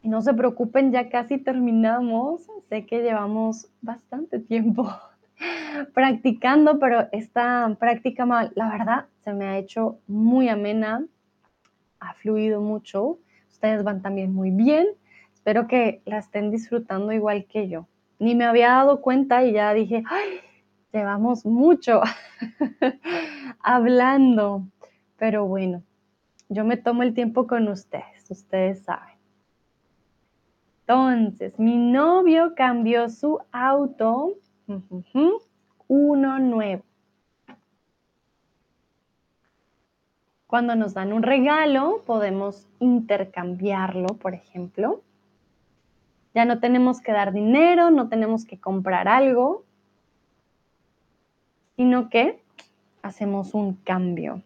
no 0.11 0.21
se 0.21 0.33
preocupen, 0.33 0.91
ya 0.91 1.09
casi 1.09 1.37
terminamos. 1.37 2.45
Sé 2.67 2.85
que 2.85 3.01
llevamos 3.01 3.69
bastante 3.81 4.39
tiempo 4.39 4.91
practicando, 5.93 6.79
pero 6.79 7.07
esta 7.13 7.73
práctica, 7.79 8.25
la 8.53 8.69
verdad, 8.69 9.05
se 9.23 9.31
me 9.31 9.45
ha 9.45 9.57
hecho 9.57 9.99
muy 10.07 10.49
amena, 10.49 11.05
ha 12.01 12.13
fluido 12.15 12.59
mucho. 12.59 13.19
Ustedes 13.49 13.85
van 13.85 14.01
también 14.01 14.33
muy 14.33 14.51
bien. 14.51 14.87
Espero 15.33 15.69
que 15.69 16.01
la 16.03 16.17
estén 16.17 16.51
disfrutando 16.51 17.13
igual 17.13 17.45
que 17.45 17.69
yo. 17.69 17.87
Ni 18.19 18.35
me 18.35 18.43
había 18.43 18.67
dado 18.67 18.99
cuenta 18.99 19.45
y 19.45 19.53
ya 19.53 19.73
dije, 19.73 20.03
¡ay! 20.09 20.41
Llevamos 20.91 21.45
mucho 21.45 22.01
hablando. 23.59 24.67
Pero 25.15 25.47
bueno, 25.47 25.83
yo 26.49 26.65
me 26.65 26.75
tomo 26.75 27.01
el 27.03 27.13
tiempo 27.13 27.47
con 27.47 27.69
ustedes, 27.69 28.29
ustedes 28.29 28.83
saben. 28.83 29.10
Entonces, 30.91 31.57
mi 31.57 31.77
novio 31.77 32.53
cambió 32.53 33.07
su 33.07 33.39
auto, 33.53 34.33
uno 35.87 36.39
nuevo. 36.39 36.83
Cuando 40.47 40.75
nos 40.75 40.93
dan 40.93 41.13
un 41.13 41.23
regalo, 41.23 42.01
podemos 42.05 42.67
intercambiarlo, 42.79 44.17
por 44.17 44.33
ejemplo. 44.33 45.01
Ya 46.33 46.43
no 46.43 46.59
tenemos 46.59 46.99
que 46.99 47.13
dar 47.13 47.31
dinero, 47.31 47.89
no 47.89 48.09
tenemos 48.09 48.43
que 48.43 48.59
comprar 48.59 49.07
algo, 49.07 49.63
sino 51.77 52.09
que 52.09 52.43
hacemos 53.01 53.53
un 53.53 53.75
cambio. 53.75 54.41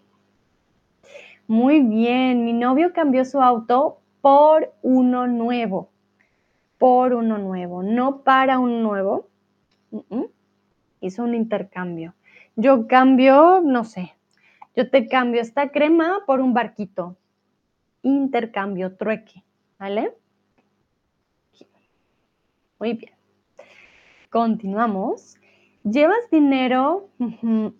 Muy 1.48 1.80
bien, 1.80 2.46
mi 2.46 2.54
novio 2.54 2.94
cambió 2.94 3.26
su 3.26 3.42
auto 3.42 3.98
por 4.22 4.72
uno 4.84 5.26
nuevo 5.26 5.90
por 6.78 7.14
uno 7.14 7.38
nuevo, 7.38 7.84
no 7.84 8.24
para 8.24 8.60
un 8.60 8.84
nuevo. 8.84 9.30
Hizo 11.02 11.24
un 11.24 11.36
intercambio. 11.36 12.14
Yo 12.56 12.88
cambio, 12.88 13.62
no 13.64 13.84
sé, 13.84 14.16
yo 14.76 14.90
te 14.90 15.08
cambio 15.08 15.42
esta 15.42 15.72
crema 15.72 16.24
por 16.26 16.42
un 16.42 16.54
barquito. 16.54 17.16
Intercambio, 18.02 18.96
trueque, 18.96 19.44
¿vale? 19.80 20.14
Muy 22.80 22.94
bien. 22.94 23.14
Continuamos. 24.30 25.38
Llevas 25.84 26.30
dinero, 26.32 27.10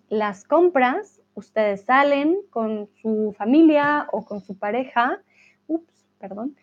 las 0.08 0.44
compras, 0.44 1.20
ustedes 1.34 1.84
salen 1.84 2.38
con 2.50 2.88
su 3.02 3.34
familia 3.36 4.08
o 4.12 4.24
con 4.24 4.40
su 4.40 4.56
pareja, 4.56 5.20
ups, 5.66 6.06
perdón, 6.18 6.56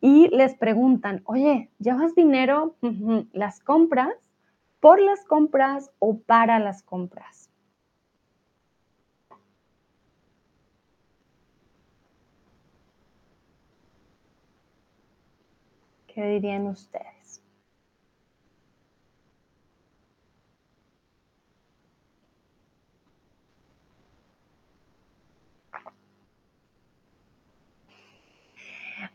y 0.00 0.28
les 0.28 0.54
preguntan, 0.54 1.22
oye, 1.24 1.70
¿llevas 1.78 2.14
dinero? 2.14 2.76
¿Las 3.32 3.60
compras? 3.60 4.14
¿Por 4.80 5.00
las 5.00 5.24
compras 5.24 5.90
o 5.98 6.18
para 6.18 6.58
las 6.60 6.82
compras? 6.82 7.50
¿Qué 16.06 16.24
dirían 16.24 16.66
ustedes? 16.66 17.17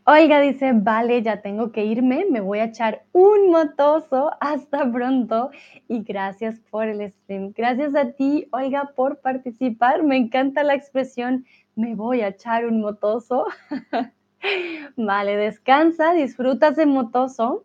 Oiga 0.06 0.38
dice, 0.40 0.72
vale, 0.74 1.22
ya 1.22 1.40
tengo 1.40 1.72
que 1.72 1.86
irme, 1.86 2.26
me 2.30 2.42
voy 2.42 2.58
a 2.58 2.64
echar 2.64 3.06
un 3.12 3.50
motoso, 3.50 4.32
hasta 4.38 4.92
pronto 4.92 5.50
y 5.88 6.02
gracias 6.02 6.60
por 6.70 6.88
el 6.88 7.10
stream. 7.10 7.54
Gracias 7.56 7.94
a 7.94 8.12
ti, 8.12 8.46
Olga, 8.52 8.92
por 8.94 9.20
participar. 9.20 10.02
Me 10.02 10.18
encanta 10.18 10.62
la 10.62 10.74
expresión, 10.74 11.46
me 11.74 11.94
voy 11.94 12.20
a 12.20 12.28
echar 12.28 12.66
un 12.66 12.82
motoso. 12.82 13.46
vale, 14.98 15.38
descansa, 15.38 16.12
disfruta 16.12 16.68
ese 16.68 16.84
motoso 16.84 17.64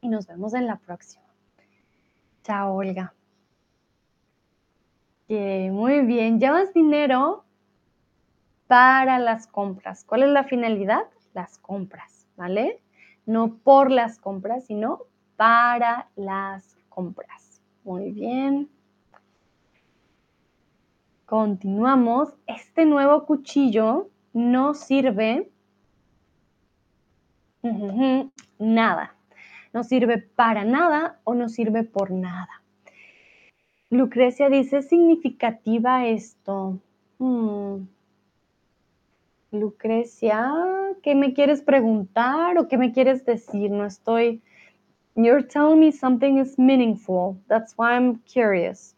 y 0.00 0.08
nos 0.08 0.26
vemos 0.26 0.54
en 0.54 0.66
la 0.66 0.76
próxima. 0.76 1.26
Chao, 2.44 2.76
Olga. 2.76 3.12
muy 5.28 6.00
bien, 6.00 6.40
llevas 6.40 6.72
dinero 6.72 7.44
para 8.68 9.18
las 9.18 9.46
compras. 9.46 10.02
¿Cuál 10.02 10.22
es 10.22 10.30
la 10.30 10.44
finalidad? 10.44 11.04
Las 11.36 11.58
compras, 11.58 12.26
¿vale? 12.36 12.82
No 13.26 13.58
por 13.58 13.90
las 13.90 14.18
compras, 14.18 14.64
sino 14.64 15.02
para 15.36 16.08
las 16.16 16.76
compras. 16.88 17.60
Muy 17.84 18.10
bien. 18.10 18.70
Continuamos. 21.26 22.34
Este 22.46 22.86
nuevo 22.86 23.26
cuchillo 23.26 24.08
no 24.32 24.72
sirve 24.72 25.50
nada. 28.58 29.14
No 29.74 29.84
sirve 29.84 30.18
para 30.18 30.64
nada 30.64 31.20
o 31.24 31.34
no 31.34 31.50
sirve 31.50 31.84
por 31.84 32.10
nada. 32.10 32.62
Lucrecia 33.90 34.48
dice, 34.48 34.80
significativa 34.80 36.06
esto. 36.06 36.80
Hmm. 37.18 37.82
Lucrecia, 39.60 40.52
¿qué 41.02 41.14
me 41.14 41.32
quieres 41.34 41.62
preguntar 41.62 42.58
o 42.58 42.68
qué 42.68 42.78
me 42.78 42.92
quieres 42.92 43.24
decir? 43.24 43.70
No 43.70 43.84
estoy. 43.84 44.42
You're 45.16 45.42
telling 45.42 45.80
me 45.80 45.92
something 45.92 46.38
is 46.38 46.58
meaningful. 46.58 47.38
That's 47.48 47.72
why 47.76 47.96
I'm 47.96 48.20
curious. 48.26 48.94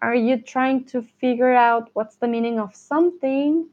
Are 0.00 0.14
you 0.14 0.40
trying 0.40 0.84
to 0.86 1.02
figure 1.02 1.52
out 1.52 1.90
what's 1.92 2.16
the 2.16 2.28
meaning 2.28 2.58
of 2.58 2.74
something 2.74 3.68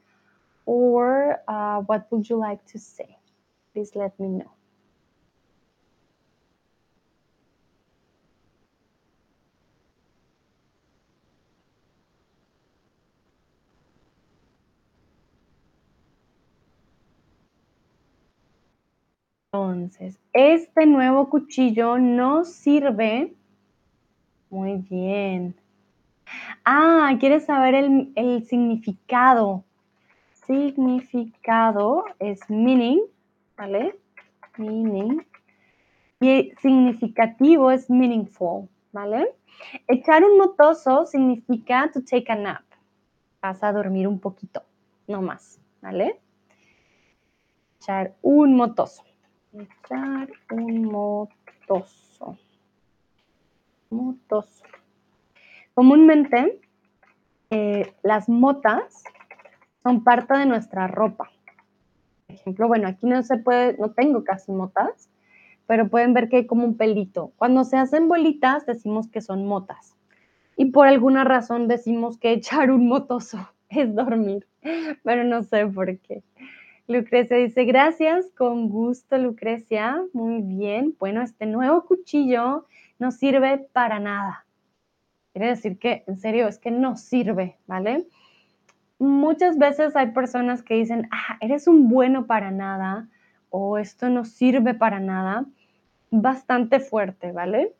or 0.65 1.41
uh, 1.47 1.79
what 1.81 2.11
would 2.11 2.29
you 2.29 2.37
like 2.37 2.65
to 2.67 2.79
say? 2.79 3.17
Please 3.73 3.95
let 3.95 4.19
me 4.19 4.27
know. 4.27 4.56
Entonces, 19.65 20.19
este 20.33 20.85
nuevo 20.85 21.29
cuchillo 21.29 21.97
nos 21.97 22.49
sirve. 22.49 23.33
Muy 24.49 24.77
bien. 24.77 25.55
Ah, 26.63 27.15
¿quieres 27.19 27.45
saber 27.45 27.75
el, 27.75 28.11
el 28.15 28.45
significado? 28.45 29.63
Significado 30.45 32.05
es 32.19 32.39
meaning, 32.49 32.99
¿vale? 33.57 33.97
Meaning. 34.57 35.25
Y 36.19 36.53
significativo 36.61 37.71
es 37.71 37.89
meaningful, 37.89 38.69
¿vale? 38.91 39.33
Echar 39.87 40.23
un 40.23 40.37
motoso 40.37 41.05
significa 41.05 41.89
to 41.93 42.01
take 42.01 42.31
a 42.31 42.35
nap. 42.35 42.63
Vas 43.41 43.63
a 43.63 43.71
dormir 43.71 44.07
un 44.07 44.19
poquito, 44.19 44.63
no 45.07 45.21
más, 45.21 45.59
¿vale? 45.81 46.19
echar 47.87 48.15
un 48.21 48.55
motoso. 48.55 49.03
Echar 49.57 50.29
un 50.51 50.83
motoso. 50.83 52.37
Motoso. 53.89 54.63
Comúnmente, 55.73 56.59
eh, 57.49 57.91
las 58.03 58.29
motas 58.29 59.03
son 59.81 60.03
parte 60.03 60.37
de 60.37 60.45
nuestra 60.45 60.85
ropa. 60.87 61.31
Por 62.27 62.35
ejemplo, 62.35 62.67
bueno, 62.67 62.87
aquí 62.87 63.07
no 63.07 63.23
se 63.23 63.37
puede, 63.37 63.75
no 63.79 63.89
tengo 63.91 64.23
casi 64.23 64.51
motas, 64.51 65.09
pero 65.65 65.89
pueden 65.89 66.13
ver 66.13 66.29
que 66.29 66.37
hay 66.37 66.45
como 66.45 66.63
un 66.63 66.77
pelito. 66.77 67.31
Cuando 67.37 67.63
se 67.63 67.77
hacen 67.77 68.07
bolitas, 68.07 68.67
decimos 68.67 69.07
que 69.07 69.21
son 69.21 69.47
motas. 69.47 69.95
Y 70.55 70.65
por 70.65 70.87
alguna 70.87 71.23
razón 71.23 71.67
decimos 71.67 72.19
que 72.19 72.31
echar 72.31 72.69
un 72.69 72.87
motoso 72.87 73.39
es 73.69 73.95
dormir, 73.95 74.45
pero 75.03 75.23
no 75.23 75.41
sé 75.41 75.65
por 75.65 75.97
qué. 75.97 76.21
Lucrecia 76.87 77.35
dice, 77.35 77.65
gracias, 77.65 78.31
con 78.37 78.69
gusto, 78.69 79.17
Lucrecia. 79.17 80.01
Muy 80.13 80.41
bien. 80.41 80.95
Bueno, 80.97 81.21
este 81.21 81.45
nuevo 81.45 81.85
cuchillo 81.85 82.65
no 82.97 83.11
sirve 83.11 83.57
para 83.73 83.99
nada. 83.99 84.45
Quiere 85.33 85.49
decir 85.49 85.77
que, 85.77 86.03
en 86.07 86.17
serio, 86.17 86.47
es 86.47 86.57
que 86.59 86.71
no 86.71 86.95
sirve, 86.95 87.57
¿vale? 87.67 88.07
Muchas 88.99 89.57
veces 89.57 89.95
hay 89.95 90.11
personas 90.11 90.63
que 90.63 90.75
dicen, 90.75 91.09
ah, 91.11 91.37
eres 91.41 91.67
un 91.67 91.89
bueno 91.89 92.25
para 92.25 92.51
nada 92.51 93.07
o 93.49 93.77
esto 93.77 94.09
no 94.09 94.25
sirve 94.25 94.73
para 94.73 94.99
nada 94.99 95.45
bastante 96.09 96.79
fuerte, 96.79 97.31
¿vale? 97.33 97.73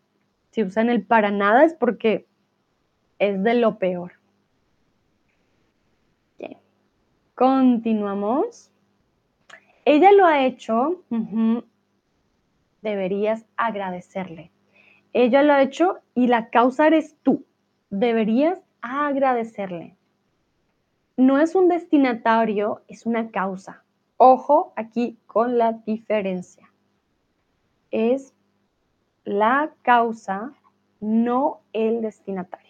Si 0.52 0.64
usan 0.64 0.90
el 0.90 1.04
para 1.04 1.32
nada 1.32 1.64
es 1.64 1.74
porque 1.74 2.28
es 3.20 3.42
de 3.42 3.54
lo 3.56 3.80
peor. 3.80 4.14
Continuamos. 7.38 8.72
Ella 9.90 10.12
lo 10.12 10.26
ha 10.26 10.44
hecho, 10.44 11.06
deberías 12.82 13.46
agradecerle. 13.56 14.52
Ella 15.14 15.44
lo 15.44 15.54
ha 15.54 15.62
hecho 15.62 16.00
y 16.14 16.28
la 16.28 16.50
causa 16.50 16.88
eres 16.88 17.16
tú. 17.24 17.46
Deberías 17.90 18.60
agradecerle. 18.82 19.96
No 21.16 21.40
es 21.40 21.56
un 21.56 21.70
destinatario, 21.70 22.82
es 22.90 23.06
una 23.06 23.32
causa. 23.32 23.86
Ojo 24.18 24.74
aquí 24.76 25.20
con 25.26 25.58
la 25.58 25.72
diferencia 25.72 26.70
es 27.90 28.34
la 29.24 29.74
causa, 29.84 30.52
no 31.00 31.62
el 31.72 32.02
destinatario. 32.02 32.67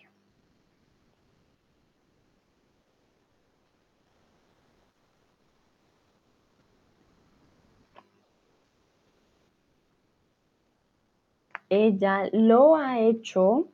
Ella 11.69 12.30
lo 12.31 12.76
ha 12.76 12.99
hecho 12.99 13.68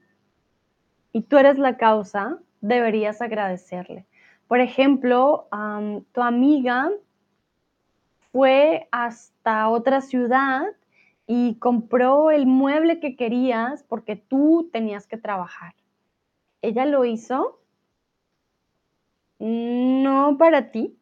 y 1.12 1.22
tú 1.22 1.38
eres 1.38 1.60
la 1.60 1.78
causa, 1.78 2.40
deberías 2.62 3.22
agradecerle. 3.22 4.06
Por 4.48 4.60
ejemplo, 4.60 5.48
tu 6.12 6.22
amiga 6.22 6.92
fue 8.32 8.88
hasta 8.92 9.70
otra 9.70 10.02
ciudad 10.02 10.64
y 11.28 11.56
compró 11.56 12.32
el 12.32 12.46
mueble 12.46 13.00
que 13.00 13.16
querías 13.16 13.84
porque 13.84 14.16
tú 14.16 14.70
tenías 14.72 15.08
que 15.08 15.18
trabajar. 15.18 15.74
Ella 16.62 16.86
lo 16.86 17.06
hizo 17.06 17.60
no 19.40 20.38
para 20.38 20.72
ti, 20.72 20.98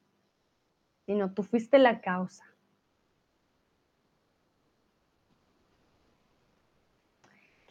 sino 1.06 1.34
tú 1.34 1.44
fuiste 1.44 1.78
la 1.78 2.02
causa. 2.02 2.51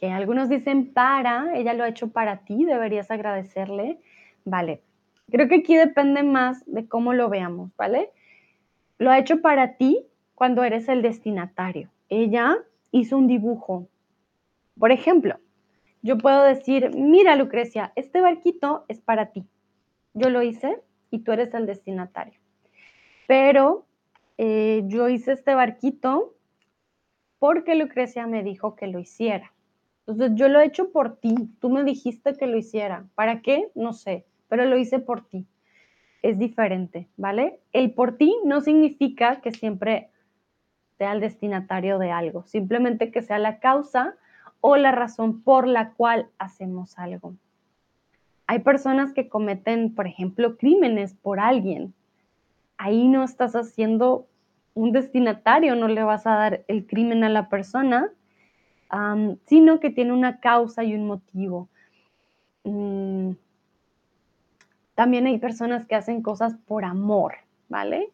Que 0.01 0.11
algunos 0.11 0.49
dicen 0.49 0.93
para, 0.93 1.57
ella 1.57 1.75
lo 1.75 1.85
ha 1.85 1.89
hecho 1.89 2.11
para 2.11 2.39
ti, 2.39 2.65
deberías 2.65 3.11
agradecerle. 3.11 3.99
Vale, 4.45 4.83
creo 5.31 5.47
que 5.49 5.57
aquí 5.57 5.77
depende 5.77 6.23
más 6.23 6.65
de 6.67 6.89
cómo 6.89 7.13
lo 7.13 7.29
veamos, 7.29 7.71
¿vale? 7.77 8.11
Lo 8.99 9.11
ha 9.11 9.19
hecho 9.19 9.41
para 9.43 9.77
ti 9.77 10.07
cuando 10.35 10.65
eres 10.65 10.89
el 10.89 11.03
destinatario 11.03 11.91
ella 12.11 12.59
hizo 12.91 13.17
un 13.17 13.27
dibujo. 13.27 13.89
Por 14.79 14.93
ejemplo, 14.93 15.39
yo 16.03 16.19
puedo 16.19 16.43
decir, 16.43 16.91
mira 16.95 17.37
Lucrecia, 17.37 17.93
este 17.97 18.21
barquito 18.21 18.85
es 18.89 19.01
para 19.01 19.27
ti. 19.27 19.47
Yo 20.13 20.29
lo 20.29 20.43
hice 20.43 20.83
y 21.11 21.21
tú 21.21 21.33
eres 21.33 21.55
el 21.55 21.67
destinatario. 21.67 22.39
Pero 23.27 23.87
eh, 24.37 24.83
yo 24.87 25.09
hice 25.09 25.33
este 25.33 25.55
barquito 25.55 26.35
porque 27.39 27.77
Lucrecia 27.77 28.27
me 28.27 28.43
dijo 28.43 28.75
que 28.75 28.89
lo 28.89 28.99
hiciera. 28.99 29.53
Entonces 30.11 30.37
yo 30.37 30.49
lo 30.49 30.59
he 30.59 30.65
hecho 30.65 30.91
por 30.91 31.17
ti. 31.17 31.37
Tú 31.61 31.71
me 31.71 31.85
dijiste 31.85 32.35
que 32.35 32.49
lo 32.49 32.59
hiciera. 32.59 33.05
¿Para 33.15 33.43
qué? 33.43 33.71
No 33.77 33.93
sé, 33.93 34.27
pero 34.49 34.65
lo 34.65 34.77
hice 34.77 34.99
por 34.99 35.23
ti. 35.23 35.47
Es 36.23 36.37
diferente, 36.37 37.09
¿vale? 37.17 37.61
El 37.73 37.93
por 37.93 38.17
ti 38.17 38.37
no 38.45 38.61
significa 38.61 39.41
que 39.41 39.53
siempre 39.53 40.11
sea 40.99 41.13
el 41.13 41.21
destinatario 41.21 41.99
de 41.99 42.11
algo, 42.11 42.45
simplemente 42.45 43.13
que 43.13 43.23
sea 43.23 43.39
la 43.39 43.61
causa 43.61 44.17
o 44.61 44.77
la 44.77 44.91
razón 44.91 45.43
por 45.43 45.67
la 45.67 45.93
cual 45.93 46.29
hacemos 46.39 46.99
algo. 46.99 47.35
Hay 48.49 48.59
personas 48.59 49.13
que 49.13 49.29
cometen, 49.29 49.95
por 49.95 50.09
ejemplo, 50.09 50.57
crímenes 50.57 51.15
por 51.15 51.39
alguien. 51.39 51.95
Ahí 52.77 53.07
no 53.07 53.23
estás 53.23 53.55
haciendo 53.55 54.27
un 54.75 54.91
destinatario, 54.91 55.77
no 55.77 55.87
le 55.87 56.03
vas 56.03 56.27
a 56.27 56.33
dar 56.33 56.65
el 56.67 56.87
crimen 56.87 57.23
a 57.23 57.29
la 57.29 57.49
persona, 57.49 58.11
sino 59.47 59.81
que 59.81 59.91
tiene 59.91 60.13
una 60.13 60.41
causa 60.41 60.85
y 60.85 60.95
un 60.95 61.07
motivo. 61.07 61.69
Mm, 62.65 63.33
también 64.95 65.27
hay 65.27 65.39
personas 65.39 65.87
que 65.87 65.95
hacen 65.95 66.23
cosas 66.23 66.57
por 66.67 66.85
amor, 66.85 67.35
¿vale? 67.69 68.11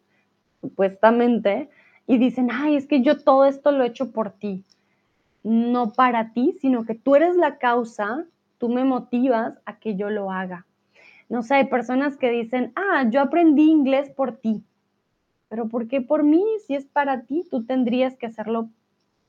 Supuestamente, 0.61 1.69
y 2.07 2.19
dicen, 2.19 2.49
ay, 2.53 2.77
es 2.77 2.87
que 2.87 3.03
yo 3.03 3.19
todo 3.19 3.45
esto 3.45 3.73
lo 3.73 3.85
he 3.85 3.89
hecho 3.89 4.13
por 4.13 4.31
ti. 4.31 4.65
No 5.43 5.93
para 5.93 6.33
ti, 6.33 6.57
sino 6.61 6.85
que 6.85 6.95
tú 6.95 7.17
eres 7.17 7.37
la 7.37 7.59
causa, 7.59 8.25
tú 8.59 8.69
me 8.69 8.85
motivas 8.85 9.59
a 9.65 9.79
que 9.79 9.97
yo 9.97 10.11
lo 10.11 10.31
haga. 10.31 10.67
No 11.29 11.43
sé, 11.43 11.57
hay 11.57 11.65
personas 11.65 12.17
que 12.17 12.31
dicen, 12.31 12.73
ah, 12.77 13.05
yo 13.11 13.21
aprendí 13.21 13.69
inglés 13.69 14.11
por 14.11 14.37
ti. 14.37 14.63
Pero 15.49 15.69
¿por 15.69 15.89
qué 15.89 16.01
por 16.01 16.23
mí? 16.23 16.45
Si 16.67 16.75
es 16.75 16.87
para 16.87 17.23
ti, 17.23 17.45
tú 17.51 17.65
tendrías 17.65 18.17
que 18.17 18.27
hacerlo 18.27 18.69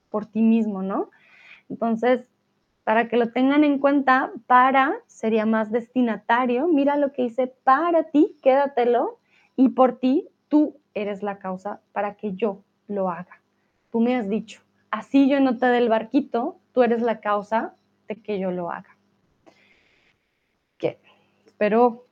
por 0.10 0.26
ti 0.26 0.42
mismo, 0.42 0.82
¿no? 0.82 1.10
Entonces, 1.70 2.30
para 2.84 3.10
que 3.10 3.18
lo 3.18 3.32
tengan 3.32 3.64
en 3.64 3.80
cuenta, 3.80 4.32
para 4.46 4.96
sería 5.08 5.46
más 5.46 5.72
destinatario. 5.72 6.68
Mira 6.68 6.96
lo 6.96 7.12
que 7.12 7.24
hice 7.24 7.48
para 7.48 8.06
ti, 8.06 8.38
quédatelo. 8.42 9.20
Y 9.56 9.70
por 9.70 10.00
ti, 10.00 10.30
tú 10.48 10.80
eres 10.94 11.22
la 11.22 11.38
causa 11.38 11.82
para 11.92 12.16
que 12.16 12.34
yo 12.36 12.64
lo 12.88 13.10
haga. 13.10 13.42
Tú 13.92 14.00
me 14.00 14.16
has 14.16 14.30
dicho, 14.30 14.62
así 14.92 15.30
yo 15.30 15.40
no 15.40 15.58
te 15.58 15.66
dé 15.66 15.80
el 15.80 15.90
barquito, 15.90 16.60
tú 16.72 16.84
eres 16.84 17.02
la 17.02 17.20
causa 17.20 17.76
de 18.08 18.22
que 18.22 18.40
yo 18.40 18.52
lo 18.52 18.72
haga. 18.72 18.96
Que 20.78 21.00
espero 21.46 22.06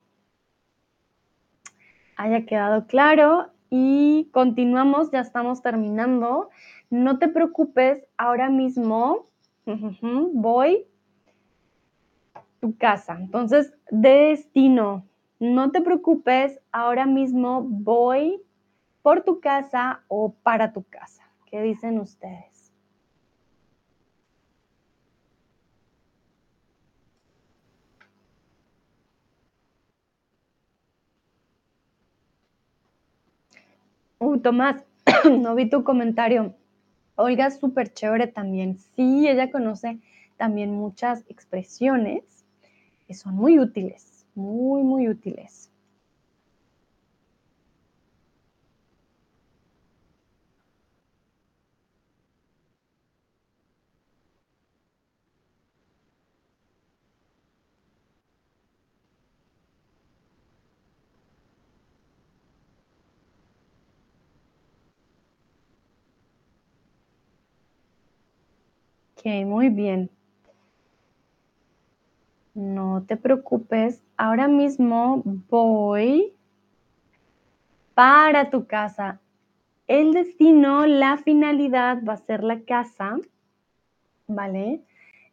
haya 2.17 2.45
quedado 2.45 2.87
claro 2.87 3.51
y 3.69 4.29
continuamos, 4.31 5.11
ya 5.11 5.19
estamos 5.19 5.61
terminando. 5.61 6.49
No 6.89 7.17
te 7.19 7.27
preocupes, 7.27 8.05
ahora 8.17 8.49
mismo 8.49 9.29
voy 9.65 10.87
a 12.33 12.43
tu 12.59 12.77
casa. 12.77 13.17
Entonces, 13.19 13.73
destino, 13.91 15.05
no 15.39 15.71
te 15.71 15.81
preocupes, 15.81 16.59
ahora 16.71 17.05
mismo 17.05 17.61
voy 17.63 18.41
por 19.01 19.23
tu 19.23 19.39
casa 19.39 20.03
o 20.07 20.33
para 20.33 20.73
tu 20.73 20.83
casa. 20.83 21.23
¿Qué 21.45 21.61
dicen 21.61 21.99
ustedes? 21.99 22.73
Uh, 34.19 34.39
Tomás, 34.39 34.83
no 35.29 35.55
vi 35.55 35.69
tu 35.69 35.83
comentario. 35.83 36.55
Olga 37.15 37.47
es 37.47 37.59
súper 37.59 37.93
chévere 37.93 38.27
también. 38.27 38.77
Sí, 38.95 39.27
ella 39.27 39.51
conoce 39.51 39.99
también 40.37 40.73
muchas 40.73 41.23
expresiones 41.29 42.23
que 43.07 43.13
son 43.13 43.35
muy 43.35 43.59
útiles, 43.59 44.25
muy, 44.35 44.83
muy 44.83 45.07
útiles. 45.07 45.71
Muy 69.25 69.69
bien. 69.69 70.09
No 72.53 73.03
te 73.07 73.17
preocupes. 73.17 74.01
Ahora 74.17 74.47
mismo 74.47 75.23
voy 75.49 76.33
para 77.95 78.51
tu 78.51 78.67
casa. 78.67 79.19
El 79.87 80.13
destino, 80.13 80.85
la 80.85 81.17
finalidad 81.17 82.03
va 82.07 82.13
a 82.13 82.17
ser 82.17 82.43
la 82.43 82.61
casa, 82.61 83.17
¿vale? 84.27 84.81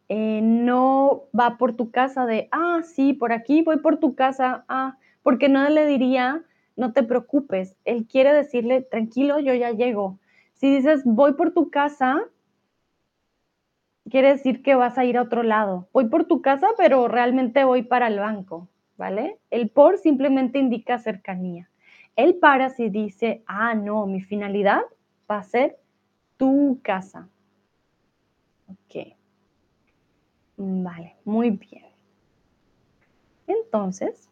Eh, 0.09 0.41
no 0.41 1.23
va 1.37 1.57
por 1.57 1.75
tu 1.75 1.91
casa 1.91 2.25
de, 2.25 2.49
ah, 2.51 2.81
sí, 2.83 3.13
por 3.13 3.31
aquí 3.31 3.61
voy 3.61 3.77
por 3.77 3.97
tu 3.97 4.15
casa, 4.15 4.65
ah, 4.67 4.97
porque 5.21 5.49
no 5.49 5.67
le 5.69 5.85
diría, 5.85 6.43
no 6.75 6.93
te 6.93 7.03
preocupes. 7.03 7.75
Él 7.85 8.05
quiere 8.07 8.33
decirle, 8.33 8.81
tranquilo, 8.81 9.39
yo 9.39 9.53
ya 9.53 9.71
llego. 9.71 10.19
Si 10.55 10.75
dices, 10.75 11.03
voy 11.05 11.33
por 11.33 11.51
tu 11.51 11.69
casa, 11.69 12.23
quiere 14.09 14.29
decir 14.29 14.61
que 14.61 14.75
vas 14.75 14.97
a 14.97 15.05
ir 15.05 15.17
a 15.17 15.21
otro 15.21 15.43
lado. 15.43 15.87
Voy 15.93 16.07
por 16.07 16.25
tu 16.25 16.41
casa, 16.41 16.67
pero 16.77 17.07
realmente 17.07 17.63
voy 17.63 17.83
para 17.83 18.07
el 18.07 18.19
banco, 18.19 18.67
¿vale? 18.97 19.37
El 19.49 19.69
por 19.69 19.97
simplemente 19.97 20.59
indica 20.59 20.99
cercanía. 20.99 21.69
El 22.15 22.35
para 22.35 22.69
si 22.69 22.89
dice, 22.89 23.43
ah, 23.47 23.73
no, 23.73 24.05
mi 24.05 24.21
finalidad 24.21 24.81
va 25.29 25.37
a 25.37 25.43
ser 25.43 25.77
tu 26.37 26.79
casa. 26.83 27.27
Ok. 28.67 29.15
Vale, 30.57 31.15
muy 31.25 31.49
bien. 31.49 31.85
Entonces, 33.47 34.29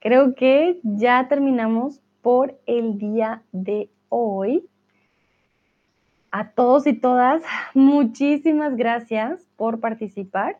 creo 0.00 0.34
que 0.34 0.80
ya 0.82 1.28
terminamos 1.28 2.00
por 2.22 2.58
el 2.66 2.98
día 2.98 3.42
de 3.52 3.90
hoy. 4.08 4.68
A 6.30 6.50
todos 6.50 6.86
y 6.86 6.92
todas, 6.92 7.42
muchísimas 7.74 8.76
gracias 8.76 9.46
por 9.56 9.80
participar. 9.80 10.58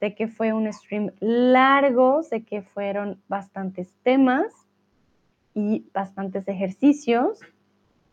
Sé 0.00 0.14
que 0.14 0.26
fue 0.26 0.52
un 0.52 0.72
stream 0.72 1.12
largo, 1.20 2.22
sé 2.22 2.42
que 2.44 2.62
fueron 2.62 3.20
bastantes 3.28 3.94
temas 4.02 4.52
y 5.54 5.86
bastantes 5.92 6.48
ejercicios. 6.48 7.38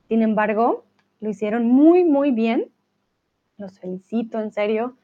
Sin 0.07 0.22
embargo, 0.22 0.86
lo 1.19 1.30
hicieron 1.30 1.65
muy, 1.65 2.03
muy 2.03 2.31
bien. 2.31 2.69
Los 3.57 3.80
felicito, 3.80 4.40
en 4.40 4.52
serio. 4.52 4.98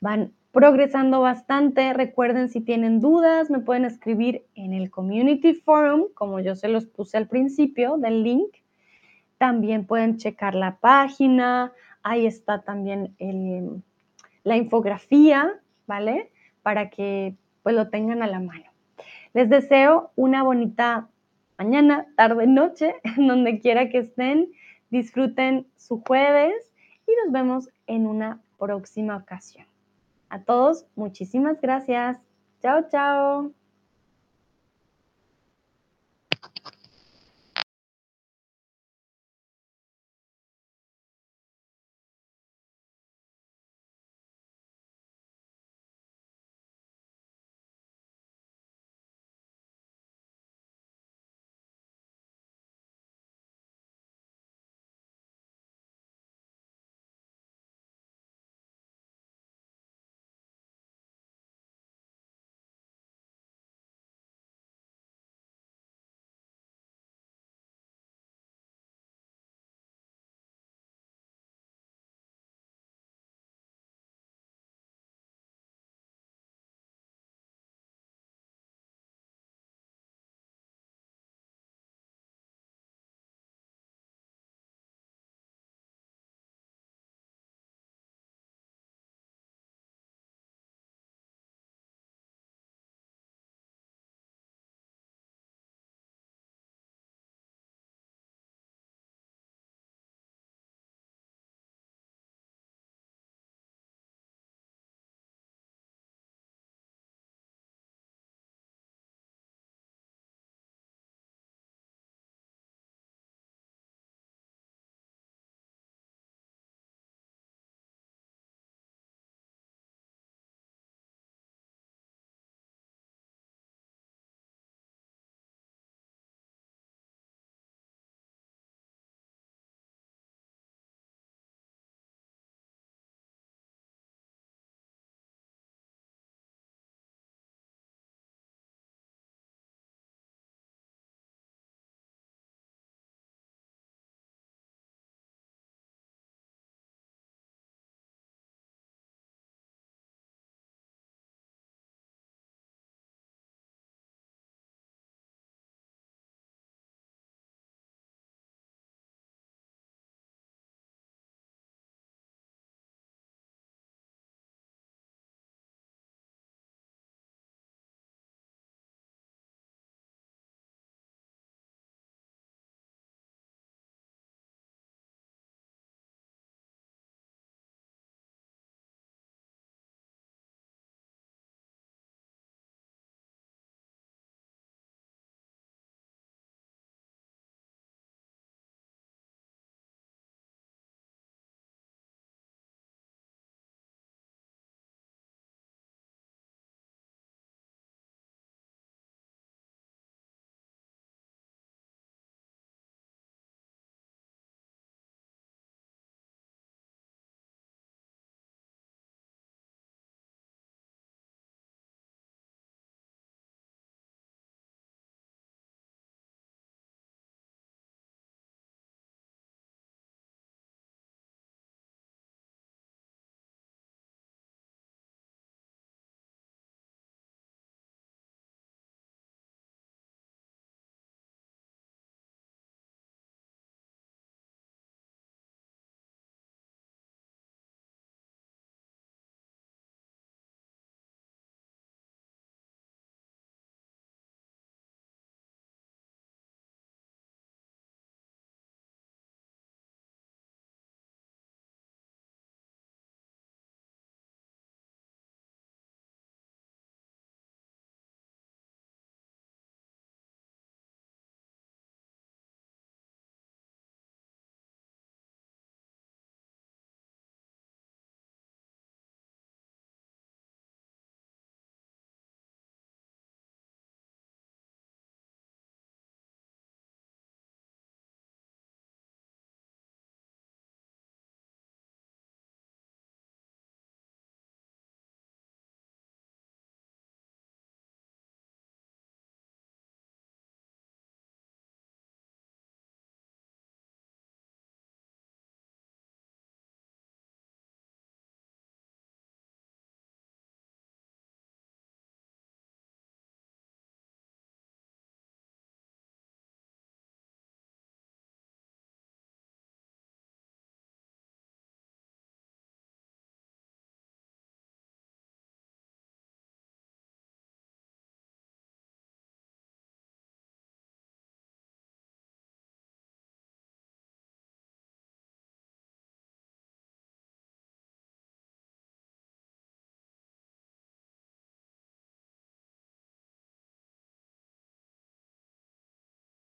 Van 0.00 0.32
progresando 0.50 1.20
bastante. 1.20 1.92
Recuerden, 1.92 2.48
si 2.48 2.60
tienen 2.60 3.00
dudas, 3.00 3.50
me 3.50 3.60
pueden 3.60 3.84
escribir 3.84 4.46
en 4.54 4.72
el 4.72 4.90
Community 4.90 5.54
Forum, 5.54 6.06
como 6.14 6.40
yo 6.40 6.56
se 6.56 6.68
los 6.68 6.86
puse 6.86 7.18
al 7.18 7.28
principio 7.28 7.98
del 7.98 8.22
link. 8.22 8.54
También 9.38 9.86
pueden 9.86 10.16
checar 10.16 10.54
la 10.54 10.76
página, 10.76 11.72
ahí 12.02 12.26
está 12.26 12.62
también 12.62 13.14
la 14.44 14.56
infografía, 14.56 15.60
¿vale? 15.86 16.30
Para 16.62 16.90
que 16.90 17.34
pues 17.62 17.74
lo 17.74 17.88
tengan 17.90 18.22
a 18.22 18.26
la 18.26 18.40
mano. 18.40 18.64
Les 19.34 19.50
deseo 19.50 20.12
una 20.16 20.42
bonita 20.42 21.08
mañana, 21.58 22.06
tarde, 22.16 22.46
noche, 22.46 22.94
donde 23.16 23.60
quiera 23.60 23.88
que 23.88 23.98
estén. 23.98 24.50
Disfruten 24.88 25.66
su 25.76 26.00
jueves 26.00 26.54
y 27.06 27.12
nos 27.24 27.32
vemos 27.32 27.68
en 27.86 28.06
una 28.06 28.40
próxima 28.58 29.16
ocasión. 29.16 29.66
A 30.28 30.42
todos, 30.42 30.86
muchísimas 30.94 31.60
gracias. 31.60 32.18
Chao, 32.62 32.88
chao. 32.88 33.65